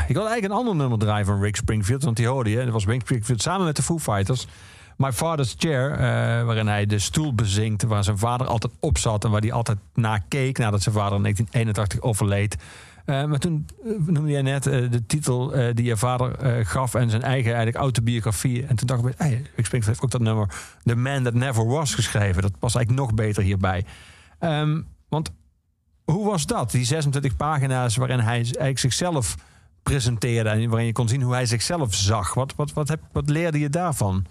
Ik 0.08 0.16
wil 0.16 0.28
eigenlijk 0.28 0.54
een 0.54 0.60
ander 0.60 0.76
nummer 0.76 0.98
draaien 1.00 1.26
van 1.26 1.42
Rick 1.42 1.56
Springfield. 1.56 2.04
Want 2.04 2.18
die 2.18 2.28
hoorde 2.28 2.50
je. 2.50 2.64
Dat 2.64 2.74
was 2.74 2.86
Rick 2.86 3.02
Springfield 3.02 3.42
samen 3.42 3.66
met 3.66 3.76
de 3.76 3.82
Foo 3.84 4.00
Fighters. 4.00 4.48
My 4.98 5.12
Father's 5.12 5.56
Chair. 5.58 5.92
eh, 5.92 5.98
waarin 6.46 6.68
hij 6.68 6.86
de 6.86 7.00
stoel 7.00 7.34
bezinkt. 7.34 7.84
Waar 7.84 8.04
zijn 8.04 8.18
vader 8.18 8.48
altijd 8.48 8.74
op 8.80 8.98
zat. 8.98 9.24
En 9.24 9.32
waar 9.32 9.42
hij 9.42 9.52
altijd 9.52 9.78
naar 9.94 10.24
keek. 10.28 10.58
Nadat 10.58 10.82
zijn 10.82 10.96
vader 10.96 11.16
in 11.16 11.22
1981 11.22 12.02
overleed. 12.02 12.58
Eh, 13.06 13.24
maar 13.24 13.40
toen 13.40 13.66
eh, 13.86 13.92
noemde 14.06 14.32
jij 14.32 14.42
net 14.42 14.64
de 14.64 15.06
titel 15.08 15.54
die 15.74 15.86
je 15.86 15.98
vader 15.98 16.66
gaf. 16.66 16.94
En 16.96 17.10
zijn 17.10 17.22
eigen 17.22 17.54
eigenlijk 17.54 17.84
autobiografie. 17.84 18.66
En 18.66 18.76
toen 18.76 18.88
dacht 18.88 19.06
ik, 19.06 19.14
hey, 19.18 19.30
Rick 19.30 19.66
Springfield 19.66 19.86
heeft 19.86 20.04
ook 20.04 20.12
dat 20.12 20.22
nummer. 20.22 20.50
The 20.84 20.96
Man 20.96 21.24
That 21.24 21.34
Never 21.34 21.68
Was 21.68 21.96
geschreven. 21.96 22.42
Dat 22.42 22.54
was 22.60 22.76
eigenlijk 22.76 23.06
nog 23.06 23.16
beter 23.18 23.44
hierbij. 23.44 23.86
Ehm, 24.40 24.82
want 25.10 25.32
hoe 26.04 26.26
was 26.26 26.46
dat? 26.46 26.72
Die 26.72 26.86
26 26.86 27.36
pagina's 27.36 27.96
waarin 27.96 28.20
hij 28.20 28.36
eigenlijk 28.36 28.80
zichzelf 28.80 29.36
presenteerde 29.90 30.50
en 30.50 30.70
waarin 30.70 30.88
je 30.88 30.94
kon 30.94 31.08
zien 31.08 31.22
hoe 31.22 31.34
hij 31.34 31.46
zichzelf 31.46 31.96
zag. 31.96 32.34
Wat, 32.34 32.56
wat, 32.56 32.74
wat, 32.74 32.88
heb, 32.88 33.02
wat 33.12 33.30
leerde 33.30 33.60
je 33.60 33.70
daarvan? 33.70 34.26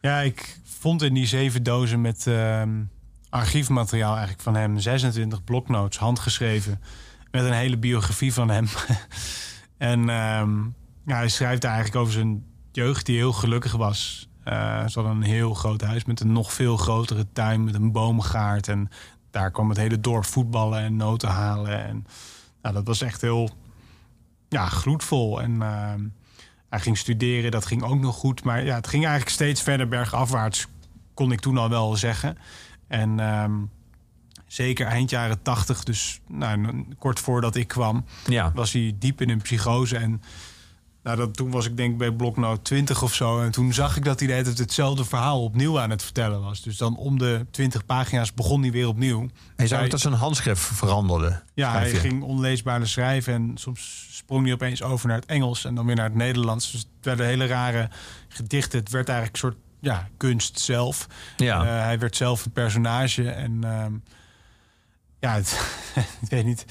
Ja, 0.00 0.20
ik 0.20 0.60
vond 0.64 1.02
in 1.02 1.14
die 1.14 1.26
zeven 1.26 1.62
dozen 1.62 2.00
met 2.00 2.26
ehm, 2.26 2.82
archiefmateriaal 3.28 4.12
eigenlijk 4.12 4.42
van 4.42 4.54
hem 4.54 4.78
26 4.78 5.44
bloknotes, 5.44 5.98
handgeschreven, 5.98 6.80
met 7.30 7.44
een 7.44 7.52
hele 7.52 7.76
biografie 7.76 8.32
van 8.32 8.50
hem. 8.50 8.66
en 9.92 10.08
ehm, 10.08 10.58
ja, 11.06 11.16
hij 11.16 11.28
schrijft 11.28 11.64
eigenlijk 11.64 11.96
over 11.96 12.12
zijn 12.12 12.44
jeugd 12.72 13.06
die 13.06 13.16
heel 13.16 13.32
gelukkig 13.32 13.72
was. 13.72 14.28
Eh 14.44 14.86
ze 14.86 15.00
hadden 15.00 15.16
een 15.16 15.22
heel 15.22 15.54
groot 15.54 15.80
huis 15.80 16.04
met 16.04 16.20
een 16.20 16.32
nog 16.32 16.52
veel 16.52 16.76
grotere 16.76 17.26
tuin 17.32 17.64
met 17.64 17.74
een 17.74 17.92
boomgaard. 17.92 18.68
En 18.68 18.88
daar 19.30 19.50
kwam 19.50 19.68
het 19.68 19.78
hele 19.78 20.00
dorp 20.00 20.24
voetballen 20.24 20.80
en 20.80 20.96
noten 20.96 21.28
halen. 21.28 21.84
En 21.84 22.06
nou, 22.62 22.74
dat 22.74 22.86
was 22.86 23.02
echt 23.02 23.20
heel 23.20 23.50
ja, 24.48 24.66
gloedvol. 24.68 25.42
En 25.42 25.62
ehm, 25.62 26.00
hij 26.68 26.80
ging 26.80 26.98
studeren, 26.98 27.50
dat 27.50 27.66
ging 27.66 27.82
ook 27.82 28.00
nog 28.00 28.16
goed. 28.16 28.44
Maar 28.44 28.64
ja, 28.64 28.74
het 28.74 28.86
ging 28.86 29.02
eigenlijk 29.02 29.34
steeds 29.34 29.62
verder 29.62 29.88
bergafwaarts, 29.88 30.66
kon 31.14 31.32
ik 31.32 31.40
toen 31.40 31.58
al 31.58 31.68
wel 31.68 31.96
zeggen. 31.96 32.38
En 32.88 33.20
ehm, 33.20 33.52
zeker 34.46 34.86
eind 34.86 35.10
jaren 35.10 35.42
tachtig, 35.42 35.82
dus 35.82 36.20
nou, 36.28 36.84
kort 36.98 37.20
voordat 37.20 37.56
ik 37.56 37.68
kwam, 37.68 38.04
Ja. 38.26 38.52
was 38.54 38.72
hij 38.72 38.94
diep 38.98 39.20
in 39.20 39.28
een 39.30 39.42
psychose. 39.42 39.96
En 39.96 40.22
nou, 41.08 41.20
dat, 41.20 41.36
toen 41.36 41.50
was 41.50 41.66
ik 41.66 41.76
denk 41.76 41.92
ik 41.92 41.98
bij 41.98 42.12
bloknoot 42.12 42.64
20 42.64 43.02
of 43.02 43.14
zo. 43.14 43.40
En 43.40 43.50
toen 43.50 43.72
zag 43.72 43.96
ik 43.96 44.04
dat 44.04 44.18
hij 44.18 44.28
de 44.28 44.34
hele 44.34 44.50
hetzelfde 44.50 45.04
verhaal 45.04 45.42
opnieuw 45.42 45.80
aan 45.80 45.90
het 45.90 46.02
vertellen 46.02 46.42
was. 46.42 46.62
Dus 46.62 46.76
dan 46.76 46.96
om 46.96 47.18
de 47.18 47.46
20 47.50 47.86
pagina's 47.86 48.34
begon 48.34 48.62
hij 48.62 48.70
weer 48.70 48.88
opnieuw. 48.88 49.28
Hij 49.56 49.66
zag 49.66 49.82
ook 49.82 49.90
dat 49.90 50.00
zijn 50.00 50.14
handschrift 50.14 50.60
veranderde. 50.60 51.42
Ja, 51.54 51.72
hij 51.72 51.90
je. 51.90 51.96
ging 51.96 52.22
onleesbaar 52.22 52.86
schrijven 52.86 53.34
en 53.34 53.52
soms 53.54 54.06
sprong 54.10 54.44
hij 54.44 54.52
opeens 54.52 54.82
over 54.82 55.08
naar 55.08 55.16
het 55.16 55.26
Engels 55.26 55.64
en 55.64 55.74
dan 55.74 55.86
weer 55.86 55.96
naar 55.96 56.04
het 56.04 56.14
Nederlands. 56.14 56.70
Dus 56.70 56.80
het 56.80 56.90
werden 57.00 57.26
hele 57.26 57.46
rare 57.46 57.88
gedichten. 58.28 58.78
Het 58.78 58.90
werd 58.90 59.08
eigenlijk 59.08 59.42
een 59.42 59.50
soort 59.50 59.62
ja, 59.80 60.08
kunst 60.16 60.60
zelf. 60.60 61.06
Ja. 61.36 61.62
Eh, 61.64 61.84
hij 61.84 61.98
werd 61.98 62.16
zelf 62.16 62.44
een 62.44 62.52
personage 62.52 63.30
en 63.30 63.64
ehm, 63.64 63.92
ja, 65.20 65.34
het, 65.34 65.60
ik 66.22 66.30
weet 66.30 66.44
niet, 66.44 66.64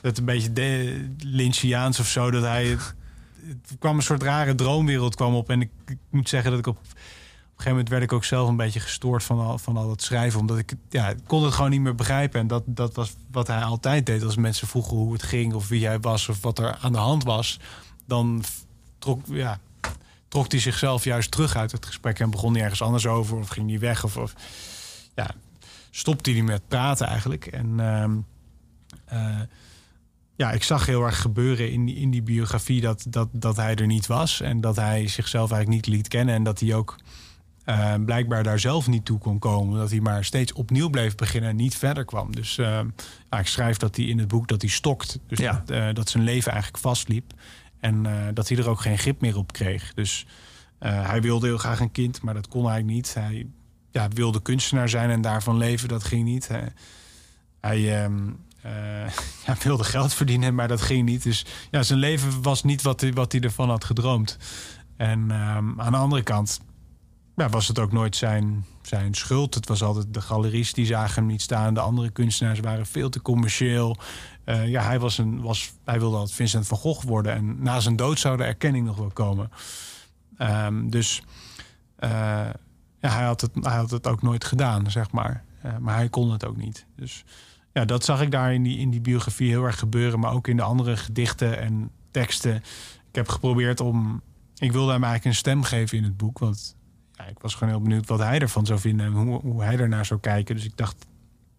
dat 0.00 0.18
een 0.18 0.24
beetje 0.24 0.52
de, 0.52 1.08
Lynchiaans 1.18 2.00
of 2.00 2.06
zo, 2.06 2.30
dat 2.30 2.42
hij 2.42 2.66
het, 2.66 2.94
kwam 3.78 3.96
een 3.96 4.02
soort 4.02 4.22
rare 4.22 4.54
droomwereld 4.54 5.14
kwam 5.14 5.34
op 5.34 5.50
en 5.50 5.60
ik, 5.60 5.70
moet 6.10 6.28
zeggen 6.28 6.50
dat 6.50 6.58
ik 6.58 6.66
op 6.66 6.78
op 7.60 7.66
een 7.66 7.72
gegeven 7.72 7.86
moment 7.86 7.88
werd 7.88 8.02
ik 8.02 8.12
ook 8.12 8.38
zelf 8.38 8.48
een 8.48 8.56
beetje 8.56 8.80
gestoord 8.80 9.22
van 9.22 9.40
al, 9.40 9.58
van 9.58 9.76
al 9.76 9.88
dat 9.88 10.02
schrijven. 10.02 10.40
Omdat 10.40 10.58
ik, 10.58 10.72
ja, 10.88 11.14
kon 11.26 11.44
het 11.44 11.54
gewoon 11.54 11.70
niet 11.70 11.80
meer 11.80 11.94
begrijpen. 11.94 12.40
En 12.40 12.46
dat, 12.46 12.62
dat 12.66 12.94
was 12.94 13.14
wat 13.30 13.46
hij 13.46 13.62
altijd 13.62 14.06
deed. 14.06 14.22
Als 14.22 14.36
mensen 14.36 14.68
vroegen 14.68 14.96
hoe 14.96 15.12
het 15.12 15.22
ging 15.22 15.54
of 15.54 15.68
wie 15.68 15.86
hij 15.86 16.00
was 16.00 16.28
of 16.28 16.40
wat 16.40 16.58
er 16.58 16.78
aan 16.80 16.92
de 16.92 16.98
hand 16.98 17.24
was. 17.24 17.60
Dan 18.06 18.42
trok, 18.98 19.20
ja, 19.26 19.60
trok 20.28 20.50
hij 20.50 20.60
zichzelf 20.60 21.04
juist 21.04 21.30
terug 21.30 21.56
uit 21.56 21.72
het 21.72 21.86
gesprek. 21.86 22.18
En 22.18 22.30
begon 22.30 22.52
hij 22.52 22.62
ergens 22.62 22.82
anders 22.82 23.06
over 23.06 23.38
of 23.38 23.48
ging 23.48 23.70
hij 23.70 23.78
weg. 23.78 24.04
Of, 24.04 24.34
ja, 25.14 25.30
stopte 25.90 26.30
hij 26.30 26.42
met 26.42 26.68
praten 26.68 27.06
eigenlijk. 27.06 27.46
En 27.46 27.80
eh, 29.04 29.40
ja, 30.40 30.50
ik 30.50 30.62
zag 30.62 30.86
heel 30.86 31.04
erg 31.04 31.20
gebeuren 31.20 31.72
in 31.72 31.84
die, 31.86 31.96
in 31.96 32.10
die 32.10 32.22
biografie 32.22 32.80
dat, 32.80 33.06
dat, 33.08 33.28
dat 33.32 33.56
hij 33.56 33.74
er 33.74 33.86
niet 33.86 34.06
was. 34.06 34.40
En 34.40 34.60
dat 34.60 34.76
hij 34.76 35.08
zichzelf 35.08 35.50
eigenlijk 35.50 35.86
niet 35.86 35.96
liet 35.96 36.08
kennen. 36.08 36.34
En 36.34 36.42
dat 36.42 36.60
hij 36.60 36.74
ook 36.74 36.96
eh, 37.64 37.94
blijkbaar 38.04 38.42
daar 38.42 38.58
zelf 38.58 38.86
niet 38.86 39.04
toe 39.04 39.18
kon 39.18 39.38
komen. 39.38 39.78
Dat 39.78 39.90
hij 39.90 40.00
maar 40.00 40.24
steeds 40.24 40.52
opnieuw 40.52 40.90
bleef 40.90 41.14
beginnen 41.14 41.50
en 41.50 41.56
niet 41.56 41.76
verder 41.76 42.04
kwam. 42.04 42.34
Dus 42.34 42.58
eh, 42.58 42.80
ja, 43.30 43.38
ik 43.38 43.46
schrijf 43.46 43.76
dat 43.76 43.96
hij 43.96 44.04
in 44.04 44.18
het 44.18 44.28
boek 44.28 44.48
dat 44.48 44.60
hij 44.60 44.70
stokt. 44.70 45.18
Dus 45.26 45.38
Ja. 45.38 45.62
dat, 45.64 45.76
eh, 45.76 45.94
dat 45.94 46.08
zijn 46.08 46.24
leven 46.24 46.52
eigenlijk 46.52 46.82
vastliep. 46.82 47.32
En 47.80 48.06
dat 48.34 48.48
hij 48.48 48.58
er 48.58 48.68
ook 48.68 48.80
geen 48.80 48.98
grip 48.98 49.20
meer 49.20 49.36
op 49.36 49.52
kreeg. 49.52 49.94
Dus 49.94 50.26
hij 50.78 51.22
wilde 51.22 51.46
heel 51.46 51.58
graag 51.58 51.80
een 51.80 51.92
kind, 51.92 52.22
maar 52.22 52.34
dat 52.34 52.48
kon 52.48 52.66
hij 52.66 52.82
niet. 52.82 53.14
Hij 53.14 53.46
ja, 53.90 54.08
wilde 54.08 54.42
kunstenaar 54.42 54.88
zijn 54.88 55.10
en 55.10 55.20
daarvan 55.20 55.56
leven, 55.56 55.88
dat 55.88 56.04
ging 56.04 56.24
niet. 56.24 56.48
Hij, 56.48 56.72
hij 57.60 58.08
eh, 58.62 58.72
ja, 59.46 59.56
wilde 59.62 59.84
geld 59.84 60.14
verdienen, 60.14 60.54
maar 60.54 60.68
dat 60.68 60.80
ging 60.80 61.08
niet. 61.08 61.22
Dus 61.22 61.44
ja, 61.70 61.82
zijn 61.82 61.98
leven 61.98 62.42
was 62.42 62.62
niet 62.62 62.82
wat 62.82 63.00
hij, 63.00 63.12
wat 63.12 63.32
hij 63.32 63.40
ervan 63.40 63.68
had 63.68 63.84
gedroomd. 63.84 64.38
En 64.96 65.30
ehm, 65.30 65.80
aan 65.80 65.92
de 65.92 65.98
andere 65.98 66.22
kant 66.22 66.60
ja, 67.36 67.48
was 67.48 67.68
het 67.68 67.78
ook 67.78 67.92
nooit 67.92 68.16
zijn, 68.16 68.64
zijn 68.82 69.14
schuld. 69.14 69.54
Het 69.54 69.68
was 69.68 69.82
altijd 69.82 70.14
de 70.14 70.20
galeries 70.20 70.72
die 70.72 70.86
zagen 70.86 71.14
hem 71.14 71.26
niet 71.26 71.42
staan. 71.42 71.74
De 71.74 71.80
andere 71.80 72.10
kunstenaars 72.10 72.60
waren 72.60 72.86
veel 72.86 73.10
te 73.10 73.22
commercieel. 73.22 73.96
Eh, 74.44 74.68
ja, 74.68 74.82
hij, 74.82 74.98
was 74.98 75.18
een, 75.18 75.40
was, 75.42 75.72
hij 75.84 75.98
wilde 75.98 76.16
altijd 76.16 76.36
Vincent 76.36 76.66
van 76.66 76.78
Gogh 76.78 77.04
worden. 77.04 77.32
En 77.32 77.62
na 77.62 77.80
zijn 77.80 77.96
dood 77.96 78.18
zou 78.18 78.36
de 78.36 78.44
erkenning 78.44 78.86
nog 78.86 78.96
wel 78.96 79.10
komen. 79.10 79.50
Ehm, 80.36 80.88
dus 80.88 81.22
eh, 81.96 82.10
ja, 83.00 83.08
hij, 83.08 83.24
had 83.24 83.40
het, 83.40 83.50
hij 83.60 83.76
had 83.76 83.90
het 83.90 84.06
ook 84.06 84.22
nooit 84.22 84.44
gedaan, 84.44 84.90
zeg 84.90 85.10
maar. 85.10 85.44
Maar 85.80 85.94
hij 85.94 86.08
kon 86.08 86.30
het 86.30 86.44
ook 86.44 86.56
niet. 86.56 86.86
Dus 86.96 87.24
ja, 87.72 87.84
dat 87.84 88.04
zag 88.04 88.22
ik 88.22 88.30
daar 88.30 88.54
in 88.54 88.62
die, 88.62 88.78
in 88.78 88.90
die 88.90 89.00
biografie 89.00 89.48
heel 89.48 89.64
erg 89.64 89.78
gebeuren. 89.78 90.20
Maar 90.20 90.32
ook 90.32 90.48
in 90.48 90.56
de 90.56 90.62
andere 90.62 90.96
gedichten 90.96 91.58
en 91.58 91.90
teksten. 92.10 92.56
Ik 93.08 93.14
heb 93.14 93.28
geprobeerd 93.28 93.80
om... 93.80 94.22
Ik 94.58 94.72
wilde 94.72 94.92
hem 94.92 95.04
eigenlijk 95.04 95.24
een 95.24 95.40
stem 95.40 95.62
geven 95.62 95.98
in 95.98 96.04
het 96.04 96.16
boek. 96.16 96.38
Want 96.38 96.76
ja, 97.12 97.26
ik 97.26 97.38
was 97.38 97.54
gewoon 97.54 97.72
heel 97.72 97.82
benieuwd 97.82 98.08
wat 98.08 98.18
hij 98.18 98.38
ervan 98.38 98.66
zou 98.66 98.78
vinden. 98.78 99.06
En 99.06 99.12
hoe, 99.12 99.40
hoe 99.40 99.62
hij 99.62 99.78
ernaar 99.78 100.06
zou 100.06 100.20
kijken. 100.20 100.54
Dus 100.54 100.64
ik 100.64 100.76
dacht, 100.76 101.06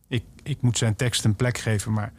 ik, 0.08 0.24
ik 0.44 0.62
moet 0.62 0.78
zijn 0.78 0.96
tekst 0.96 1.26
een 1.26 1.36
plek 1.36 1.58
geven. 1.58 1.94
Maar 1.94 2.14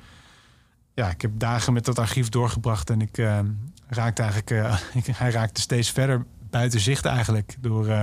ja, 0.94 1.10
ik 1.10 1.22
heb 1.22 1.30
dagen 1.34 1.72
met 1.72 1.84
dat 1.84 1.98
archief 1.98 2.28
doorgebracht. 2.28 2.90
En 2.90 3.00
ik 3.00 3.18
eh, 3.18 3.40
raakte 3.86 4.22
eigenlijk... 4.22 4.50
eh, 4.50 4.76
hij 5.22 5.30
raakte 5.30 5.60
steeds 5.60 5.90
verder 5.90 6.26
buiten 6.52 6.80
zicht 6.80 7.04
eigenlijk. 7.04 7.56
Door, 7.60 7.88
eh, 7.88 8.02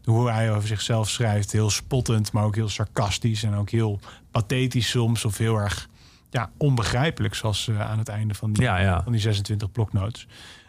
door 0.00 0.16
hoe 0.16 0.30
hij 0.30 0.54
over 0.54 0.68
zichzelf 0.68 1.08
schrijft. 1.08 1.52
Heel 1.52 1.70
spottend, 1.70 2.32
maar 2.32 2.44
ook 2.44 2.54
heel 2.54 2.68
sarcastisch. 2.68 3.42
En 3.42 3.54
ook 3.54 3.70
heel 3.70 4.00
pathetisch 4.30 4.90
soms. 4.90 5.24
Of 5.24 5.38
heel 5.38 5.56
erg 5.56 5.88
ja, 6.30 6.50
onbegrijpelijk. 6.56 7.34
Zoals 7.34 7.68
eh, 7.68 7.80
aan 7.90 7.98
het 7.98 8.08
einde 8.08 8.34
van 8.34 8.52
die, 8.52 8.62
Ja, 8.62 8.78
ja. 8.78 9.02
van 9.02 9.12
die 9.12 9.20
26 9.20 9.72
bloknotes. 9.72 10.26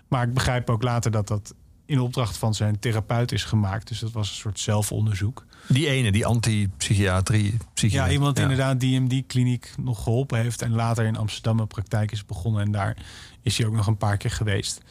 Maar 0.07 0.27
ik 0.27 0.33
begrijp 0.33 0.69
ook 0.69 0.83
later 0.83 1.11
dat 1.11 1.27
dat 1.27 1.53
in 1.85 1.99
opdracht 1.99 2.37
van 2.37 2.53
zijn 2.53 2.79
therapeut 2.79 3.31
is 3.31 3.43
gemaakt. 3.43 3.87
Dus 3.87 3.99
dat 3.99 4.11
was 4.11 4.29
een 4.29 4.35
soort 4.35 4.59
zelfonderzoek. 4.59 5.45
Die 5.67 5.87
ene, 5.89 6.11
die 6.11 6.25
anti-psychiatrie. 6.25 7.57
Ja, 7.73 8.09
iemand 8.09 8.39
inderdaad 8.39 8.79
die 8.79 8.95
hem 8.95 9.07
die 9.07 9.23
kliniek 9.27 9.73
nog 9.77 10.03
geholpen 10.03 10.39
heeft. 10.39 10.61
En 10.61 10.71
later 10.71 11.05
in 11.05 11.17
Amsterdam 11.17 11.59
een 11.59 11.67
praktijk 11.67 12.11
is 12.11 12.25
begonnen. 12.25 12.61
En 12.61 12.71
daar 12.71 12.97
is 13.41 13.57
hij 13.57 13.67
ook 13.67 13.73
nog 13.73 13.87
een 13.87 13.97
paar 13.97 14.17
keer 14.17 14.31
geweest. 14.31 14.81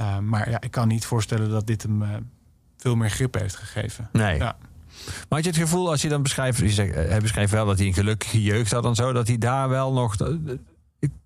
Uh, 0.00 0.18
maar 0.18 0.50
ja, 0.50 0.60
ik 0.60 0.70
kan 0.70 0.88
niet 0.88 1.04
voorstellen 1.04 1.50
dat 1.50 1.66
dit 1.66 1.82
hem 1.82 2.02
uh, 2.02 2.08
veel 2.76 2.96
meer 2.96 3.10
grip 3.10 3.34
heeft 3.34 3.56
gegeven. 3.56 4.08
Nee. 4.12 4.36
Ja. 4.36 4.56
Maar 5.04 5.26
had 5.28 5.44
je 5.44 5.50
het 5.50 5.58
gevoel, 5.58 5.90
als 5.90 6.02
je 6.02 6.08
dan 6.08 6.22
beschrijft... 6.22 6.58
Je 6.58 6.68
zegt, 6.68 6.94
hij 6.94 7.20
beschrijft 7.20 7.52
wel 7.52 7.66
dat 7.66 7.78
hij 7.78 7.86
een 7.86 7.94
gelukkige 7.94 8.42
jeugd 8.42 8.72
had 8.72 8.84
en 8.84 8.94
zo... 8.94 9.12
dat 9.12 9.26
hij 9.28 9.38
daar 9.38 9.68
wel 9.68 9.92
nog... 9.92 10.16
eh, 10.16 10.28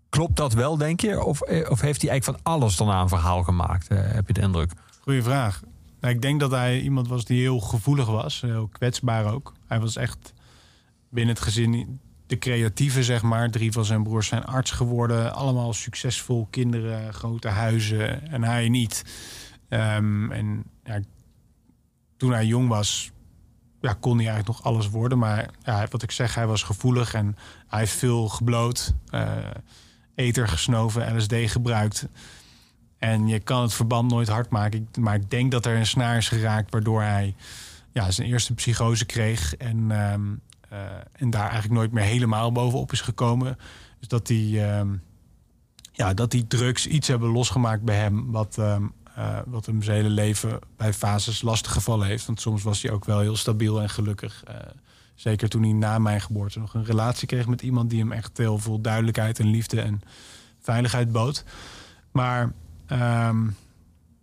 Klopt 0.09 0.37
dat 0.37 0.53
wel, 0.53 0.77
denk 0.77 1.01
je? 1.01 1.25
Of, 1.25 1.41
eh, 1.41 1.71
of 1.71 1.81
heeft 1.81 2.01
hij 2.03 2.11
eigenlijk 2.11 2.41
van 2.43 2.53
alles 2.53 2.77
daarna 2.77 3.01
een 3.01 3.09
verhaal 3.09 3.43
gemaakt? 3.43 3.89
Heb 3.89 4.27
je 4.27 4.33
de 4.33 4.41
indruk? 4.41 4.73
Goeie 5.01 5.23
vraag. 5.23 5.61
Nou, 6.01 6.15
ik 6.15 6.23
denk 6.23 6.41
dat 6.41 6.51
hij 6.51 6.81
iemand 6.81 7.09
was 7.09 7.25
die 7.25 7.41
heel 7.41 7.61
gevoelig 7.61 8.07
was. 8.07 8.41
Heel 8.41 8.69
kwetsbaar 8.69 9.33
ook. 9.33 9.53
Hij 9.67 9.81
was 9.81 9.97
echt 9.97 10.33
binnen 11.11 11.35
het 11.35 11.45
gezin 11.45 12.01
de 12.27 12.39
creatieve, 12.39 13.05
zeg 13.05 13.23
maar. 13.23 13.51
Drie 13.51 13.73
van 13.73 13.85
zijn 13.85 14.03
broers 14.03 14.27
zijn 14.27 14.45
arts 14.45 14.71
geworden. 14.71 15.35
Allemaal 15.35 15.73
succesvol 15.73 16.47
kinderen, 16.51 17.15
grote 17.15 17.49
huizen. 17.49 18.31
En 18.31 18.43
hij 18.43 18.69
niet. 18.69 19.05
Um, 19.69 20.33
en 20.33 20.65
ja, 20.85 21.01
toen 22.17 22.33
hij 22.33 22.47
jong 22.47 22.69
was, 22.69 23.11
ja, 23.81 23.97
kon 24.01 24.17
hij 24.17 24.27
eigenlijk 24.27 24.59
nog 24.59 24.67
alles 24.67 24.89
worden. 24.89 25.19
Maar 25.19 25.51
ja, 25.63 25.87
wat 25.91 26.03
ik 26.03 26.11
zeg, 26.11 26.35
hij 26.35 26.47
was 26.47 26.63
gevoelig 26.63 27.15
en 27.15 27.37
hij 27.67 27.79
heeft 27.79 27.93
veel 27.93 28.29
gebloot. 28.29 28.95
Uh, 29.11 29.37
ether 30.15 30.49
gesnoven, 30.49 31.17
LSD 31.17 31.35
gebruikt. 31.35 32.09
En 32.99 33.27
je 33.27 33.41
kan 33.41 33.63
het 33.63 33.75
verband 33.75 34.11
nooit 34.11 34.29
hard 34.29 34.51
maken. 34.51 34.89
Maar 35.01 35.15
ik 35.15 35.31
denk 35.31 35.51
dat 35.51 35.67
er 35.67 35.77
een 35.77 35.87
snaar 35.87 36.17
is 36.17 36.29
geraakt 36.29 36.71
waardoor 36.71 37.03
hij 37.03 37.35
ja, 37.93 38.11
zijn 38.11 38.29
eerste 38.29 38.55
psychose 38.55 39.05
kreeg. 39.05 39.57
En, 39.57 39.91
um, 39.91 40.41
uh, 40.73 40.79
en 41.13 41.31
daar 41.31 41.51
eigenlijk 41.51 41.75
nooit 41.75 41.93
meer 41.93 42.05
helemaal 42.05 42.53
bovenop 42.53 42.93
is 42.93 43.01
gekomen. 43.01 43.59
Dus 43.99 44.09
dat 44.09 44.27
die, 44.27 44.61
um, 44.61 45.03
ja, 45.93 46.15
dat 46.15 46.31
die 46.31 46.47
drugs 46.47 46.87
iets 46.87 47.09
hebben 47.09 47.29
losgemaakt 47.29 47.83
bij 47.83 47.97
hem. 47.97 48.31
Wat, 48.31 48.57
um, 48.59 48.93
uh, 49.19 49.39
wat 49.47 49.67
hem 49.67 49.83
zijn 49.83 49.97
hele 49.97 50.09
leven 50.09 50.59
bij 50.77 50.93
fases 50.93 51.43
lastig 51.43 51.73
gevallen 51.73 52.07
heeft. 52.07 52.27
Want 52.27 52.41
soms 52.41 52.63
was 52.63 52.83
hij 52.83 52.91
ook 52.91 53.05
wel 53.05 53.21
heel 53.21 53.37
stabiel 53.37 53.81
en 53.81 53.91
gelukkig. 53.91 54.45
Uh, 54.49 54.55
zeker 55.15 55.49
toen 55.49 55.63
hij 55.63 55.73
na 55.73 55.99
mijn 55.99 56.21
geboorte 56.21 56.59
nog 56.59 56.75
een 56.75 56.85
relatie 56.85 57.27
kreeg 57.27 57.47
met 57.47 57.63
iemand 57.63 57.91
die 57.91 57.99
hem 57.99 58.13
echt 58.13 58.39
heel 58.39 58.59
veel 58.59 58.81
duidelijkheid 58.81 59.39
en 59.39 59.47
liefde 59.47 59.81
en 59.81 60.01
veiligheid 60.61 61.13
bood. 61.13 61.45
Maar 62.13 62.43
um, 62.93 63.57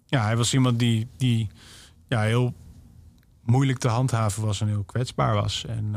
ja, 0.06 0.24
hij 0.24 0.38
was 0.38 0.53
iemand 0.53 0.80
die, 0.80 1.07
die 1.18 1.49
ja, 2.07 2.22
heel 2.22 2.53
moeilijk 3.41 3.80
te 3.80 3.88
handhaven 3.88 4.44
was 4.44 4.61
en 4.61 4.68
heel 4.68 4.84
kwetsbaar 4.84 5.34
was. 5.34 5.65
En 5.65 5.94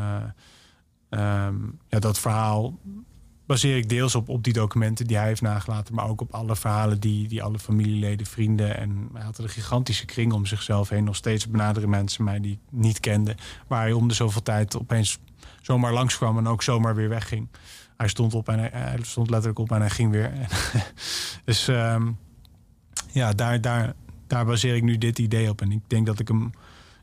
uh, 1.11 1.47
um, 1.47 1.79
ja, 1.89 1.99
dat 1.99 2.19
verhaal 2.19 2.79
baseer 3.49 3.77
ik 3.77 3.89
deels 3.89 4.15
op, 4.15 4.29
op 4.29 4.45
die 4.45 4.53
documenten 4.53 5.07
die 5.07 5.17
hij 5.17 5.27
heeft 5.27 5.43
nagelaten, 5.43 5.95
maar 5.95 6.09
ook 6.09 6.21
op 6.21 6.35
alle 6.35 6.57
verhalen 6.57 7.01
die, 7.01 7.29
die 7.29 7.43
alle 7.43 7.59
familieleden, 7.59 8.27
vrienden 8.27 8.79
en 8.79 9.09
hij 9.13 9.23
had 9.23 9.39
een 9.39 9.49
gigantische 9.49 10.05
kring 10.05 10.33
om 10.33 10.47
zichzelf 10.47 10.89
heen. 10.89 11.05
Nog 11.05 11.17
steeds 11.17 11.49
benaderen 11.49 11.89
mensen 11.89 12.25
mij 12.25 12.41
die 12.41 12.53
ik 12.53 12.59
niet 12.71 13.01
kende, 13.01 13.37
waar 13.67 13.81
hij 13.81 13.93
om 13.93 14.09
de 14.09 14.15
zoveel 14.15 14.43
tijd 14.43 14.79
opeens 14.79 15.19
zomaar 15.63 15.93
langskwam 15.93 16.39
en 16.39 16.47
ook 16.47 16.63
zomaar 16.63 16.95
weer 16.95 17.09
wegging. 17.09 17.49
Hij 17.97 18.09
stond 18.09 18.35
op 18.35 18.49
en 18.49 18.59
hij, 18.59 18.99
stond 19.03 19.31
letterlijk 19.31 19.59
op 19.59 19.73
en 19.73 19.81
hij 19.81 19.91
ging 19.91 20.11
weer. 20.11 20.33
dus 21.45 21.69
um, 21.69 22.19
ja, 23.13 23.33
daar, 23.33 23.61
daar, 23.61 23.95
daar 24.27 24.45
baseer 24.45 24.77
ik 24.77 24.83
nu 24.83 24.99
dit 24.99 25.19
idee 25.19 25.49
op. 25.49 25.61
En 25.61 25.73
ik 25.73 25.83
denk 25.87 26.07
dat 26.07 26.19
ik 26.19 26.29
hem 26.29 26.51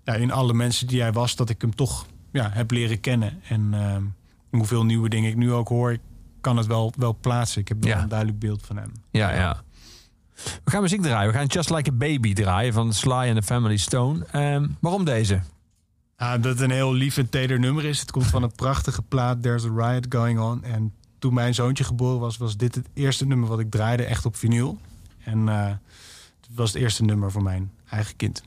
ja, 0.03 0.13
in 0.13 0.31
alle 0.31 0.53
mensen 0.53 0.87
die 0.87 1.01
hij 1.01 1.11
was, 1.11 1.35
dat 1.35 1.49
ik 1.49 1.61
hem 1.61 1.75
toch 1.75 2.05
ja, 2.31 2.49
heb 2.53 2.71
leren 2.71 2.99
kennen. 2.99 3.41
En 3.47 3.71
uh, 3.73 3.97
hoeveel 4.49 4.85
nieuwe 4.85 5.09
dingen 5.09 5.29
ik 5.29 5.35
nu 5.35 5.51
ook 5.51 5.67
hoor, 5.67 5.97
kan 6.45 6.57
het 6.57 6.65
wel, 6.65 6.93
wel 6.97 7.17
plaatsen. 7.21 7.61
Ik 7.61 7.67
heb 7.67 7.83
wel 7.83 7.93
ja. 7.93 8.01
een 8.01 8.09
duidelijk 8.09 8.39
beeld 8.39 8.65
van 8.65 8.77
hem. 8.77 8.91
Ja, 9.11 9.31
ja. 9.31 9.63
We 10.63 10.71
gaan 10.71 10.81
muziek 10.81 11.01
draaien. 11.01 11.31
We 11.31 11.37
gaan 11.37 11.45
Just 11.45 11.69
Like 11.69 11.89
a 11.89 11.93
Baby 11.93 12.33
draaien 12.33 12.73
van 12.73 12.93
Sly 12.93 13.11
and 13.11 13.35
the 13.35 13.41
Family 13.41 13.77
Stone. 13.77 14.25
Um, 14.53 14.77
waarom 14.79 15.05
deze? 15.05 15.41
Ah, 16.17 16.31
dat 16.31 16.43
het 16.43 16.59
een 16.59 16.71
heel 16.71 16.93
lief 16.93 17.17
en 17.17 17.29
teder 17.29 17.59
nummer 17.59 17.85
is. 17.85 17.99
Het 17.99 18.11
komt 18.11 18.25
van 18.25 18.43
een 18.43 18.51
prachtige 18.51 19.01
plaat, 19.01 19.41
There's 19.41 19.65
a 19.65 19.69
Riot 19.75 20.05
Going 20.09 20.39
On. 20.39 20.63
En 20.63 20.93
toen 21.19 21.33
mijn 21.33 21.53
zoontje 21.53 21.83
geboren 21.83 22.19
was, 22.19 22.37
was 22.37 22.57
dit 22.57 22.75
het 22.75 22.87
eerste 22.93 23.25
nummer 23.25 23.49
wat 23.49 23.59
ik 23.59 23.71
draaide, 23.71 24.03
echt 24.03 24.25
op 24.25 24.35
vinyl. 24.35 24.77
En 25.23 25.47
uh, 25.47 25.65
het 25.65 26.55
was 26.55 26.73
het 26.73 26.81
eerste 26.81 27.03
nummer 27.03 27.31
voor 27.31 27.43
mijn 27.43 27.71
eigen 27.89 28.15
kind. 28.15 28.43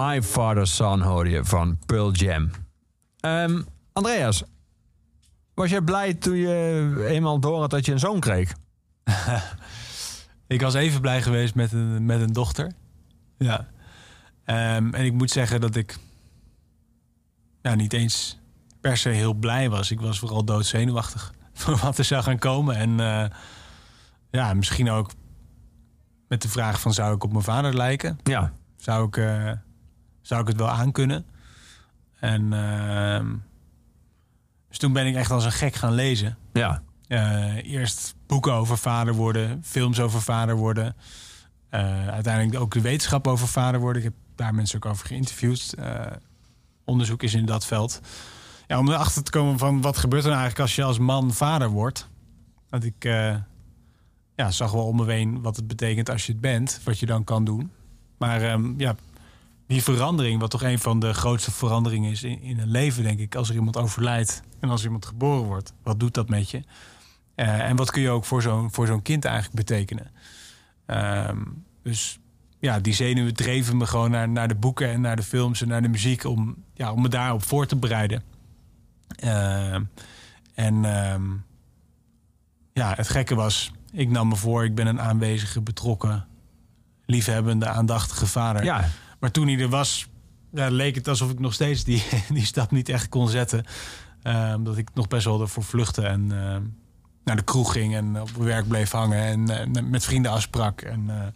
My 0.00 0.22
Father's 0.22 0.74
Son 0.74 1.00
hoorde 1.00 1.30
je 1.30 1.44
van 1.44 1.78
Pearl 1.86 2.12
Jam. 2.12 2.50
Ehm, 3.20 3.62
Andreas, 3.92 4.42
was 5.54 5.70
je 5.70 5.82
blij 5.82 6.14
toen 6.14 6.36
je 6.36 7.06
eenmaal 7.08 7.40
door 7.40 7.60
had 7.60 7.70
dat 7.70 7.86
je 7.86 7.92
een 7.92 7.98
zoon 7.98 8.20
kreeg? 8.20 8.54
Ik 10.46 10.60
was 10.60 10.74
even 10.74 11.00
blij 11.00 11.22
geweest 11.22 11.54
met 11.54 11.72
een, 11.72 12.06
met 12.06 12.20
een 12.20 12.32
dochter. 12.32 12.72
Ja. 13.38 13.68
Ehm, 14.44 14.94
en 14.94 15.04
ik 15.04 15.12
moet 15.12 15.30
zeggen 15.30 15.60
dat 15.60 15.76
ik 15.76 15.98
ja, 17.62 17.74
niet 17.74 17.92
eens 17.92 18.38
per 18.80 18.96
se 18.96 19.08
heel 19.08 19.34
blij 19.34 19.70
was. 19.70 19.90
Ik 19.90 20.00
was 20.00 20.18
vooral 20.18 20.44
doodzenuwachtig 20.44 21.32
voor 21.52 21.76
wat 21.76 21.98
er 21.98 22.04
zou 22.04 22.22
gaan 22.22 22.38
komen. 22.38 22.76
En 22.76 23.00
eh, 23.00 23.30
ja, 24.30 24.54
misschien 24.54 24.90
ook 24.90 25.10
met 26.28 26.42
de 26.42 26.48
vraag 26.48 26.80
van 26.80 26.92
zou 26.92 27.14
ik 27.14 27.24
op 27.24 27.32
mijn 27.32 27.44
vader 27.44 27.76
lijken? 27.76 28.18
Ja. 28.22 28.52
Zou 28.76 29.06
ik, 29.06 29.16
eh, 29.16 29.52
zou 30.28 30.40
ik 30.40 30.46
het 30.46 30.56
wel 30.56 30.68
aankunnen? 30.68 31.26
En 32.20 32.52
ehm, 32.52 33.34
dus 34.68 34.78
toen 34.78 34.92
ben 34.92 35.06
ik 35.06 35.14
echt 35.14 35.30
als 35.30 35.44
een 35.44 35.52
gek 35.52 35.74
gaan 35.74 35.92
lezen. 35.92 36.36
Ja. 36.52 36.82
Eh, 37.06 37.72
eerst 37.72 38.14
boeken 38.26 38.52
over 38.52 38.78
vader 38.78 39.14
worden, 39.14 39.62
films 39.64 40.00
over 40.00 40.22
vader 40.22 40.56
worden. 40.56 40.96
Eh, 41.68 42.08
uiteindelijk 42.08 42.60
ook 42.60 42.72
de 42.72 42.80
wetenschap 42.80 43.26
over 43.26 43.48
vader 43.48 43.80
worden. 43.80 44.02
Ik 44.02 44.08
heb 44.08 44.18
daar 44.34 44.54
mensen 44.54 44.76
ook 44.76 44.90
over 44.90 45.06
geïnterviewd. 45.06 45.74
Eh, 45.78 46.06
onderzoek 46.84 47.22
is 47.22 47.34
in 47.34 47.46
dat 47.46 47.66
veld. 47.66 48.00
Ja, 48.66 48.78
om 48.78 48.88
erachter 48.88 49.22
te 49.22 49.30
komen 49.30 49.58
van 49.58 49.80
wat 49.80 49.96
gebeurt 49.96 50.24
er 50.24 50.30
nou 50.30 50.40
eigenlijk 50.40 50.68
als 50.68 50.76
je 50.76 50.84
als 50.84 50.98
man 50.98 51.32
vader 51.32 51.68
wordt. 51.68 52.08
Want 52.68 52.84
ik 52.84 53.04
ja, 54.34 54.50
zag 54.50 54.70
wel 54.70 54.86
om 54.86 54.96
me 54.96 55.12
heen 55.12 55.42
wat 55.42 55.56
het 55.56 55.66
betekent 55.66 56.10
als 56.10 56.26
je 56.26 56.32
het 56.32 56.40
bent. 56.40 56.80
Wat 56.84 56.98
je 56.98 57.06
dan 57.06 57.24
kan 57.24 57.44
doen. 57.44 57.70
Maar 58.18 58.42
ehm, 58.42 58.74
ja, 58.76 58.94
die 59.68 59.82
verandering, 59.82 60.40
wat 60.40 60.50
toch 60.50 60.62
een 60.62 60.78
van 60.78 61.00
de 61.00 61.14
grootste 61.14 61.50
veranderingen 61.50 62.10
is 62.10 62.22
in, 62.22 62.42
in 62.42 62.58
een 62.58 62.70
leven, 62.70 63.02
denk 63.02 63.18
ik. 63.18 63.34
Als 63.34 63.48
er 63.48 63.54
iemand 63.54 63.76
overlijdt 63.76 64.42
en 64.60 64.68
als 64.70 64.84
iemand 64.84 65.06
geboren 65.06 65.44
wordt. 65.44 65.72
Wat 65.82 66.00
doet 66.00 66.14
dat 66.14 66.28
met 66.28 66.50
je? 66.50 66.62
Eh, 67.34 67.68
en 67.68 67.76
wat 67.76 67.90
kun 67.90 68.02
je 68.02 68.10
ook 68.10 68.24
voor 68.24 68.42
zo'n 68.42 68.72
voor 68.72 68.86
zo'n 68.86 69.02
kind 69.02 69.24
eigenlijk 69.24 69.56
betekenen? 69.56 70.10
Ehm, 70.86 71.44
dus 71.82 72.18
ja, 72.58 72.80
die 72.80 72.94
zenuwen 72.94 73.34
dreven 73.34 73.76
me 73.76 73.86
gewoon 73.86 74.10
naar, 74.10 74.28
naar 74.28 74.48
de 74.48 74.54
boeken 74.54 74.88
en 74.88 75.00
naar 75.00 75.16
de 75.16 75.22
films 75.22 75.62
en 75.62 75.68
naar 75.68 75.82
de 75.82 75.88
muziek 75.88 76.24
om, 76.24 76.64
ja, 76.74 76.92
om 76.92 77.02
me 77.02 77.08
daarop 77.08 77.42
voor 77.44 77.66
te 77.66 77.76
bereiden. 77.76 78.22
Ehm, 79.08 79.82
en 80.54 80.84
ehm, 80.84 81.22
ja, 82.72 82.94
het 82.94 83.08
gekke 83.08 83.34
was, 83.34 83.72
ik 83.92 84.08
nam 84.10 84.28
me 84.28 84.36
voor, 84.36 84.64
ik 84.64 84.74
ben 84.74 84.86
een 84.86 85.00
aanwezige, 85.00 85.60
betrokken, 85.60 86.26
liefhebbende, 87.06 87.68
aandachtige 87.68 88.26
vader. 88.26 88.64
Ja. 88.64 88.88
Maar 89.18 89.30
toen 89.30 89.48
hij 89.48 89.58
er 89.58 89.68
was, 89.68 90.08
leek 90.50 90.94
het 90.94 91.08
alsof 91.08 91.30
ik 91.30 91.38
nog 91.38 91.52
steeds 91.52 91.84
die, 91.84 92.04
die 92.32 92.44
stap 92.44 92.70
niet 92.70 92.88
echt 92.88 93.08
kon 93.08 93.28
zetten. 93.28 93.64
Ehm, 94.22 94.62
dat 94.62 94.76
ik 94.76 94.88
nog 94.94 95.08
best 95.08 95.24
wel 95.24 95.40
ervoor 95.40 95.64
vluchtte 95.64 96.02
en 96.02 96.32
ehm, 96.32 96.62
naar 97.24 97.36
de 97.36 97.42
kroeg 97.42 97.72
ging 97.72 97.94
en 97.94 98.20
op 98.20 98.30
werk 98.30 98.68
bleef 98.68 98.90
hangen 98.90 99.22
en 99.22 99.74
eh, 99.74 99.82
met 99.82 100.04
vrienden 100.04 100.30
afsprak. 100.30 100.80
En 100.80 101.10
eh, 101.10 101.26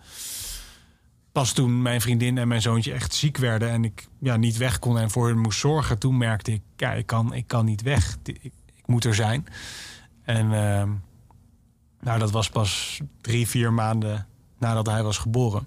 pas 1.32 1.52
toen 1.52 1.82
mijn 1.82 2.00
vriendin 2.00 2.38
en 2.38 2.48
mijn 2.48 2.62
zoontje 2.62 2.92
echt 2.92 3.14
ziek 3.14 3.36
werden 3.36 3.70
en 3.70 3.84
ik 3.84 4.08
ja, 4.20 4.36
niet 4.36 4.56
weg 4.56 4.78
kon 4.78 4.98
en 4.98 5.10
voor 5.10 5.28
hen 5.28 5.38
moest 5.38 5.58
zorgen, 5.58 5.98
toen 5.98 6.18
merkte 6.18 6.52
ik, 6.52 6.62
ja, 6.76 6.92
ik 6.92 7.06
kan, 7.06 7.34
ik 7.34 7.46
kan 7.46 7.64
niet 7.64 7.82
weg. 7.82 8.16
Ik, 8.22 8.52
moet 8.86 9.04
er 9.04 9.14
zijn. 9.14 9.46
En 10.22 10.48
nou, 12.00 12.18
dat 12.18 12.30
was 12.30 12.50
pas 12.50 13.00
drie, 13.20 13.48
vier 13.48 13.72
maanden 13.72 14.26
nadat 14.58 14.86
hij 14.86 15.02
was 15.02 15.18
geboren. 15.18 15.66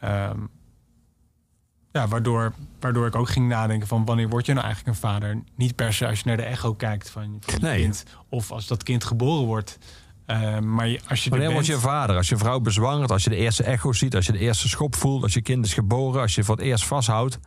Ehm, 0.00 0.40
ja, 1.98 2.08
waardoor, 2.08 2.52
waardoor 2.80 3.06
ik 3.06 3.14
ook 3.14 3.28
ging 3.28 3.48
nadenken 3.48 3.88
van 3.88 4.04
wanneer 4.04 4.28
word 4.28 4.46
je 4.46 4.52
nou 4.52 4.64
eigenlijk 4.66 4.96
een 4.96 5.02
vader? 5.10 5.42
Niet 5.56 5.74
per 5.74 5.92
se 5.94 6.06
als 6.06 6.18
je 6.18 6.26
naar 6.26 6.36
de 6.36 6.42
echo 6.42 6.74
kijkt 6.74 7.10
van, 7.10 7.36
van 7.40 7.54
je 7.54 7.66
Nee. 7.66 7.80
kind. 7.82 8.04
Of 8.28 8.50
als 8.52 8.66
dat 8.66 8.82
kind 8.82 9.04
geboren 9.04 9.46
wordt. 9.46 9.78
Ehm, 10.26 10.74
maar 10.74 10.98
als 11.08 11.18
je 11.24 11.24
er 11.24 11.30
Wanneer 11.36 11.52
word 11.54 11.66
bent- 11.66 11.80
je 11.80 11.86
vader? 11.88 12.16
Als 12.16 12.28
je 12.28 12.36
vrouw 12.36 12.60
bezwangert, 12.60 13.10
als 13.10 13.24
je 13.24 13.30
de 13.30 13.36
eerste 13.36 13.62
echo 13.62 13.92
ziet, 13.92 14.14
als 14.16 14.26
je 14.26 14.32
de 14.32 14.38
eerste 14.38 14.68
schop 14.68 14.96
voelt, 14.96 15.22
als 15.22 15.34
je 15.34 15.42
kind 15.42 15.64
is 15.64 15.74
geboren, 15.74 16.20
als 16.20 16.34
je 16.34 16.44
voor 16.44 16.56
het 16.56 16.64
eerst 16.64 16.86
vasthoudt. 16.86 17.38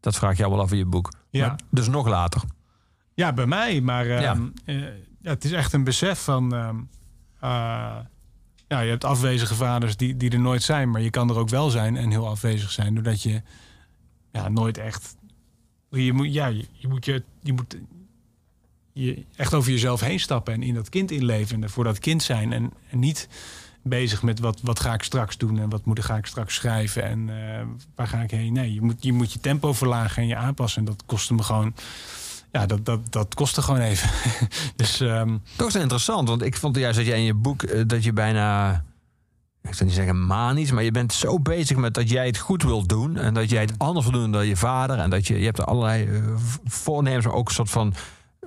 Dat 0.00 0.16
vraag 0.16 0.36
je 0.36 0.44
allemaal 0.44 0.64
af 0.64 0.72
in 0.72 0.78
je 0.78 0.86
boek. 0.86 1.12
Ja. 1.30 1.46
Maar 1.46 1.58
dus 1.70 1.88
nog 1.88 2.06
later. 2.08 2.42
Ja, 3.14 3.32
bij 3.32 3.46
mij. 3.46 3.80
Maar 3.80 4.06
ehm, 4.06 4.20
Ja. 4.22 4.36
eh, 4.64 4.76
ja, 5.20 5.30
het 5.30 5.44
is 5.44 5.52
echt 5.52 5.72
een 5.72 5.84
besef 5.84 6.18
van... 6.24 6.54
ehm, 6.54 6.76
eh, 7.40 7.96
ja, 8.68 8.80
je 8.80 8.90
hebt 8.90 9.04
afwezige 9.04 9.54
vaders 9.54 9.96
die, 9.96 10.16
die 10.16 10.30
er 10.30 10.40
nooit 10.40 10.62
zijn. 10.62 10.90
Maar 10.90 11.00
je 11.00 11.10
kan 11.10 11.30
er 11.30 11.36
ook 11.38 11.48
wel 11.48 11.70
zijn 11.70 11.96
en 11.96 12.10
heel 12.10 12.28
afwezig 12.28 12.70
zijn. 12.70 12.94
Doordat 12.94 13.22
je 13.22 13.42
ja, 14.32 14.48
nooit 14.48 14.78
echt... 14.78 15.16
Je 15.90 16.12
moet, 16.12 16.32
ja, 16.32 16.46
je, 16.46 16.88
moet, 16.88 17.04
je, 17.04 17.22
je 17.42 17.52
moet 17.52 17.76
je 18.92 19.24
echt 19.36 19.54
over 19.54 19.70
jezelf 19.70 20.00
heen 20.00 20.20
stappen. 20.20 20.54
En 20.54 20.62
in 20.62 20.74
dat 20.74 20.88
kind 20.88 21.10
inleven. 21.10 21.62
En 21.62 21.70
voor 21.70 21.84
dat 21.84 21.98
kind 21.98 22.22
zijn. 22.22 22.52
En, 22.52 22.72
niet 22.90 23.28
bezig 23.82 24.22
met 24.22 24.38
wat, 24.38 24.60
wat 24.62 24.80
ga 24.80 24.94
ik 24.94 25.02
straks 25.02 25.36
doen. 25.36 25.58
En 25.58 25.68
wat 25.68 25.84
moet, 25.84 26.04
ga 26.04 26.16
ik 26.16 26.26
straks 26.26 26.54
schrijven. 26.54 27.02
En 27.02 27.28
eh, 27.28 27.66
waar 27.94 28.06
ga 28.06 28.20
ik 28.20 28.30
heen. 28.30 28.52
Nee, 28.52 28.74
je 28.74 28.80
moet, 28.82 28.96
je 29.00 29.12
moet 29.12 29.32
je 29.32 29.40
tempo 29.40 29.72
verlagen 29.72 30.22
en 30.22 30.28
je 30.28 30.36
aanpassen. 30.36 30.78
En 30.78 30.84
dat 30.84 31.02
kostte 31.06 31.34
me 31.34 31.42
gewoon... 31.42 31.74
Ja, 32.52 32.66
dat, 32.66 32.84
dat, 32.84 33.12
dat 33.12 33.34
kostte 33.34 33.62
gewoon 33.62 33.80
even. 33.80 34.10
dus 34.76 35.00
ehm, 35.00 35.36
Toch 35.56 35.68
is 35.68 35.74
interessant, 35.74 36.28
want 36.28 36.42
ik 36.42 36.56
vond 36.56 36.76
juist 36.76 36.96
dat 36.96 37.06
jij 37.06 37.18
in 37.18 37.24
je 37.24 37.34
boek 37.34 37.62
eh, 37.62 37.82
dat 37.86 38.04
je 38.04 38.12
bijna, 38.12 38.84
ik 39.62 39.74
zou 39.74 39.84
niet 39.84 39.98
zeggen 39.98 40.26
manisch, 40.26 40.70
maar 40.70 40.82
je 40.82 40.90
bent 40.90 41.12
zo 41.12 41.38
bezig 41.38 41.76
met 41.76 41.94
dat 41.94 42.10
jij 42.10 42.26
het 42.26 42.38
goed 42.38 42.62
wilt 42.62 42.88
doen 42.88 43.16
en 43.16 43.34
dat 43.34 43.50
jij 43.50 43.60
het 43.60 43.74
anders 43.78 44.06
wil 44.06 44.20
doen 44.20 44.32
dan 44.32 44.46
je 44.46 44.56
vader 44.56 44.98
en 44.98 45.10
dat 45.10 45.26
je, 45.26 45.38
je 45.38 45.44
hebt 45.44 45.58
er 45.58 45.64
allerlei 45.64 46.06
eh, 46.06 46.22
voornemens, 46.64 47.26
maar 47.26 47.34
ook 47.34 47.48
een 47.48 47.54
soort 47.54 47.70
van, 47.70 47.94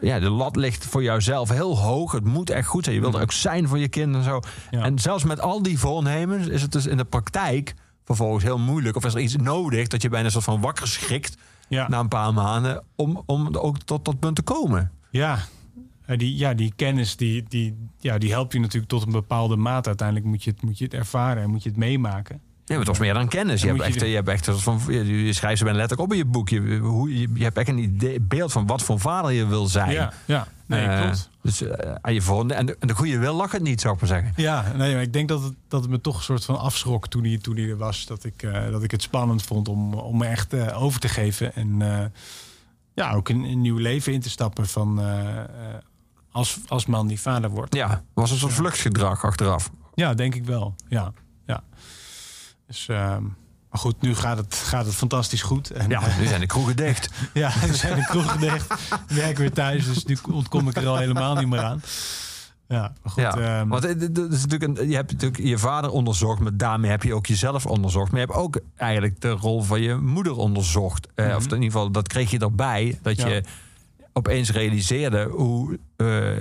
ja, 0.02 0.20
de 0.20 0.30
lat 0.30 0.56
ligt 0.56 0.86
voor 0.86 1.04
jouzelf 1.04 1.50
heel 1.50 1.78
hoog. 1.78 2.12
Het 2.12 2.24
moet 2.24 2.50
echt 2.50 2.68
goed 2.68 2.84
zijn. 2.84 2.96
Je 2.96 3.02
wilt 3.02 3.16
er 3.16 3.22
ook 3.22 3.32
zijn 3.32 3.68
voor 3.68 3.80
je 3.80 3.88
kind 3.88 4.16
en 4.16 4.24
zo. 4.24 4.40
Ja. 4.72 4.84
En 4.84 5.00
zelfs 5.00 5.24
met 5.24 5.42
al 5.42 5.62
die 5.64 5.80
voornemens 5.80 6.48
is 6.48 6.62
het 6.62 6.72
dus 6.72 6.86
in 6.86 6.98
de 6.98 7.06
praktijk 7.06 7.74
vervolgens 8.06 8.44
heel 8.44 8.60
moeilijk. 8.60 8.96
Of 8.96 9.06
is 9.06 9.14
er 9.14 9.20
iets 9.20 9.36
nodig 9.36 9.88
dat 9.88 10.02
je 10.02 10.10
bijna 10.10 10.26
een 10.26 10.32
soort 10.32 10.44
van 10.44 10.62
wakker 10.62 10.88
schrikt 10.88 11.38
ja. 11.68 11.88
na 11.88 12.00
een 12.00 12.08
paar 12.08 12.34
maanden 12.34 12.84
om, 12.96 13.24
om 13.26 13.56
ook 13.56 13.78
tot 13.78 14.06
dat 14.06 14.20
punt 14.20 14.36
te 14.36 14.42
komen. 14.42 14.92
Ja, 15.10 15.40
die, 16.06 16.38
ja, 16.38 16.54
die 16.54 16.74
kennis 16.76 17.16
die, 17.16 17.44
die, 17.48 17.78
ja, 18.00 18.18
die 18.18 18.32
helpt 18.32 18.54
je 18.54 18.60
natuurlijk 18.60 18.92
tot 18.92 19.06
een 19.06 19.12
bepaalde 19.12 19.56
mate. 19.56 19.88
Uiteindelijk 19.88 20.28
moet 20.28 20.44
je 20.44 20.50
het, 20.52 20.62
moet 20.62 20.78
je 20.78 20.84
het 20.84 20.94
ervaren 20.94 21.44
en 21.44 21.50
moet 21.50 21.64
je 21.64 21.70
het 21.70 21.78
meemaken. 21.78 22.36
Ja, 22.36 22.76
maar 22.76 22.86
het 22.86 22.88
was 22.88 23.00
meer 23.00 23.14
dan 23.14 23.28
kennis. 23.28 23.62
Je 23.62 23.68
hebt, 23.68 23.82
echt, 23.82 24.00
je 24.00 24.06
je 24.06 24.16
hebt 24.16 24.28
echt 24.28 24.50
van. 24.50 24.82
Je 24.88 25.26
je 25.26 25.34
schrijft 25.34 25.58
ze 25.58 25.64
bijna 25.64 25.80
letterlijk 25.80 26.10
op 26.10 26.18
in 26.18 26.26
je 26.26 26.32
boek. 26.32 26.50
Je, 26.50 26.78
hoe, 26.78 27.20
je, 27.20 27.30
je 27.34 27.44
hebt 27.44 27.58
echt 27.58 27.68
een 27.68 27.78
idee, 27.78 28.22
beeld 28.22 28.52
van 28.52 28.66
wat 28.68 28.84
voor 28.84 29.00
vader 29.00 29.32
je 29.32 29.46
wil 29.48 29.66
zijn. 29.68 29.92
Ja, 29.92 30.14
ja. 30.26 30.48
Nee, 30.66 30.86
Eh, 30.86 31.02
klopt. 31.02 31.30
Dus 31.42 31.62
eh, 31.62 31.96
aan 32.02 32.14
je 32.14 32.22
vonden. 32.22 32.58
En 32.58 32.66
de, 32.66 32.78
en 32.80 32.88
de 32.88 32.96
goede 32.96 33.18
wil 33.18 33.34
lag 33.36 33.52
het 33.52 33.62
niet, 33.62 33.82
zou 33.82 33.94
ik 33.94 34.00
maar 34.00 34.10
zeggen. 34.10 34.34
Ja, 34.36 34.72
nee, 34.76 34.94
maar 34.94 35.02
ik 35.02 35.14
denk 35.14 35.28
dat 35.30 35.44
het, 35.44 35.54
dat 35.68 35.82
het 35.82 35.90
me 35.90 36.02
toch 36.02 36.18
een 36.18 36.24
soort 36.24 36.46
van 36.46 36.60
afschrok 36.60 37.08
toen 37.08 37.24
hij, 37.24 37.38
toen 37.38 37.56
hij 37.56 37.70
er 37.70 37.78
was. 37.78 38.06
Dat 38.06 38.24
ik, 38.24 38.44
eh, 38.44 38.72
dat 38.72 38.84
ik 38.84 38.92
het 38.92 39.02
spannend 39.02 39.44
vond 39.44 39.68
om, 39.68 39.94
om 39.94 40.18
me 40.18 40.26
echt 40.26 40.54
eh, 40.54 40.84
over 40.84 41.00
te 41.00 41.08
geven. 41.10 41.56
En 41.56 41.82
eh, 41.82 42.06
ja, 42.94 43.14
ook 43.14 43.30
een, 43.30 43.44
een 43.44 43.62
nieuw 43.62 43.78
leven 43.78 44.14
in 44.14 44.22
te 44.22 44.30
stappen 44.30 44.68
van, 44.68 45.00
eh, 45.00 45.38
eh, 45.40 45.46
als, 46.36 46.60
als 46.68 46.86
man 46.86 47.08
die 47.08 47.20
vader 47.20 47.50
wordt. 47.50 47.76
Ja, 47.76 48.04
was 48.14 48.32
een 48.32 48.38
soort 48.38 48.54
vluchtgedrag 48.54 49.24
achteraf. 49.26 49.70
Ja, 49.94 50.14
denk 50.14 50.36
ik 50.36 50.46
wel. 50.46 50.76
Ja, 50.88 51.12
ja. 51.46 51.64
Dus, 52.68 52.88
ehm, 52.88 53.22
maar 53.70 53.80
goed, 53.80 54.02
nu 54.02 54.16
gaat 54.16 54.38
het, 54.38 54.56
gaat 54.56 54.86
het 54.86 54.96
fantastisch 54.96 55.42
goed. 55.42 55.70
En, 55.72 55.90
Ja, 55.90 56.02
eh, 56.02 56.18
nu 56.18 56.26
zijn 56.26 56.40
de 56.40 56.46
kroegen 56.46 56.76
dicht. 56.76 57.10
Ja, 57.34 57.52
er 57.62 57.74
zijn 57.74 57.96
de 57.96 58.06
kroegen 58.06 58.40
dicht. 58.40 58.72
Ik 59.10 59.16
werk 59.16 59.38
weer 59.38 59.52
thuis, 59.54 59.86
dus 59.86 60.06
nu 60.06 60.18
ontkom 60.32 60.68
ik 60.70 60.76
er 60.76 60.88
al 60.88 60.98
helemaal 60.98 61.36
niet 61.36 61.48
meer 61.48 61.64
aan. 61.64 61.82
Ja, 62.68 62.94
maar 63.04 63.12
goed. 63.12 63.24
ja, 63.24 63.38
ehm, 63.38 63.68
want 63.68 63.84
het- 63.84 64.02
het 64.02 64.18
is 64.18 64.46
natuurlijk 64.46 64.80
een, 64.80 64.90
je 64.90 64.96
hebt 64.96 65.12
natuurlijk 65.12 65.44
je 65.44 65.58
vader 65.58 65.90
onderzocht, 65.90 66.40
maar 66.40 66.58
daarmee 66.58 66.92
heb 66.92 67.04
je 67.04 67.14
ook 67.14 67.26
jezelf 67.26 67.66
onderzocht. 67.66 68.12
Maar 68.12 68.20
je 68.20 68.26
hebt 68.26 68.38
ook 68.40 68.60
eigenlijk 68.76 69.22
de 69.22 69.30
rol 69.30 69.62
van 69.62 69.82
je 69.82 69.96
moeder 69.96 70.36
onderzocht. 70.38 71.08
Eh, 71.16 71.26
Mhm. 71.26 71.36
Of 71.36 71.44
in 71.44 71.50
ieder 71.52 71.64
geval, 71.72 71.92
dat 71.92 72.08
kreeg 72.08 72.32
je 72.32 72.40
erbij. 72.40 73.00
Dat 73.02 73.18
Ja. 73.18 73.28
je 73.28 73.44
opeens 74.18 74.52
realiseerde 74.52 75.24
hoe 75.32 75.80
eh, 75.96 76.32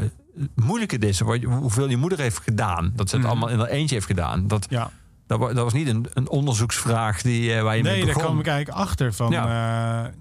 moeilijk 0.54 0.90
het 0.90 1.04
is. 1.04 1.20
Hoeveel 1.44 1.88
je 1.88 1.96
moeder 1.96 2.18
heeft 2.18 2.38
gedaan. 2.38 2.92
Dat 2.96 3.08
ze 3.08 3.14
het 3.16 3.24
Mhm. 3.24 3.32
allemaal 3.34 3.50
in 3.54 3.58
haar 3.58 3.68
eentje 3.68 3.94
heeft 3.94 4.06
gedaan. 4.06 4.46
Dat, 4.46 4.66
ja. 4.70 4.90
dat, 5.26 5.38
wa- 5.38 5.52
dat 5.52 5.64
was 5.64 5.72
niet 5.72 5.88
een, 5.88 6.06
een 6.14 6.28
onderzoeksvraag 6.28 7.22
die, 7.22 7.54
eh, 7.54 7.62
waar 7.62 7.76
je 7.76 7.82
nee, 7.82 7.92
mee 7.92 8.04
daar 8.04 8.14
begon. 8.14 8.22
kwam 8.28 8.40
ik 8.40 8.46
eigenlijk 8.46 8.78
achter 8.78 9.12
van 9.14 9.30
ja. 9.30 10.12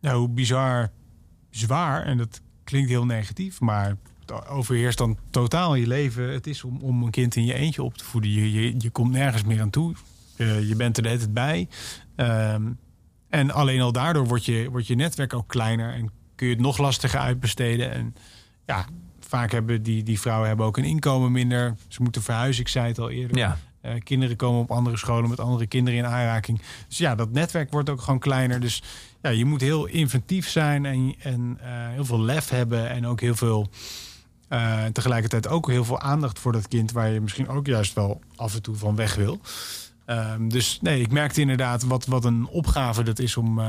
ja, 0.00 0.14
hoe 0.14 0.28
bizar 0.28 0.90
zwaar, 1.50 2.02
en 2.04 2.18
dat 2.18 2.40
klinkt 2.64 2.88
heel 2.88 3.04
negatief, 3.04 3.60
maar 3.60 3.96
overheerst 4.48 4.98
dan 4.98 5.18
totaal 5.30 5.74
je 5.74 5.86
leven. 5.86 6.32
Het 6.32 6.46
is 6.46 6.64
om, 6.64 6.78
om 6.80 7.02
een 7.02 7.10
kind 7.10 7.36
in 7.36 7.44
je 7.44 7.54
eentje 7.54 7.82
op 7.82 7.96
te 7.98 8.04
voeden. 8.04 8.30
Je, 8.30 8.52
je, 8.52 8.74
je 8.78 8.90
komt 8.90 9.12
nergens 9.12 9.44
meer 9.44 9.60
aan 9.60 9.70
toe. 9.70 9.94
Eh, 10.36 10.68
je 10.68 10.76
bent 10.76 10.96
er 10.96 11.02
de 11.02 11.08
hele 11.08 11.20
tijd 11.20 11.34
bij. 11.34 11.68
Ehm, 12.16 12.62
en 13.28 13.50
alleen 13.50 13.80
al 13.80 13.92
daardoor 13.92 14.26
wordt 14.26 14.44
je, 14.44 14.68
wordt 14.70 14.86
je 14.86 14.94
netwerk 14.94 15.32
ook 15.34 15.48
kleiner 15.48 15.92
en 15.94 16.10
kun 16.38 16.46
je 16.46 16.52
het 16.52 16.62
nog 16.62 16.78
lastiger 16.78 17.20
uitbesteden. 17.20 17.92
En 17.92 18.14
ja, 18.66 18.86
vaak 19.20 19.52
hebben 19.52 19.82
die, 19.82 20.02
die 20.02 20.20
vrouwen 20.20 20.48
hebben 20.48 20.66
ook 20.66 20.76
een 20.76 20.84
inkomen 20.84 21.32
minder. 21.32 21.74
Ze 21.88 22.02
moeten 22.02 22.22
verhuizen, 22.22 22.62
ik 22.62 22.68
zei 22.68 22.86
het 22.86 22.98
al 22.98 23.10
eerder. 23.10 23.36
Ja. 23.36 23.58
Eh, 23.80 23.92
kinderen 24.04 24.36
komen 24.36 24.60
op 24.60 24.70
andere 24.70 24.96
scholen 24.96 25.28
met 25.30 25.40
andere 25.40 25.66
kinderen 25.66 25.98
in 25.98 26.06
aanraking. 26.06 26.60
Dus 26.88 26.98
ja, 26.98 27.14
dat 27.14 27.32
netwerk 27.32 27.70
wordt 27.70 27.90
ook 27.90 28.00
gewoon 28.00 28.18
kleiner. 28.18 28.60
Dus 28.60 28.82
ja, 29.22 29.30
je 29.30 29.44
moet 29.44 29.60
heel 29.60 29.86
inventief 29.86 30.48
zijn 30.48 30.86
en, 30.86 31.14
en 31.18 31.58
eh, 31.60 31.68
heel 31.70 32.04
veel 32.04 32.20
lef 32.20 32.48
hebben. 32.48 32.90
En 32.90 33.06
ook 33.06 33.20
heel 33.20 33.34
veel, 33.34 33.70
eh, 34.48 34.84
tegelijkertijd 34.84 35.48
ook 35.48 35.70
heel 35.70 35.84
veel 35.84 36.00
aandacht 36.00 36.38
voor 36.38 36.52
dat 36.52 36.68
kind... 36.68 36.92
waar 36.92 37.08
je 37.08 37.20
misschien 37.20 37.48
ook 37.48 37.66
juist 37.66 37.94
wel 37.94 38.20
af 38.36 38.54
en 38.54 38.62
toe 38.62 38.76
van 38.76 38.96
weg 38.96 39.14
wil. 39.14 39.40
Ehm, 40.04 40.48
dus 40.48 40.78
nee, 40.82 41.00
ik 41.00 41.10
merkte 41.10 41.40
inderdaad 41.40 41.82
wat, 41.82 42.06
wat 42.06 42.24
een 42.24 42.46
opgave 42.46 43.02
dat 43.02 43.18
is 43.18 43.36
om, 43.36 43.60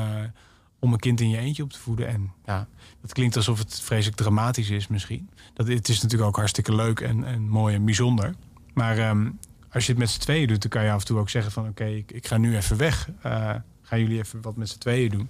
om 0.80 0.94
een 0.94 1.00
kind 1.00 1.22
in 1.22 1.30
je 1.30 1.38
eentje 1.38 1.64
op 1.64 1.72
te 1.72 1.80
voeden. 1.80 2.08
En 2.08 2.32
ja, 2.46 2.68
dat 3.02 3.14
klinkt 3.14 3.36
alsof 3.36 3.58
het 3.58 3.82
vreselijk 3.82 4.18
dramatisch 4.18 4.70
is 4.70 4.88
misschien. 4.88 5.30
Dat, 5.54 5.68
het 5.68 5.90
is 5.90 6.02
natuurlijk 6.02 6.30
ook 6.30 6.36
hartstikke 6.38 6.76
leuk 6.76 7.00
en, 7.00 7.24
en 7.24 7.50
mooi 7.50 7.76
en 7.76 7.86
bijzonder. 7.86 8.34
Maar 8.74 8.98
ehm, 8.98 9.30
als 9.72 9.86
je 9.86 9.92
het 9.92 10.02
met 10.02 10.10
z'n 10.10 10.20
tweeën 10.20 10.48
doet, 10.48 10.62
dan 10.62 10.70
kan 10.72 10.84
je 10.84 10.92
af 10.92 11.00
en 11.00 11.06
toe 11.06 11.20
ook 11.20 11.30
zeggen 11.30 11.52
van... 11.52 11.68
oké, 11.68 11.86
ik, 11.86 12.12
ik 12.12 12.28
ga 12.28 12.38
nu 12.38 12.56
even 12.56 12.78
weg. 12.78 13.10
Eh, 13.22 13.56
gaan 13.82 14.00
jullie 14.00 14.20
even 14.20 14.42
wat 14.42 14.56
met 14.56 14.70
z'n 14.70 14.78
tweeën 14.78 15.10
doen? 15.10 15.30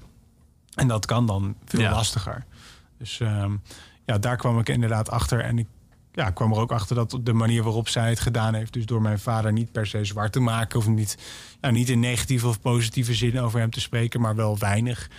En 0.76 0.88
dat 0.88 1.06
kan 1.06 1.26
dan 1.26 1.56
veel 1.66 1.80
Ja. 1.80 1.92
lastiger. 1.92 2.46
Dus 2.98 3.20
ehm, 3.20 3.56
ja, 4.06 4.18
daar 4.18 4.38
kwam 4.38 4.60
ik 4.60 4.70
inderdaad 4.70 5.10
achter. 5.10 5.40
En 5.40 5.58
ik 5.60 5.68
ja, 6.12 6.30
kwam 6.30 6.52
er 6.52 6.60
ook 6.60 6.72
achter 6.72 6.96
dat 6.96 7.20
de 7.24 7.34
manier 7.34 7.64
waarop 7.64 7.88
zij 7.88 8.10
het 8.10 8.20
gedaan 8.20 8.54
heeft... 8.54 8.74
dus 8.74 8.86
door 8.86 9.02
mijn 9.02 9.20
vader 9.20 9.52
niet 9.54 9.72
per 9.72 9.88
se 9.88 10.06
zwart 10.06 10.32
te 10.32 10.40
maken... 10.40 10.80
of 10.80 10.88
niet, 10.88 11.18
ja, 11.62 11.70
niet 11.70 11.90
in 11.90 12.00
negatieve 12.00 12.48
of 12.48 12.62
positieve 12.62 13.14
zin 13.14 13.40
over 13.40 13.60
hem 13.60 13.70
te 13.70 13.80
spreken... 13.80 14.22
maar 14.22 14.36
wel 14.36 14.58
weinig. 14.58 15.10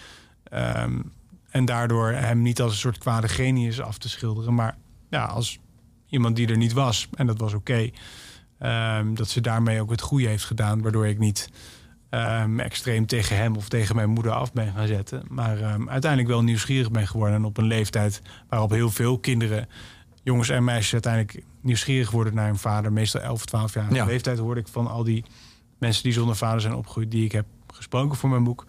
Ehm, 0.50 1.00
en 1.50 1.64
daardoor 1.64 2.08
hem 2.10 2.42
niet 2.42 2.60
als 2.60 2.72
een 2.72 2.78
soort 2.78 2.98
kwade 2.98 3.28
genius 3.28 3.80
af 3.80 3.98
te 3.98 4.08
schilderen... 4.08 4.54
maar 4.54 4.76
ja, 5.10 5.24
als 5.24 5.58
iemand 6.08 6.36
die 6.36 6.48
er 6.48 6.56
niet 6.56 6.72
was. 6.72 7.08
En 7.14 7.26
dat 7.26 7.38
was 7.38 7.54
oké. 7.54 7.90
Ehm, 8.58 9.14
dat 9.14 9.28
ze 9.28 9.40
daarmee 9.40 9.80
ook 9.80 9.90
het 9.90 10.00
goede 10.00 10.26
heeft 10.26 10.44
gedaan... 10.44 10.82
waardoor 10.82 11.06
ik 11.06 11.18
niet 11.18 11.48
ehm, 12.10 12.60
extreem 12.60 13.06
tegen 13.06 13.36
hem 13.36 13.56
of 13.56 13.68
tegen 13.68 13.96
mijn 13.96 14.10
moeder 14.10 14.32
af 14.32 14.52
ben 14.52 14.72
gaan 14.72 14.86
zetten. 14.86 15.22
Maar 15.28 15.62
uiteindelijk 15.88 16.30
wel 16.30 16.42
nieuwsgierig 16.42 16.90
ben 16.90 17.06
geworden. 17.06 17.36
En 17.36 17.44
op 17.44 17.56
een 17.56 17.64
leeftijd 17.66 18.22
waarop 18.48 18.70
heel 18.70 18.90
veel 18.90 19.18
kinderen, 19.18 19.68
jongens 20.22 20.48
en 20.48 20.64
meisjes... 20.64 20.92
uiteindelijk 20.92 21.44
nieuwsgierig 21.60 22.10
worden 22.10 22.34
naar 22.34 22.46
hun 22.46 22.58
vader. 22.58 22.92
Meestal 22.92 23.20
11, 23.20 23.44
12 23.44 23.74
jaar 23.74 23.94
Ja. 23.94 24.04
leeftijd 24.04 24.38
hoorde 24.38 24.60
ik 24.60 24.68
van 24.68 24.86
al 24.86 25.04
die 25.04 25.24
mensen 25.78 26.02
die 26.02 26.12
zonder 26.12 26.36
vader 26.36 26.60
zijn 26.60 26.74
opgegroeid... 26.74 27.10
die 27.10 27.24
ik 27.24 27.32
heb 27.32 27.46
gesproken 27.74 28.16
voor 28.16 28.28
mijn 28.30 28.44
boek. 28.44 28.66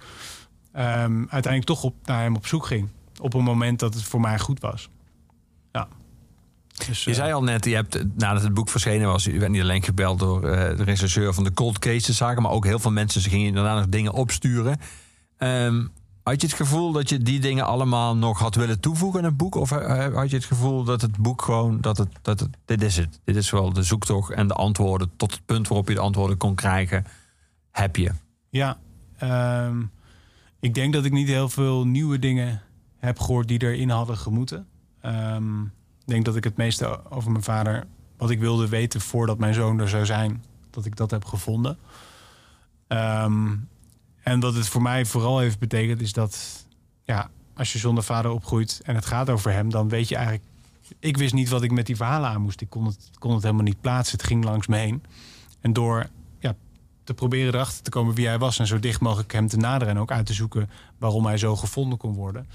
Ehm, 0.73 1.19
uiteindelijk 1.19 1.65
toch 1.65 1.83
op, 1.83 1.95
naar 2.03 2.21
hem 2.21 2.35
op 2.35 2.47
zoek 2.47 2.65
ging. 2.65 2.89
Op 3.19 3.33
een 3.33 3.43
moment 3.43 3.79
dat 3.79 3.93
het 3.93 4.03
voor 4.03 4.21
mij 4.21 4.39
goed 4.39 4.59
was. 4.59 4.89
Ja. 5.71 5.87
Dus, 6.87 7.03
Je 7.03 7.09
eh, 7.09 7.15
zei 7.15 7.33
al 7.33 7.43
net, 7.43 7.65
je 7.65 7.75
hebt, 7.75 8.03
nadat 8.15 8.43
het 8.43 8.53
boek 8.53 8.69
verschenen 8.69 9.07
was, 9.07 9.23
je 9.23 9.39
werd 9.39 9.51
niet 9.51 9.61
alleen 9.61 9.83
gebeld 9.83 10.19
door 10.19 10.43
eh, 10.43 10.77
de 10.77 10.83
rechercheur 10.83 11.33
van 11.33 11.43
de 11.43 11.53
cold 11.53 11.79
cases 11.79 12.17
zaken, 12.17 12.41
maar 12.41 12.51
ook 12.51 12.65
heel 12.65 12.79
veel 12.79 12.91
mensen 12.91 13.21
ze 13.21 13.29
gingen 13.29 13.47
inderdaad 13.47 13.77
nog 13.77 13.89
dingen 13.89 14.13
opsturen. 14.13 14.79
Ehm, 15.37 15.85
had 16.23 16.41
je 16.41 16.47
het 16.47 16.55
gevoel 16.55 16.91
dat 16.91 17.09
je 17.09 17.17
die 17.17 17.39
dingen 17.39 17.65
allemaal 17.65 18.15
nog 18.15 18.39
had 18.39 18.55
willen 18.55 18.79
toevoegen 18.79 19.19
aan 19.19 19.25
het 19.25 19.37
boek? 19.37 19.55
Of 19.55 19.71
eh, 19.71 20.15
had 20.15 20.29
je 20.29 20.35
het 20.35 20.45
gevoel 20.45 20.83
dat 20.83 21.01
het 21.01 21.17
boek 21.17 21.41
gewoon, 21.41 21.81
dat 21.81 21.97
het, 21.97 22.09
dat 22.21 22.39
het, 22.39 22.49
dit 22.65 22.83
is 22.83 22.97
het. 22.97 23.19
Dit 23.23 23.35
is 23.35 23.49
wel 23.49 23.73
de 23.73 23.83
zoektocht 23.83 24.31
en 24.31 24.47
de 24.47 24.53
antwoorden 24.53 25.11
tot 25.17 25.31
het 25.31 25.45
punt 25.45 25.67
waarop 25.67 25.87
je 25.87 25.93
de 25.93 26.01
antwoorden 26.01 26.37
kon 26.37 26.55
krijgen, 26.55 27.05
heb 27.71 27.95
je. 27.95 28.11
Ja, 28.49 28.77
ehm, 29.17 29.81
ik 30.61 30.73
denk 30.73 30.93
dat 30.93 31.05
ik 31.05 31.11
niet 31.11 31.27
heel 31.27 31.49
veel 31.49 31.87
nieuwe 31.87 32.19
dingen 32.19 32.61
heb 32.97 33.19
gehoord 33.19 33.47
die 33.47 33.61
erin 33.61 33.89
hadden 33.89 34.17
gemoeten. 34.17 34.67
Ehm, 35.01 35.63
ik 35.63 36.05
denk 36.05 36.25
dat 36.25 36.35
ik 36.35 36.43
het 36.43 36.57
meeste 36.57 37.11
over 37.11 37.31
mijn 37.31 37.43
vader, 37.43 37.87
wat 38.17 38.29
ik 38.29 38.39
wilde 38.39 38.67
weten 38.67 39.01
voordat 39.01 39.37
mijn 39.37 39.53
zoon 39.53 39.79
er 39.79 39.89
zou 39.89 40.05
zijn, 40.05 40.43
dat 40.69 40.85
ik 40.85 40.95
dat 40.95 41.11
heb 41.11 41.25
gevonden. 41.25 41.77
Ehm, 42.87 43.55
en 44.23 44.39
wat 44.39 44.53
het 44.53 44.67
voor 44.67 44.81
mij 44.81 45.05
vooral 45.05 45.39
heeft 45.39 45.59
betekend, 45.59 46.01
is 46.01 46.13
dat 46.13 46.65
ja, 47.03 47.29
als 47.53 47.73
je 47.73 47.79
zonder 47.79 48.03
vader 48.03 48.31
opgroeit 48.31 48.81
en 48.83 48.95
het 48.95 49.05
gaat 49.05 49.29
over 49.29 49.51
hem, 49.51 49.69
dan 49.69 49.89
weet 49.89 50.07
je 50.07 50.15
eigenlijk. 50.15 50.45
Ik 50.99 51.17
wist 51.17 51.33
niet 51.33 51.49
wat 51.49 51.63
ik 51.63 51.71
met 51.71 51.85
die 51.85 51.95
verhalen 51.95 52.29
aan 52.29 52.41
moest. 52.41 52.61
Ik 52.61 52.69
kon 52.69 52.85
het, 52.85 53.09
kon 53.19 53.33
het 53.33 53.43
helemaal 53.43 53.63
niet 53.63 53.81
plaatsen. 53.81 54.17
Het 54.17 54.27
ging 54.27 54.43
langs 54.43 54.67
me 54.67 54.77
heen. 54.77 55.03
En 55.59 55.73
door 55.73 56.09
te 57.03 57.13
proberen 57.13 57.53
erachter 57.53 57.83
te 57.83 57.89
komen 57.89 58.15
wie 58.15 58.27
hij 58.27 58.39
was 58.39 58.59
en 58.59 58.67
zo 58.67 58.79
dicht 58.79 59.01
mogelijk 59.01 59.31
hem 59.31 59.47
te 59.47 59.57
naderen 59.57 59.93
en 59.93 59.99
ook 59.99 60.11
uit 60.11 60.25
te 60.25 60.33
zoeken 60.33 60.69
waarom 60.97 61.25
hij 61.25 61.37
zo 61.37 61.55
gevonden 61.55 61.97
kon 61.97 62.13
worden, 62.13 62.47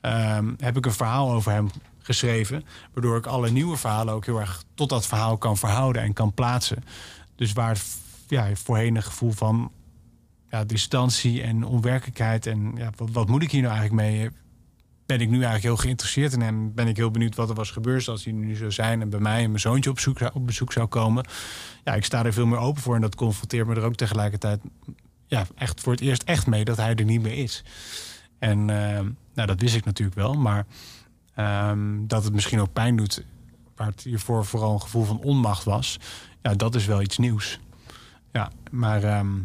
ehm, 0.00 0.54
heb 0.58 0.76
ik 0.76 0.86
een 0.86 0.92
verhaal 0.92 1.32
over 1.32 1.52
hem 1.52 1.70
geschreven, 1.98 2.64
waardoor 2.92 3.16
ik 3.16 3.26
alle 3.26 3.50
nieuwe 3.50 3.76
verhalen 3.76 4.14
ook 4.14 4.26
heel 4.26 4.40
erg 4.40 4.64
tot 4.74 4.88
dat 4.88 5.06
verhaal 5.06 5.36
kan 5.36 5.56
verhouden 5.56 6.02
en 6.02 6.12
kan 6.12 6.32
plaatsen. 6.34 6.84
Dus 7.36 7.52
waar 7.52 7.80
ja, 8.28 8.54
voorheen 8.54 8.96
een 8.96 9.02
gevoel 9.02 9.32
van 9.32 9.72
ja, 10.50 10.64
distantie 10.64 11.42
en 11.42 11.64
onwerkelijkheid 11.64 12.46
en 12.46 12.72
ja, 12.76 12.90
wat 13.12 13.28
moet 13.28 13.42
ik 13.42 13.50
hier 13.50 13.62
nou 13.62 13.74
eigenlijk 13.74 14.08
mee? 14.08 14.30
Ben 15.12 15.20
ik 15.20 15.28
nu 15.28 15.34
eigenlijk 15.34 15.64
heel 15.64 15.76
geïnteresseerd 15.76 16.32
in 16.32 16.40
hem? 16.40 16.74
Ben 16.74 16.88
ik 16.88 16.96
heel 16.96 17.10
benieuwd 17.10 17.34
wat 17.34 17.48
er 17.48 17.54
was 17.54 17.70
gebeurd 17.70 18.08
als 18.08 18.24
hij 18.24 18.32
nu 18.32 18.54
zou 18.54 18.70
zijn 18.70 19.00
en 19.00 19.10
bij 19.10 19.20
mij 19.20 19.42
en 19.42 19.48
mijn 19.48 19.60
zoontje 19.60 19.90
op, 19.90 19.98
zoek, 19.98 20.18
op 20.34 20.46
bezoek 20.46 20.72
zou 20.72 20.86
komen? 20.86 21.26
Ja, 21.84 21.94
ik 21.94 22.04
sta 22.04 22.24
er 22.24 22.32
veel 22.32 22.46
meer 22.46 22.58
open 22.58 22.82
voor 22.82 22.94
en 22.94 23.00
dat 23.00 23.14
confronteert 23.14 23.66
me 23.66 23.74
er 23.74 23.82
ook 23.82 23.94
tegelijkertijd 23.94 24.60
ja, 25.26 25.46
echt 25.54 25.80
voor 25.80 25.92
het 25.92 26.00
eerst 26.00 26.22
echt 26.22 26.46
mee 26.46 26.64
dat 26.64 26.76
hij 26.76 26.94
er 26.94 27.04
niet 27.04 27.22
meer 27.22 27.38
is. 27.38 27.64
En 28.38 28.58
eh, 28.70 29.00
nou, 29.34 29.46
dat 29.46 29.60
wist 29.60 29.74
ik 29.74 29.84
natuurlijk 29.84 30.16
wel, 30.16 30.34
maar 30.34 30.66
ehm, 31.34 32.06
dat 32.06 32.24
het 32.24 32.32
misschien 32.32 32.60
ook 32.60 32.72
pijn 32.72 32.96
doet, 32.96 33.24
waar 33.76 33.86
het 33.86 34.02
hiervoor 34.02 34.44
vooral 34.44 34.72
een 34.72 34.80
gevoel 34.80 35.04
van 35.04 35.20
onmacht 35.20 35.64
was, 35.64 35.98
ja, 36.42 36.54
dat 36.54 36.74
is 36.74 36.86
wel 36.86 37.02
iets 37.02 37.18
nieuws. 37.18 37.60
Ja, 38.32 38.50
maar 38.70 39.04
ehm, 39.04 39.38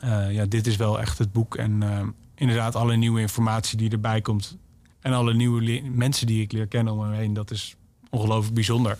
eh, 0.00 0.32
ja, 0.32 0.44
dit 0.44 0.66
is 0.66 0.76
wel 0.76 1.00
echt 1.00 1.18
het 1.18 1.32
boek. 1.32 1.56
En 1.56 1.82
ehm, 1.82 2.08
inderdaad, 2.36 2.74
alle 2.74 2.96
nieuwe 2.96 3.20
informatie 3.20 3.78
die 3.78 3.90
erbij 3.90 4.20
komt. 4.20 4.56
En 5.00 5.12
alle 5.12 5.34
nieuwe 5.34 5.82
mensen 5.82 6.26
die 6.26 6.42
ik 6.42 6.52
leer 6.52 6.66
kennen 6.66 6.92
om 6.92 7.08
me 7.08 7.16
heen. 7.16 7.32
Dat 7.32 7.50
is 7.50 7.76
ongelooflijk 8.10 8.54
bijzonder. 8.54 8.98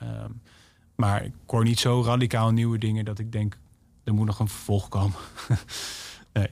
Ehm, 0.00 0.30
maar 0.94 1.24
ik 1.24 1.32
hoor 1.46 1.64
niet 1.64 1.80
zo 1.80 2.02
radicaal 2.02 2.50
nieuwe 2.50 2.78
dingen 2.78 3.04
dat 3.04 3.18
ik 3.18 3.32
denk, 3.32 3.58
er 4.04 4.14
moet 4.14 4.26
nog 4.26 4.38
een 4.38 4.48
vervolg 4.48 4.88
komen. 4.88 5.16
nee. 6.32 6.48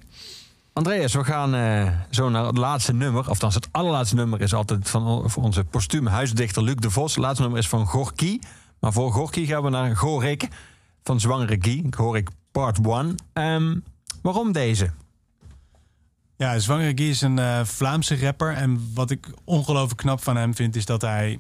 Andreas, 0.73 1.15
we 1.15 1.25
gaan 1.25 1.55
eh, 1.55 1.93
zo 2.11 2.29
naar 2.29 2.45
het 2.45 2.57
laatste 2.57 2.93
nummer. 2.93 3.29
Althans, 3.29 3.55
het 3.55 3.69
allerlaatste 3.71 4.15
nummer 4.15 4.41
is 4.41 4.55
altijd 4.55 4.89
van 4.89 5.31
voor 5.31 5.43
onze 5.43 5.65
postume 5.65 6.11
huisdichter 6.11 6.63
Luc 6.63 6.75
de 6.75 6.91
Vos. 6.91 7.15
Het 7.15 7.25
laatste 7.25 7.43
nummer 7.43 7.61
is 7.61 7.69
van 7.69 7.87
Gorky. 7.87 8.39
Maar 8.81 8.93
voor 8.93 9.13
Gorky 9.13 9.47
gaan 9.47 9.63
we 9.63 9.71
naar 9.71 9.97
Gorik 9.97 10.49
van 11.03 11.21
Zwangere 11.21 11.57
Guy. 11.61 11.87
Gorik 11.91 12.29
part 12.53 12.79
1. 12.87 13.15
Ehm, 13.33 13.77
waarom 14.23 14.53
deze? 14.53 14.91
Ja, 16.39 16.59
Zwangere 16.59 16.93
Guy 16.95 17.09
is 17.09 17.21
een 17.21 17.39
eh, 17.39 17.65
Vlaamse 17.65 18.19
rapper. 18.19 18.55
En 18.55 18.91
wat 18.95 19.11
ik 19.11 19.29
ongelooflijk 19.45 20.01
knap 20.01 20.23
van 20.23 20.37
hem 20.37 20.55
vind, 20.55 20.77
is 20.77 20.85
dat 20.85 21.01
hij 21.01 21.39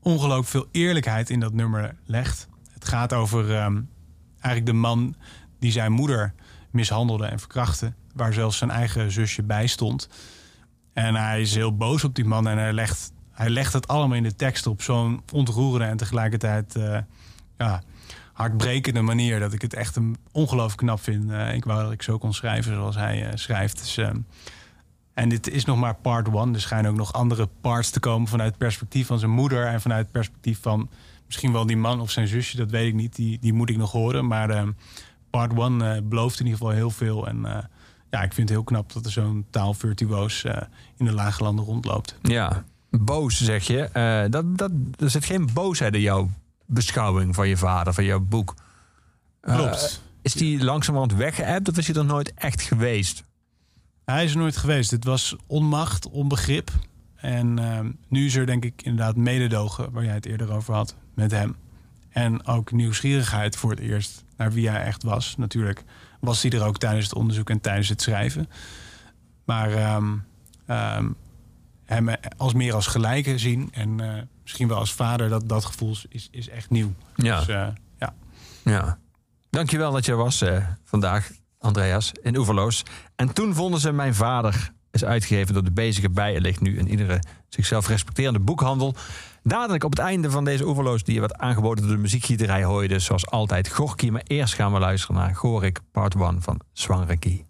ongelooflijk 0.00 0.48
veel 0.48 0.68
eerlijkheid 0.70 1.30
in 1.30 1.40
dat 1.40 1.52
nummer 1.52 1.96
legt. 2.06 2.48
Het 2.72 2.88
gaat 2.88 3.12
over 3.12 3.56
ehm, 3.56 3.80
eigenlijk 4.30 4.66
de 4.66 4.72
man 4.72 5.14
die 5.58 5.72
zijn 5.72 5.92
moeder 5.92 6.34
mishandelde 6.70 7.26
en 7.26 7.38
verkrachtte. 7.38 7.92
Waar 8.14 8.32
zelfs 8.32 8.58
zijn 8.58 8.70
eigen 8.70 9.12
zusje 9.12 9.42
bij 9.42 9.66
stond. 9.66 10.08
En 10.92 11.14
hij 11.14 11.40
is 11.40 11.54
heel 11.54 11.76
boos 11.76 12.04
op 12.04 12.14
die 12.14 12.24
man 12.24 12.48
en 12.48 12.58
hij 12.58 12.72
legt, 12.72 13.12
hij 13.32 13.50
legt 13.50 13.72
het 13.72 13.88
allemaal 13.88 14.16
in 14.16 14.22
de 14.22 14.36
tekst 14.36 14.66
op 14.66 14.82
zo'n 14.82 15.22
ontroerende 15.32 15.86
en 15.86 15.96
tegelijkertijd 15.96 16.76
eh, 16.76 16.98
ja, 17.58 17.82
hartbrekende 18.42 19.02
manier. 19.02 19.40
Dat 19.40 19.52
ik 19.52 19.62
het 19.62 19.74
echt 19.74 19.96
een 19.96 20.16
ongelooflijk 20.32 20.78
knap 20.78 21.00
vind. 21.00 21.30
Eh, 21.30 21.54
ik 21.54 21.64
wou 21.64 21.82
dat 21.82 21.92
ik 21.92 22.02
zo 22.02 22.18
kon 22.18 22.34
schrijven 22.34 22.74
zoals 22.74 22.96
hij 22.96 23.26
eh, 23.26 23.30
schrijft. 23.34 23.78
Dus, 23.78 23.96
ehm, 23.96 24.16
en 25.14 25.28
dit 25.28 25.50
is 25.50 25.64
nog 25.64 25.78
maar 25.78 25.94
part 25.94 26.28
one. 26.32 26.54
Er 26.54 26.60
schijnen 26.60 26.90
ook 26.90 26.96
nog 26.96 27.12
andere 27.12 27.48
parts 27.60 27.90
te 27.90 28.00
komen 28.00 28.28
vanuit 28.28 28.48
het 28.48 28.58
perspectief 28.58 29.06
van 29.06 29.18
zijn 29.18 29.30
moeder. 29.30 29.66
En 29.66 29.80
vanuit 29.80 30.02
het 30.02 30.12
perspectief 30.12 30.58
van 30.62 30.88
misschien 31.26 31.52
wel 31.52 31.66
die 31.66 31.76
man 31.76 32.00
of 32.00 32.10
zijn 32.10 32.26
zusje. 32.26 32.56
Dat 32.56 32.70
weet 32.70 32.88
ik 32.88 32.94
niet. 32.94 33.16
Die, 33.16 33.38
die 33.40 33.52
moet 33.52 33.70
ik 33.70 33.76
nog 33.76 33.92
horen. 33.92 34.26
Maar 34.26 34.50
ehm, 34.50 34.70
part 35.30 35.56
one 35.56 35.94
eh, 35.94 36.02
belooft 36.02 36.40
in 36.40 36.46
ieder 36.46 36.60
geval 36.60 36.74
heel 36.74 36.90
veel. 36.90 37.28
En 37.28 37.40
ja, 38.10 38.22
ik 38.22 38.32
vind 38.32 38.48
het 38.48 38.48
heel 38.48 38.64
knap 38.64 38.92
dat 38.92 39.04
er 39.04 39.12
zo'n 39.12 39.46
taalvirtuoos 39.50 40.44
in 40.96 41.04
de 41.04 41.12
lage 41.12 41.42
landen 41.42 41.64
rondloopt. 41.64 42.16
Ja, 42.22 42.64
boos 42.90 43.42
zeg 43.42 43.66
je. 43.66 43.88
Dat, 44.30 44.58
dat, 44.58 44.70
er 44.98 45.10
zit 45.10 45.24
geen 45.24 45.48
boosheid 45.52 45.94
in 45.94 46.00
jouw 46.00 46.28
beschouwing 46.72 47.34
van 47.34 47.48
je 47.48 47.56
vader, 47.56 47.94
van 47.94 48.04
jouw 48.04 48.20
boek. 48.20 48.54
Eh, 49.40 49.56
Klopt. 49.56 50.02
is 50.22 50.32
die 50.32 50.64
langzamerhand 50.64 51.14
weggeëpt 51.14 51.68
of 51.68 51.78
is 51.78 51.86
hij 51.86 51.96
er 51.96 52.04
nooit 52.04 52.34
echt 52.34 52.62
geweest? 52.62 53.24
Hij 54.04 54.24
is 54.24 54.32
er 54.32 54.38
nooit 54.38 54.56
geweest. 54.56 54.90
Het 54.90 55.04
was 55.04 55.36
onmacht, 55.46 56.08
onbegrip. 56.08 56.70
En 57.14 57.58
ehm, 57.58 57.90
nu 58.08 58.26
is 58.26 58.34
er 58.34 58.46
denk 58.46 58.64
ik 58.64 58.82
inderdaad 58.82 59.16
mededogen, 59.16 59.92
waar 59.92 60.04
jij 60.04 60.14
het 60.14 60.26
eerder 60.26 60.52
over 60.52 60.74
had, 60.74 60.96
met 61.14 61.30
hem. 61.30 61.56
En 62.08 62.46
ook 62.46 62.72
nieuwsgierigheid 62.72 63.56
voor 63.56 63.70
het 63.70 63.80
eerst 63.80 64.24
naar 64.36 64.52
wie 64.52 64.68
hij 64.68 64.82
echt 64.82 65.02
was. 65.02 65.36
Natuurlijk 65.36 65.84
was 66.20 66.42
hij 66.42 66.50
er 66.50 66.64
ook 66.64 66.78
tijdens 66.78 67.04
het 67.04 67.14
onderzoek 67.14 67.50
en 67.50 67.60
tijdens 67.60 67.88
het 67.88 68.02
schrijven. 68.02 68.48
Maar 69.44 69.72
ehm, 69.72 70.16
ehm, 70.66 71.10
hem 71.84 72.08
als 72.36 72.52
meer 72.52 72.74
als 72.74 72.86
gelijke 72.86 73.38
zien 73.38 73.68
en 73.72 74.00
eh, 74.00 74.22
misschien 74.42 74.68
wel 74.68 74.78
als 74.78 74.92
vader, 74.92 75.28
dat, 75.28 75.48
dat 75.48 75.64
gevoel 75.64 75.96
is, 76.08 76.28
is 76.30 76.48
echt 76.48 76.70
nieuw. 76.70 76.92
Ja. 77.14 77.38
Dus, 77.38 77.48
eh, 77.48 77.66
ja. 77.98 78.14
Ja. 78.64 78.98
Dankjewel 79.50 79.92
dat 79.92 80.04
je 80.04 80.14
was 80.14 80.40
eh, 80.40 80.66
vandaag, 80.84 81.30
Andreas, 81.58 82.12
in 82.22 82.36
Oeverloos. 82.36 82.82
En 83.16 83.32
toen 83.32 83.54
vonden 83.54 83.80
ze 83.80 83.92
Mijn 83.92 84.14
Vader 84.14 84.72
is 84.90 85.04
uitgegeven 85.04 85.54
door 85.54 85.64
de 85.64 85.72
bezige 85.72 86.10
bij. 86.10 86.34
Er 86.34 86.40
ligt 86.40 86.60
nu 86.60 86.78
in 86.78 86.88
iedere 86.88 87.22
zichzelf 87.48 87.88
respecterende 87.88 88.38
boekhandel. 88.38 88.94
Dadelijk 89.42 89.84
op 89.84 89.90
het 89.90 90.00
einde 90.00 90.30
van 90.30 90.44
deze 90.44 90.66
Oeverloos... 90.66 91.04
die 91.04 91.14
je 91.14 91.20
werd 91.20 91.38
aangeboden 91.38 91.84
door 91.84 91.94
de 91.94 92.00
muziekgieterij... 92.00 92.64
hoor 92.64 92.82
je 92.82 92.88
dus 92.88 93.04
zoals 93.04 93.26
altijd 93.26 93.68
Gorky. 93.68 94.10
Maar 94.10 94.22
eerst 94.24 94.54
gaan 94.54 94.72
we 94.72 94.78
luisteren 94.78 95.16
naar 95.16 95.34
Gorik 95.34 95.80
Part 95.92 96.14
1 96.14 96.42
van 96.42 96.60
Swangreki. 96.72 97.44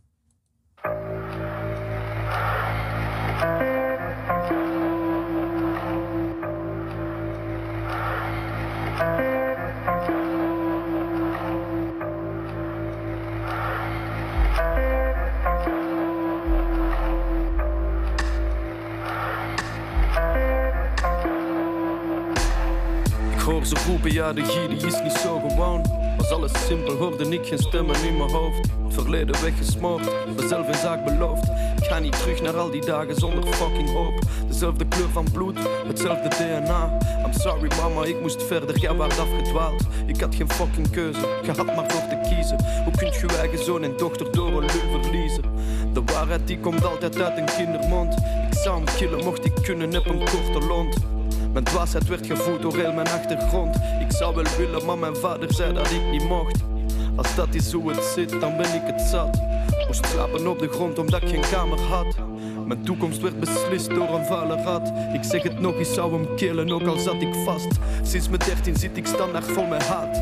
Ja 24.13 24.33
de 24.33 24.67
die 24.69 24.87
is 24.87 25.03
niet 25.03 25.13
zo 25.13 25.41
gewoon. 25.49 25.83
Was 26.17 26.31
alles 26.31 26.67
simpel, 26.67 26.97
hoorde 26.97 27.29
ik 27.29 27.47
geen 27.47 27.59
stemmen 27.59 28.05
in 28.05 28.17
mijn 28.17 28.31
hoofd. 28.31 28.69
Verleden 28.89 29.43
weggesmoord, 29.43 30.03
mezelf 30.37 30.67
in 30.67 30.75
zaak 30.75 31.05
beloofd. 31.05 31.49
Ik 31.77 31.85
ga 31.85 31.99
niet 31.99 32.19
terug 32.19 32.43
naar 32.43 32.57
al 32.57 32.71
die 32.71 32.85
dagen 32.85 33.15
zonder 33.15 33.53
fucking 33.53 33.93
hoop. 33.93 34.19
Dezelfde 34.49 34.87
kleur 34.87 35.09
van 35.09 35.27
bloed, 35.33 35.59
hetzelfde 35.87 36.29
DNA 36.29 36.99
I'm 37.27 37.33
sorry 37.33 37.71
mama, 37.77 38.05
ik 38.05 38.21
moest 38.21 38.43
verder, 38.43 38.79
jij 38.79 38.95
waart 38.95 39.19
afgedwaald 39.19 39.83
Ik 40.07 40.21
had 40.21 40.35
geen 40.35 40.51
fucking 40.51 40.91
keuze, 40.91 41.21
je 41.43 41.53
had 41.57 41.67
maar 41.67 41.91
voor 41.91 42.09
te 42.09 42.35
kiezen. 42.35 42.57
Hoe 42.85 42.97
kunt 42.97 43.15
je 43.15 43.39
eigen 43.39 43.65
zoon 43.65 43.83
en 43.83 43.97
dochter 43.97 44.33
door 44.33 44.47
een 44.47 44.67
lul 44.67 45.01
verliezen? 45.01 45.43
De 45.93 46.03
waarheid 46.05 46.47
die 46.47 46.59
komt 46.59 46.85
altijd 46.85 47.21
uit 47.21 47.39
een 47.39 47.57
kindermond. 47.57 48.15
Ik 48.51 48.59
zou 48.59 48.77
hem 48.77 48.95
killen, 48.97 49.25
mocht 49.25 49.45
ik 49.45 49.55
kunnen, 49.63 49.93
heb 49.93 50.07
een 50.07 50.19
korte 50.19 50.67
lont 50.67 50.97
mijn 51.53 51.65
dwaasheid 51.65 52.09
werd 52.09 52.27
gevoed 52.27 52.63
door 52.63 52.77
heel 52.77 52.93
mijn 52.93 53.09
achtergrond. 53.09 53.77
Ik 53.77 54.13
zou 54.13 54.35
wel 54.35 54.45
willen, 54.59 54.85
maar 54.87 54.99
mijn 54.99 55.17
vader 55.17 55.55
zei 55.55 55.73
dat 55.73 55.91
ik 55.91 56.11
niet 56.11 56.29
mocht. 56.29 56.61
Als 57.17 57.35
dat 57.35 57.55
is 57.55 57.73
hoe 57.73 57.91
het 57.93 58.05
zit, 58.05 58.41
dan 58.41 58.57
ben 58.57 58.75
ik 58.75 58.83
het 58.85 59.01
zat. 59.01 59.41
Moest 59.87 60.07
slapen 60.07 60.47
op 60.47 60.59
de 60.59 60.69
grond 60.69 60.99
omdat 60.99 61.23
ik 61.23 61.29
geen 61.29 61.45
kamer 61.51 61.81
had. 61.81 62.17
Mijn 62.67 62.83
toekomst 62.83 63.21
werd 63.21 63.41
beslist 63.41 63.91
door 63.91 64.09
een 64.09 64.25
vuile 64.25 64.63
rat. 64.63 64.93
Ik 65.13 65.23
zeg 65.23 65.43
het 65.43 65.61
nog, 65.61 65.75
ik 65.75 65.87
zou 65.87 66.13
hem 66.13 66.37
killen, 66.37 66.73
ook 66.73 66.87
al 66.87 66.99
zat 66.99 67.23
ik 67.23 67.35
vast. 67.45 67.69
Sinds 68.03 68.29
mijn 68.29 68.41
dertien 68.47 68.77
zit 68.77 68.97
ik 68.97 69.07
standaard 69.07 69.45
vol 69.45 69.67
met 69.67 69.87
haat. 69.87 70.17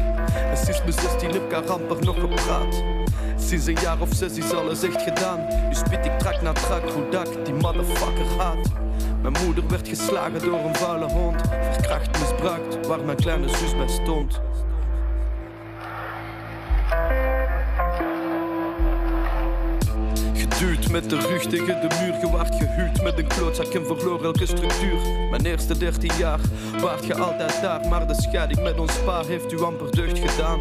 En 0.51 0.57
sinds 0.57 0.78
mijn 0.78 0.93
zestien 0.93 1.31
heb 1.31 1.52
ik 1.52 1.69
amper 1.69 2.05
nog 2.05 2.20
gepraat. 2.20 2.82
Sinds 3.36 3.66
een 3.66 3.78
jaar 3.82 4.01
of 4.01 4.09
zes 4.15 4.36
is 4.36 4.52
alles 4.52 4.82
echt 4.82 5.02
gedaan. 5.02 5.39
Nu 5.69 5.74
spit 5.74 6.05
ik 6.05 6.19
trak 6.19 6.43
na 6.43 6.52
trak, 6.52 6.90
hoe 6.90 7.09
dat 7.11 7.28
die 7.44 7.55
motherfucker 7.55 8.27
haat. 8.39 8.90
Mijn 9.22 9.44
moeder 9.44 9.68
werd 9.68 9.88
geslagen 9.88 10.42
door 10.42 10.59
een 10.59 10.74
vuile 10.74 11.09
hond. 11.09 11.40
Verkracht, 11.72 12.18
misbruikt, 12.18 12.86
waar 12.86 13.05
mijn 13.05 13.16
kleine 13.16 13.48
zus 13.48 13.76
bij 13.76 13.88
stond. 13.88 14.40
Geduwd 20.34 20.90
met 20.90 21.10
de 21.10 21.16
rug 21.16 21.42
tegen 21.42 21.88
de 21.88 21.97
muur, 22.01 22.14
gewaard 22.14 22.55
gehuwd 22.55 23.02
met 23.02 23.18
een 23.18 23.26
klootzak 23.26 23.66
en 23.66 23.86
verloor 23.86 24.24
elke 24.24 24.47
structuur. 24.47 25.01
Mijn 25.30 25.47
eerste 25.47 25.78
13 25.78 26.10
jaar 26.18 26.40
waart 26.80 27.06
je 27.06 27.14
altijd 27.14 27.60
daar, 27.62 27.88
maar 27.88 28.06
de 28.06 28.14
scheiding 28.14 28.62
met 28.62 28.78
ons 28.78 28.98
paar 28.98 29.24
heeft 29.24 29.52
u 29.52 29.62
amper 29.62 29.90
deugd 29.90 30.18
gedaan. 30.18 30.60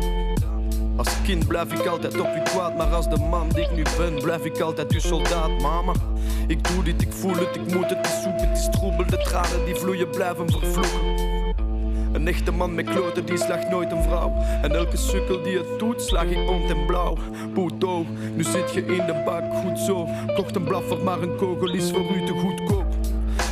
Als 0.98 1.22
kind 1.24 1.48
blijf 1.48 1.74
ik 1.74 1.86
altijd 1.86 2.20
op 2.20 2.28
u 2.36 2.42
kwaad, 2.42 2.78
maar 2.78 2.94
als 2.94 3.10
de 3.10 3.18
man 3.18 3.50
die 3.50 3.64
ik 3.64 3.76
nu 3.76 3.84
ben, 3.98 4.22
blijf 4.22 4.46
ik 4.46 4.60
altijd 4.60 4.92
uw 4.92 5.00
soldaat, 5.00 5.62
mama. 5.62 5.94
Ik 6.50 6.68
doe 6.68 6.84
dit, 6.84 7.02
ik 7.02 7.14
voel 7.14 7.36
het, 7.36 7.56
ik 7.56 7.74
moet 7.74 7.90
het, 7.90 7.98
het 7.98 8.06
is 8.06 8.22
soep, 8.22 8.40
het 8.40 8.58
is 8.58 8.68
troebel, 8.72 9.06
de 9.06 9.18
tranen 9.18 9.66
die 9.66 9.76
vloeien 9.76 10.10
blijven 10.10 10.52
vervloeken. 10.52 11.28
Een 12.14 12.28
echte 12.28 12.52
man 12.52 12.76
met 12.76 12.90
kloten, 12.90 13.26
die 13.26 13.38
slaagt 13.38 13.70
nooit 13.70 13.92
een 13.92 14.04
vrouw. 14.04 14.34
En 14.62 14.72
elke 14.72 14.98
sukkel 14.98 15.44
die 15.44 15.58
het 15.58 15.80
doet, 15.80 16.02
slag 16.02 16.24
ik 16.24 16.46
bont 16.46 16.70
en 16.70 16.86
blauw. 16.86 17.18
Puto, 17.54 18.06
nu 18.36 18.44
zit 18.44 18.74
je 18.74 18.86
in 18.86 19.06
de 19.06 19.22
bak, 19.26 19.44
goed 19.54 19.80
zo. 19.80 20.08
Kocht 20.36 20.56
een 20.56 20.64
blaffer, 20.64 21.04
maar 21.04 21.22
een 21.22 21.36
kogel 21.36 21.74
is 21.74 21.92
voor 21.92 22.16
u 22.16 22.26
te 22.26 22.34
goedkoop. 22.34 22.86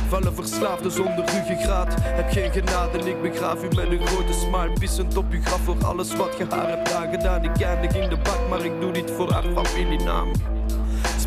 Vallen 0.08 0.34
verslaafden 0.34 0.90
zonder 0.90 1.24
ruggengraat. 1.24 1.94
Heb 1.98 2.30
geen 2.30 2.52
genade, 2.52 2.98
ik 2.98 3.22
begraaf 3.22 3.64
u 3.64 3.68
met 3.68 3.90
een 3.90 4.06
grote 4.06 4.32
smile. 4.32 4.72
Pissend 4.78 5.16
op 5.16 5.24
uw 5.30 5.42
graf 5.42 5.60
voor 5.64 5.84
alles 5.84 6.16
wat 6.16 6.36
je 6.38 6.46
haar 6.48 6.68
hebt 6.68 6.92
aangedaan. 6.92 7.44
Ik 7.44 7.60
eindig 7.60 7.96
in 7.96 8.08
de 8.08 8.16
bak, 8.16 8.48
maar 8.48 8.64
ik 8.64 8.80
doe 8.80 8.92
dit 8.92 9.10
voor 9.10 9.32
haar 9.32 9.44
familienaam. 9.54 10.57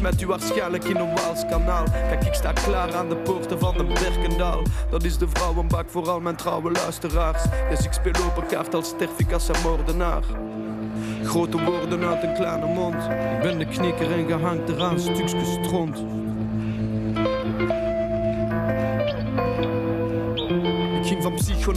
Smet 0.02 0.22
u 0.22 0.28
waarschijnlijk 0.28 0.84
in 0.84 0.96
een 0.96 1.16
Waals 1.16 1.46
kanaal. 1.50 1.84
Kijk, 1.84 2.24
ik 2.24 2.34
sta 2.34 2.52
klaar 2.52 2.96
aan 2.96 3.10
de 3.10 3.16
poorten 3.16 3.60
van 3.60 3.78
de 3.78 3.84
Berkendaal. 3.84 4.62
Dat 4.90 5.04
is 5.04 5.18
de 5.18 5.28
vrouwenbak 5.30 5.90
voor 5.90 6.10
al 6.10 6.20
mijn 6.20 6.36
trouwe 6.36 6.72
luisteraars. 6.72 7.44
Dus 7.70 7.86
ik 7.86 7.94
speel 7.94 8.14
open 8.26 8.48
kaart 8.48 8.74
als 8.74 8.88
sterf 8.88 9.20
ik 9.20 9.32
een 9.32 9.62
moordenaar. 9.64 10.24
Grote 11.24 11.64
woorden 11.64 12.04
uit 12.04 12.24
een 12.24 12.34
kleine 12.34 12.66
mond. 12.66 12.96
Ik 13.36 13.42
ben 13.42 13.58
de 13.58 13.66
knikker 13.66 14.12
en 14.12 14.28
gehangt 14.28 14.70
eraan 14.70 15.00
stukjes 15.00 15.58
stront. 15.64 15.98
Ik 21.02 21.08
ging 21.08 21.24
van 21.24 21.34
psycho 21.34 21.72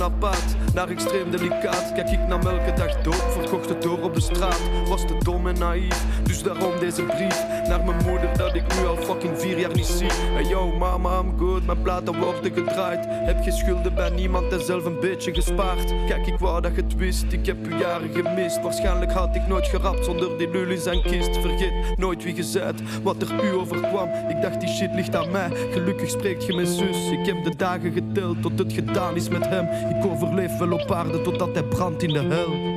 naar 0.74 0.86
naar 0.86 0.96
extreem 0.96 1.30
delicaat. 1.30 1.92
Kijk, 1.94 2.10
ik 2.10 2.26
nam 2.28 2.40
elke 2.40 2.72
dag 2.72 3.02
dood, 3.02 3.24
verkocht 3.32 3.68
het 3.68 3.82
door 3.82 4.02
op 4.02 4.14
de 4.14 4.20
straat. 4.20 4.60
Was 4.88 5.06
te 5.06 5.16
dom 5.18 5.46
en 5.46 5.58
naïef, 5.58 6.04
dus 6.22 6.42
daarom 6.42 6.78
deze 6.78 7.02
brief 7.02 7.44
naar 7.68 7.84
mijn 7.84 8.04
moeder 8.06 8.36
dat 8.36 8.54
ik 8.54 8.62
nu 8.78 8.86
al 8.86 8.96
fucking 8.96 9.38
vier 9.38 9.58
jaar 9.58 9.74
niet 9.74 9.86
zie. 9.86 10.10
Hey 10.12 10.44
yo, 10.44 10.76
mama, 10.76 11.18
I'm 11.18 11.38
good, 11.38 11.66
mijn 11.66 11.82
platen 11.82 12.18
worden 12.20 12.52
gedraaid. 12.52 13.06
Heb 13.08 13.42
geen 13.42 13.52
schulden 13.52 13.94
bij 13.94 14.10
niemand 14.10 14.52
en 14.52 14.60
zelf 14.60 14.84
een 14.84 15.00
beetje 15.00 15.34
gespaard. 15.34 15.92
Kijk, 16.06 16.26
ik 16.26 16.38
wou 16.38 16.60
dat 16.60 16.74
je 16.74 16.82
het 16.82 16.96
wist, 16.96 17.32
ik 17.32 17.46
heb 17.46 17.66
u 17.66 17.78
jaren 17.78 18.10
gemist. 18.14 18.62
Waarschijnlijk 18.62 19.12
had 19.12 19.36
ik 19.36 19.46
nooit 19.46 19.66
gerapt 19.66 20.04
zonder 20.04 20.38
die 20.38 20.50
lul 20.50 20.68
in 20.68 20.80
zijn 20.80 21.02
kist. 21.02 21.36
Vergeet 21.36 21.96
nooit 21.96 22.24
wie 22.24 22.36
je 22.36 22.42
zijt, 22.42 22.82
wat 23.02 23.22
er 23.22 23.44
u 23.44 23.54
overkwam. 23.54 24.08
Ik 24.28 24.42
dacht, 24.42 24.60
die 24.60 24.68
shit 24.68 24.94
ligt 24.94 25.16
aan 25.16 25.30
mij. 25.30 25.50
Gelukkig 25.70 26.10
spreekt 26.10 26.46
je 26.46 26.54
mijn 26.54 26.66
zus. 26.66 27.10
Ik 27.10 27.26
heb 27.26 27.44
de 27.44 27.56
dagen 27.56 27.92
geteld 27.92 28.42
tot 28.42 28.58
het 28.58 28.72
gedaan 28.72 29.16
is 29.16 29.28
met 29.28 29.48
hem. 29.48 29.94
Ik 29.96 30.04
overleef 30.04 30.56
op 30.72 30.92
aarde 30.92 31.20
totdat 31.20 31.48
hij 31.52 31.62
brandt 31.62 32.02
in 32.02 32.12
de 32.12 32.22
hel. 32.22 32.73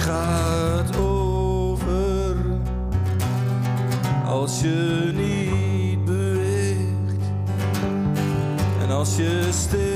gaat 0.00 0.96
over 0.96 2.36
als 4.26 4.60
je 4.60 5.10
niet 5.14 6.04
beweegt 6.04 7.24
en 8.82 8.90
als 8.90 9.16
je 9.16 9.48
steekt. 9.50 9.89